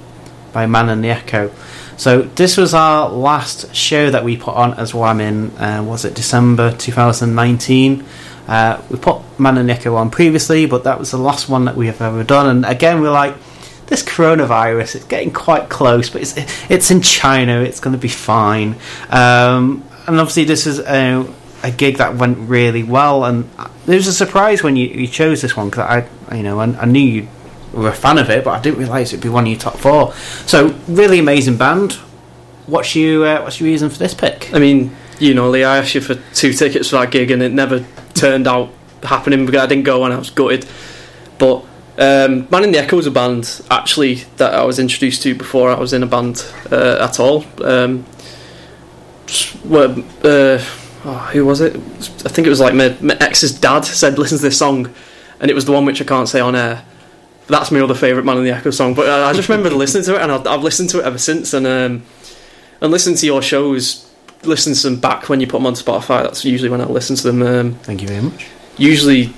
by 0.54 0.64
Man 0.66 0.88
in 0.88 1.02
the 1.02 1.10
Echo. 1.10 1.50
So 1.98 2.22
this 2.22 2.56
was 2.56 2.72
our 2.72 3.10
last 3.10 3.74
show 3.74 4.10
that 4.10 4.24
we 4.24 4.38
put 4.38 4.54
on 4.54 4.72
as 4.74 4.92
Whamming. 4.92 5.50
Uh, 5.60 5.82
was 5.84 6.06
it 6.06 6.14
December 6.14 6.72
2019? 6.74 8.04
Uh, 8.50 8.82
we 8.90 8.98
put 8.98 9.22
Man 9.38 9.56
in 9.58 9.70
Echo 9.70 9.94
on 9.94 10.10
previously, 10.10 10.66
but 10.66 10.82
that 10.82 10.98
was 10.98 11.12
the 11.12 11.18
last 11.18 11.48
one 11.48 11.66
that 11.66 11.76
we 11.76 11.86
have 11.86 12.00
ever 12.02 12.24
done. 12.24 12.48
And 12.48 12.66
again, 12.66 13.00
we're 13.00 13.12
like, 13.12 13.36
this 13.86 14.02
coronavirus, 14.02 14.96
it's 14.96 15.04
getting 15.04 15.32
quite 15.32 15.68
close, 15.68 16.10
but 16.10 16.22
it's 16.22 16.34
it's 16.68 16.90
in 16.90 17.00
China. 17.00 17.60
It's 17.60 17.78
going 17.78 17.92
to 17.92 17.98
be 17.98 18.08
fine. 18.08 18.76
Um, 19.08 19.84
and 20.06 20.18
obviously, 20.18 20.44
this 20.44 20.66
is 20.66 20.80
a, 20.80 21.32
a 21.62 21.70
gig 21.70 21.98
that 21.98 22.16
went 22.16 22.38
really 22.48 22.82
well, 22.82 23.24
and 23.24 23.48
it 23.86 23.94
was 23.94 24.08
a 24.08 24.12
surprise 24.12 24.64
when 24.64 24.74
you, 24.74 24.88
you 24.88 25.06
chose 25.06 25.42
this 25.42 25.56
one 25.56 25.70
because 25.70 26.08
I, 26.28 26.36
you 26.36 26.42
know, 26.42 26.58
I, 26.58 26.64
I 26.64 26.86
knew 26.86 27.00
you 27.00 27.28
were 27.72 27.90
a 27.90 27.94
fan 27.94 28.18
of 28.18 28.30
it, 28.30 28.44
but 28.44 28.50
I 28.50 28.60
didn't 28.60 28.80
realise 28.80 29.12
it'd 29.12 29.22
be 29.22 29.28
one 29.28 29.44
of 29.44 29.48
your 29.48 29.58
top 29.58 29.76
four. 29.76 30.12
So, 30.46 30.74
really 30.88 31.20
amazing 31.20 31.56
band. 31.56 31.92
What's 32.66 32.96
you 32.96 33.24
uh, 33.24 33.42
What's 33.42 33.60
your 33.60 33.68
reason 33.68 33.90
for 33.90 33.98
this 33.98 34.14
pick? 34.14 34.52
I 34.54 34.58
mean, 34.58 34.96
you 35.20 35.34
know, 35.34 35.50
Lee, 35.50 35.64
I 35.64 35.78
asked 35.78 35.94
you 35.94 36.00
for 36.00 36.14
two 36.32 36.52
tickets 36.52 36.90
for 36.90 36.96
that 36.96 37.10
gig 37.10 37.30
and 37.30 37.42
it 37.42 37.52
never 37.52 37.84
turned 38.20 38.46
out 38.46 38.70
happening 39.02 39.46
because 39.46 39.62
I 39.62 39.66
didn't 39.66 39.84
go 39.84 40.04
and 40.04 40.12
I 40.12 40.18
was 40.18 40.30
gutted. 40.30 40.66
But 41.38 41.64
um, 41.98 42.48
Man 42.50 42.64
in 42.64 42.72
the 42.72 42.78
Echo 42.78 42.96
was 42.96 43.06
a 43.06 43.10
band 43.10 43.62
actually 43.70 44.16
that 44.36 44.54
I 44.54 44.64
was 44.64 44.78
introduced 44.78 45.22
to 45.22 45.34
before 45.34 45.70
I 45.70 45.78
was 45.78 45.92
in 45.92 46.02
a 46.02 46.06
band 46.06 46.44
uh, 46.70 46.98
at 47.00 47.18
all. 47.18 47.44
Um, 47.62 48.04
uh, 50.24 50.58
oh, 51.04 51.30
who 51.32 51.46
was 51.46 51.60
it? 51.60 51.76
I 51.76 52.28
think 52.28 52.46
it 52.46 52.50
was 52.50 52.60
like 52.60 52.74
my, 52.74 52.96
my 53.00 53.16
ex's 53.20 53.58
dad 53.58 53.84
said, 53.84 54.18
listen 54.18 54.38
to 54.38 54.42
this 54.42 54.58
song, 54.58 54.92
and 55.40 55.50
it 55.50 55.54
was 55.54 55.64
the 55.64 55.72
one 55.72 55.84
which 55.84 56.02
I 56.02 56.04
can't 56.04 56.28
say 56.28 56.40
on 56.40 56.56
air. 56.56 56.84
That's 57.46 57.70
my 57.70 57.80
other 57.80 57.94
favourite 57.94 58.24
Man 58.24 58.38
in 58.38 58.44
the 58.44 58.50
Echo 58.50 58.70
song, 58.70 58.94
but 58.94 59.08
I, 59.08 59.30
I 59.30 59.32
just 59.32 59.48
remember 59.48 59.70
listening 59.76 60.04
to 60.04 60.16
it, 60.16 60.22
and 60.22 60.32
I've, 60.32 60.46
I've 60.46 60.62
listened 60.62 60.90
to 60.90 61.00
it 61.00 61.04
ever 61.04 61.18
since, 61.18 61.52
and 61.52 61.66
um, 61.66 62.02
and 62.80 62.90
listen 62.90 63.14
to 63.14 63.26
your 63.26 63.42
shows. 63.42 64.09
Listen 64.42 64.74
to 64.74 64.82
them 64.82 65.00
back 65.00 65.28
when 65.28 65.40
you 65.40 65.46
put 65.46 65.58
them 65.58 65.66
on 65.66 65.74
Spotify. 65.74 66.22
That's 66.22 66.44
usually 66.44 66.70
when 66.70 66.80
I 66.80 66.86
listen 66.86 67.16
to 67.16 67.30
them. 67.30 67.42
Um, 67.42 67.74
Thank 67.82 68.00
you 68.02 68.08
very 68.08 68.22
much. 68.22 68.46
usually, 68.78 69.32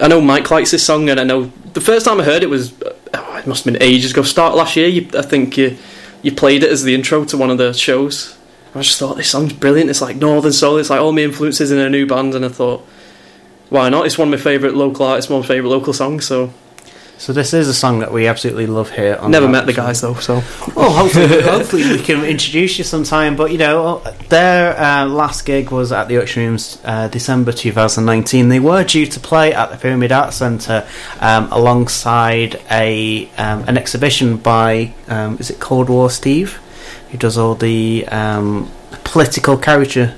I 0.00 0.08
know 0.08 0.20
Mike 0.20 0.50
likes 0.50 0.70
this 0.70 0.84
song, 0.84 1.08
and 1.08 1.18
I 1.18 1.24
know 1.24 1.50
the 1.72 1.80
first 1.80 2.04
time 2.04 2.20
I 2.20 2.24
heard 2.24 2.42
it 2.42 2.50
was 2.50 2.74
oh, 2.82 3.36
it 3.38 3.46
must 3.46 3.64
have 3.64 3.72
been 3.72 3.82
ages 3.82 4.12
ago. 4.12 4.22
Start 4.22 4.54
last 4.54 4.76
year, 4.76 4.86
you, 4.88 5.08
I 5.16 5.22
think 5.22 5.56
you 5.56 5.76
you 6.22 6.32
played 6.32 6.62
it 6.62 6.70
as 6.70 6.82
the 6.82 6.94
intro 6.94 7.24
to 7.26 7.36
one 7.36 7.50
of 7.50 7.58
the 7.58 7.72
shows. 7.72 8.36
I 8.74 8.82
just 8.82 8.98
thought 8.98 9.16
this 9.16 9.30
song's 9.30 9.52
brilliant. 9.52 9.88
It's 9.88 10.00
like 10.00 10.16
Northern 10.16 10.52
Soul. 10.52 10.78
It's 10.78 10.90
like 10.90 11.00
all 11.00 11.12
my 11.12 11.22
influences 11.22 11.70
in 11.70 11.78
a 11.78 11.88
new 11.88 12.06
band, 12.06 12.34
and 12.34 12.44
I 12.44 12.48
thought, 12.48 12.84
why 13.70 13.88
not? 13.88 14.04
It's 14.06 14.18
one 14.18 14.28
of 14.28 14.38
my 14.38 14.42
favourite 14.42 14.74
local 14.74 15.06
artists, 15.06 15.30
one 15.30 15.40
of 15.40 15.44
my 15.44 15.48
favourite 15.48 15.70
local 15.70 15.92
songs. 15.92 16.26
So 16.26 16.52
So 17.16 17.32
this 17.32 17.54
is 17.54 17.68
a 17.68 17.74
song 17.74 18.00
that 18.00 18.12
we 18.12 18.26
absolutely 18.26 18.66
love 18.66 18.90
here. 18.90 19.16
On 19.16 19.30
never 19.30 19.48
met 19.48 19.66
the 19.66 19.72
guys 19.72 20.00
though. 20.00 20.14
So 20.14 20.42
Well, 20.74 20.92
hopefully, 20.92 21.42
hopefully 21.42 21.82
we 21.84 21.98
can 21.98 22.24
introduce 22.24 22.76
you 22.76 22.84
sometime. 22.84 23.36
But 23.36 23.52
you 23.52 23.58
know, 23.58 24.00
their 24.28 24.78
uh, 24.78 25.06
last 25.06 25.46
gig 25.46 25.70
was 25.70 25.92
at 25.92 26.08
the 26.08 26.20
Auction 26.20 26.42
Rooms, 26.42 26.80
uh, 26.84 27.08
December 27.08 27.52
2019. 27.52 28.48
They 28.48 28.60
were 28.60 28.84
due 28.84 29.06
to 29.06 29.20
play 29.20 29.54
at 29.54 29.70
the 29.70 29.76
Pyramid 29.76 30.12
Arts 30.12 30.36
Centre 30.36 30.86
um, 31.20 31.48
alongside 31.52 32.60
a 32.70 33.28
um, 33.38 33.64
an 33.68 33.78
exhibition 33.78 34.36
by 34.36 34.92
um, 35.08 35.38
is 35.38 35.50
it 35.50 35.60
Cold 35.60 35.88
War 35.88 36.10
Steve, 36.10 36.60
who 37.10 37.18
does 37.18 37.38
all 37.38 37.54
the 37.54 38.06
um, 38.08 38.70
political 39.14 39.56
caricature 39.56 40.12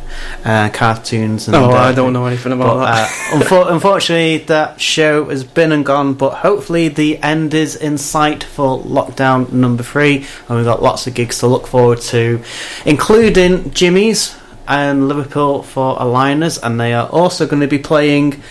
uh, 0.46 0.70
cartoons. 0.70 1.48
And, 1.48 1.54
oh, 1.54 1.68
uh, 1.70 1.74
I 1.74 1.92
don't 1.92 2.14
know 2.14 2.24
anything 2.24 2.52
about 2.52 2.76
but, 2.76 2.86
that. 2.86 3.10
uh, 3.10 3.38
unfor- 3.38 3.70
unfortunately, 3.70 4.38
that 4.46 4.80
show 4.80 5.26
has 5.26 5.44
been 5.44 5.70
and 5.70 5.84
gone, 5.84 6.14
but 6.14 6.36
hopefully 6.36 6.88
the 6.88 7.18
end 7.18 7.52
is 7.52 7.76
in 7.76 7.98
sight 7.98 8.42
for 8.42 8.82
lockdown 8.82 9.52
number 9.52 9.82
three, 9.82 10.24
and 10.48 10.56
we've 10.56 10.64
got 10.64 10.82
lots 10.82 11.06
of 11.06 11.12
gigs 11.12 11.40
to 11.40 11.46
look 11.46 11.66
forward 11.66 12.00
to, 12.00 12.42
including 12.86 13.70
Jimmy's 13.72 14.34
and 14.66 15.08
Liverpool 15.08 15.62
for 15.62 15.98
Aligners, 15.98 16.58
and 16.62 16.80
they 16.80 16.94
are 16.94 17.06
also 17.10 17.46
going 17.46 17.60
to 17.60 17.68
be 17.68 17.78
playing 17.78 18.42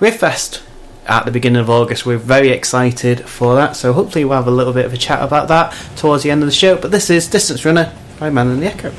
Riffest 0.00 0.64
at 1.06 1.26
the 1.26 1.30
beginning 1.30 1.62
of 1.62 1.70
August. 1.70 2.04
We're 2.04 2.18
very 2.18 2.48
excited 2.48 3.20
for 3.28 3.54
that, 3.54 3.76
so 3.76 3.92
hopefully 3.92 4.24
we'll 4.24 4.36
have 4.36 4.48
a 4.48 4.50
little 4.50 4.72
bit 4.72 4.84
of 4.84 4.92
a 4.92 4.96
chat 4.98 5.22
about 5.22 5.46
that 5.46 5.70
towards 5.94 6.24
the 6.24 6.32
end 6.32 6.42
of 6.42 6.48
the 6.48 6.52
show. 6.52 6.76
But 6.76 6.90
this 6.90 7.08
is 7.08 7.28
Distance 7.28 7.64
Runner 7.64 7.94
by 8.18 8.30
Man 8.30 8.48
in 8.48 8.58
the 8.58 8.66
Echo. 8.66 8.92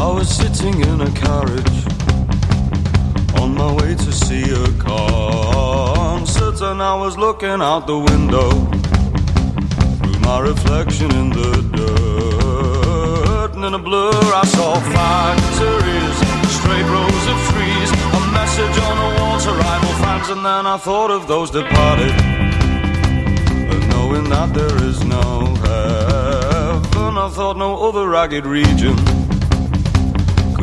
I 0.00 0.08
was 0.10 0.30
sitting 0.34 0.80
in 0.80 1.02
a 1.02 1.10
carriage 1.10 1.84
on 3.38 3.54
my 3.54 3.70
way 3.74 3.94
to 3.94 4.10
see 4.10 4.44
a 4.50 4.66
concert, 4.78 6.62
and 6.62 6.82
I 6.82 6.94
was 6.94 7.18
looking 7.18 7.60
out 7.60 7.86
the 7.86 7.98
window 7.98 8.48
through 10.00 10.20
my 10.20 10.40
reflection 10.40 11.10
in 11.14 11.28
the 11.28 11.52
dirt. 11.76 13.54
And 13.54 13.62
in 13.62 13.74
a 13.74 13.78
blur, 13.78 14.10
I 14.42 14.46
saw 14.46 14.80
factories, 14.96 16.16
straight 16.58 16.86
rows 16.96 17.26
of 17.32 17.38
trees, 17.52 17.90
a 18.18 18.20
message 18.32 18.76
on 18.88 18.96
a 19.06 19.08
wall 19.20 19.38
to 19.38 19.50
rival 19.50 19.94
fans, 20.02 20.30
and 20.30 20.42
then 20.42 20.66
I 20.66 20.78
thought 20.78 21.10
of 21.10 21.26
those 21.28 21.50
departed, 21.50 22.14
and 23.72 23.88
knowing 23.90 24.30
that 24.30 24.54
there 24.54 24.76
is 24.82 25.04
no 25.04 25.54
heaven, 25.66 27.18
I 27.18 27.28
thought 27.28 27.58
no 27.58 27.86
other 27.86 28.08
ragged 28.08 28.46
region 28.46 29.19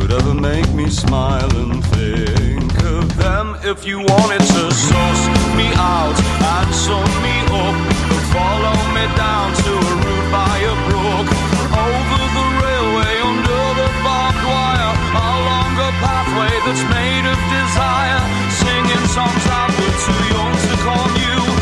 could 0.08 0.22
ever 0.22 0.34
make 0.34 0.72
me 0.72 0.88
smile 0.88 1.50
and 1.56 1.84
think 1.86 2.72
of 2.84 3.16
them. 3.16 3.56
If 3.62 3.86
you 3.86 3.98
wanted 3.98 4.40
to 4.40 4.64
source 4.72 5.24
me 5.56 5.68
out 5.76 6.16
and 6.16 6.74
sum 6.74 7.04
me 7.22 7.36
up. 7.52 7.76
Follow 8.32 8.76
me 8.96 9.04
down 9.16 9.52
to 9.64 9.72
a 9.72 9.94
route 10.04 10.28
by 10.32 10.56
a 10.64 10.74
brook. 10.88 11.28
Over 11.84 12.22
the 12.36 12.46
railway 12.62 13.14
under 13.20 13.64
the 13.80 13.88
barbed 14.04 14.44
wire. 14.48 14.94
Along 15.12 15.72
a 15.76 15.90
pathway 16.00 16.54
that's 16.64 16.84
made 16.88 17.26
of 17.28 17.38
desire. 17.52 18.22
Singing 18.60 19.06
songs 19.12 19.44
that 19.44 19.68
were 19.76 19.96
too 20.06 20.20
young 20.32 20.54
to 20.64 20.72
call 20.84 21.08
you 21.20 21.57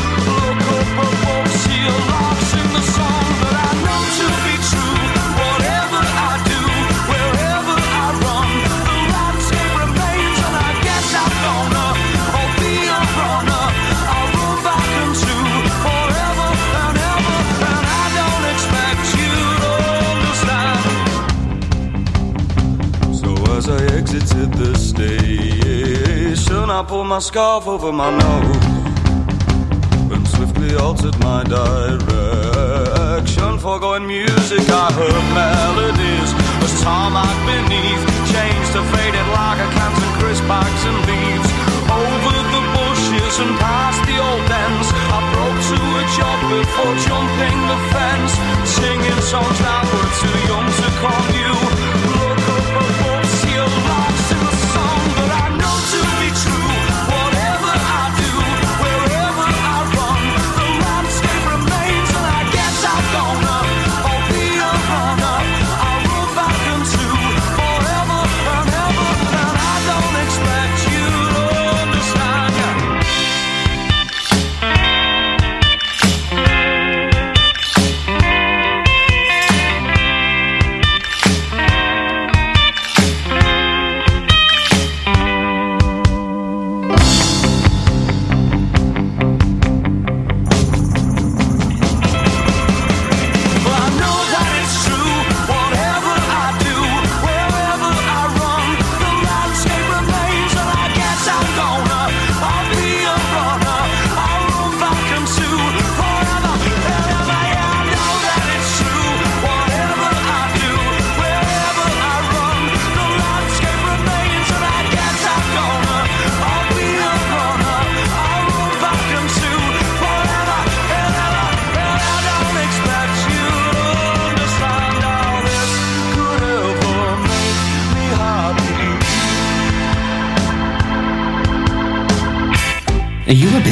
station 26.67 26.71
I 26.71 26.83
pulled 26.83 27.07
my 27.07 27.21
scarf 27.21 27.67
over 27.69 27.93
my 27.93 28.11
nose 28.11 28.57
and 30.13 30.27
swiftly 30.29 30.75
altered 30.77 31.19
my 31.21 31.45
direction. 31.45 33.25
Foregoing 33.59 34.07
music, 34.07 34.69
I 34.69 34.93
heard 34.93 35.27
melodies 35.35 36.31
as 36.63 36.83
tarmac 36.83 37.37
beneath 37.47 38.03
changed 38.33 38.73
to 38.75 38.83
faded 38.93 39.29
lager 39.35 39.71
cans 39.75 39.99
and 40.03 40.13
crisp 40.19 40.45
bags 40.47 40.83
and 40.91 40.99
leaves. 41.07 41.51
Over 41.87 42.37
the 42.55 42.63
bushes 42.75 43.39
and 43.43 43.55
past 43.59 44.01
the 44.07 44.19
old 44.19 44.45
dens, 44.51 44.89
I 45.15 45.19
broke 45.35 45.61
to 45.71 45.79
a 46.03 46.05
jog 46.17 46.41
before 46.51 46.95
jumping 47.07 47.59
the 47.71 47.79
fence, 47.93 48.33
singing 48.79 49.21
songs 49.23 49.59
that 49.63 49.85
were 49.93 50.11
too 50.23 50.37
young 50.51 50.69
to 50.81 50.89
call 51.03 51.27
you. 51.41 51.86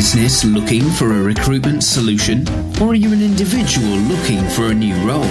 Business 0.05 0.45
looking 0.45 0.83
for 0.83 1.15
a 1.15 1.23
recruitment 1.23 1.83
solution, 1.83 2.47
or 2.79 2.89
are 2.89 2.95
you 2.95 3.11
an 3.15 3.23
individual 3.23 3.89
looking 3.89 4.47
for 4.51 4.67
a 4.67 4.75
new 4.75 4.95
role? 4.97 5.25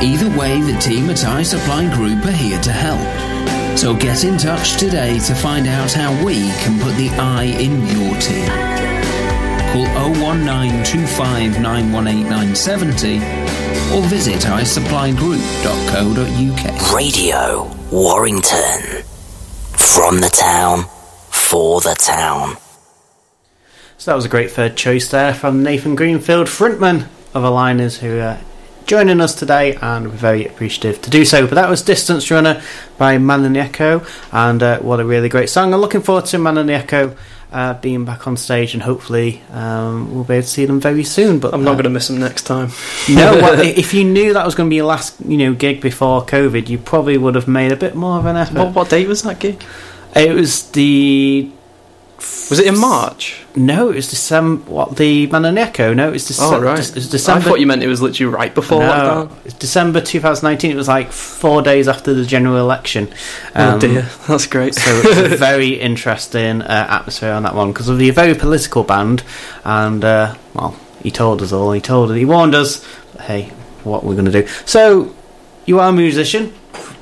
Either 0.00 0.30
way, 0.38 0.58
the 0.62 0.72
team 0.80 1.10
at 1.10 1.18
iSupply 1.18 1.94
Group 1.94 2.24
are 2.24 2.30
here 2.30 2.58
to 2.62 2.72
help. 2.72 3.06
So 3.78 3.94
get 3.94 4.24
in 4.24 4.38
touch 4.38 4.78
today 4.78 5.18
to 5.18 5.34
find 5.34 5.66
out 5.66 5.92
how 5.92 6.14
we 6.24 6.36
can 6.64 6.80
put 6.80 6.96
the 6.96 7.10
I 7.10 7.44
in 7.44 7.86
your 7.88 8.18
team. 8.20 8.48
Call 9.74 9.84
01925918970 10.24 13.20
or 13.94 14.00
visit 14.08 14.46
iSupplyGroup.co.uk. 14.46 16.94
Radio 16.94 17.70
Warrington. 17.92 19.02
From 19.76 20.20
the 20.20 20.30
town, 20.30 20.86
for 21.28 21.82
the 21.82 21.94
town. 21.94 22.56
So 24.04 24.10
that 24.10 24.16
was 24.16 24.26
a 24.26 24.28
great 24.28 24.50
third 24.50 24.76
choice 24.76 25.08
there 25.08 25.32
from 25.32 25.62
Nathan 25.62 25.94
Greenfield, 25.94 26.46
frontman 26.46 27.06
of 27.32 27.42
Aligners, 27.42 28.00
who 28.00 28.20
are 28.20 28.38
joining 28.84 29.18
us 29.18 29.34
today, 29.34 29.76
and 29.76 30.08
we're 30.08 30.12
very 30.14 30.44
appreciative 30.44 31.00
to 31.00 31.08
do 31.08 31.24
so. 31.24 31.46
But 31.46 31.54
that 31.54 31.70
was 31.70 31.80
Distance 31.80 32.30
Runner 32.30 32.60
by 32.98 33.16
Man 33.16 33.46
in 33.46 33.54
the 33.54 33.60
Echo, 33.60 34.04
and 34.30 34.62
uh, 34.62 34.78
what 34.80 35.00
a 35.00 35.06
really 35.06 35.30
great 35.30 35.48
song. 35.48 35.72
I'm 35.72 35.80
looking 35.80 36.02
forward 36.02 36.26
to 36.26 36.38
Man 36.38 36.58
in 36.58 36.66
the 36.66 36.74
Echo 36.74 37.16
uh, 37.50 37.80
being 37.80 38.04
back 38.04 38.26
on 38.26 38.36
stage, 38.36 38.74
and 38.74 38.82
hopefully 38.82 39.40
um, 39.50 40.14
we'll 40.14 40.24
be 40.24 40.34
able 40.34 40.42
to 40.42 40.48
see 40.50 40.66
them 40.66 40.80
very 40.80 41.04
soon. 41.04 41.38
But 41.38 41.54
I'm 41.54 41.64
not 41.64 41.70
uh, 41.70 41.74
going 41.76 41.84
to 41.84 41.88
miss 41.88 42.08
them 42.08 42.20
next 42.20 42.42
time. 42.42 42.72
no, 43.08 43.36
well, 43.36 43.58
if 43.62 43.94
you 43.94 44.04
knew 44.04 44.34
that 44.34 44.44
was 44.44 44.54
going 44.54 44.68
to 44.68 44.70
be 44.70 44.76
your 44.76 44.84
last, 44.84 45.18
you 45.24 45.38
know, 45.38 45.54
gig 45.54 45.80
before 45.80 46.26
COVID, 46.26 46.68
you 46.68 46.76
probably 46.76 47.16
would 47.16 47.36
have 47.36 47.48
made 47.48 47.72
a 47.72 47.76
bit 47.76 47.94
more 47.94 48.18
of 48.18 48.26
an 48.26 48.36
effort. 48.36 48.58
What, 48.58 48.74
what 48.74 48.90
date 48.90 49.08
was 49.08 49.22
that 49.22 49.38
gig? 49.38 49.64
It 50.14 50.34
was 50.34 50.70
the. 50.72 51.50
Was 52.50 52.58
it 52.58 52.66
in 52.66 52.78
March? 52.78 53.42
No, 53.56 53.90
it 53.90 53.96
was 53.96 54.10
December. 54.10 54.70
What 54.70 54.96
the 54.96 55.26
Man 55.28 55.44
in 55.44 55.56
Echo? 55.56 55.94
No, 55.94 56.08
it 56.08 56.12
was 56.12 56.26
December. 56.26 56.56
Oh 56.56 56.60
right. 56.60 56.88
It 56.88 56.94
was 56.94 57.08
December. 57.08 57.40
I 57.40 57.44
thought 57.44 57.60
you 57.60 57.66
meant 57.66 57.82
it 57.82 57.88
was 57.88 58.02
literally 58.02 58.34
right 58.34 58.54
before 58.54 58.80
no, 58.80 59.30
it's 59.44 59.54
December 59.54 60.00
2019. 60.00 60.70
It 60.70 60.74
was 60.74 60.88
like 60.88 61.10
four 61.10 61.62
days 61.62 61.88
after 61.88 62.12
the 62.12 62.24
general 62.24 62.58
election. 62.58 63.08
oh 63.54 63.78
dear, 63.78 64.02
that's 64.28 64.46
great. 64.46 64.74
so 64.74 64.90
it 64.90 65.04
was 65.04 65.32
a 65.32 65.36
very 65.38 65.80
interesting 65.80 66.62
uh, 66.62 66.86
atmosphere 66.90 67.32
on 67.32 67.44
that 67.44 67.54
one 67.54 67.72
because 67.72 67.88
of 67.88 67.98
the 67.98 68.10
very 68.10 68.34
political 68.34 68.84
band, 68.84 69.22
and 69.64 70.04
uh, 70.04 70.34
well, 70.52 70.78
he 71.02 71.10
told 71.10 71.40
us 71.40 71.52
all. 71.52 71.72
He 71.72 71.80
told 71.80 72.10
us. 72.10 72.16
He 72.16 72.24
warned 72.24 72.54
us. 72.54 72.84
Hey, 73.20 73.50
what 73.84 74.04
we're 74.04 74.14
going 74.14 74.24
to 74.26 74.42
do? 74.42 74.46
So, 74.66 75.14
you 75.66 75.80
are 75.80 75.88
a 75.88 75.92
musician, 75.92 76.52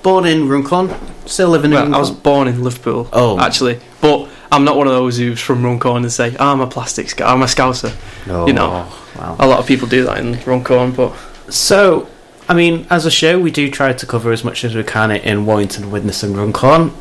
born 0.03 0.27
in 0.27 0.49
Runcorn, 0.49 0.95
still 1.27 1.49
living 1.49 1.73
in. 1.73 1.77
Well, 1.77 1.85
Runcorn. 1.85 1.95
I 1.95 1.99
was 1.99 2.11
born 2.11 2.49
in 2.49 2.63
Liverpool. 2.63 3.09
Oh. 3.13 3.41
actually, 3.41 3.81
but 4.01 4.29
I'm 4.53 4.65
not 4.65 4.77
one 4.77 4.87
of 4.87 4.93
those 4.93 5.17
who's 5.17 5.41
from 5.41 5.65
Runcorn 5.65 6.03
and 6.03 6.13
say, 6.13 6.37
oh, 6.39 6.53
"I'm 6.53 6.61
a 6.61 6.67
plastic 6.67 7.09
scout. 7.09 7.29
I'm 7.29 7.43
a 7.43 7.47
scouser." 7.47 7.93
No, 8.27 8.47
you 8.47 8.53
know, 8.53 8.87
wow. 9.17 9.37
a 9.41 9.47
lot 9.47 9.59
of 9.59 9.67
people 9.67 9.89
do 9.89 10.05
that 10.05 10.19
in 10.19 10.39
Runcorn, 10.45 10.93
but 10.93 11.15
So, 11.49 12.09
I 12.49 12.55
mean, 12.55 12.87
as 12.91 13.05
a 13.07 13.11
show, 13.11 13.39
we 13.39 13.51
do 13.51 13.71
try 13.71 13.93
to 13.93 14.07
cover 14.07 14.31
as 14.31 14.45
much 14.45 14.65
as 14.65 14.75
we 14.75 14.83
can 14.85 15.11
in 15.11 15.47
Warrington, 15.47 15.91
Widnes, 15.91 16.23
and 16.23 16.37
Runcorn. 16.37 16.93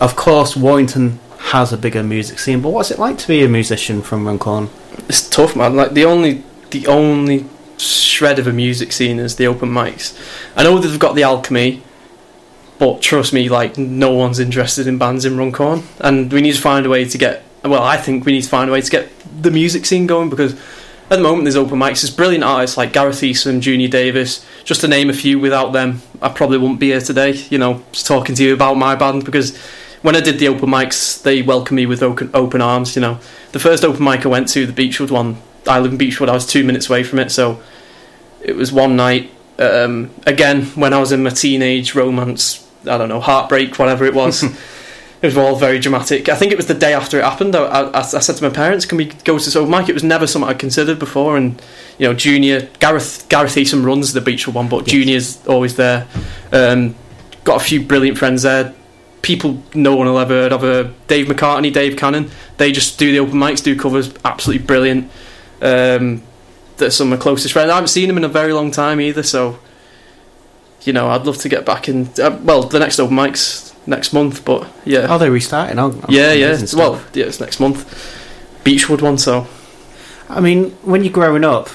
Of 0.00 0.16
course, 0.16 0.56
Warrington 0.56 1.18
has 1.38 1.72
a 1.72 1.76
bigger 1.76 2.02
music 2.02 2.38
scene, 2.38 2.60
but 2.60 2.70
what's 2.70 2.90
it 2.90 2.98
like 2.98 3.18
to 3.18 3.28
be 3.28 3.42
a 3.44 3.48
musician 3.48 4.02
from 4.02 4.26
Runcorn? 4.26 4.70
It's 5.08 5.28
tough, 5.28 5.56
man. 5.56 5.76
Like 5.76 5.92
the 5.92 6.04
only 6.04 6.44
the 6.70 6.86
only 6.86 7.46
shred 7.76 8.38
of 8.38 8.46
a 8.46 8.52
music 8.52 8.92
scene 8.92 9.18
is 9.18 9.36
the 9.36 9.46
open 9.46 9.70
mics. 9.70 10.16
I 10.54 10.62
know 10.62 10.78
they've 10.78 10.98
got 10.98 11.14
the 11.14 11.22
alchemy, 11.22 11.82
but 12.80 13.02
trust 13.02 13.34
me, 13.34 13.50
like 13.50 13.76
no 13.76 14.10
one's 14.14 14.38
interested 14.38 14.86
in 14.86 14.96
bands 14.96 15.26
in 15.26 15.36
Runcorn, 15.36 15.82
and 16.00 16.32
we 16.32 16.40
need 16.40 16.54
to 16.54 16.60
find 16.60 16.86
a 16.86 16.88
way 16.88 17.04
to 17.04 17.18
get. 17.18 17.44
Well, 17.62 17.82
I 17.82 17.98
think 17.98 18.24
we 18.24 18.32
need 18.32 18.42
to 18.42 18.48
find 18.48 18.70
a 18.70 18.72
way 18.72 18.80
to 18.80 18.90
get 18.90 19.10
the 19.42 19.50
music 19.50 19.84
scene 19.84 20.06
going 20.06 20.30
because 20.30 20.54
at 20.54 21.16
the 21.16 21.20
moment 21.20 21.44
there's 21.44 21.56
open 21.56 21.78
mics. 21.78 22.00
There's 22.00 22.10
brilliant 22.10 22.42
artists 22.42 22.78
like 22.78 22.94
Gareth 22.94 23.20
Eason, 23.20 23.60
Junior 23.60 23.88
Davis, 23.88 24.46
just 24.64 24.80
to 24.80 24.88
name 24.88 25.10
a 25.10 25.12
few. 25.12 25.38
Without 25.38 25.74
them, 25.74 26.00
I 26.22 26.30
probably 26.30 26.56
wouldn't 26.56 26.80
be 26.80 26.86
here 26.86 27.02
today. 27.02 27.32
You 27.50 27.58
know, 27.58 27.84
just 27.92 28.06
talking 28.06 28.34
to 28.34 28.42
you 28.42 28.54
about 28.54 28.78
my 28.78 28.96
band 28.96 29.26
because 29.26 29.54
when 30.00 30.16
I 30.16 30.22
did 30.22 30.38
the 30.38 30.48
open 30.48 30.70
mics, 30.70 31.22
they 31.22 31.42
welcomed 31.42 31.76
me 31.76 31.84
with 31.84 32.02
open, 32.02 32.30
open 32.32 32.62
arms. 32.62 32.96
You 32.96 33.02
know, 33.02 33.18
the 33.52 33.58
first 33.58 33.84
open 33.84 34.02
mic 34.02 34.24
I 34.24 34.30
went 34.30 34.48
to, 34.48 34.64
the 34.64 34.72
Beechwood 34.72 35.10
one. 35.10 35.36
I 35.66 35.80
live 35.80 35.92
in 35.92 35.98
Beechwood. 35.98 36.30
I 36.30 36.32
was 36.32 36.46
two 36.46 36.64
minutes 36.64 36.88
away 36.88 37.02
from 37.02 37.18
it, 37.18 37.30
so 37.30 37.62
it 38.40 38.56
was 38.56 38.72
one 38.72 38.96
night. 38.96 39.30
Um, 39.58 40.12
again, 40.24 40.64
when 40.76 40.94
I 40.94 40.98
was 40.98 41.12
in 41.12 41.22
my 41.22 41.28
teenage 41.28 41.94
romance, 41.94 42.66
I 42.82 42.98
don't 42.98 43.08
know, 43.08 43.20
heartbreak, 43.20 43.78
whatever 43.78 44.04
it 44.04 44.14
was. 44.14 44.42
it 45.22 45.26
was 45.26 45.36
all 45.36 45.56
very 45.56 45.78
dramatic. 45.78 46.28
I 46.28 46.34
think 46.34 46.52
it 46.52 46.56
was 46.56 46.66
the 46.66 46.74
day 46.74 46.94
after 46.94 47.18
it 47.18 47.24
happened. 47.24 47.54
I, 47.54 47.64
I, 47.64 47.98
I 47.98 48.02
said 48.02 48.36
to 48.36 48.42
my 48.42 48.50
parents, 48.50 48.86
"Can 48.86 48.96
we 48.96 49.06
go 49.06 49.38
to 49.38 49.58
open 49.58 49.70
mic?" 49.70 49.88
It 49.88 49.94
was 49.94 50.04
never 50.04 50.26
something 50.26 50.48
I'd 50.48 50.58
considered 50.58 50.98
before, 50.98 51.36
and 51.36 51.60
you 51.98 52.06
know, 52.06 52.14
Junior 52.14 52.68
Gareth 52.78 53.26
Gareth 53.28 53.54
Eason 53.54 53.84
runs 53.84 54.12
the 54.12 54.20
beach 54.20 54.44
for 54.44 54.52
one, 54.52 54.68
but 54.68 54.86
Junior's 54.86 55.46
always 55.46 55.76
there. 55.76 56.06
Um, 56.52 56.94
got 57.44 57.60
a 57.60 57.64
few 57.64 57.82
brilliant 57.82 58.16
friends 58.16 58.42
there. 58.42 58.74
People 59.22 59.62
no 59.74 59.96
one 59.96 60.06
will 60.06 60.18
ever 60.18 60.32
heard 60.32 60.52
of. 60.52 60.64
Uh, 60.64 60.90
Dave 61.06 61.26
McCartney, 61.26 61.72
Dave 61.72 61.96
Cannon. 61.96 62.30
They 62.56 62.72
just 62.72 62.98
do 62.98 63.12
the 63.12 63.18
open 63.18 63.34
mics, 63.34 63.62
do 63.62 63.76
covers, 63.76 64.14
absolutely 64.24 64.66
brilliant. 64.66 65.10
Um, 65.60 66.22
that's 66.78 66.96
some 66.96 67.12
of 67.12 67.18
my 67.18 67.22
closest 67.22 67.52
friends. 67.52 67.70
I 67.70 67.74
haven't 67.74 67.88
seen 67.88 68.08
them 68.08 68.16
in 68.16 68.24
a 68.24 68.28
very 68.28 68.54
long 68.54 68.70
time 68.70 69.00
either, 69.00 69.22
so 69.22 69.58
you 70.82 70.92
know, 70.92 71.08
I'd 71.08 71.26
love 71.26 71.38
to 71.38 71.48
get 71.48 71.64
back 71.66 71.88
in. 71.88 72.08
Uh, 72.18 72.38
well, 72.42 72.62
the 72.62 72.78
next 72.78 72.98
open 72.98 73.16
mics 73.16 73.74
next 73.86 74.12
month, 74.12 74.44
but 74.44 74.68
yeah. 74.84 75.06
Oh, 75.08 75.18
they're 75.18 75.30
restarting. 75.30 75.78
Oh, 75.78 75.98
yeah, 76.08 76.32
yeah. 76.32 76.58
Well, 76.74 77.02
yeah, 77.14 77.26
it's 77.26 77.40
next 77.40 77.60
month. 77.60 77.86
Beechwood 78.64 79.00
one, 79.00 79.18
so 79.18 79.46
I 80.30 80.40
mean, 80.40 80.70
when 80.82 81.02
you're 81.02 81.12
growing 81.12 81.44
up, 81.44 81.68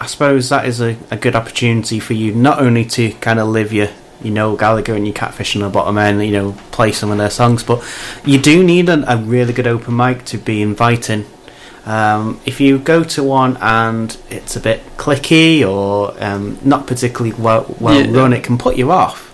I 0.00 0.06
suppose 0.06 0.48
that 0.48 0.66
is 0.66 0.80
a, 0.80 0.96
a 1.10 1.16
good 1.16 1.36
opportunity 1.36 2.00
for 2.00 2.14
you 2.14 2.34
not 2.34 2.60
only 2.60 2.84
to 2.86 3.10
kind 3.14 3.38
of 3.38 3.48
live 3.48 3.70
your, 3.70 3.88
you 4.22 4.30
know, 4.30 4.56
Gallagher 4.56 4.94
and 4.94 5.06
your 5.06 5.14
Catfish 5.14 5.54
and 5.54 5.62
the 5.62 5.70
Bottlemen, 5.70 6.24
you 6.24 6.32
know, 6.32 6.52
play 6.70 6.90
some 6.92 7.10
of 7.10 7.18
their 7.18 7.28
songs, 7.30 7.62
but 7.62 7.84
you 8.24 8.38
do 8.38 8.64
need 8.64 8.88
a, 8.88 9.12
a 9.12 9.18
really 9.18 9.52
good 9.52 9.66
open 9.66 9.94
mic 9.94 10.24
to 10.26 10.38
be 10.38 10.62
inviting. 10.62 11.26
Um, 11.88 12.40
if 12.44 12.60
you 12.60 12.78
go 12.78 13.02
to 13.04 13.22
one 13.22 13.56
and 13.62 14.14
it's 14.28 14.56
a 14.56 14.60
bit 14.60 14.82
clicky 14.98 15.66
or 15.66 16.14
um, 16.22 16.58
not 16.62 16.86
particularly 16.86 17.32
well, 17.40 17.74
well 17.80 17.98
Yeah. 18.04 18.12
run, 18.20 18.32
it 18.34 18.44
can 18.44 18.58
put 18.58 18.76
you 18.76 18.90
off. 18.90 19.24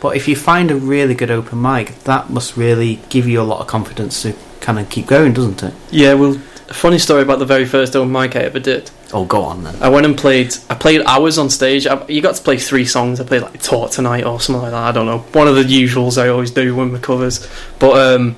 But 0.00 0.16
if 0.16 0.28
you 0.28 0.36
find 0.36 0.70
a 0.70 0.76
really 0.76 1.14
good 1.14 1.30
open 1.30 1.60
mic, 1.60 2.04
that 2.04 2.30
must 2.30 2.56
really 2.56 3.00
give 3.08 3.26
you 3.26 3.40
a 3.40 3.42
lot 3.52 3.60
of 3.60 3.66
confidence 3.66 4.22
to 4.22 4.34
kind 4.60 4.78
of 4.78 4.88
keep 4.90 5.06
going, 5.06 5.32
doesn't 5.32 5.62
it? 5.62 5.74
yeah. 5.90 6.14
Well, 6.14 6.34
funny 6.68 6.98
story 6.98 7.22
about 7.22 7.38
the 7.40 7.46
very 7.46 7.64
first 7.66 7.96
open 7.96 8.12
mic 8.12 8.36
I 8.36 8.40
ever 8.40 8.60
did. 8.60 8.90
Oh, 9.12 9.24
go 9.24 9.42
on 9.42 9.64
then. 9.64 9.74
I 9.80 9.88
went 9.88 10.06
and 10.06 10.16
played. 10.16 10.54
I 10.70 10.74
played 10.74 11.02
hours 11.06 11.36
on 11.38 11.48
stage. 11.50 11.86
I, 11.86 12.04
you 12.06 12.20
got 12.20 12.34
to 12.36 12.42
play 12.42 12.58
three 12.58 12.84
songs. 12.84 13.20
I 13.20 13.24
played 13.24 13.42
like 13.42 13.62
"Talk 13.62 13.90
Tonight" 13.92 14.24
or 14.24 14.40
something 14.40 14.62
like 14.62 14.72
that. 14.72 14.82
I 14.82 14.92
don't 14.92 15.06
know. 15.06 15.18
One 15.32 15.46
of 15.48 15.54
the 15.56 15.62
usuals 15.62 16.20
I 16.20 16.28
always 16.28 16.50
do 16.50 16.74
when 16.76 16.92
my 16.92 16.98
covers. 16.98 17.46
But 17.78 17.92
um, 18.14 18.36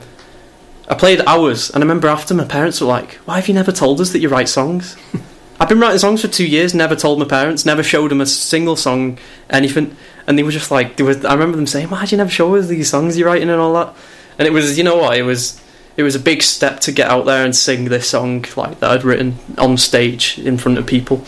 I 0.88 0.94
played 0.94 1.20
hours, 1.26 1.70
and 1.70 1.82
I 1.82 1.86
remember 1.86 2.08
after 2.08 2.34
my 2.34 2.44
parents 2.44 2.80
were 2.80 2.86
like, 2.86 3.14
"Why 3.24 3.36
have 3.36 3.48
you 3.48 3.54
never 3.54 3.72
told 3.72 4.00
us 4.00 4.10
that 4.10 4.20
you 4.20 4.28
write 4.28 4.48
songs?" 4.48 4.96
I've 5.58 5.70
been 5.70 5.80
writing 5.80 5.98
songs 5.98 6.20
for 6.20 6.28
two 6.28 6.46
years. 6.46 6.74
Never 6.74 6.94
told 6.94 7.18
my 7.18 7.24
parents. 7.24 7.64
Never 7.64 7.82
showed 7.82 8.10
them 8.10 8.20
a 8.20 8.26
single 8.26 8.76
song, 8.76 9.18
anything. 9.48 9.96
And 10.26 10.38
they 10.38 10.42
were 10.42 10.50
just 10.50 10.70
like, 10.70 10.96
they 10.96 11.02
were, 11.02 11.16
I 11.26 11.32
remember 11.32 11.56
them 11.56 11.66
saying, 11.66 11.88
"Why'd 11.88 12.12
you 12.12 12.18
never 12.18 12.30
show 12.30 12.54
us 12.56 12.66
these 12.66 12.90
songs 12.90 13.16
you're 13.16 13.26
writing 13.26 13.48
and 13.48 13.60
all 13.60 13.72
that?" 13.74 13.94
And 14.38 14.46
it 14.46 14.50
was, 14.50 14.76
you 14.76 14.84
know 14.84 14.98
what? 14.98 15.16
It 15.16 15.22
was 15.22 15.60
it 15.96 16.02
was 16.02 16.14
a 16.14 16.20
big 16.20 16.42
step 16.42 16.80
to 16.80 16.92
get 16.92 17.08
out 17.08 17.24
there 17.24 17.44
and 17.44 17.56
sing 17.56 17.86
this 17.86 18.10
song 18.10 18.44
like 18.54 18.80
that 18.80 18.90
I'd 18.90 19.04
written 19.04 19.38
on 19.56 19.78
stage 19.78 20.38
in 20.38 20.58
front 20.58 20.78
of 20.78 20.86
people. 20.86 21.24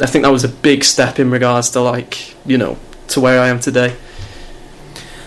I 0.00 0.06
think 0.06 0.24
that 0.24 0.32
was 0.32 0.44
a 0.44 0.48
big 0.48 0.84
step 0.84 1.18
in 1.18 1.30
regards 1.30 1.70
to 1.70 1.80
like 1.80 2.34
you 2.46 2.58
know 2.58 2.76
to 3.08 3.20
where 3.20 3.40
I 3.40 3.48
am 3.48 3.58
today. 3.58 3.96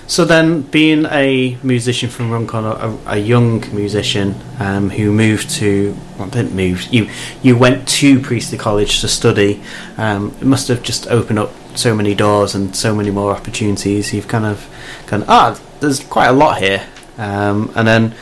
So 0.08 0.24
then, 0.24 0.62
being 0.62 1.06
a 1.06 1.58
musician 1.64 2.10
from 2.10 2.30
Runcorn, 2.30 2.64
a, 2.64 2.98
a 3.08 3.18
young 3.18 3.62
musician 3.76 4.36
um, 4.60 4.92
who 4.92 5.12
moved 5.12 5.50
to, 5.52 5.98
well, 6.20 6.28
didn't 6.28 6.56
move, 6.56 6.84
you 6.94 7.10
you 7.42 7.58
went 7.58 7.88
to 7.88 8.20
Priestley 8.20 8.60
College 8.60 9.02
to 9.02 9.08
study. 9.08 9.64
Um, 9.98 10.36
it 10.40 10.46
must 10.46 10.68
have 10.68 10.84
just 10.84 11.08
opened 11.08 11.40
up 11.40 11.52
so 11.76 11.96
many 11.96 12.14
doors 12.14 12.54
and 12.54 12.76
so 12.76 12.94
many 12.94 13.10
more 13.10 13.32
opportunities. 13.32 14.14
You've 14.14 14.28
kind 14.28 14.46
of 14.46 14.68
gone, 15.08 15.26
ah, 15.28 15.60
there's 15.80 16.02
quite 16.04 16.28
a 16.28 16.34
lot 16.34 16.60
here, 16.60 16.86
um, 17.18 17.72
and 17.76 17.88
then 17.88 18.16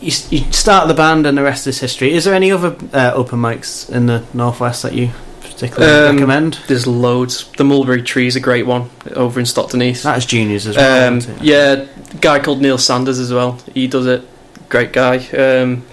you, 0.00 0.12
you 0.30 0.52
start 0.52 0.86
the 0.86 0.94
band, 0.94 1.26
and 1.26 1.38
the 1.38 1.42
rest 1.42 1.66
is 1.66 1.80
history. 1.80 2.12
Is 2.12 2.24
there 2.24 2.34
any 2.34 2.52
other 2.52 2.76
uh, 2.92 3.12
open 3.14 3.38
mics 3.38 3.88
in 3.90 4.04
the 4.04 4.22
northwest 4.34 4.82
that 4.82 4.92
you 4.92 5.12
particularly 5.60 6.08
Um, 6.08 6.16
recommend? 6.16 6.58
There's 6.66 6.86
loads. 6.86 7.44
The 7.56 7.64
Mulberry 7.64 8.02
Tree 8.02 8.26
is 8.26 8.36
a 8.36 8.40
great 8.40 8.66
one 8.66 8.90
over 9.14 9.38
in 9.40 9.46
Stockton 9.46 9.80
Heath. 9.80 10.02
That's 10.02 10.24
juniors 10.26 10.66
as 10.66 10.76
well. 10.76 11.08
Um, 11.08 11.18
isn't 11.18 11.36
it? 11.36 11.42
yeah, 11.42 11.84
guy 12.20 12.38
called 12.40 12.60
Neil 12.62 12.78
Sanders 12.78 13.18
as 13.18 13.32
well. 13.32 13.58
He 13.74 13.86
does 13.86 14.06
it. 14.06 14.26
Great 14.68 14.92
guy. 14.92 15.18
Um, 15.28 15.84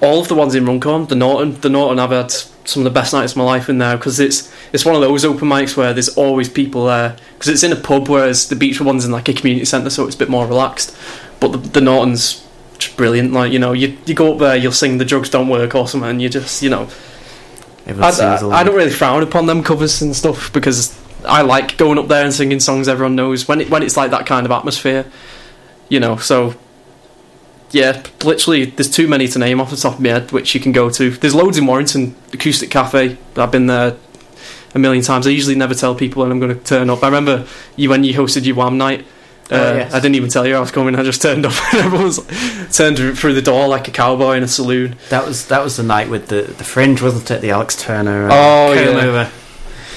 all 0.00 0.20
of 0.20 0.28
the 0.28 0.34
ones 0.34 0.54
in 0.54 0.64
Runcorn, 0.64 1.06
the 1.06 1.16
Norton, 1.16 1.60
the 1.60 1.68
Norton, 1.68 1.98
I've 1.98 2.10
had 2.10 2.30
some 2.30 2.80
of 2.80 2.84
the 2.84 2.90
best 2.90 3.12
nights 3.12 3.32
of 3.32 3.38
my 3.38 3.44
life 3.44 3.68
in 3.68 3.78
there 3.78 3.96
because 3.96 4.20
it's 4.20 4.52
it's 4.72 4.84
one 4.84 4.94
of 4.94 5.00
those 5.00 5.24
open 5.24 5.48
mics 5.48 5.76
where 5.76 5.92
there's 5.92 6.10
always 6.10 6.48
people 6.48 6.86
there 6.86 7.16
because 7.34 7.48
it's 7.48 7.62
in 7.62 7.72
a 7.72 7.76
pub, 7.76 8.08
whereas 8.08 8.48
the 8.48 8.56
Beechwood 8.56 8.86
one's 8.86 9.04
in 9.04 9.10
like 9.10 9.28
a 9.28 9.32
community 9.32 9.64
centre, 9.64 9.90
so 9.90 10.06
it's 10.06 10.14
a 10.14 10.18
bit 10.18 10.28
more 10.28 10.46
relaxed. 10.46 10.96
But 11.40 11.52
the, 11.52 11.58
the 11.58 11.80
Norton's 11.80 12.46
just 12.78 12.96
brilliant. 12.96 13.32
Like 13.32 13.52
you 13.52 13.58
know, 13.58 13.72
you 13.72 13.96
you 14.06 14.14
go 14.14 14.32
up 14.34 14.38
there, 14.38 14.56
you'll 14.56 14.72
sing 14.72 14.98
"The 14.98 15.04
Drugs 15.04 15.30
Don't 15.30 15.48
Work" 15.48 15.74
or 15.74 15.88
something, 15.88 16.08
and 16.10 16.22
you 16.22 16.28
just 16.28 16.62
you 16.62 16.70
know. 16.70 16.88
I. 17.88 18.60
I 18.60 18.64
don't 18.64 18.76
really 18.76 18.90
frown 18.90 19.22
upon 19.22 19.46
them 19.46 19.62
covers 19.62 20.02
and 20.02 20.14
stuff 20.14 20.52
because 20.52 20.98
I 21.24 21.42
like 21.42 21.76
going 21.76 21.98
up 21.98 22.08
there 22.08 22.24
and 22.24 22.32
singing 22.32 22.60
songs 22.60 22.88
everyone 22.88 23.16
knows 23.16 23.48
when 23.48 23.60
it 23.60 23.70
when 23.70 23.82
it's 23.82 23.96
like 23.96 24.10
that 24.10 24.26
kind 24.26 24.46
of 24.46 24.52
atmosphere, 24.52 25.06
you 25.88 26.00
know. 26.00 26.16
So 26.16 26.54
yeah, 27.70 28.02
literally, 28.24 28.66
there's 28.66 28.90
too 28.90 29.08
many 29.08 29.28
to 29.28 29.38
name 29.38 29.60
off 29.60 29.70
the 29.70 29.76
top 29.76 29.94
of 29.94 30.00
my 30.00 30.10
head 30.10 30.32
which 30.32 30.54
you 30.54 30.60
can 30.60 30.72
go 30.72 30.90
to. 30.90 31.10
There's 31.10 31.34
loads 31.34 31.58
in 31.58 31.66
Warrington, 31.66 32.14
Acoustic 32.32 32.70
Cafe. 32.70 33.16
I've 33.36 33.52
been 33.52 33.66
there 33.66 33.96
a 34.74 34.78
million 34.78 35.02
times. 35.02 35.26
I 35.26 35.30
usually 35.30 35.54
never 35.56 35.74
tell 35.74 35.94
people 35.94 36.22
when 36.22 36.32
I'm 36.32 36.40
going 36.40 36.56
to 36.56 36.64
turn 36.64 36.90
up. 36.90 37.02
I 37.02 37.06
remember 37.06 37.46
you 37.76 37.90
when 37.90 38.04
you 38.04 38.14
hosted 38.14 38.44
your 38.44 38.56
Wham 38.56 38.78
night. 38.78 39.06
Uh, 39.50 39.54
Oh, 39.56 39.74
yes. 39.76 39.94
I 39.94 40.00
didn't 40.00 40.16
even 40.16 40.28
tell 40.28 40.46
you 40.46 40.54
I 40.56 40.60
was 40.60 40.70
coming. 40.70 40.94
I 40.94 41.02
just 41.02 41.22
turned 41.22 41.46
up 41.46 41.52
and 41.72 41.82
everyone 41.82 42.04
was 42.06 42.20
turned 42.76 42.98
through 43.18 43.34
the 43.34 43.42
door 43.42 43.66
like 43.68 43.88
a 43.88 43.90
cowboy 43.90 44.36
in 44.36 44.42
a 44.42 44.48
saloon. 44.48 44.96
That 45.08 45.26
was 45.26 45.46
that 45.48 45.62
was 45.64 45.76
the 45.76 45.82
night 45.82 46.08
with 46.10 46.28
the 46.28 46.42
the 46.42 46.64
fringe, 46.64 47.00
wasn't 47.00 47.30
it? 47.30 47.40
The 47.40 47.50
Alex 47.50 47.74
Turner. 47.76 48.28
uh, 48.28 48.32
Oh, 48.32 48.72
yeah. 48.72 49.06
over. 49.06 49.30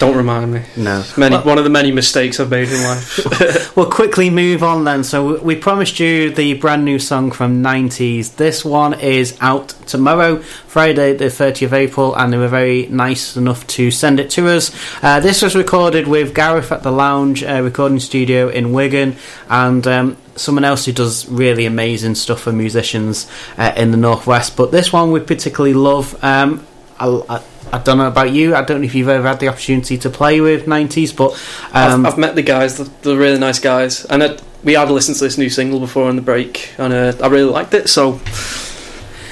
Don't 0.01 0.17
remind 0.17 0.51
me. 0.51 0.61
No. 0.75 1.03
Many 1.15 1.35
Well- 1.35 1.43
one 1.45 1.57
of 1.59 1.63
the 1.63 1.69
many 1.69 1.91
mistakes 1.91 2.39
I've 2.39 2.49
made 2.49 2.69
in 2.69 2.83
life. 2.83 3.71
We'll 3.77 3.89
quickly 3.89 4.29
move 4.29 4.63
on 4.63 4.83
then. 4.83 5.03
So 5.03 5.39
we 5.41 5.55
promised 5.55 5.99
you 5.99 6.29
the 6.31 6.55
brand 6.55 6.83
new 6.83 6.99
song 6.99 7.31
from 7.31 7.63
90s. 7.63 8.35
This 8.35 8.65
one 8.65 8.93
is 8.99 9.37
out 9.39 9.69
tomorrow, 9.87 10.39
Friday 10.67 11.13
the 11.13 11.25
30th 11.25 11.65
of 11.67 11.73
April, 11.73 12.13
and 12.15 12.33
they 12.33 12.37
were 12.37 12.49
very 12.49 12.87
nice 12.87 13.37
enough 13.37 13.65
to 13.67 13.89
send 13.91 14.19
it 14.19 14.29
to 14.31 14.47
us. 14.49 14.71
Uh, 15.01 15.19
this 15.21 15.41
was 15.41 15.55
recorded 15.55 16.07
with 16.07 16.33
Gareth 16.35 16.71
at 16.71 16.83
the 16.83 16.91
Lounge 16.91 17.43
uh, 17.43 17.61
recording 17.61 17.99
studio 17.99 18.49
in 18.49 18.73
Wigan, 18.73 19.15
and 19.49 19.87
um, 19.87 20.17
someone 20.35 20.65
else 20.65 20.85
who 20.85 20.91
does 20.91 21.29
really 21.29 21.65
amazing 21.65 22.15
stuff 22.15 22.41
for 22.41 22.51
musicians 22.51 23.29
uh, 23.57 23.71
in 23.77 23.91
the 23.91 23.97
northwest. 23.97 24.57
But 24.57 24.71
this 24.71 24.91
one 24.91 25.11
we 25.11 25.19
particularly 25.21 25.75
love. 25.75 26.21
Um, 26.23 26.65
I, 27.01 27.37
I, 27.37 27.43
I 27.73 27.79
don't 27.79 27.97
know 27.97 28.07
about 28.07 28.31
you. 28.31 28.55
I 28.55 28.63
don't 28.63 28.81
know 28.81 28.85
if 28.85 28.93
you've 28.93 29.09
ever 29.09 29.27
had 29.27 29.39
the 29.39 29.47
opportunity 29.47 29.97
to 29.97 30.09
play 30.09 30.39
with 30.39 30.65
90s, 30.65 31.15
but 31.15 31.31
um, 31.73 32.05
I've, 32.05 32.13
I've 32.13 32.19
met 32.19 32.35
the 32.35 32.43
guys; 32.43 32.77
they're, 32.77 32.85
they're 33.01 33.17
really 33.17 33.39
nice 33.39 33.59
guys, 33.59 34.05
and 34.05 34.23
I, 34.23 34.37
we 34.63 34.73
had 34.73 34.89
listened 34.91 35.17
to 35.17 35.23
this 35.23 35.37
new 35.37 35.49
single 35.49 35.79
before 35.79 36.07
on 36.07 36.15
the 36.15 36.21
break, 36.21 36.73
and 36.77 36.93
uh, 36.93 37.13
I 37.23 37.27
really 37.27 37.49
liked 37.49 37.73
it. 37.73 37.89
So 37.89 38.19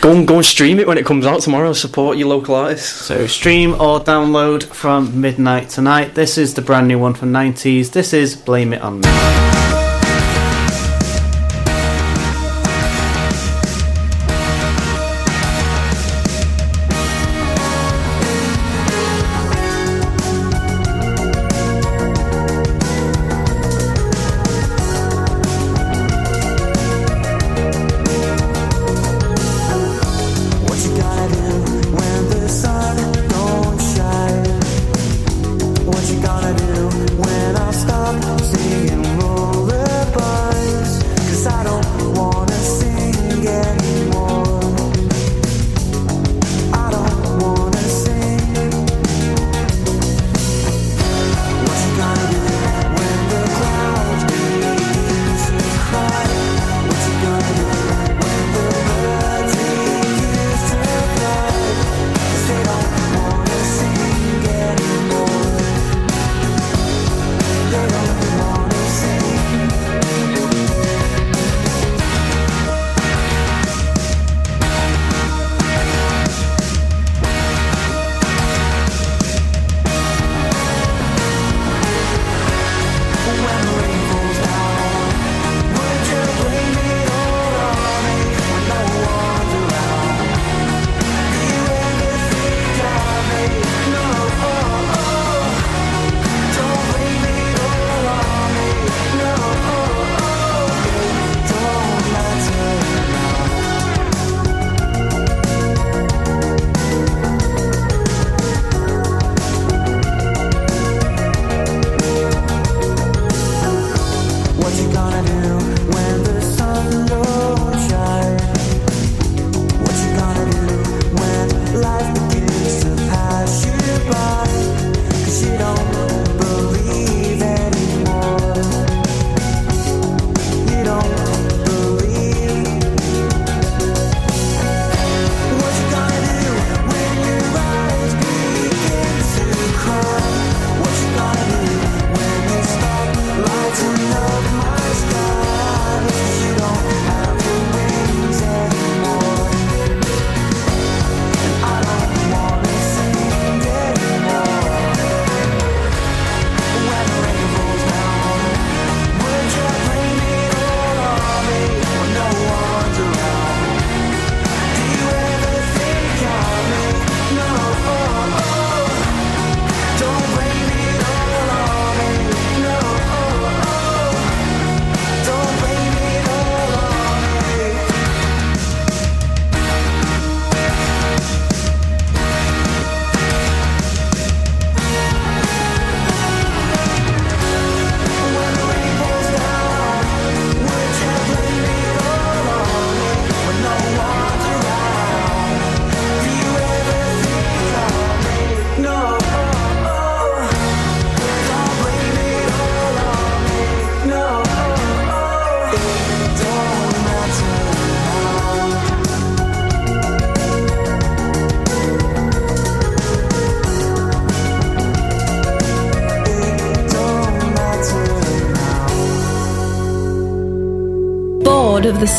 go 0.02 0.14
and 0.16 0.28
go 0.28 0.38
and 0.38 0.46
stream 0.46 0.80
it 0.80 0.88
when 0.88 0.98
it 0.98 1.06
comes 1.06 1.26
out 1.26 1.42
tomorrow. 1.42 1.74
Support 1.74 2.18
your 2.18 2.30
local 2.30 2.56
artists. 2.56 2.90
So 2.90 3.28
stream 3.28 3.74
or 3.74 4.00
download 4.00 4.64
from 4.64 5.22
midnight 5.22 5.70
tonight. 5.70 6.16
This 6.16 6.38
is 6.38 6.56
the 6.56 6.62
brand 6.62 6.88
new 6.88 6.98
one 6.98 7.14
from 7.14 7.32
90s. 7.32 7.92
This 7.92 8.14
is 8.14 8.36
Blame 8.36 8.74
It 8.74 8.82
On 8.82 9.00
Me. 9.00 9.69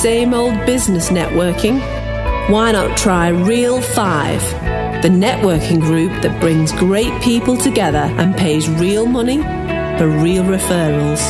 Same 0.00 0.32
old 0.32 0.54
business 0.64 1.10
networking? 1.10 1.78
Why 2.48 2.72
not 2.72 2.96
try 2.96 3.28
Real 3.28 3.82
5, 3.82 4.40
the 5.02 5.10
networking 5.10 5.78
group 5.78 6.10
that 6.22 6.40
brings 6.40 6.72
great 6.72 7.12
people 7.20 7.54
together 7.54 8.10
and 8.16 8.34
pays 8.34 8.66
real 8.66 9.04
money 9.04 9.42
for 9.98 10.08
real 10.08 10.44
referrals? 10.44 11.20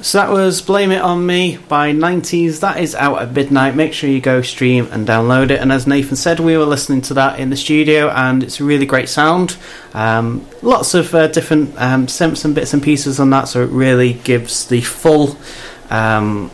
So 0.00 0.18
that 0.18 0.30
was 0.30 0.62
Blame 0.62 0.90
It 0.90 1.00
On 1.00 1.24
Me 1.24 1.56
by 1.56 1.92
90s. 1.92 2.60
That 2.60 2.78
is 2.80 2.94
out 2.94 3.22
at 3.22 3.32
midnight. 3.32 3.74
Make 3.74 3.92
sure 3.92 4.10
you 4.10 4.20
go 4.20 4.42
stream 4.42 4.88
and 4.90 5.06
download 5.06 5.50
it. 5.50 5.60
And 5.60 5.72
as 5.72 5.86
Nathan 5.86 6.16
said, 6.16 6.40
we 6.40 6.56
were 6.56 6.64
listening 6.64 7.00
to 7.02 7.14
that 7.14 7.40
in 7.40 7.50
the 7.50 7.56
studio 7.56 8.08
and 8.10 8.42
it's 8.42 8.60
a 8.60 8.64
really 8.64 8.86
great 8.86 9.08
sound. 9.08 9.56
Um, 9.94 10.46
lots 10.62 10.94
of 10.94 11.14
uh, 11.14 11.28
different 11.28 11.74
um, 11.80 12.06
synths 12.06 12.44
and 12.44 12.54
bits 12.54 12.74
and 12.74 12.82
pieces 12.82 13.18
on 13.18 13.30
that, 13.30 13.48
so 13.48 13.62
it 13.62 13.70
really 13.70 14.14
gives 14.14 14.68
the 14.68 14.80
full. 14.80 15.36
Um, 15.90 16.50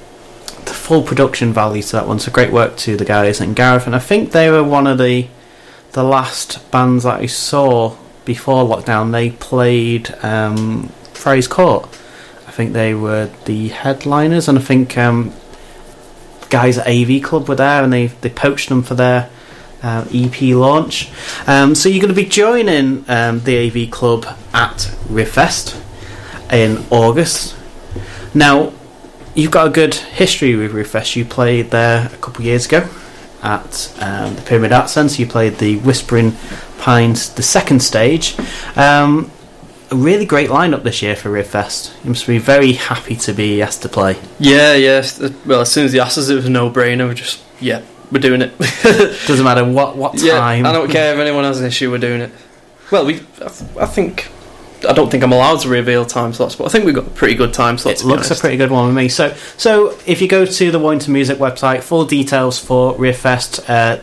the 0.65 0.73
full 0.73 1.03
production 1.03 1.53
value 1.53 1.83
to 1.83 1.93
that 1.93 2.09
one. 2.09 2.19
So 2.19 2.33
great 2.33 2.51
work 2.51 2.79
to 2.79 2.97
the 2.97 3.05
guys 3.05 3.39
and 3.39 3.55
Gareth. 3.55 3.87
And 3.87 3.95
I 3.95 3.99
think 3.99 4.33
they 4.33 4.49
were 4.49 4.65
one 4.65 4.87
of 4.87 4.97
the 4.97 5.29
the 5.95 6.03
last 6.03 6.71
bands 6.73 7.05
that 7.05 7.21
I 7.21 7.27
saw 7.27 7.97
before 8.25 8.65
lockdown. 8.65 9.13
They 9.13 9.31
played 9.31 10.15
um, 10.23 10.93
Court. 11.49 11.85
I 12.47 12.51
think 12.51 12.73
they 12.75 12.95
were 12.95 13.31
the 13.47 13.69
headliners, 13.69 14.49
and 14.49 14.59
I 14.59 14.61
think 14.61 14.99
um, 14.99 15.33
guys 16.51 16.79
at 16.79 16.87
AV 16.87 17.23
Club 17.23 17.49
were 17.49 17.55
there, 17.55 17.83
and 17.83 17.93
they 17.93 18.09
they 18.09 18.29
poached 18.29 18.69
them 18.69 18.83
for 18.83 18.95
their 18.95 19.31
uh, 19.83 20.05
EP 20.13 20.41
launch. 20.55 21.11
Um, 21.47 21.75
so 21.75 21.89
you're 21.89 22.03
going 22.03 22.15
to 22.15 22.21
be 22.21 22.29
joining 22.29 23.09
um, 23.09 23.41
the 23.41 23.67
AV 23.67 23.91
Club 23.91 24.27
at 24.53 24.91
Rivfest 25.09 25.81
in 26.53 26.85
August. 26.91 27.57
Now, 28.35 28.73
you've 29.35 29.53
got 29.53 29.69
a 29.69 29.71
good 29.71 29.95
history 29.95 30.57
with 30.57 30.73
Rivfest. 30.73 31.15
You 31.15 31.25
played 31.25 31.71
there 31.71 32.11
a 32.13 32.17
couple 32.17 32.45
years 32.45 32.67
ago 32.67 32.89
at 33.45 33.95
um, 34.01 34.35
the 34.35 34.43
Pyramid 34.43 34.73
Art 34.73 34.89
Centre. 34.91 35.21
You 35.21 35.29
played 35.29 35.59
the 35.59 35.77
Whispering 35.79 36.33
Pines, 36.79 37.31
the 37.35 37.43
second 37.43 37.81
stage. 37.83 38.37
Um, 38.77 39.31
a 39.91 39.97
really 39.97 40.25
great 40.25 40.49
lineup 40.51 40.83
this 40.83 41.03
year 41.03 41.15
for 41.15 41.29
Rivfest. 41.29 41.93
You 42.03 42.11
must 42.11 42.27
be 42.27 42.39
very 42.39 42.73
happy 42.73 43.15
to 43.17 43.33
be 43.33 43.63
asked 43.63 43.83
to 43.83 43.89
play. 43.89 44.17
Yeah, 44.41 44.75
yeah. 44.75 45.07
Well, 45.47 45.61
as 45.61 45.71
soon 45.71 45.85
as 45.85 45.93
they 45.93 46.01
asked 46.01 46.19
us, 46.19 46.29
it 46.31 46.35
was 46.35 46.47
a 46.47 46.51
no-brainer. 46.51 47.07
We're 47.07 47.15
just, 47.15 47.43
yeah, 47.61 47.83
we're 48.11 48.21
doing 48.21 48.41
it. 48.43 48.59
Doesn't 49.27 49.45
matter 49.45 49.65
what 49.65 49.97
what 49.97 50.13
time. 50.19 50.65
yeah. 50.65 50.71
I 50.71 50.73
don't 50.73 50.91
care 50.91 51.13
if 51.13 51.19
anyone 51.21 51.45
has 51.45 51.61
an 51.61 51.67
issue. 51.67 51.91
We're 51.91 51.99
doing 51.99 52.23
it. 52.23 52.31
Well, 52.91 53.05
we, 53.07 53.21
I, 53.41 53.47
I 53.81 53.87
think, 53.87 54.31
I 54.85 54.93
don't 54.93 55.11
think 55.11 55.23
I'm 55.23 55.33
allowed 55.33 55.61
to 55.61 55.69
reveal 55.69 56.05
time 56.05 56.33
slots, 56.33 56.57
but 56.57 56.65
I 56.65 56.69
think 56.69 56.85
we've 56.85 56.95
got 56.95 57.15
pretty 57.15 57.35
good 57.35 57.53
time 57.53 57.79
slots. 57.79 58.03
It 58.03 58.07
looks 58.07 58.31
a 58.31 58.35
pretty 58.35 58.57
good 58.57 58.71
one 58.71 58.87
with 58.87 58.97
me. 58.97 59.09
So, 59.09 59.35
so 59.57 59.99
if 60.07 60.21
you 60.21 60.29
go 60.29 60.45
to 60.45 60.71
the 60.71 60.79
Warrington 60.79 61.13
Music 61.13 61.39
website, 61.39 61.83
full 61.83 62.05
details 62.05 62.59
for 62.59 62.95
Rivfest 62.95 63.69
uh, 63.69 64.01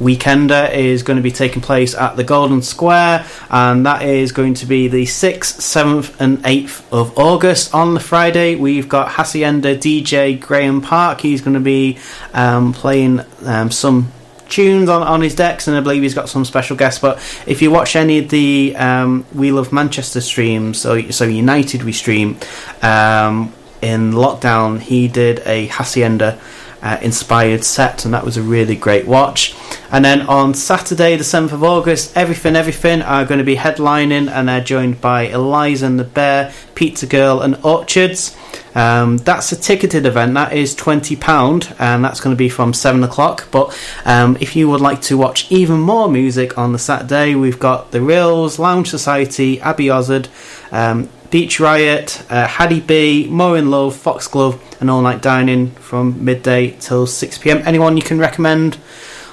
Weekender 0.00 0.72
is 0.72 1.02
going 1.02 1.18
to 1.18 1.22
be 1.22 1.30
taking 1.30 1.60
place 1.60 1.94
at 1.94 2.16
the 2.16 2.24
Golden 2.24 2.62
Square, 2.62 3.26
and 3.50 3.84
that 3.84 4.02
is 4.02 4.32
going 4.32 4.54
to 4.54 4.66
be 4.66 4.88
the 4.88 5.04
6th, 5.04 5.60
7th, 5.60 6.18
and 6.18 6.38
8th 6.38 6.90
of 6.90 7.16
August. 7.18 7.74
On 7.74 7.92
the 7.92 8.00
Friday, 8.00 8.54
we've 8.56 8.88
got 8.88 9.12
Hacienda 9.12 9.76
DJ 9.76 10.40
Graeme 10.40 10.80
Park. 10.80 11.20
He's 11.20 11.42
going 11.42 11.54
to 11.54 11.60
be 11.60 11.98
um, 12.32 12.72
playing 12.72 13.20
um, 13.44 13.70
some 13.70 14.10
tunes 14.50 14.88
on, 14.88 15.02
on 15.02 15.20
his 15.20 15.34
decks, 15.34 15.68
and 15.68 15.76
I 15.76 15.80
believe 15.80 16.02
he's 16.02 16.14
got 16.14 16.28
some 16.28 16.44
special 16.44 16.76
guests. 16.76 17.00
But 17.00 17.16
if 17.46 17.62
you 17.62 17.70
watch 17.70 17.96
any 17.96 18.18
of 18.18 18.28
the 18.28 18.74
um, 18.76 19.24
We 19.34 19.52
Love 19.52 19.72
Manchester 19.72 20.20
streams, 20.20 20.80
so 20.80 21.10
so 21.10 21.24
United 21.24 21.82
we 21.82 21.92
stream 21.92 22.36
um, 22.82 23.52
in 23.80 24.12
lockdown, 24.12 24.80
he 24.80 25.08
did 25.08 25.40
a 25.46 25.66
Hacienda. 25.66 26.38
Uh, 26.82 26.98
inspired 27.02 27.62
set, 27.62 28.06
and 28.06 28.14
that 28.14 28.24
was 28.24 28.38
a 28.38 28.42
really 28.42 28.74
great 28.74 29.06
watch. 29.06 29.54
And 29.92 30.02
then 30.02 30.22
on 30.22 30.54
Saturday, 30.54 31.14
the 31.14 31.24
7th 31.24 31.52
of 31.52 31.62
August, 31.62 32.16
Everything 32.16 32.56
Everything 32.56 33.02
are 33.02 33.26
going 33.26 33.36
to 33.36 33.44
be 33.44 33.56
headlining, 33.56 34.30
and 34.30 34.48
they're 34.48 34.64
joined 34.64 34.98
by 34.98 35.24
Eliza 35.24 35.84
and 35.84 36.00
the 36.00 36.04
Bear, 36.04 36.54
Pizza 36.74 37.06
Girl, 37.06 37.42
and 37.42 37.62
Orchards. 37.62 38.34
Um, 38.74 39.18
that's 39.18 39.52
a 39.52 39.56
ticketed 39.56 40.06
event. 40.06 40.34
That 40.34 40.52
is 40.52 40.74
twenty 40.74 41.16
pound, 41.16 41.74
and 41.78 42.04
that's 42.04 42.20
going 42.20 42.34
to 42.34 42.38
be 42.38 42.48
from 42.48 42.72
seven 42.72 43.02
o'clock. 43.02 43.48
But 43.50 43.76
um, 44.04 44.36
if 44.40 44.54
you 44.54 44.68
would 44.68 44.80
like 44.80 45.02
to 45.02 45.16
watch 45.18 45.50
even 45.50 45.80
more 45.80 46.08
music 46.08 46.56
on 46.56 46.72
the 46.72 46.78
Saturday, 46.78 47.34
we've 47.34 47.58
got 47.58 47.90
the 47.90 48.00
Reels, 48.00 48.58
Lounge 48.58 48.88
Society, 48.88 49.60
Abbey 49.60 49.90
Ozzard, 49.90 50.28
um, 50.70 51.08
Beach 51.30 51.60
Riot, 51.60 52.24
uh, 52.30 52.46
Hattie 52.46 52.80
B, 52.80 53.26
More 53.28 53.56
in 53.56 53.70
Love, 53.70 53.96
Foxglove, 53.96 54.60
and 54.80 54.90
All 54.90 55.02
Night 55.02 55.22
Dining 55.22 55.70
from 55.72 56.24
midday 56.24 56.70
till 56.72 57.06
six 57.06 57.38
pm. 57.38 57.62
Anyone 57.66 57.96
you 57.96 58.02
can 58.02 58.18
recommend 58.18 58.78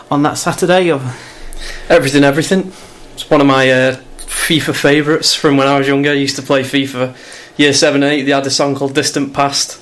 on 0.09 0.23
that 0.23 0.38
Saturday? 0.38 0.91
Or 0.91 1.01
Everything, 1.89 2.23
everything. 2.23 2.72
It's 3.14 3.30
one 3.30 3.41
of 3.41 3.47
my 3.47 3.69
uh, 3.72 3.95
FIFA 4.18 4.76
favourites 4.76 5.34
from 5.34 5.57
when 5.57 5.68
I 5.68 5.77
was 5.77 5.88
younger. 5.88 6.11
I 6.11 6.14
used 6.14 6.35
to 6.35 6.41
play 6.41 6.61
FIFA 6.61 7.15
year 7.57 7.73
7 7.73 8.01
and 8.03 8.11
8. 8.11 8.23
They 8.23 8.31
had 8.31 8.45
a 8.45 8.49
song 8.51 8.75
called 8.75 8.93
Distant 8.95 9.34
Past, 9.34 9.81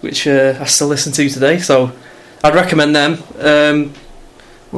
which 0.00 0.26
uh, 0.26 0.56
I 0.60 0.64
still 0.64 0.88
listen 0.88 1.12
to 1.12 1.28
today. 1.28 1.58
So 1.58 1.92
I'd 2.42 2.54
recommend 2.54 2.94
them. 2.96 3.22
Um, 3.38 3.92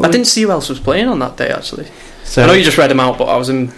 I 0.02 0.10
didn't 0.10 0.26
see 0.26 0.42
who 0.42 0.50
else 0.50 0.68
was 0.68 0.80
playing 0.80 1.08
on 1.08 1.18
that 1.20 1.36
day, 1.36 1.48
actually. 1.50 1.88
So- 2.24 2.42
I 2.42 2.46
know 2.46 2.52
you 2.52 2.64
just 2.64 2.78
read 2.78 2.90
them 2.90 3.00
out, 3.00 3.18
but 3.18 3.24
I 3.24 3.36
was 3.36 3.48
in. 3.48 3.72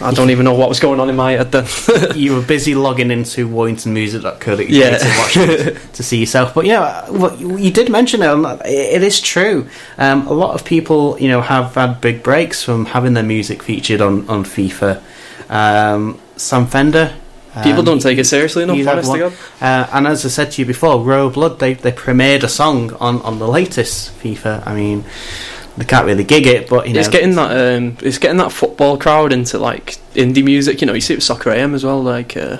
I 0.00 0.10
don't 0.12 0.30
even 0.30 0.44
know 0.46 0.54
what 0.54 0.70
was 0.70 0.80
going 0.80 1.00
on 1.00 1.10
in 1.10 1.16
my 1.16 1.32
head 1.32 1.52
then. 1.52 1.66
you 2.16 2.34
were 2.34 2.40
busy 2.40 2.74
logging 2.74 3.10
into 3.10 3.46
warringtonmusic.co.uk 3.46 4.68
Yeah. 4.70 4.96
to 4.96 5.18
watch 5.18 5.36
it, 5.36 5.76
to 5.92 6.02
see 6.02 6.18
yourself. 6.18 6.54
But 6.54 6.64
yeah, 6.64 7.08
what 7.10 7.38
you 7.38 7.70
did 7.70 7.90
mention 7.90 8.22
it. 8.22 8.60
It 8.64 9.02
is 9.02 9.20
true. 9.20 9.68
Um, 9.98 10.26
a 10.26 10.32
lot 10.32 10.54
of 10.54 10.64
people, 10.64 11.18
you 11.20 11.28
know, 11.28 11.42
have 11.42 11.74
had 11.74 12.00
big 12.00 12.22
breaks 12.22 12.64
from 12.64 12.86
having 12.86 13.12
their 13.12 13.22
music 13.22 13.62
featured 13.62 14.00
on 14.00 14.26
on 14.30 14.44
FIFA. 14.44 15.02
Um, 15.50 16.18
Sam 16.36 16.66
Fender. 16.66 17.14
People 17.64 17.80
um, 17.80 17.84
don't 17.84 17.98
take 18.00 18.16
it 18.18 18.26
seriously 18.26 18.62
enough, 18.62 18.86
honest 18.86 19.12
to. 19.12 19.26
Uh, 19.60 19.88
and 19.92 20.06
as 20.06 20.24
I 20.24 20.28
said 20.28 20.52
to 20.52 20.62
you 20.62 20.66
before, 20.66 21.02
Royal 21.02 21.30
Blood 21.30 21.58
they 21.58 21.74
they 21.74 21.90
premiered 21.90 22.44
a 22.44 22.48
song 22.48 22.92
on 22.94 23.20
on 23.22 23.40
the 23.40 23.48
latest 23.48 24.16
FIFA. 24.20 24.64
I 24.66 24.74
mean, 24.74 25.04
they 25.76 25.84
can't 25.84 26.06
really 26.06 26.22
gig 26.22 26.46
it, 26.46 26.68
but 26.68 26.86
you 26.86 26.94
know, 26.94 27.00
it's 27.00 27.08
getting 27.08 27.34
that 27.34 27.76
um, 27.76 27.96
it's 28.02 28.18
getting 28.18 28.36
that 28.36 28.52
football 28.52 28.96
crowd 28.98 29.32
into 29.32 29.58
like 29.58 29.96
indie 30.14 30.44
music. 30.44 30.80
You 30.80 30.86
know, 30.86 30.92
you 30.92 31.00
see 31.00 31.14
it 31.14 31.16
with 31.16 31.24
Soccer 31.24 31.50
AM 31.50 31.74
as 31.74 31.82
well. 31.82 32.00
Like, 32.00 32.36
uh, 32.36 32.58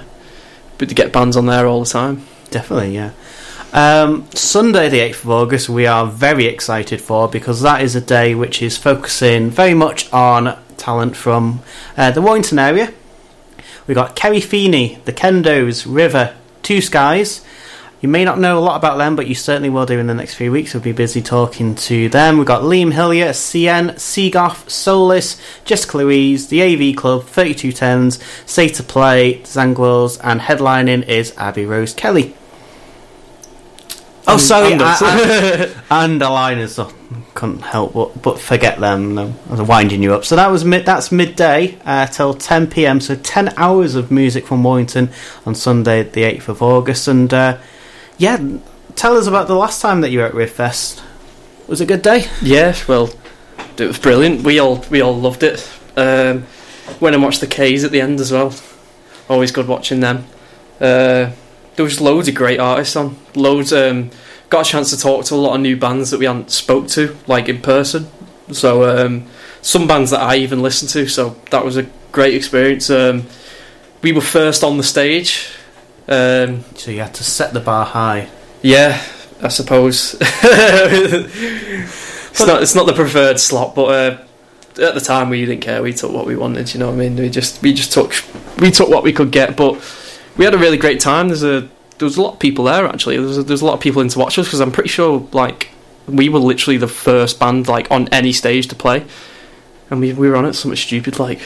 but 0.79 0.89
to 0.89 0.95
get 0.95 1.12
bands 1.12 1.37
on 1.37 1.47
there 1.47 1.67
all 1.67 1.85
the 1.85 1.91
time. 1.91 2.27
Definitely, 2.51 2.95
yeah. 2.95 3.12
Um, 3.73 4.27
Sunday, 4.35 4.89
the 4.89 4.99
8th 4.99 5.23
of 5.23 5.31
August, 5.31 5.69
we 5.69 5.87
are 5.87 6.05
very 6.05 6.47
excited 6.47 7.01
for 7.01 7.29
because 7.29 7.62
that 7.62 7.83
is 7.83 7.95
a 7.95 8.01
day 8.01 8.35
which 8.35 8.62
is 8.62 8.77
focusing 8.77 9.49
very 9.49 9.75
much 9.75 10.12
on 10.12 10.59
talent 10.77 11.17
from 11.17 11.62
uh, 11.97 12.11
the 12.11 12.21
Warrington 12.21 12.59
area. 12.59 12.93
We've 13.91 13.97
got 13.97 14.15
Kerry 14.15 14.39
Feeney, 14.41 15.01
the 15.05 15.12
Kendos, 15.12 15.85
River, 15.85 16.37
Two 16.62 16.81
Skies. 16.81 17.45
You 18.01 18.09
may 18.09 18.25
not 18.25 18.39
know 18.39 18.57
a 18.57 18.61
lot 18.61 18.77
about 18.77 18.99
them, 18.99 19.17
but 19.17 19.27
you 19.27 19.35
certainly 19.35 19.69
will 19.69 19.85
do 19.85 19.99
in 19.99 20.07
the 20.07 20.15
next 20.15 20.35
few 20.35 20.53
weeks. 20.53 20.73
We'll 20.73 20.83
be 20.85 20.93
busy 20.93 21.21
talking 21.21 21.75
to 21.75 22.09
them. 22.09 22.39
We've 22.39 22.47
got 22.47 22.62
Liam 22.62 22.93
Hillier, 22.93 23.31
CN, 23.31 23.95
Seagoff, 23.97 24.71
Solis, 24.71 25.43
Jessica 25.65 25.97
Louise, 25.97 26.47
the 26.51 26.62
AV 26.62 26.95
Club, 26.95 27.23
3210s, 27.25 28.23
Say 28.49 28.69
to 28.69 28.85
Play, 28.85 29.41
Zangwills, 29.41 30.21
and 30.23 30.41
headlining 30.41 31.09
is 31.09 31.35
Abby 31.37 31.67
Rose 31.67 31.93
Kelly. 31.93 32.37
Oh, 34.29 34.35
And- 34.35 34.41
sorry, 34.41 34.73
and. 34.75 34.83
I- 34.83 34.97
I- 35.01 35.71
and 36.05 36.21
the 36.21 36.31
liners. 36.31 36.79
Oh, 36.79 36.93
couldn't 37.35 37.61
help 37.61 37.95
but, 37.95 38.23
but 38.23 38.39
forget 38.39 38.78
them. 38.78 39.19
I 39.19 39.32
was 39.49 39.62
winding 39.62 40.03
you 40.03 40.15
up. 40.15 40.24
So 40.24 40.37
that 40.37 40.49
was 40.49 40.65
mid. 40.65 40.87
That's 40.87 41.11
midday 41.11 41.78
uh, 41.85 42.07
till 42.07 42.35
10 42.35 42.69
p.m. 42.69 43.01
So 43.01 43.16
10 43.16 43.55
hours 43.57 43.95
of 43.95 44.11
music 44.11 44.47
from 44.47 44.62
Warrington 44.62 45.11
on 45.45 45.55
Sunday, 45.55 46.03
the 46.03 46.23
8th 46.23 46.49
of 46.49 46.62
August. 46.62 47.09
And 47.09 47.32
uh, 47.35 47.59
yeah, 48.19 48.39
tell 48.95 49.16
us 49.16 49.27
about 49.27 49.49
the 49.49 49.55
last 49.55 49.81
time 49.81 50.01
that 50.03 50.11
you 50.11 50.20
were 50.20 50.27
at 50.27 50.35
Riffest. 50.35 51.03
Was 51.66 51.81
it 51.81 51.85
a 51.85 51.87
good 51.87 52.03
day? 52.03 52.27
Yeah, 52.43 52.77
well, 52.89 53.11
it 53.78 53.87
was 53.87 53.99
brilliant. 53.99 54.43
We 54.43 54.59
all 54.59 54.85
we 54.91 55.01
all 55.01 55.16
loved 55.16 55.43
it. 55.43 55.69
Um, 55.97 56.47
went 57.01 57.15
and 57.15 57.23
watched 57.23 57.41
the 57.41 57.47
K's 57.47 57.85
at 57.85 57.93
the 57.93 58.01
end 58.01 58.20
as 58.20 58.32
well. 58.32 58.55
Always 59.28 59.53
good 59.53 59.69
watching 59.69 60.01
them. 60.01 60.27
Uh, 60.81 61.31
there 61.77 61.85
was 61.85 62.01
loads 62.01 62.28
of 62.28 62.35
great 62.35 62.59
artists 62.59 62.97
on. 62.97 63.16
Loads. 63.35 63.73
Um, 63.73 64.11
got 64.51 64.66
a 64.66 64.70
chance 64.70 64.90
to 64.90 64.98
talk 64.98 65.24
to 65.27 65.35
a 65.35 65.36
lot 65.36 65.55
of 65.55 65.60
new 65.60 65.77
bands 65.77 66.10
that 66.10 66.18
we 66.18 66.27
hadn't 66.27 66.51
spoke 66.51 66.89
to, 66.89 67.16
like 67.27 67.48
in 67.48 67.62
person. 67.62 68.09
So 68.52 68.85
um, 68.85 69.27
some 69.62 69.86
bands 69.86 70.10
that 70.10 70.20
I 70.20 70.36
even 70.36 70.60
listened 70.60 70.90
to. 70.90 71.09
So 71.09 71.36
that 71.51 71.64
was 71.64 71.77
a 71.77 71.85
great 72.12 72.35
experience. 72.35 72.90
Um, 72.90 73.27
we 74.02 74.12
were 74.12 74.20
first 74.20 74.64
on 74.64 74.77
the 74.77 74.82
stage. 74.82 75.48
Um, 76.09 76.64
so 76.74 76.90
you 76.90 77.01
had 77.01 77.14
to 77.14 77.24
set 77.24 77.55
the 77.55 77.60
bar 77.60 77.86
high. 77.86 78.28
Yeah, 78.62 79.02
I 79.40 79.48
suppose. 79.48 80.16
it's 80.20 82.40
not 82.40 82.62
it's 82.62 82.74
not 82.74 82.86
the 82.86 82.93
preferred 82.93 83.39
slot, 83.39 83.77
but 83.77 83.85
uh, 83.85 84.18
at 84.82 84.94
the 84.94 85.01
time 85.01 85.31
we 85.31 85.44
didn't 85.44 85.62
care. 85.62 85.82
We 85.82 85.93
took 85.93 86.12
what 86.12 86.27
we 86.27 86.36
wanted. 86.36 86.74
You 86.74 86.81
know 86.81 86.89
what 86.89 86.94
I 86.94 86.98
mean? 86.98 87.16
We 87.16 87.31
just 87.31 87.62
we 87.62 87.72
just 87.72 87.93
took 87.93 88.12
we 88.59 88.72
took 88.72 88.89
what 88.89 89.05
we 89.05 89.12
could 89.12 89.31
get, 89.31 89.56
but 89.56 89.81
we 90.36 90.44
had 90.44 90.55
a 90.55 90.59
really 90.59 90.77
great 90.77 90.98
time. 90.98 91.28
There's 91.28 91.44
a 91.44 91.68
there 92.01 92.06
was 92.06 92.16
a 92.16 92.22
lot 92.22 92.32
of 92.32 92.39
people 92.39 92.64
there 92.64 92.86
actually. 92.86 93.18
There 93.18 93.27
was 93.27 93.39
a, 93.39 93.43
there's 93.43 93.60
a 93.60 93.66
lot 93.66 93.74
of 93.74 93.81
people 93.81 94.01
in 94.01 94.09
to 94.09 94.18
watch 94.18 94.39
us 94.39 94.47
because 94.47 94.60
I'm 94.60 94.72
pretty 94.72 94.89
sure 94.89 95.28
like 95.32 95.68
we 96.09 96.31
were 96.31 96.39
literally 96.39 96.78
the 96.78 96.89
first 96.89 97.39
band 97.39 97.68
like 97.68 97.90
on 97.90 98.09
any 98.09 98.32
stage 98.32 98.68
to 98.68 98.74
play, 98.74 99.05
and 99.90 100.01
we 100.01 100.14
we 100.14 100.28
were 100.28 100.35
on 100.35 100.47
it 100.47 100.55
something 100.55 100.77
stupid 100.77 101.18
like 101.18 101.40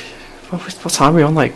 what, 0.50 0.60
what 0.62 0.94
time 0.94 1.12
were 1.12 1.18
we 1.18 1.22
on 1.24 1.34
like 1.34 1.54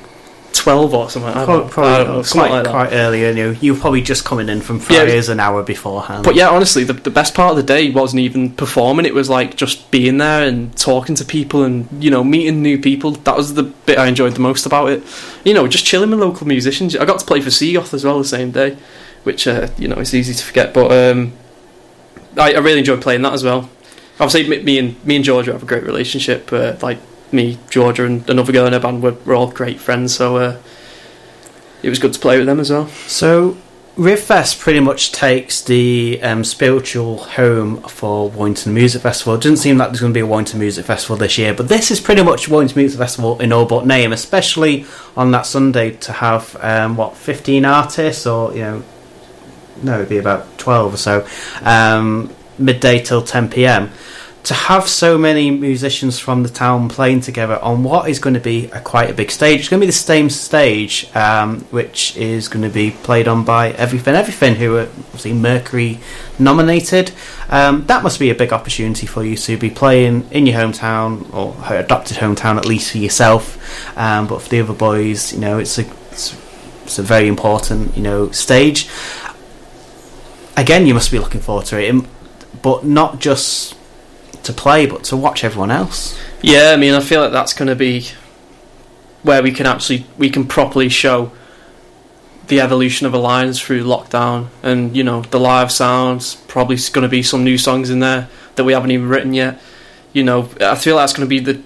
twelve 0.53 0.93
or 0.95 1.09
something? 1.11 1.31
I 1.33 1.47
don't, 1.47 1.71
Probably, 1.71 1.93
I 1.93 1.99
don't 1.99 2.09
know, 2.17 2.23
quite, 2.23 2.51
like 2.51 2.65
that. 2.65 2.71
quite 2.71 2.93
early, 2.93 3.25
and 3.25 3.39
you 3.39 3.57
you 3.61 3.75
were 3.75 3.81
probably 3.81 4.03
just 4.03 4.25
coming 4.25 4.49
in 4.49 4.61
from 4.61 4.79
Yeah. 4.79 4.85
Friars 5.05 5.29
an 5.29 5.41
hour 5.41 5.63
beforehand. 5.63 6.25
But 6.25 6.35
yeah, 6.35 6.49
honestly, 6.49 6.85
the, 6.85 6.93
the 6.95 7.11
best 7.11 7.35
part 7.35 7.51
of 7.53 7.57
the 7.57 7.63
day 7.63 7.91
wasn't 7.91 8.21
even 8.21 8.51
performing. 8.51 9.07
It 9.07 9.15
was 9.15 9.29
like 9.31 9.57
just 9.57 9.91
being 9.91 10.19
there 10.19 10.47
and 10.47 10.77
talking 10.77 11.15
to 11.17 11.25
people 11.25 11.63
and, 11.63 11.87
you 12.03 12.11
know, 12.11 12.25
meeting 12.25 12.63
new 12.63 12.79
people. 12.79 13.13
That 13.13 13.37
was 13.37 13.55
the 13.55 13.63
bit 13.63 13.99
I 13.99 14.07
enjoyed 14.09 14.35
the 14.35 14.41
most 14.41 14.67
about 14.67 14.91
it. 14.91 15.03
You 15.45 15.55
know, 15.55 15.69
just 15.69 15.85
chilling 15.85 16.11
with 16.11 16.21
local 16.21 16.47
musicians. 16.47 16.97
I 16.97 17.05
got 17.05 17.21
to 17.21 17.27
play 17.27 17.41
for 17.41 17.51
Seagoth 17.51 17.95
as 17.95 18.05
well 18.05 18.19
the 18.19 18.25
same 18.25 18.51
day, 18.51 18.77
which, 19.23 19.47
uh, 19.47 19.69
you 19.79 19.89
know, 19.89 19.97
is 19.97 20.15
easy 20.15 20.35
to 20.35 20.45
forget. 20.45 20.75
But 20.75 20.91
um, 20.93 21.33
I, 22.37 22.55
I 22.55 22.59
really 22.59 22.81
enjoyed 22.81 23.01
playing 23.03 23.23
that 23.23 23.33
as 23.33 23.45
well. 23.45 23.71
Obviously, 24.21 24.49
me- 24.49 24.63
me 24.65 24.79
and 24.81 25.05
me 25.07 25.17
and 25.17 25.25
Georgia 25.25 25.53
have 25.53 25.63
a 25.63 25.67
great 25.67 25.85
relationship. 25.85 26.53
Uh, 26.53 26.75
like 26.83 26.99
me, 27.33 27.59
Georgia, 27.71 28.05
and 28.05 28.29
another 28.29 28.53
girl 28.53 28.67
in 28.67 28.73
her 28.73 28.81
band, 28.81 29.03
we're, 29.03 29.17
we're 29.25 29.35
all 29.35 29.51
great 29.51 29.81
friends. 29.81 30.15
So 30.15 30.37
uh, 30.37 30.61
it 31.83 31.89
was 31.89 31.99
good 31.99 32.13
to 32.13 32.21
play 32.21 32.39
with 32.39 32.47
them 32.47 32.61
as 32.61 32.71
well. 32.71 32.89
So, 33.07 33.57
Rivfest 33.97 34.61
pretty 34.61 34.79
much 34.79 35.11
takes 35.11 35.61
the 35.61 36.21
um, 36.23 36.45
spiritual 36.45 37.19
home 37.19 37.83
for 37.83 38.31
Warrington 38.31 38.73
Music 38.73 39.03
Festival. 39.03 39.35
It 39.35 39.39
doesn't 39.39 39.57
seem 39.57 39.77
like 39.77 39.89
there's 39.89 40.01
going 40.01 40.13
to 40.13 40.17
be 40.17 40.21
a 40.21 40.27
Warrington 40.27 40.61
Music 40.61 40.85
Festival 40.87 41.17
this 41.17 41.37
year, 41.37 41.53
but 41.53 41.69
this 41.69 41.91
is 41.91 41.99
pretty 41.99 42.23
much 42.23 42.49
Warrington 42.49 42.79
Music 42.79 42.97
Festival 42.97 43.41
in 43.41 43.53
all 43.53 43.67
but 43.67 43.87
name, 43.87 44.13
especially 44.13 44.87
on 45.17 45.33
that 45.33 45.47
Sunday 45.47 45.91
to 45.97 46.13
have, 46.13 46.57
um, 46.61 46.97
what, 46.97 47.17
15 47.17 47.65
artists 47.65 48.25
or, 48.25 48.53
you 48.53 48.61
know, 48.61 48.85
no, 49.83 49.95
it'd 49.97 50.09
be 50.09 50.19
about 50.19 50.59
12 50.59 50.95
or 50.95 50.97
so, 50.97 51.27
um, 51.63 52.33
midday 52.57 53.03
till 53.03 53.23
10 53.23 53.49
pm. 53.51 53.91
To 54.49 54.55
have 54.55 54.89
so 54.89 55.19
many 55.19 55.51
musicians 55.51 56.19
from 56.19 56.43
the 56.43 56.49
town 56.49 56.89
playing 56.89 57.21
together 57.21 57.59
on 57.59 57.85
what 57.85 58.09
is 58.09 58.19
going 58.19 58.33
to 58.33 58.41
be 58.41 58.65
a 58.73 58.81
quite 58.81 59.11
a 59.11 59.13
big 59.13 59.31
stage. 59.31 59.61
It's 59.61 59.69
going 59.69 59.81
to 59.81 59.87
be 59.87 59.91
the 59.91 59.93
same 59.93 60.31
stage, 60.31 61.15
um, 61.15 61.61
which 61.71 62.17
is 62.17 62.49
going 62.49 62.63
to 62.63 62.71
be 62.71 62.91
played 62.91 63.29
on 63.29 63.45
by 63.45 63.73
Everything 63.73 64.15
Everything, 64.15 64.55
who 64.55 64.77
are 64.77 64.89
obviously 64.89 65.35
Mercury 65.35 65.99
nominated. 66.39 67.13
Um, 67.51 67.85
that 67.89 68.03
must 68.03 68.19
be 68.19 68.31
a 68.31 68.35
big 68.35 68.55
opportunity 68.55 69.07
for 69.07 69.23
you 69.23 69.37
to 69.37 69.59
be 69.59 69.69
playing 69.69 70.27
in 70.31 70.47
your 70.47 70.59
hometown 70.59 71.31
or 71.35 71.53
her 71.53 71.77
adopted 71.77 72.17
hometown, 72.17 72.57
at 72.57 72.65
least 72.65 72.93
for 72.93 72.99
yourself. 72.99 73.99
Um, 73.99 74.27
but 74.27 74.41
for 74.41 74.49
the 74.49 74.61
other 74.61 74.73
boys, 74.73 75.31
you 75.31 75.41
know, 75.41 75.59
it's 75.59 75.79
a 75.79 75.83
it's, 76.11 76.35
it's 76.85 76.99
a 76.99 77.03
very 77.03 77.29
important 77.29 77.95
you 77.95 78.03
know 78.03 78.31
stage 78.31 78.89
again, 80.57 80.87
you 80.87 80.95
must 80.95 81.11
be 81.11 81.19
looking 81.19 81.41
forward 81.41 81.67
to 81.67 81.79
it, 81.79 82.05
but 82.63 82.85
not 82.85 83.21
just 83.21 83.78
to 84.45 84.53
play, 84.53 84.87
but 84.87 85.05
to 85.05 85.17
watch 85.17 85.45
everyone 85.45 85.71
else. 85.71 86.19
Yeah, 86.43 86.73
I 86.75 86.77
mean, 86.77 86.95
I 86.95 87.01
feel 87.01 87.21
like 87.21 87.33
that's 87.33 87.53
going 87.53 87.69
to 87.69 87.77
be 87.77 88.07
where 89.23 89.43
we 89.43 89.53
can 89.53 89.67
actually 89.67 90.07
we 90.17 90.31
can 90.31 90.47
properly 90.47 90.89
show 90.89 91.33
the 92.47 92.61
evolution 92.61 93.07
of 93.07 93.13
Aligners 93.13 93.63
through 93.63 93.85
lockdown, 93.85 94.49
and 94.63 94.97
you 94.97 95.05
know 95.05 95.23
the 95.23 95.41
live 95.41 95.71
sounds. 95.71 96.37
Probably 96.49 96.77
going 96.93 97.03
to 97.03 97.09
be 97.09 97.23
some 97.23 97.45
new 97.45 97.59
songs 97.59 97.91
in 97.91 98.01
there 98.01 98.29
that 98.57 98.65
we 98.65 98.73
haven't 98.73 98.91
even 98.91 99.09
written 99.09 99.35
yet. 99.35 99.61
You 100.13 100.25
know, 100.25 100.49
I 100.61 100.75
feel 100.75 100.97
that's 100.97 101.13
going 101.13 101.27
to 101.27 101.29
be 101.29 101.41
the 101.41 101.63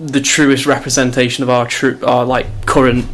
the 0.00 0.20
truest 0.20 0.66
representation 0.66 1.42
of 1.42 1.50
our 1.50 1.66
true 1.66 1.98
our 2.04 2.24
like 2.24 2.66
current. 2.66 3.06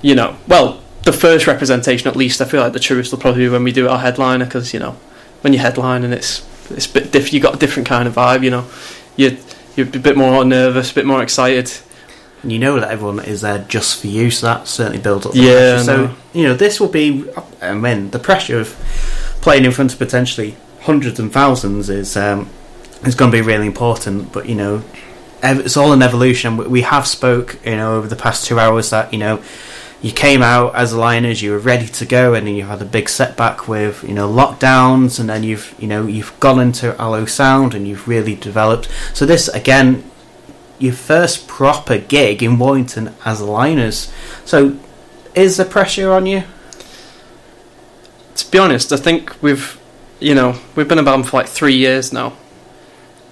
You 0.00 0.16
know, 0.16 0.36
well, 0.48 0.82
the 1.04 1.12
first 1.12 1.46
representation 1.46 2.08
at 2.08 2.16
least. 2.16 2.40
I 2.40 2.44
feel 2.44 2.60
like 2.60 2.72
the 2.72 2.80
truest 2.80 3.12
will 3.12 3.20
probably 3.20 3.44
be 3.44 3.48
when 3.48 3.64
we 3.64 3.72
do 3.72 3.88
our 3.88 3.98
headliner 3.98 4.44
because 4.44 4.74
you 4.74 4.80
know 4.80 4.96
when 5.42 5.52
you 5.52 5.58
headline 5.58 6.04
and 6.04 6.12
it's 6.12 6.46
it's 6.76 6.86
a 6.86 6.92
bit 6.92 7.12
diff- 7.12 7.32
you 7.32 7.40
got 7.40 7.54
a 7.54 7.58
different 7.58 7.88
kind 7.88 8.06
of 8.08 8.14
vibe. 8.14 8.42
You 8.44 8.50
know, 8.50 8.64
you 9.16 9.36
you're 9.76 9.86
a 9.86 9.90
bit 9.98 10.16
more 10.16 10.44
nervous, 10.44 10.90
a 10.92 10.94
bit 10.94 11.06
more 11.06 11.22
excited. 11.22 11.72
And 12.42 12.50
you 12.50 12.58
know 12.58 12.80
that 12.80 12.90
everyone 12.90 13.20
is 13.20 13.42
there 13.42 13.64
just 13.68 14.00
for 14.00 14.08
you, 14.08 14.28
so 14.30 14.46
that 14.46 14.66
certainly 14.66 14.98
builds 14.98 15.26
up 15.26 15.32
the 15.32 15.38
Yeah, 15.38 15.74
pressure. 15.74 15.84
So, 15.84 16.14
you 16.32 16.42
know, 16.42 16.54
this 16.54 16.80
will 16.80 16.88
be, 16.88 17.24
I 17.62 17.72
mean, 17.72 18.10
the 18.10 18.18
pressure 18.18 18.58
of 18.58 18.70
playing 19.42 19.64
in 19.64 19.70
front 19.70 19.92
of 19.92 19.98
potentially 20.00 20.56
hundreds 20.80 21.20
and 21.20 21.32
thousands 21.32 21.88
is 21.88 22.16
um, 22.16 22.48
is 23.04 23.14
going 23.14 23.30
to 23.30 23.36
be 23.36 23.42
really 23.42 23.66
important. 23.68 24.32
But, 24.32 24.48
you 24.48 24.56
know, 24.56 24.82
ev- 25.40 25.60
it's 25.60 25.76
all 25.76 25.92
an 25.92 26.02
evolution. 26.02 26.56
We- 26.56 26.66
We 26.66 26.80
have 26.82 27.06
spoke, 27.06 27.58
you 27.64 27.76
know, 27.76 27.94
over 27.96 28.08
the 28.08 28.16
past 28.16 28.44
two 28.44 28.58
hours 28.58 28.90
that, 28.90 29.12
you 29.12 29.20
know, 29.20 29.40
you 30.02 30.12
came 30.12 30.42
out 30.42 30.74
as 30.74 30.92
aligners, 30.92 31.42
you 31.42 31.52
were 31.52 31.58
ready 31.58 31.86
to 31.86 32.04
go, 32.04 32.34
and 32.34 32.46
then 32.46 32.54
you 32.54 32.64
had 32.64 32.82
a 32.82 32.84
big 32.84 33.08
setback 33.08 33.68
with 33.68 34.02
you 34.02 34.14
know 34.14 34.28
lockdowns, 34.28 35.18
and 35.18 35.28
then 35.28 35.42
you've 35.42 35.74
you 35.78 35.86
know 35.86 36.06
you've 36.06 36.38
gone 36.40 36.60
into 36.60 37.00
Allo 37.00 37.24
Sound 37.24 37.74
and 37.74 37.86
you've 37.88 38.06
really 38.08 38.34
developed. 38.34 38.88
So 39.14 39.24
this 39.24 39.48
again, 39.48 40.04
your 40.78 40.92
first 40.92 41.46
proper 41.46 41.98
gig 41.98 42.42
in 42.42 42.58
Warrington 42.58 43.14
as 43.24 43.40
aligners. 43.40 44.12
So 44.44 44.76
is 45.34 45.56
the 45.56 45.64
pressure 45.64 46.12
on 46.12 46.26
you? 46.26 46.44
to 48.36 48.50
be 48.50 48.58
honest, 48.58 48.92
I 48.92 48.96
think 48.96 49.40
we've, 49.42 49.80
you 50.20 50.34
know, 50.34 50.58
we've 50.74 50.88
been 50.88 50.98
a 50.98 51.02
band 51.02 51.28
for 51.28 51.38
like 51.38 51.48
three 51.48 51.74
years 51.74 52.12
now, 52.12 52.34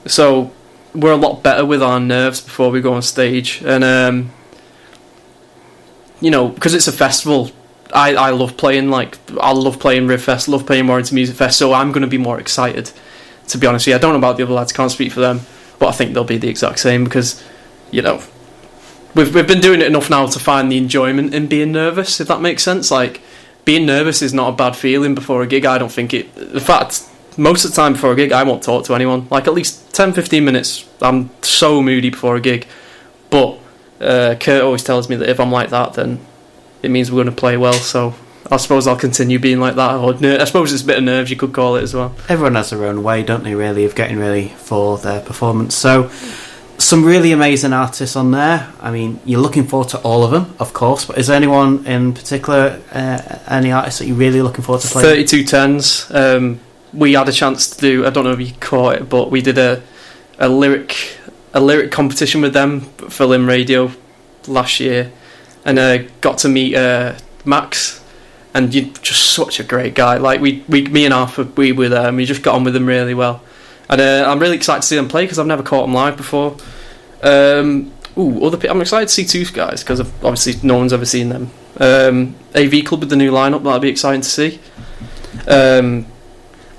so 0.07 0.53
we're 0.95 1.13
a 1.13 1.17
lot 1.17 1.43
better 1.43 1.65
with 1.65 1.83
our 1.83 2.01
nerves 2.01 2.41
before 2.41 2.71
we 2.71 2.81
go 2.81 2.95
on 2.95 3.03
stage, 3.03 3.63
and 3.65 3.85
um, 3.85 4.33
you 6.21 6.31
know, 6.31 6.49
because 6.49 6.75
it's 6.75 6.89
a 6.89 6.93
festival. 6.93 7.51
I, 7.93 8.15
I 8.15 8.31
love 8.31 8.57
playing 8.57 8.91
like 8.91 9.19
I 9.41 9.53
love 9.53 9.81
playing 9.81 10.07
Riv 10.07 10.23
Fest, 10.23 10.49
love 10.49 10.67
playing 10.67 10.87
Warrington 10.87 11.15
Music 11.15 11.37
Fest, 11.37 11.59
so 11.59 11.73
I'm 11.73 11.91
going 11.93 12.03
to 12.03 12.09
be 12.09 12.19
more 12.19 12.39
excited. 12.39 12.91
To 13.49 13.59
be 13.59 13.67
honest, 13.67 13.87
you. 13.87 13.95
I 13.95 13.99
don't 13.99 14.13
know 14.13 14.19
about 14.19 14.37
the 14.37 14.45
other 14.45 14.53
lads, 14.53 14.73
can't 14.73 14.93
speak 14.93 15.13
for 15.13 15.21
them, 15.21 15.41
but 15.79 15.89
I 15.89 15.93
think 15.93 16.15
they'll 16.15 16.23
be 16.23 16.39
the 16.39 16.49
exact 16.49 16.79
same 16.79 17.03
because, 17.03 17.43
you 17.91 18.01
know, 18.01 18.23
we've 19.15 19.35
we've 19.35 19.49
been 19.49 19.61
doing 19.61 19.81
it 19.81 19.89
enough 19.89 20.09
now 20.09 20.27
to 20.27 20.39
find 20.39 20.71
the 20.71 20.79
enjoyment 20.79 21.35
in 21.35 21.49
being 21.49 21.73
nervous. 21.73 22.21
If 22.21 22.29
that 22.29 22.41
makes 22.41 22.63
sense, 22.63 22.93
like 22.93 23.21
being 23.65 23.87
nervous 23.87 24.23
is 24.23 24.33
not 24.33 24.55
a 24.55 24.57
bad 24.57 24.77
feeling 24.77 25.15
before 25.15 25.43
a 25.43 25.47
gig. 25.47 25.65
I 25.65 25.79
don't 25.79 25.93
think 25.93 26.15
it. 26.15 26.37
In 26.37 26.61
fact, 26.61 27.05
most 27.37 27.65
of 27.65 27.71
the 27.71 27.77
time 27.77 27.95
before 27.95 28.13
a 28.13 28.17
gig, 28.17 28.33
I 28.33 28.43
won't 28.43 28.63
talk 28.63 28.85
to 28.87 28.95
anyone. 28.95 29.27
Like 29.31 29.47
at 29.47 29.55
least 29.55 29.93
10, 29.95 30.13
15 30.13 30.45
minutes. 30.45 30.89
I'm 31.01 31.31
so 31.43 31.83
moody 31.83 32.11
before 32.11 32.37
a 32.37 32.41
gig. 32.41 32.67
But 33.31 33.60
uh, 34.01 34.37
Kurt 34.39 34.63
always 34.63 34.83
tells 34.83 35.09
me 35.09 35.17
that 35.17 35.29
if 35.29 35.41
I'm 35.41 35.53
like 35.53 35.71
that, 35.71 35.95
then 35.95 36.21
it 36.83 36.91
means 36.91 37.11
we're 37.11 37.23
going 37.23 37.35
to 37.35 37.41
play 37.41 37.57
well. 37.57 37.73
So 37.73 38.15
I 38.51 38.57
suppose 38.57 38.87
I'll 38.87 38.97
continue 38.97 39.39
being 39.39 39.61
like 39.61 39.77
that. 39.77 39.97
Or 39.97 40.15
ner- 40.15 40.41
I 40.41 40.45
suppose 40.45 40.73
it's 40.73 40.83
a 40.83 40.87
bit 40.87 40.99
of 40.99 41.05
nerves, 41.05 41.31
you 41.31 41.37
could 41.37 41.53
call 41.53 41.77
it 41.77 41.83
as 41.83 41.95
well. 41.95 42.15
Everyone 42.29 42.55
has 42.55 42.71
their 42.71 42.85
own 42.85 43.03
way, 43.03 43.23
don't 43.23 43.45
they? 43.45 43.55
Really, 43.55 43.85
of 43.85 43.95
getting 43.95 44.19
ready 44.19 44.49
for 44.49 44.99
their 44.99 45.21
performance. 45.21 45.75
So. 45.75 46.11
Some 46.79 47.05
really 47.05 47.31
amazing 47.33 47.75
artists 47.75 48.17
on 48.17 48.31
there. 48.31 48.73
I 48.81 48.91
mean, 48.91 49.21
you're 49.27 49.43
looking 49.43 49.65
forward 49.67 49.91
to 49.91 49.99
all 49.99 50.25
of 50.25 50.31
them, 50.31 50.55
of 50.59 50.73
course. 50.73 51.05
But 51.05 51.19
is 51.19 51.27
there 51.27 51.37
anyone 51.37 51.87
in 51.87 52.15
particular, 52.15 52.81
uh, 52.91 53.39
any 53.49 53.71
artists 53.71 53.99
that 53.99 54.07
you're 54.07 54.17
really 54.17 54.41
looking 54.41 54.65
forward 54.65 54.81
to 54.81 54.89
playing? 54.89 55.27
32 55.27 55.45
tens. 55.45 56.11
Um, 56.11 56.59
we 56.95 57.13
had 57.13 57.29
a 57.29 57.33
chance 57.33 57.69
to 57.69 57.81
do. 57.83 58.07
I 58.07 58.11
don't 58.11 58.25
know 58.25 58.33
if 58.33 58.41
you 58.41 58.55
caught 58.61 58.95
it, 58.95 59.11
but 59.11 59.31
we 59.31 59.43
did 59.43 59.59
a 59.59 59.83
a 60.41 60.49
lyric 60.49 61.19
a 61.53 61.61
lyric 61.61 61.91
competition 61.91 62.41
with 62.41 62.53
them 62.53 62.81
for 62.81 63.27
Lim 63.27 63.47
Radio 63.47 63.93
last 64.47 64.81
year, 64.81 65.13
and 65.65 65.79
uh, 65.79 65.99
got 66.21 66.39
to 66.39 66.49
meet 66.49 66.75
uh, 66.75 67.17
Max. 67.45 67.99
And 68.53 68.75
you 68.75 68.91
just 69.03 69.31
such 69.31 69.61
a 69.61 69.65
great 69.65 69.95
guy. 69.95 70.17
Like 70.17 70.41
we, 70.41 70.65
we, 70.69 70.83
me 70.89 71.05
and 71.05 71.15
Arthur, 71.15 71.45
we 71.45 71.71
were 71.71 71.89
there, 71.89 72.09
and 72.09 72.17
we 72.17 72.25
just 72.25 72.43
got 72.43 72.57
on 72.57 72.65
with 72.65 72.75
him 72.75 72.87
really 72.87 73.15
well. 73.15 73.43
And 73.89 74.01
uh, 74.01 74.25
I'm 74.29 74.41
really 74.41 74.57
excited 74.57 74.83
to 74.83 74.89
see 74.89 74.97
them 74.97 75.09
play 75.09 75.23
because 75.25 75.39
I've 75.39 75.47
never 75.47 75.63
caught 75.63 75.83
them 75.83 75.95
live 75.95 76.17
before. 76.17 76.57
Um, 77.23 77.93
ooh, 78.17 78.45
other 78.45 78.69
I'm 78.69 78.81
excited 78.81 79.09
to 79.09 79.15
see 79.15 79.25
two 79.25 79.45
guys 79.53 79.83
because 79.83 80.01
obviously 80.01 80.55
no 80.67 80.77
one's 80.77 80.93
ever 80.93 81.07
seen 81.07 81.29
them. 81.29 81.51
Um, 81.79 82.35
AV 82.55 82.85
Club 82.85 83.01
with 83.01 83.11
the 83.11 83.17
new 83.17 83.31
lineup 83.31 83.63
that'll 83.63 83.79
be 83.79 83.89
exciting 83.89 84.23
to 84.23 84.29
see. 84.29 84.61
Um, 85.47 86.07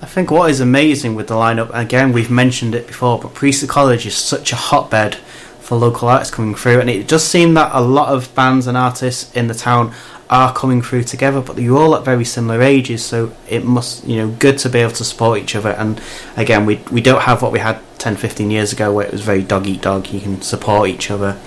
I 0.02 0.08
think 0.08 0.32
what 0.32 0.50
is 0.50 0.60
amazing 0.60 1.14
with 1.14 1.28
the 1.28 1.36
lineup, 1.36 1.70
again, 1.74 2.12
we've 2.12 2.32
mentioned 2.32 2.74
it 2.74 2.88
before, 2.88 3.20
but 3.20 3.36
Priestley 3.36 3.68
College 3.68 4.08
is 4.08 4.16
such 4.16 4.52
a 4.52 4.56
hotbed 4.56 5.16
for 5.60 5.78
local 5.78 6.08
artists 6.08 6.34
coming 6.34 6.56
through, 6.56 6.80
and 6.80 6.90
it 6.90 7.08
does 7.08 7.24
seem 7.24 7.54
that 7.54 7.70
a 7.72 7.82
lot 7.82 8.10
of 8.10 8.34
bands 8.34 8.66
and 8.66 8.76
artists 8.76 9.32
in 9.36 9.46
the 9.46 9.54
town 9.54 9.94
are 10.28 10.52
coming 10.54 10.82
through 10.82 11.04
together, 11.04 11.40
but 11.40 11.60
you're 11.60 11.78
all 11.78 11.96
at 11.96 12.04
very 12.04 12.26
similar 12.26 12.64
ages, 12.64 13.06
so 13.06 13.32
it 13.48 13.64
must, 13.64 14.04
you 14.08 14.18
know, 14.18 14.30
good 14.40 14.58
to 14.58 14.70
be 14.70 14.80
able 14.80 14.94
to 14.94 15.04
support 15.04 15.40
each 15.40 15.56
other. 15.56 15.70
And 15.70 16.02
again, 16.36 16.66
we 16.66 16.78
we 16.90 17.02
don't 17.02 17.22
have 17.22 17.44
what 17.44 17.52
we 17.52 17.60
had 17.60 17.80
10, 18.00 18.16
15 18.16 18.50
years 18.50 18.74
ago, 18.74 18.92
where 18.92 19.06
it 19.06 19.12
was 19.12 19.22
very 19.22 19.44
dog 19.44 19.68
eat 19.68 19.82
dog. 19.82 20.08
You 20.08 20.22
can 20.22 20.42
support 20.42 20.90
each 20.90 21.12
other. 21.12 21.38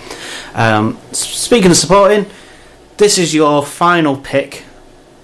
Um, 0.54 0.98
speaking 1.12 1.72
of 1.72 1.76
supporting, 1.76 2.26
this 2.98 3.18
is 3.18 3.34
your 3.34 3.64
final 3.64 4.16
pick 4.16 4.62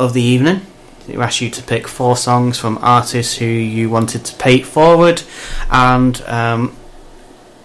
of 0.01 0.15
the 0.15 0.23
evening. 0.23 0.63
We 1.17 1.23
asked 1.23 1.41
you 1.41 1.51
to 1.51 1.63
pick 1.63 1.89
four 1.89 2.17
songs 2.17 2.59
from 2.59 2.79
artists 2.83 3.37
who 3.37 3.47
you 3.47 3.91
wanted 3.91 4.25
to 4.25 4.37
pay 4.37 4.57
it 4.57 4.67
forward, 4.67 5.23
and 5.71 6.21
um, 6.23 6.77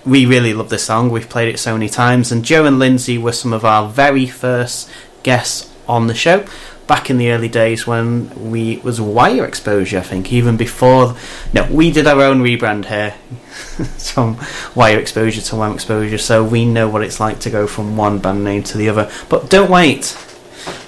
we 0.05 0.25
really 0.25 0.53
love 0.53 0.69
this 0.69 0.85
song. 0.85 1.09
We've 1.09 1.29
played 1.29 1.53
it 1.53 1.59
so 1.59 1.73
many 1.73 1.89
times, 1.89 2.31
and 2.31 2.43
Joe 2.43 2.65
and 2.65 2.79
Lindsay 2.79 3.17
were 3.17 3.31
some 3.31 3.53
of 3.53 3.65
our 3.65 3.89
very 3.89 4.27
first 4.27 4.89
guests 5.23 5.71
on 5.87 6.07
the 6.07 6.15
show 6.15 6.45
back 6.87 7.09
in 7.09 7.17
the 7.17 7.31
early 7.31 7.47
days 7.47 7.87
when 7.87 8.51
we 8.51 8.77
was 8.77 9.01
wire 9.01 9.43
exposure 9.43 9.97
i 9.97 10.01
think 10.01 10.31
even 10.31 10.55
before 10.55 11.15
no 11.51 11.67
we 11.71 11.89
did 11.91 12.05
our 12.05 12.21
own 12.21 12.41
rebrand 12.41 12.85
here. 12.85 13.15
From 14.13 14.37
wire 14.75 14.99
exposure 14.99 15.41
to 15.41 15.55
wham 15.55 15.73
exposure 15.73 16.17
so 16.17 16.43
we 16.43 16.65
know 16.65 16.87
what 16.87 17.01
it's 17.01 17.19
like 17.19 17.39
to 17.39 17.49
go 17.49 17.67
from 17.67 17.97
one 17.97 18.19
band 18.19 18.43
name 18.43 18.63
to 18.63 18.77
the 18.77 18.89
other. 18.89 19.11
But 19.29 19.49
don't 19.49 19.69
wait. 19.69 20.05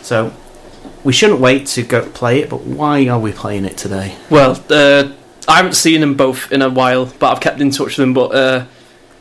So 0.01 0.33
we 1.07 1.13
shouldn't 1.13 1.39
wait 1.39 1.65
to 1.65 1.83
go 1.83 2.05
play 2.09 2.41
it 2.41 2.49
but 2.49 2.61
why 2.61 3.07
are 3.07 3.19
we 3.19 3.31
playing 3.31 3.63
it 3.63 3.77
today 3.77 4.13
Well, 4.29 4.61
uh, 4.69 5.13
I 5.47 5.55
haven't 5.57 5.75
seen 5.75 6.01
them 6.01 6.15
both 6.15 6.51
in 6.51 6.61
a 6.61 6.69
while, 6.69 7.05
but 7.05 7.31
I've 7.31 7.39
kept 7.39 7.61
in 7.61 7.71
touch 7.71 7.87
with 7.87 7.95
them. 7.95 8.13
But 8.13 8.35
uh, 8.35 8.65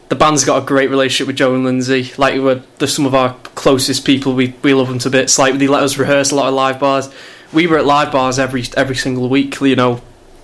the 0.09 0.17
band's 0.17 0.45
got 0.45 0.61
a 0.63 0.67
great 0.67 0.91
relationship 0.91 1.29
with 1.29 1.37
Joe 1.37 1.55
and 1.55 1.65
Lindsay. 1.65 2.13
Like, 2.19 2.41
we're, 2.41 2.63
they're 2.79 2.89
some 2.89 3.07
of 3.07 3.15
our 3.15 3.35
closest 3.55 4.05
people. 4.05 4.35
We 4.35 4.55
we 4.63 4.75
love 4.75 4.89
them 4.89 4.99
to 5.01 5.11
bits. 5.11 5.39
Like, 5.39 5.55
they 5.59 5.69
let 5.69 5.85
us 5.85 5.97
rehearse 5.97 6.33
a 6.33 6.35
lot 6.35 6.49
of 6.49 6.55
live 6.55 6.81
bars. 6.81 7.09
We 7.53 7.69
were 7.69 7.79
at 7.79 7.87
live 7.87 8.11
bars 8.11 8.39
every 8.41 8.65
every 8.77 8.97
single 8.97 9.29
week. 9.29 9.61
You 9.61 9.77
know, 9.77 10.03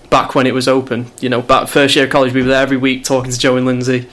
back 0.08 0.36
when 0.36 0.46
it 0.46 0.54
was 0.54 0.68
open. 0.68 1.10
You 1.20 1.28
know, 1.28 1.42
back 1.42 1.66
first 1.66 1.96
year 1.96 2.04
of 2.04 2.12
college, 2.12 2.32
we 2.32 2.42
were 2.42 2.48
there 2.48 2.62
every 2.62 2.76
week 2.76 3.02
talking 3.04 3.32
to 3.32 3.38
Joe 3.38 3.56
and 3.56 3.66
Lindsay. 3.66 4.08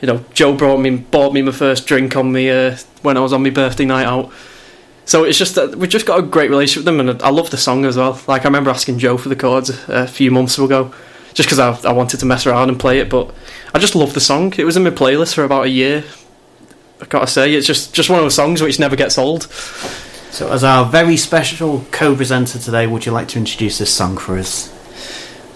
You 0.00 0.06
know, 0.06 0.24
Joe 0.32 0.56
brought 0.56 0.78
me 0.78 0.96
bought 0.96 1.34
me 1.34 1.42
my 1.42 1.52
first 1.52 1.86
drink 1.86 2.16
on 2.16 2.32
me 2.32 2.48
uh, 2.48 2.78
when 3.02 3.18
I 3.18 3.20
was 3.20 3.34
on 3.34 3.42
my 3.42 3.50
birthday 3.50 3.84
night 3.84 4.06
out. 4.06 4.32
So 5.04 5.24
it's 5.24 5.38
just 5.38 5.54
that 5.56 5.74
we've 5.76 5.90
just 5.90 6.06
got 6.06 6.18
a 6.20 6.22
great 6.22 6.50
relationship 6.50 6.80
with 6.80 6.96
them, 6.96 7.00
and 7.08 7.22
I 7.22 7.30
love 7.30 7.50
the 7.50 7.56
song 7.56 7.84
as 7.84 7.96
well. 7.96 8.20
Like 8.28 8.42
I 8.42 8.44
remember 8.44 8.70
asking 8.70 8.98
Joe 8.98 9.16
for 9.16 9.28
the 9.28 9.36
chords 9.36 9.70
a 9.88 10.06
few 10.06 10.30
months 10.30 10.58
ago, 10.58 10.92
just 11.34 11.48
because 11.48 11.58
I, 11.58 11.88
I 11.88 11.92
wanted 11.92 12.20
to 12.20 12.26
mess 12.26 12.46
around 12.46 12.68
and 12.68 12.78
play 12.78 13.00
it. 13.00 13.10
But 13.10 13.32
I 13.74 13.78
just 13.78 13.94
love 13.96 14.14
the 14.14 14.20
song. 14.20 14.52
It 14.56 14.64
was 14.64 14.76
in 14.76 14.84
my 14.84 14.90
playlist 14.90 15.34
for 15.34 15.42
about 15.44 15.64
a 15.64 15.68
year. 15.68 16.04
I 17.02 17.06
gotta 17.06 17.26
say, 17.26 17.54
it's 17.54 17.66
just 17.66 17.94
just 17.94 18.10
one 18.10 18.18
of 18.18 18.24
those 18.24 18.34
songs 18.34 18.60
which 18.62 18.78
never 18.78 18.94
gets 18.94 19.16
old. 19.18 19.44
so 20.30 20.52
as 20.52 20.62
our 20.62 20.84
very 20.84 21.16
special 21.16 21.84
co-presenter 21.90 22.58
today 22.58 22.86
would 22.86 23.04
you 23.04 23.10
like 23.10 23.26
to 23.28 23.38
introduce 23.38 23.78
this 23.78 23.92
song 23.92 24.16
for 24.16 24.38
us 24.38 24.68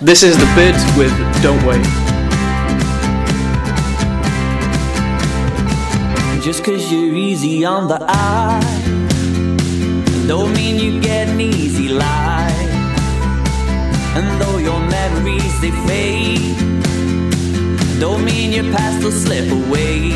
This 0.00 0.22
is 0.24 0.36
the 0.36 0.46
bid 0.56 0.74
with 0.98 1.12
"Don't 1.42 1.62
Wait." 1.64 1.84
Just 6.42 6.64
cause 6.64 6.92
you're 6.92 7.14
easy 7.14 7.64
on 7.64 7.88
the 7.88 7.98
eye 8.06 8.83
Don't 10.26 10.54
mean 10.54 10.76
you 10.80 11.00
get 11.02 11.28
an 11.28 11.38
easy 11.38 11.90
life. 11.90 12.70
And 14.16 14.40
though 14.40 14.56
your 14.56 14.80
memories 14.80 15.60
they 15.60 15.70
fade 15.86 16.56
Don't 18.00 18.24
mean 18.24 18.52
your 18.52 18.64
past 18.72 19.04
will 19.04 19.12
slip 19.12 19.50
away. 19.52 20.12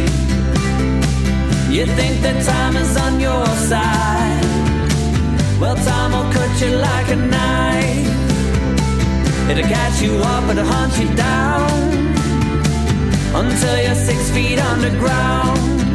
You 1.69 1.85
think 1.85 2.23
that 2.23 2.43
time 2.47 2.77
is 2.77 2.97
on 2.97 3.21
your 3.21 3.45
side. 3.71 4.45
Well 5.61 5.77
time 5.77 6.13
will 6.13 6.33
cut 6.33 6.53
you 6.63 6.71
like 6.77 7.09
a 7.11 7.17
knife. 7.17 8.09
It'll 9.51 9.69
catch 9.69 10.01
you 10.01 10.17
up 10.17 10.45
and 10.49 10.59
hunt 10.59 10.99
you 10.99 11.15
down. 11.17 11.71
Until 13.35 13.83
you're 13.83 13.95
six 13.95 14.31
feet 14.31 14.59
underground 14.59 15.88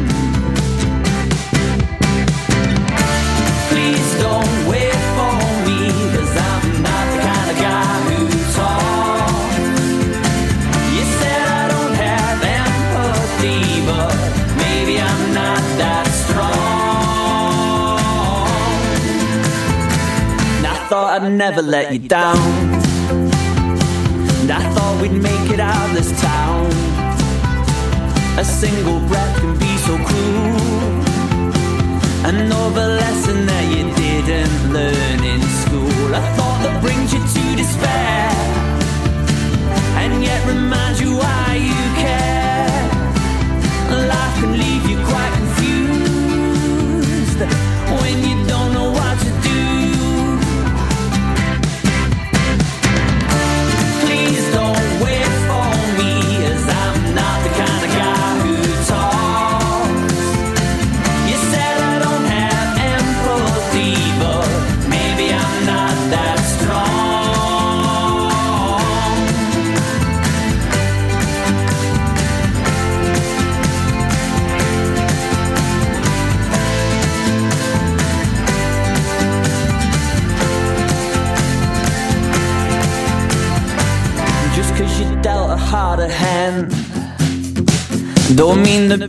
I'd 21.14 21.30
never 21.30 21.62
let 21.62 21.92
you 21.92 22.00
down. 22.00 22.36
And 24.40 24.50
I 24.50 24.60
thought 24.74 25.00
we'd 25.00 25.12
make 25.12 25.48
it 25.48 25.60
out 25.60 25.88
of 25.88 25.94
this 25.94 26.10
town. 26.20 26.66
A 28.36 28.44
single 28.44 28.98
breath 29.06 29.40
can 29.40 29.56
be 29.56 29.76
so 29.76 29.96
cruel. 30.04 30.73
Another 32.26 32.86
lesson 33.02 33.44
that 33.44 33.64
you 33.68 33.84
didn't 33.94 34.72
learn 34.72 35.24
in 35.24 35.42
school. 35.62 36.14
A 36.14 36.22
thought 36.34 36.58
that 36.64 36.80
brings 36.80 37.12
you 37.12 37.20
to 37.20 37.54
despair, 37.54 38.30
and 40.00 40.24
yet 40.24 40.40
reminds 40.48 41.02
you 41.02 41.16
why 41.16 41.56
you 41.68 41.84
care. 42.00 42.80
Life 44.08 44.36
can 44.40 44.52
leave 44.56 44.88
you 44.88 44.96
quite 45.04 45.32
confused 45.40 47.40
when 48.00 48.16
you 48.28 48.36
don't 48.48 48.63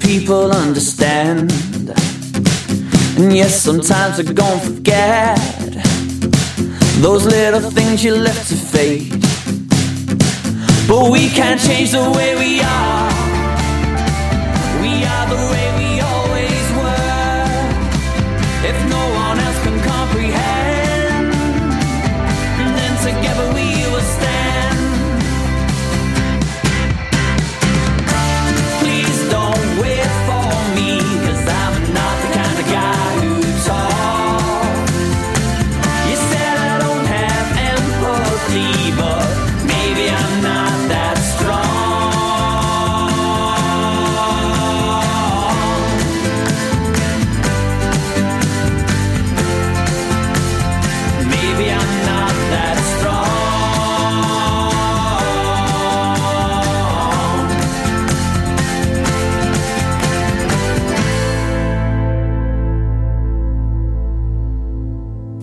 people 0.06 0.52
understand. 0.52 1.52
And 3.18 3.36
yes, 3.36 3.60
sometimes 3.60 4.18
they're 4.18 4.34
gonna 4.34 4.60
forget 4.60 5.40
those 7.02 7.26
little 7.26 7.72
things 7.72 8.04
you 8.04 8.16
left 8.16 8.48
to 8.50 8.56
fade. 8.56 9.12
But 10.88 11.12
we 11.12 11.30
can't 11.30 11.60
change 11.60 11.92
the 11.92 12.12
way 12.16 12.36
we 12.36 12.62
are. 12.62 12.95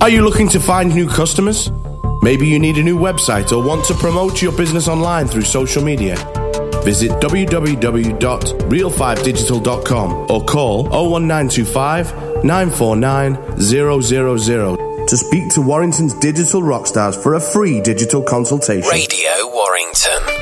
Are 0.02 0.10
you 0.10 0.22
looking 0.22 0.48
to 0.48 0.58
find 0.58 0.92
new 0.92 1.08
customers? 1.08 1.70
Maybe 2.22 2.48
you 2.48 2.58
need 2.58 2.76
a 2.76 2.82
new 2.82 2.98
website 2.98 3.52
or 3.52 3.64
want 3.64 3.84
to 3.84 3.94
promote 3.94 4.42
your 4.42 4.50
business 4.50 4.88
online 4.88 5.28
through 5.28 5.42
social 5.42 5.80
media. 5.80 6.16
Visit 6.82 7.12
www.real5digital.com 7.22 10.12
or 10.28 10.44
call 10.44 10.82
01925 10.86 12.44
949 12.44 13.60
000 13.60 15.06
to 15.06 15.16
speak 15.16 15.50
to 15.50 15.62
Warrington's 15.62 16.14
digital 16.14 16.62
rockstars 16.62 17.16
for 17.22 17.34
a 17.34 17.40
free 17.40 17.80
digital 17.80 18.24
consultation. 18.24 18.90
Radio 18.90 19.30
Warrington. 19.52 20.41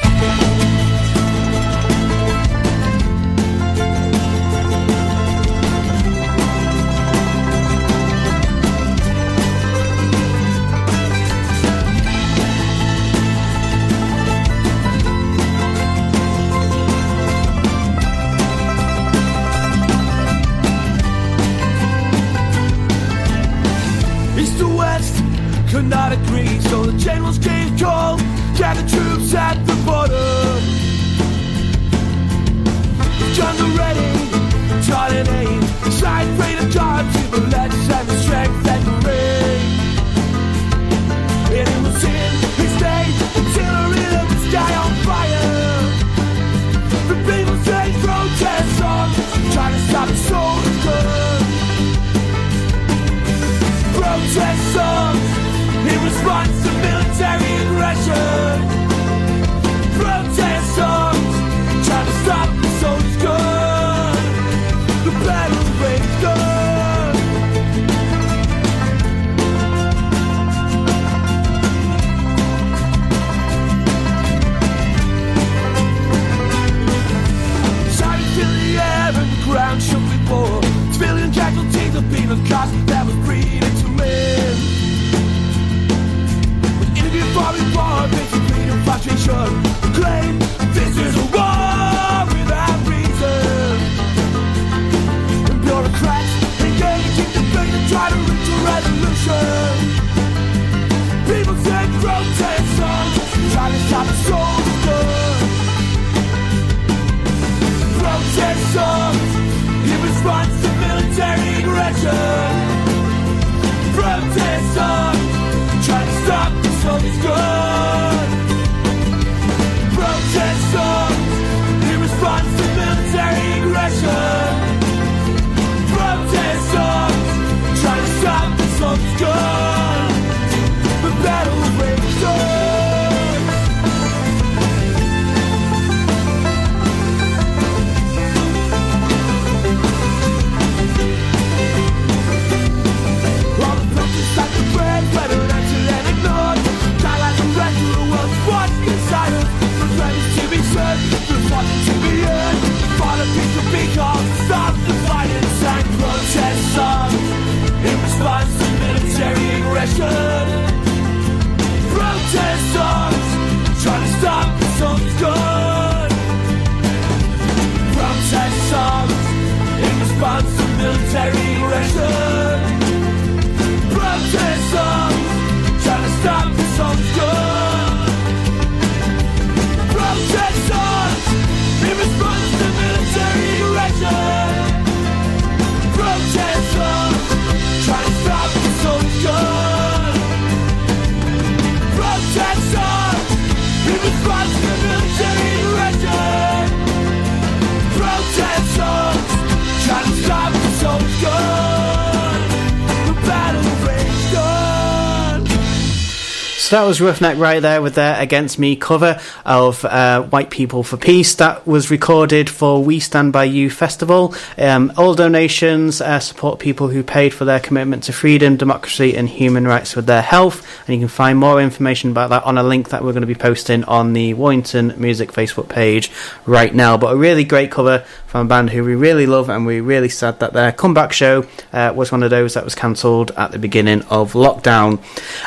So 206.71 206.77
that 206.77 206.87
was 206.87 207.01
Roughneck 207.01 207.37
right 207.37 207.59
there 207.59 207.83
with 207.83 207.97
their 207.97 208.15
Against 208.23 208.57
Me 208.57 208.77
cover 208.77 209.21
of 209.45 209.85
uh, 209.85 210.23
White 210.23 210.51
People 210.51 210.85
for 210.85 210.97
Peace. 210.97 211.35
That 211.35 211.67
was 211.67 211.91
recorded 211.91 212.49
for 212.49 212.85
We 212.85 213.01
Stand 213.01 213.33
By 213.33 213.43
You 213.43 213.71
Festival. 213.71 214.37
Um, 214.57 214.93
all 214.97 215.17
donations 215.17 216.01
uh, 216.01 216.21
support 216.21 216.61
people 216.61 216.87
who 216.87 217.03
paid 217.03 217.35
for 217.35 217.45
their 217.45 217.59
commitment 217.59 218.05
to 218.05 218.13
freedom, 218.13 218.57
democracy, 218.57 219.17
and 219.17 219.29
human 219.29 219.67
rights 219.67 219.97
with 219.97 220.07
their 220.07 220.23
health. 220.23 220.65
And 220.87 220.95
you 220.95 221.01
can 221.01 221.09
find 221.09 221.37
more 221.41 221.61
information 221.61 222.13
about 222.13 222.31
that 222.31 222.45
on 222.45 222.57
a 222.57 222.63
link 222.63 222.91
that 222.91 223.03
we're 223.03 223.15
going 223.15 223.23
to 223.23 223.27
be 223.27 223.35
posting 223.35 223.83
on 223.87 224.13
the 224.13 224.35
Warrington 224.35 224.95
Music 224.97 225.33
Facebook 225.33 225.69
page 225.69 226.13
right 226.47 226.73
now. 226.73 226.97
But 226.97 227.15
a 227.15 227.17
really 227.17 227.43
great 227.43 227.73
cover 227.73 228.05
from 228.31 228.47
a 228.47 228.49
band 228.49 228.71
who 228.71 228.85
we 228.85 228.95
really 228.95 229.27
love, 229.27 229.49
and 229.51 229.67
we're 229.67 229.83
really 229.83 230.09
sad 230.09 230.39
that 230.39 230.53
their 230.53 230.71
comeback 230.71 231.13
show 231.13 231.45
uh, 231.73 231.93
was 231.93 232.13
one 232.13 232.23
of 232.23 232.31
those 232.31 232.55
that 232.55 232.63
was 232.63 232.77
cancelled 232.77 233.33
at 233.33 233.51
the 233.51 233.59
beginning 233.59 234.03
of 234.03 234.35
lockdown. 234.35 235.01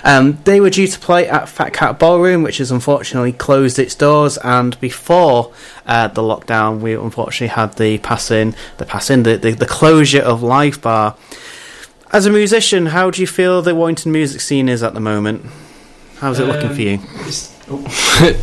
Um, 0.03 0.37
they 0.43 0.59
were 0.59 0.69
due 0.69 0.87
to 0.87 0.99
play 0.99 1.25
at 1.29 1.47
Fat 1.47 1.71
Cat 1.71 1.97
Ballroom, 1.97 2.43
which 2.43 2.57
has 2.57 2.71
unfortunately 2.71 3.31
closed 3.31 3.79
its 3.79 3.95
doors, 3.95 4.37
and 4.39 4.77
before 4.81 5.53
uh, 5.85 6.09
the 6.09 6.21
lockdown, 6.21 6.81
we 6.81 6.93
unfortunately 6.93 7.47
had 7.55 7.77
the 7.77 7.99
passing, 7.99 8.53
the 8.79 8.85
passing, 8.85 9.23
the, 9.23 9.37
the, 9.37 9.51
the 9.51 9.65
closure 9.65 10.21
of 10.21 10.43
Live 10.43 10.81
Bar. 10.81 11.15
As 12.11 12.25
a 12.25 12.29
musician, 12.29 12.87
how 12.87 13.09
do 13.11 13.21
you 13.21 13.27
feel 13.27 13.61
the 13.61 13.73
Warrington 13.73 14.11
music 14.11 14.41
scene 14.41 14.67
is 14.67 14.83
at 14.83 14.93
the 14.93 14.99
moment? 14.99 15.45
How's 16.17 16.37
it 16.37 16.47
looking 16.47 16.67
Um, 16.69 16.75
for 16.75 16.81
you? 16.81 16.99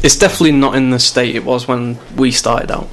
it's 0.02 0.16
definitely 0.16 0.52
not 0.52 0.76
in 0.76 0.88
the 0.88 0.98
state 0.98 1.36
it 1.36 1.44
was 1.44 1.68
when 1.68 1.98
we 2.16 2.30
started 2.30 2.70
out. 2.70 2.88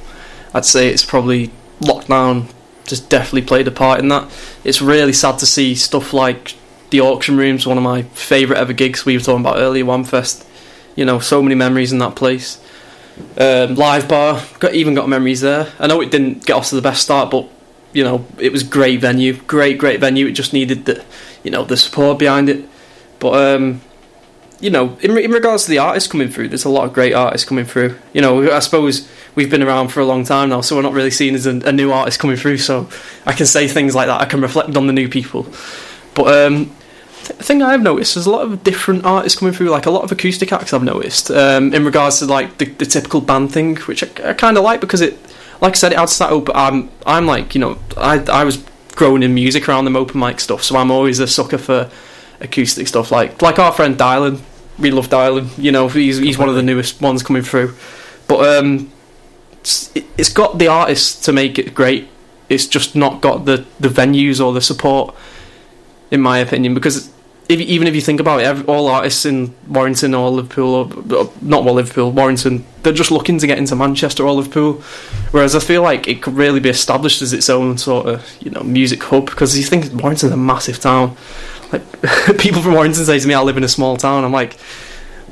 I'd 0.54 0.64
say 0.64 0.88
it's 0.88 1.04
probably 1.04 1.50
lockdown 1.80 2.48
just 2.88 3.08
definitely 3.08 3.42
played 3.42 3.68
a 3.68 3.70
part 3.70 4.00
in 4.00 4.08
that. 4.08 4.30
It's 4.64 4.80
really 4.80 5.12
sad 5.12 5.38
to 5.38 5.46
see 5.46 5.74
stuff 5.74 6.12
like 6.12 6.54
the 6.90 7.00
auction 7.00 7.36
rooms, 7.36 7.66
one 7.66 7.76
of 7.76 7.84
my 7.84 8.02
favourite 8.02 8.58
ever 8.58 8.72
gigs 8.72 9.04
we 9.04 9.16
were 9.16 9.22
talking 9.22 9.42
about 9.42 9.58
earlier, 9.58 9.84
One 9.84 10.04
Fest. 10.04 10.46
You 10.96 11.04
know, 11.04 11.20
so 11.20 11.42
many 11.42 11.54
memories 11.54 11.92
in 11.92 11.98
that 11.98 12.16
place. 12.16 12.60
Um, 13.36 13.74
live 13.74 14.08
bar, 14.08 14.42
got 14.58 14.74
even 14.74 14.94
got 14.94 15.08
memories 15.08 15.40
there. 15.40 15.72
I 15.78 15.86
know 15.86 16.00
it 16.00 16.10
didn't 16.10 16.46
get 16.46 16.54
off 16.54 16.68
to 16.70 16.76
the 16.76 16.82
best 16.82 17.02
start, 17.02 17.30
but 17.30 17.48
you 17.92 18.04
know, 18.04 18.26
it 18.38 18.52
was 18.52 18.62
great 18.62 19.00
venue, 19.00 19.34
great, 19.34 19.78
great 19.78 20.00
venue. 20.00 20.26
It 20.26 20.32
just 20.32 20.52
needed 20.52 20.84
the, 20.86 21.04
you 21.42 21.50
know, 21.50 21.64
the 21.64 21.76
support 21.76 22.18
behind 22.18 22.48
it. 22.48 22.68
But 23.18 23.56
um, 23.56 23.80
you 24.60 24.70
know, 24.70 24.98
in, 25.00 25.16
in 25.16 25.30
regards 25.30 25.64
to 25.64 25.70
the 25.70 25.78
artists 25.78 26.10
coming 26.10 26.28
through, 26.28 26.48
there's 26.48 26.64
a 26.64 26.68
lot 26.68 26.84
of 26.84 26.92
great 26.92 27.14
artists 27.14 27.48
coming 27.48 27.64
through. 27.64 27.96
You 28.12 28.20
know, 28.20 28.50
I 28.50 28.58
suppose 28.58 29.08
we've 29.34 29.50
been 29.50 29.62
around 29.62 29.88
for 29.88 30.00
a 30.00 30.04
long 30.04 30.24
time 30.24 30.48
now, 30.48 30.62
so 30.62 30.76
we're 30.76 30.82
not 30.82 30.92
really 30.92 31.10
seen 31.10 31.34
as 31.34 31.46
a, 31.46 31.60
a 31.60 31.72
new 31.72 31.92
artist 31.92 32.18
coming 32.18 32.36
through. 32.36 32.58
So 32.58 32.88
I 33.24 33.32
can 33.32 33.46
say 33.46 33.68
things 33.68 33.94
like 33.94 34.08
that. 34.08 34.20
I 34.20 34.24
can 34.24 34.40
reflect 34.40 34.76
on 34.76 34.86
the 34.86 34.92
new 34.92 35.08
people. 35.08 35.46
But 36.14 36.46
um, 36.46 36.66
thing 37.36 37.62
I've 37.62 37.82
noticed 37.82 38.16
is 38.16 38.26
a 38.26 38.30
lot 38.30 38.42
of 38.42 38.64
different 38.64 39.04
artists 39.04 39.38
coming 39.38 39.54
through, 39.54 39.70
like 39.70 39.86
a 39.86 39.90
lot 39.90 40.02
of 40.02 40.10
acoustic 40.10 40.52
acts. 40.52 40.72
I've 40.72 40.82
noticed 40.82 41.30
um, 41.30 41.72
in 41.72 41.84
regards 41.84 42.18
to 42.18 42.26
like 42.26 42.58
the, 42.58 42.66
the 42.66 42.86
typical 42.86 43.20
band 43.20 43.52
thing, 43.52 43.76
which 43.76 44.02
I, 44.02 44.30
I 44.30 44.34
kind 44.34 44.56
of 44.56 44.64
like 44.64 44.80
because 44.80 45.00
it, 45.00 45.18
like 45.60 45.72
I 45.72 45.76
said, 45.76 45.92
it 45.92 45.98
adds 45.98 46.18
that 46.18 46.30
open. 46.30 46.54
I'm 46.56 46.90
I'm 47.06 47.26
like 47.26 47.54
you 47.54 47.60
know 47.60 47.78
I 47.96 48.18
I 48.30 48.44
was 48.44 48.64
growing 48.96 49.22
in 49.22 49.34
music 49.34 49.68
around 49.68 49.84
them 49.84 49.94
open 49.94 50.18
mic 50.18 50.40
stuff, 50.40 50.64
so 50.64 50.76
I'm 50.76 50.90
always 50.90 51.20
a 51.20 51.28
sucker 51.28 51.58
for 51.58 51.90
acoustic 52.40 52.88
stuff. 52.88 53.10
Like 53.10 53.40
like 53.42 53.58
our 53.58 53.72
friend 53.72 53.96
Dylan, 53.96 54.40
we 54.78 54.90
love 54.90 55.08
Dylan. 55.08 55.50
You 55.56 55.72
know, 55.72 55.88
he's 55.88 56.18
he's 56.18 56.38
one 56.38 56.48
of 56.48 56.54
the 56.54 56.62
newest 56.62 57.00
ones 57.00 57.22
coming 57.22 57.42
through. 57.42 57.74
But 58.26 58.58
um, 58.58 58.92
it's, 59.60 59.92
it's 59.94 60.32
got 60.32 60.58
the 60.58 60.68
artists 60.68 61.24
to 61.24 61.32
make 61.32 61.58
it 61.58 61.74
great. 61.74 62.08
It's 62.48 62.66
just 62.66 62.94
not 62.94 63.20
got 63.20 63.44
the 63.44 63.66
the 63.80 63.88
venues 63.88 64.44
or 64.44 64.52
the 64.52 64.60
support, 64.60 65.14
in 66.10 66.20
my 66.20 66.38
opinion. 66.38 66.74
Because 66.74 67.10
if, 67.48 67.60
even 67.60 67.88
if 67.88 67.94
you 67.94 68.00
think 68.00 68.20
about 68.20 68.40
it, 68.40 68.68
all 68.68 68.88
artists 68.88 69.24
in 69.24 69.54
Warrington 69.66 70.14
or 70.14 70.30
Liverpool, 70.30 70.74
or, 70.74 71.16
or 71.16 71.32
not 71.40 71.64
well 71.64 71.74
Liverpool, 71.74 72.12
Warrington, 72.12 72.64
they're 72.82 72.92
just 72.92 73.10
looking 73.10 73.38
to 73.38 73.46
get 73.46 73.58
into 73.58 73.74
Manchester 73.74 74.26
or 74.26 74.32
Liverpool. 74.32 74.74
Whereas 75.30 75.54
I 75.54 75.60
feel 75.60 75.82
like 75.82 76.08
it 76.08 76.22
could 76.22 76.34
really 76.34 76.60
be 76.60 76.68
established 76.68 77.22
as 77.22 77.32
its 77.32 77.48
own 77.48 77.78
sort 77.78 78.06
of 78.06 78.36
you 78.40 78.50
know 78.50 78.62
music 78.62 79.02
hub. 79.02 79.26
Because 79.26 79.56
you 79.56 79.64
think 79.64 79.92
Warrington's 80.00 80.32
a 80.32 80.36
massive 80.36 80.78
town. 80.80 81.16
Like 81.72 81.82
people 82.38 82.62
from 82.62 82.74
Warrington 82.74 83.04
say 83.04 83.18
to 83.18 83.28
me, 83.28 83.34
"I 83.34 83.42
live 83.42 83.56
in 83.56 83.64
a 83.64 83.68
small 83.68 83.96
town." 83.96 84.24
I'm 84.24 84.32
like, 84.32 84.56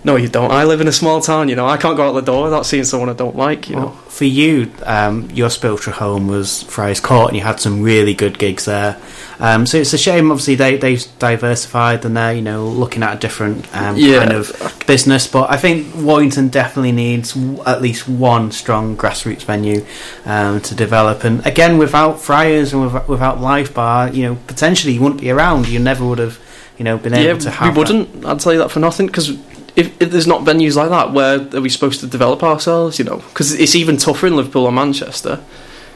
"No, 0.04 0.16
you 0.16 0.28
don't. 0.28 0.50
I 0.50 0.64
live 0.64 0.80
in 0.80 0.88
a 0.88 0.92
small 0.92 1.20
town. 1.20 1.48
You 1.48 1.56
know, 1.56 1.66
I 1.66 1.76
can't 1.76 1.96
go 1.96 2.08
out 2.08 2.12
the 2.12 2.20
door 2.20 2.44
without 2.44 2.66
seeing 2.66 2.84
someone 2.84 3.08
I 3.08 3.14
don't 3.14 3.36
like. 3.36 3.68
You 3.68 3.76
know." 3.76 3.90
For 4.08 4.24
you, 4.24 4.72
um, 4.84 5.30
your 5.32 5.50
spiritual 5.50 5.94
home 5.94 6.26
was 6.28 6.62
Friars 6.64 7.00
Court, 7.00 7.28
and 7.28 7.36
you 7.36 7.42
had 7.42 7.60
some 7.60 7.82
really 7.82 8.14
good 8.14 8.38
gigs 8.38 8.64
there. 8.64 8.96
Um, 9.38 9.66
so 9.66 9.76
it's 9.78 9.92
a 9.92 9.98
shame, 9.98 10.30
obviously, 10.30 10.54
they 10.54 10.76
they've 10.78 11.04
diversified 11.18 12.04
and 12.04 12.16
they're 12.16 12.32
you 12.34 12.42
know 12.42 12.66
looking 12.66 13.02
at 13.02 13.16
a 13.16 13.18
different 13.18 13.66
um, 13.76 13.96
Yeah. 13.96 14.20
kind 14.20 14.32
of 14.32 14.50
business. 14.86 15.26
But 15.26 15.50
I 15.50 15.56
think 15.58 15.94
Warrington 15.94 16.48
definitely 16.48 16.92
needs 16.92 17.34
w- 17.34 17.62
at 17.66 17.82
least 17.82 18.08
one 18.08 18.50
strong 18.50 18.96
grassroots 18.96 19.42
venue 19.44 19.84
um, 20.24 20.60
to 20.62 20.74
develop. 20.74 21.24
And 21.24 21.44
again, 21.46 21.76
without 21.78 22.18
Friars 22.20 22.72
and 22.72 22.82
without, 22.82 23.08
without 23.08 23.40
Live 23.40 23.74
Bar, 23.74 24.08
you 24.08 24.22
know, 24.22 24.38
potentially 24.46 24.94
you 24.94 25.00
wouldn't 25.02 25.20
be 25.20 25.30
around. 25.30 25.68
You 25.68 25.80
never 25.80 26.04
would 26.06 26.18
have, 26.18 26.38
you 26.78 26.84
know, 26.84 26.96
been 26.96 27.12
able 27.14 27.34
yeah, 27.34 27.38
to 27.40 27.50
have. 27.50 27.74
we 27.74 27.78
wouldn't. 27.78 28.24
I'd 28.24 28.40
tell 28.40 28.52
you 28.54 28.58
that 28.60 28.70
for 28.70 28.80
nothing. 28.80 29.06
Because 29.06 29.30
if, 29.76 29.92
if 30.00 30.10
there's 30.10 30.26
not 30.26 30.42
venues 30.46 30.76
like 30.76 30.88
that, 30.88 31.12
where 31.12 31.40
are 31.54 31.60
we 31.60 31.68
supposed 31.68 32.00
to 32.00 32.06
develop 32.06 32.42
ourselves? 32.42 32.98
You 32.98 33.04
know, 33.04 33.16
because 33.18 33.52
it's 33.52 33.74
even 33.74 33.98
tougher 33.98 34.26
in 34.28 34.34
Liverpool 34.36 34.64
or 34.64 34.72
Manchester. 34.72 35.40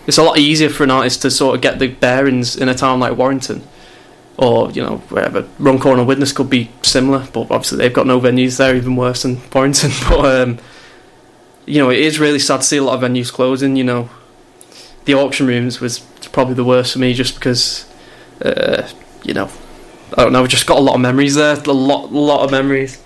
It's 0.07 0.19
a 0.19 0.23
lot 0.23 0.39
easier 0.39 0.71
for 0.71 0.85
an 0.85 0.91
artist 0.91 1.23
to 1.23 1.31
sort 1.31 1.57
of 1.57 1.63
get 1.63 1.79
the 1.79 1.89
bearings 1.89 2.57
in 2.57 2.69
a 2.69 2.75
town 2.75 3.01
like 3.01 3.17
Warrington, 3.17 3.63
or 4.37 4.71
you 4.71 4.83
know 4.83 4.99
wherever. 5.09 5.47
Runcorn 5.59 6.01
or 6.01 6.27
could 6.35 6.51
be 6.51 6.71
similar, 6.83 7.27
but 7.33 7.43
obviously 7.51 7.79
they've 7.79 7.93
got 7.93 8.07
no 8.07 8.21
venues 8.21 8.59
there, 8.59 8.75
even 8.75 8.97
worse 8.97 9.23
than 9.23 9.41
Warrington. 9.53 9.91
But 10.09 10.43
um, 10.43 10.59
you 11.67 11.79
know, 11.79 11.91
it 11.91 12.01
is 12.01 12.19
really 12.19 12.39
sad 12.39 12.59
to 12.59 12.67
see 12.67 12.79
a 12.79 12.83
lot 12.83 13.03
of 13.03 13.09
venues 13.09 13.33
closing. 13.33 13.77
You 13.77 13.85
know, 13.85 14.11
the 15.05 15.15
auction 15.15 15.47
rooms 15.47 15.81
was 15.81 16.01
probably 16.33 16.55
the 16.55 16.65
worst 16.65 16.95
for 16.95 16.99
me, 16.99 17.15
just 17.15 17.35
because 17.35 17.87
uh, 18.43 18.89
you 19.23 19.35
know 19.35 19.51
I 20.17 20.25
don't 20.25 20.33
know. 20.33 20.43
I've 20.43 20.49
just 20.49 20.67
got 20.67 20.79
a 20.79 20.81
lot 20.81 20.95
of 20.95 21.01
memories 21.01 21.37
there. 21.37 21.57
A 21.57 21.73
lot, 21.73 22.13
lot 22.13 22.45
of 22.45 22.51
memories. 22.51 23.01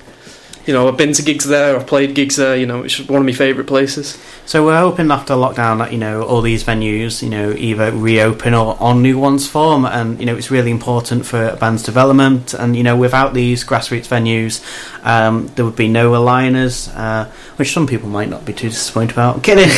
You 0.67 0.73
know, 0.73 0.89
I've 0.89 0.97
been 0.97 1.13
to 1.13 1.23
gigs 1.23 1.45
there. 1.45 1.77
I've 1.77 1.87
played 1.87 2.15
gigs 2.15 2.37
there. 2.37 2.57
You 2.57 2.65
know, 2.65 2.85
it's 2.85 2.99
one 3.01 3.21
of 3.21 3.27
my 3.27 3.33
favourite 3.33 3.67
places. 3.67 4.19
So 4.47 4.65
we're 4.65 4.79
hoping 4.79 5.11
after 5.11 5.35
lockdown 5.35 5.79
that 5.79 5.93
you 5.93 5.99
know 5.99 6.23
all 6.23 6.41
these 6.41 6.65
venues 6.65 7.23
you 7.23 7.31
know 7.31 7.53
either 7.53 7.93
reopen 7.93 8.55
or, 8.55 8.77
on 8.81 9.03
new 9.03 9.19
ones 9.19 9.47
form, 9.47 9.85
and 9.85 10.19
you 10.19 10.27
know 10.27 10.37
it's 10.37 10.51
really 10.51 10.71
important 10.71 11.27
for 11.27 11.49
a 11.49 11.57
band's 11.57 11.83
development. 11.83 12.55
And 12.55 12.77
you 12.77 12.83
know 12.83 12.97
without 12.97 13.35
these 13.35 13.65
grassroots 13.65 14.09
venues, 14.09 14.63
um, 15.05 15.49
there 15.55 15.65
would 15.65 15.77
be 15.77 15.89
no 15.89 16.13
aligners, 16.13 16.95
uh, 16.97 17.31
which 17.57 17.73
some 17.73 17.87
people 17.87 18.09
might 18.09 18.31
not 18.31 18.47
be 18.47 18.55
too 18.55 18.71
disappointed 18.71 19.13
about. 19.13 19.37
I'm 19.37 19.43
kidding, 19.43 19.71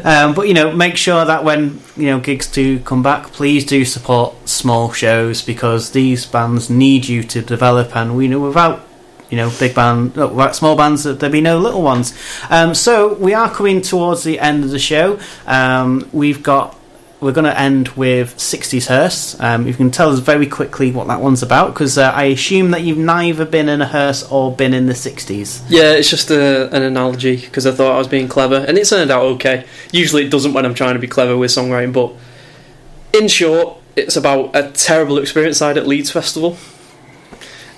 um, 0.04 0.34
but 0.34 0.48
you 0.48 0.54
know 0.54 0.72
make 0.72 0.96
sure 0.96 1.24
that 1.24 1.44
when 1.44 1.80
you 1.96 2.06
know 2.06 2.20
gigs 2.20 2.46
do 2.46 2.80
come 2.80 3.02
back, 3.02 3.26
please 3.32 3.66
do 3.66 3.84
support 3.84 4.48
small 4.48 4.92
shows 4.92 5.42
because 5.42 5.92
these 5.92 6.24
bands 6.24 6.70
need 6.70 7.06
you 7.06 7.22
to 7.24 7.42
develop, 7.42 7.94
and 7.94 8.16
we 8.16 8.28
know 8.28 8.40
without 8.40 8.86
you 9.32 9.38
know, 9.38 9.50
big 9.58 9.74
band, 9.74 10.12
small 10.54 10.76
bands, 10.76 11.04
there'd 11.04 11.32
be 11.32 11.40
no 11.40 11.58
little 11.58 11.80
ones. 11.80 12.14
Um, 12.50 12.74
so 12.74 13.14
we 13.14 13.32
are 13.32 13.50
coming 13.50 13.80
towards 13.80 14.24
the 14.24 14.38
end 14.38 14.62
of 14.62 14.68
the 14.68 14.78
show. 14.78 15.18
Um, 15.46 16.06
we've 16.12 16.42
got, 16.42 16.78
we're 17.18 17.32
going 17.32 17.46
to 17.46 17.58
end 17.58 17.88
with 17.88 18.36
60s 18.36 18.88
hearse. 18.88 19.40
Um, 19.40 19.66
you 19.66 19.72
can 19.72 19.90
tell 19.90 20.10
us 20.10 20.18
very 20.18 20.46
quickly 20.46 20.92
what 20.92 21.06
that 21.06 21.22
one's 21.22 21.42
about, 21.42 21.72
because 21.72 21.96
uh, 21.96 22.12
I 22.14 22.24
assume 22.24 22.72
that 22.72 22.82
you've 22.82 22.98
neither 22.98 23.46
been 23.46 23.70
in 23.70 23.80
a 23.80 23.86
hearse 23.86 24.22
or 24.30 24.54
been 24.54 24.74
in 24.74 24.84
the 24.84 24.92
60s. 24.92 25.64
Yeah, 25.66 25.94
it's 25.94 26.10
just 26.10 26.30
a, 26.30 26.70
an 26.70 26.82
analogy 26.82 27.36
because 27.36 27.66
I 27.66 27.72
thought 27.72 27.94
I 27.94 27.98
was 27.98 28.08
being 28.08 28.28
clever, 28.28 28.56
and 28.56 28.76
it 28.76 28.86
turned 28.86 29.10
out 29.10 29.22
okay. 29.36 29.64
Usually, 29.92 30.26
it 30.26 30.30
doesn't 30.30 30.52
when 30.52 30.66
I'm 30.66 30.74
trying 30.74 30.92
to 30.92 31.00
be 31.00 31.08
clever 31.08 31.38
with 31.38 31.52
songwriting, 31.52 31.94
but 31.94 32.12
in 33.18 33.28
short, 33.28 33.78
it's 33.96 34.16
about 34.16 34.54
a 34.54 34.70
terrible 34.72 35.16
experience 35.16 35.62
I 35.62 35.68
had 35.68 35.78
at 35.78 35.86
Leeds 35.86 36.10
Festival. 36.10 36.58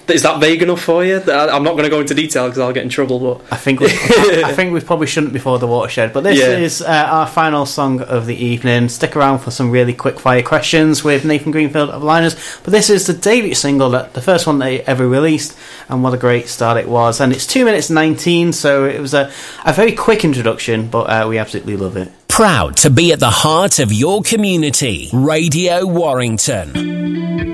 Is 0.06 0.22
that 0.22 0.38
vague 0.38 0.62
enough 0.62 0.82
for 0.82 1.02
you? 1.04 1.16
I- 1.26 1.48
I'm 1.48 1.62
not 1.62 1.72
going 1.72 1.84
to 1.84 1.88
go 1.90 2.00
into 2.00 2.14
detail 2.14 2.44
because 2.44 2.58
I'll 2.58 2.72
get 2.74 2.82
in 2.82 2.90
trouble. 2.90 3.18
But 3.20 3.52
I 3.52 3.56
think 3.56 3.80
we, 3.80 3.86
I 3.90 4.52
think 4.52 4.72
we 4.74 4.80
probably 4.80 5.06
shouldn't 5.06 5.32
before 5.32 5.58
the 5.58 5.66
watershed. 5.66 6.12
But 6.12 6.24
this 6.24 6.38
Yeah. 6.38 6.58
is 6.58 6.82
uh, 6.82 6.86
our 7.10 7.26
final 7.26 7.64
song 7.64 8.02
of 8.02 8.26
the 8.26 8.34
evening. 8.36 8.88
Stick 8.90 9.16
around 9.16 9.38
for 9.38 9.50
some 9.50 9.70
really 9.70 9.94
quick 9.94 10.20
fire 10.20 10.42
questions 10.42 11.02
with 11.02 11.24
Nathan 11.24 11.52
Greenfield 11.52 11.88
of 11.90 12.02
Liners. 12.02 12.34
But 12.64 12.72
this 12.72 12.90
is 12.90 13.06
the 13.06 13.14
debut 13.14 13.54
single, 13.54 13.90
that 13.90 14.12
the 14.14 14.20
first 14.20 14.46
one 14.46 14.58
they 14.58 14.80
ever 14.82 15.08
released, 15.08 15.56
and 15.88 16.02
what 16.02 16.12
a 16.12 16.18
great 16.18 16.48
start 16.48 16.76
it 16.76 16.88
was. 16.88 17.20
And 17.20 17.32
it's 17.32 17.46
two 17.46 17.64
minutes 17.64 17.88
nineteen, 17.88 18.52
so 18.52 18.84
it 18.84 19.00
was 19.00 19.14
a, 19.14 19.30
a 19.64 19.72
very 19.72 19.92
quick 19.92 20.24
introduction, 20.24 20.88
but 20.88 21.04
uh, 21.04 21.26
we 21.28 21.38
absolutely 21.38 21.76
love 21.76 21.96
it. 21.96 22.12
Proud 22.28 22.76
to 22.78 22.90
be 22.90 23.12
at 23.12 23.20
the 23.20 23.30
heart 23.30 23.78
of 23.78 23.92
your 23.92 24.20
community. 24.22 25.08
Radio 25.12 25.86
Warrington. 25.86 27.53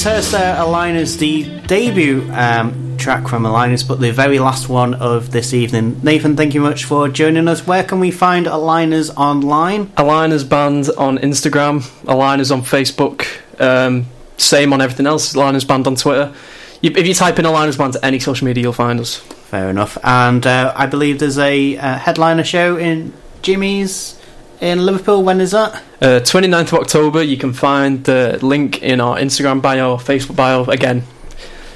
You 0.00 0.06
heard 0.06 0.24
there 0.24 0.56
Aligners 0.56 1.18
the 1.18 1.60
debut 1.66 2.26
um, 2.32 2.96
track 2.96 3.28
from 3.28 3.42
Aligners, 3.42 3.86
but 3.86 4.00
the 4.00 4.10
very 4.10 4.38
last 4.38 4.66
one 4.66 4.94
of 4.94 5.30
this 5.30 5.52
evening. 5.52 6.00
Nathan, 6.02 6.38
thank 6.38 6.54
you 6.54 6.62
much 6.62 6.86
for 6.86 7.10
joining 7.10 7.48
us. 7.48 7.66
Where 7.66 7.84
can 7.84 8.00
we 8.00 8.10
find 8.10 8.46
Aligners 8.46 9.14
online? 9.14 9.88
Aligners 9.88 10.48
band 10.48 10.88
on 10.96 11.18
Instagram, 11.18 11.82
Aligners 12.04 12.50
on 12.50 12.62
Facebook, 12.62 13.26
um, 13.60 14.06
same 14.38 14.72
on 14.72 14.80
everything 14.80 15.06
else. 15.06 15.34
Aligners 15.34 15.68
band 15.68 15.86
on 15.86 15.96
Twitter. 15.96 16.32
You, 16.80 16.92
if 16.96 17.06
you 17.06 17.12
type 17.12 17.38
in 17.38 17.44
Aligners 17.44 17.76
band 17.76 17.92
to 17.92 18.02
any 18.02 18.20
social 18.20 18.46
media, 18.46 18.62
you'll 18.62 18.72
find 18.72 19.00
us. 19.00 19.16
Fair 19.18 19.68
enough. 19.68 19.98
And 20.02 20.46
uh, 20.46 20.72
I 20.74 20.86
believe 20.86 21.18
there's 21.18 21.38
a 21.38 21.76
uh, 21.76 21.98
headliner 21.98 22.44
show 22.44 22.78
in 22.78 23.12
Jimmy's 23.42 24.18
in 24.60 24.84
Liverpool. 24.84 25.22
When 25.22 25.40
is 25.40 25.52
that? 25.52 25.74
Uh, 26.00 26.20
29th 26.20 26.72
of 26.72 26.74
October, 26.74 27.22
you 27.22 27.36
can 27.36 27.52
find 27.52 28.04
the 28.04 28.38
link 28.42 28.82
in 28.82 29.00
our 29.00 29.16
Instagram 29.16 29.60
bio, 29.62 29.96
Facebook 29.96 30.36
bio. 30.36 30.64
Again, 30.64 31.04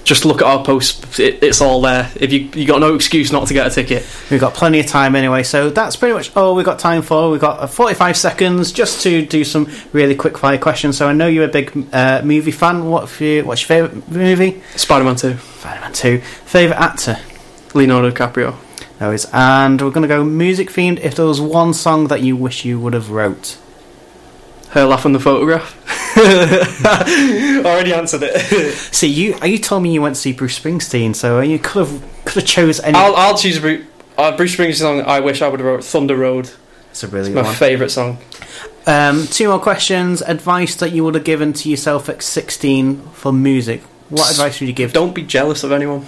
just 0.05 0.25
look 0.27 0.43
at 0.43 0.47
our 0.47 0.63
posts, 0.63 1.19
it, 1.19 1.43
it's 1.43 1.61
all 1.61 1.81
there. 1.81 2.11
If 2.17 2.33
you 2.33 2.41
you 2.55 2.67
got 2.67 2.81
no 2.81 2.95
excuse 2.95 3.33
not 3.33 3.49
to 3.49 3.55
get 3.55 3.67
a 3.67 3.71
ticket. 3.71 4.07
We've 4.31 4.41
got 4.41 4.55
plenty 4.55 4.81
of 4.81 4.87
time 4.87 5.17
anyway, 5.17 5.43
so 5.43 5.71
that's 5.71 5.97
pretty 5.97 6.15
much 6.15 6.35
all 6.37 6.55
we've 6.55 6.65
got 6.65 6.79
time 6.79 7.03
for. 7.03 7.31
We've 7.31 7.41
got 7.41 7.61
uh, 7.61 7.67
45 7.67 8.17
seconds 8.17 8.71
just 8.73 9.03
to 9.03 9.25
do 9.25 9.45
some 9.45 9.71
really 9.93 10.15
quick 10.15 10.37
fire 10.37 10.59
questions. 10.59 10.99
So 10.99 11.09
I 11.09 11.15
know 11.15 11.27
you're 11.27 11.45
a 11.45 11.49
big 11.49 11.87
uh, 11.93 12.21
movie 12.23 12.51
fan. 12.51 12.85
What 12.85 13.19
your, 13.21 13.45
what's 13.45 13.63
your 13.63 13.69
favourite 13.69 14.11
movie? 14.11 14.63
Spider 14.77 15.05
Man 15.05 15.17
2. 15.17 15.37
Spider 15.39 15.81
Man 15.81 15.93
2. 15.93 16.19
Favourite 16.19 16.81
actor? 16.81 17.19
Leonardo 17.73 18.11
DiCaprio. 18.11 18.55
And 19.33 19.81
we're 19.81 19.91
going 19.91 20.03
to 20.03 20.09
go 20.09 20.25
music 20.25 20.69
themed. 20.71 20.99
If 21.01 21.15
there 21.17 21.27
was 21.27 21.41
one 21.41 21.75
song 21.75 22.09
that 22.09 22.23
you 22.23 22.37
wish 22.37 22.65
you 22.65 22.79
would 22.81 22.93
have 22.93 23.11
wrote. 23.11 23.59
Her 24.71 24.85
laugh 24.85 25.07
on 25.07 25.13
the 25.13 25.21
photograph. 25.21 25.77
Already 27.67 27.93
answered 27.93 28.23
it. 28.25 28.73
See, 28.93 29.07
you 29.09 29.37
you 29.45 29.59
told 29.59 29.83
me 29.83 29.93
you 29.93 30.03
went 30.03 30.17
to 30.17 30.21
see 30.21 30.33
Bruce 30.33 30.59
Springsteen, 30.59 31.15
so 31.15 31.41
you 31.41 31.59
could 31.59 31.87
have 31.87 32.03
could 32.25 32.35
have 32.43 32.45
chose 32.45 32.81
any. 32.81 32.97
I'll, 32.97 33.15
I'll 33.15 33.37
choose 33.37 33.59
Bruce, 33.59 33.87
uh, 34.19 34.37
Bruce 34.37 34.57
Springsteen's 34.57 34.79
song 34.79 35.01
I 35.03 35.21
wish 35.21 35.43
I 35.43 35.49
would 35.49 35.61
have 35.61 35.67
wrote 35.67 35.85
Thunder 35.85 36.17
Road. 36.17 36.51
It's 36.91 37.03
a 37.03 37.09
brilliant 37.09 37.35
my 37.35 37.43
one. 37.43 37.55
favourite 37.55 37.91
song. 37.91 38.19
Um, 38.87 39.27
two 39.27 39.49
more 39.49 39.59
questions. 39.59 40.23
Advice 40.23 40.77
that 40.77 40.93
you 40.93 41.05
would 41.05 41.15
have 41.15 41.25
given 41.25 41.53
to 41.55 41.69
yourself 41.69 42.09
at 42.09 42.23
16 42.23 43.01
for 43.13 43.33
music. 43.33 43.83
What 44.11 44.31
advice 44.31 44.61
would 44.61 44.69
you 44.69 44.75
give? 44.75 44.93
Don't 44.93 45.15
be 45.15 45.23
jealous 45.23 45.65
of 45.65 45.73
anyone. 45.73 46.07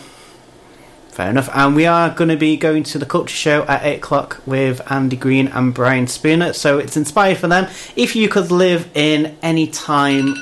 Fair 1.17 1.31
enough. 1.31 1.49
And 1.55 1.75
we 1.75 1.87
are 1.87 2.11
going 2.11 2.29
to 2.29 2.37
be 2.37 2.59
going 2.59 2.83
to 2.83 2.99
the 2.99 3.07
Culture 3.07 3.35
Show 3.35 3.63
at 3.63 3.83
8 3.83 3.97
o'clock 3.97 4.43
with 4.45 4.83
Andy 4.93 5.17
Green 5.17 5.49
and 5.49 5.73
Brian 5.73 6.07
Spooner. 6.09 6.53
So 6.53 6.77
it's 6.79 6.95
inspired 6.95 7.39
for 7.39 7.49
them. 7.49 7.69
If 7.97 8.15
you 8.15 8.29
could 8.29 8.51
live 8.51 8.91
in 8.95 9.35
any 9.41 9.67
time. 9.67 10.35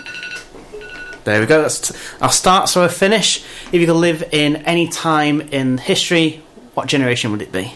There 1.22 1.38
we 1.38 1.46
go. 1.46 1.62
That's 1.62 1.78
t- 1.92 1.98
I'll 2.20 2.30
start 2.30 2.68
so 2.68 2.82
I 2.82 2.88
finish. 2.88 3.44
If 3.70 3.74
you 3.74 3.86
could 3.86 3.94
live 3.94 4.24
in 4.32 4.56
any 4.66 4.88
time 4.88 5.42
in 5.42 5.78
history, 5.78 6.42
what 6.74 6.88
generation 6.88 7.30
would 7.30 7.40
it 7.40 7.52
be? 7.52 7.74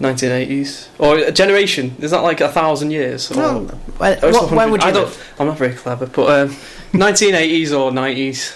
1980s 0.00 0.88
or 0.98 1.18
a 1.18 1.30
generation? 1.30 1.94
Is 2.00 2.10
that 2.10 2.24
like 2.24 2.40
a 2.40 2.48
thousand 2.48 2.90
years? 2.90 3.30
Or, 3.30 3.34
No, 3.36 3.58
when- 3.98 4.18
what- 4.18 4.50
when 4.50 4.70
would 4.72 4.82
you 4.82 4.88
I? 4.88 5.12
I'm 5.38 5.46
not 5.46 5.58
very 5.58 5.74
clever, 5.74 6.06
but 6.06 6.28
um, 6.48 6.56
1980s 6.92 7.70
or 7.72 7.92
90s. 7.92 8.52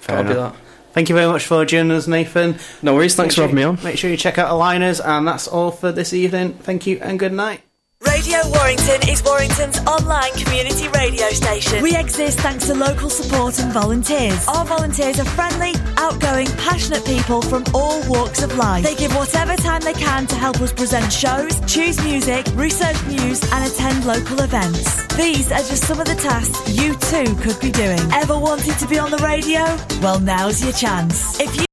Fair 0.00 0.24
be 0.24 0.30
enough. 0.30 0.56
Thank 0.98 1.10
you 1.10 1.14
very 1.14 1.30
much 1.30 1.46
for 1.46 1.64
joining 1.64 1.92
us, 1.92 2.08
Nathan. 2.08 2.58
No 2.82 2.96
worries. 2.96 3.14
Thanks 3.14 3.36
for 3.36 3.42
Make 3.42 3.50
having 3.50 3.54
me 3.54 3.62
on. 3.62 3.78
Make 3.84 3.98
sure 3.98 4.10
you 4.10 4.16
check 4.16 4.36
out 4.36 4.50
Aligners, 4.50 5.00
and 5.00 5.28
that's 5.28 5.46
all 5.46 5.70
for 5.70 5.92
this 5.92 6.12
evening. 6.12 6.54
Thank 6.54 6.88
you 6.88 6.98
and 7.00 7.20
good 7.20 7.32
night. 7.32 7.67
Radio 8.06 8.38
Warrington 8.50 9.08
is 9.08 9.22
Warrington's 9.24 9.78
online 9.80 10.32
community 10.32 10.86
radio 10.88 11.28
station. 11.30 11.82
We 11.82 11.96
exist 11.96 12.38
thanks 12.40 12.66
to 12.66 12.74
local 12.74 13.10
support 13.10 13.58
and 13.58 13.72
volunteers. 13.72 14.46
Our 14.46 14.64
volunteers 14.64 15.18
are 15.18 15.24
friendly, 15.24 15.74
outgoing, 15.96 16.46
passionate 16.58 17.04
people 17.04 17.42
from 17.42 17.64
all 17.74 18.02
walks 18.08 18.42
of 18.42 18.56
life. 18.56 18.84
They 18.84 18.94
give 18.94 19.14
whatever 19.14 19.56
time 19.56 19.80
they 19.80 19.94
can 19.94 20.26
to 20.28 20.34
help 20.36 20.60
us 20.60 20.72
present 20.72 21.12
shows, 21.12 21.60
choose 21.66 22.02
music, 22.04 22.46
research 22.54 23.02
news, 23.06 23.42
and 23.52 23.70
attend 23.70 24.04
local 24.04 24.40
events. 24.42 25.06
These 25.16 25.50
are 25.50 25.58
just 25.58 25.84
some 25.84 25.98
of 25.98 26.06
the 26.06 26.14
tasks 26.14 26.78
you 26.78 26.94
too 26.94 27.34
could 27.36 27.58
be 27.60 27.72
doing. 27.72 28.00
Ever 28.12 28.38
wanted 28.38 28.78
to 28.78 28.86
be 28.86 28.98
on 28.98 29.10
the 29.10 29.18
radio? 29.18 29.64
Well, 30.00 30.20
now's 30.20 30.62
your 30.62 30.72
chance. 30.72 31.40
If 31.40 31.56
you 31.56 31.67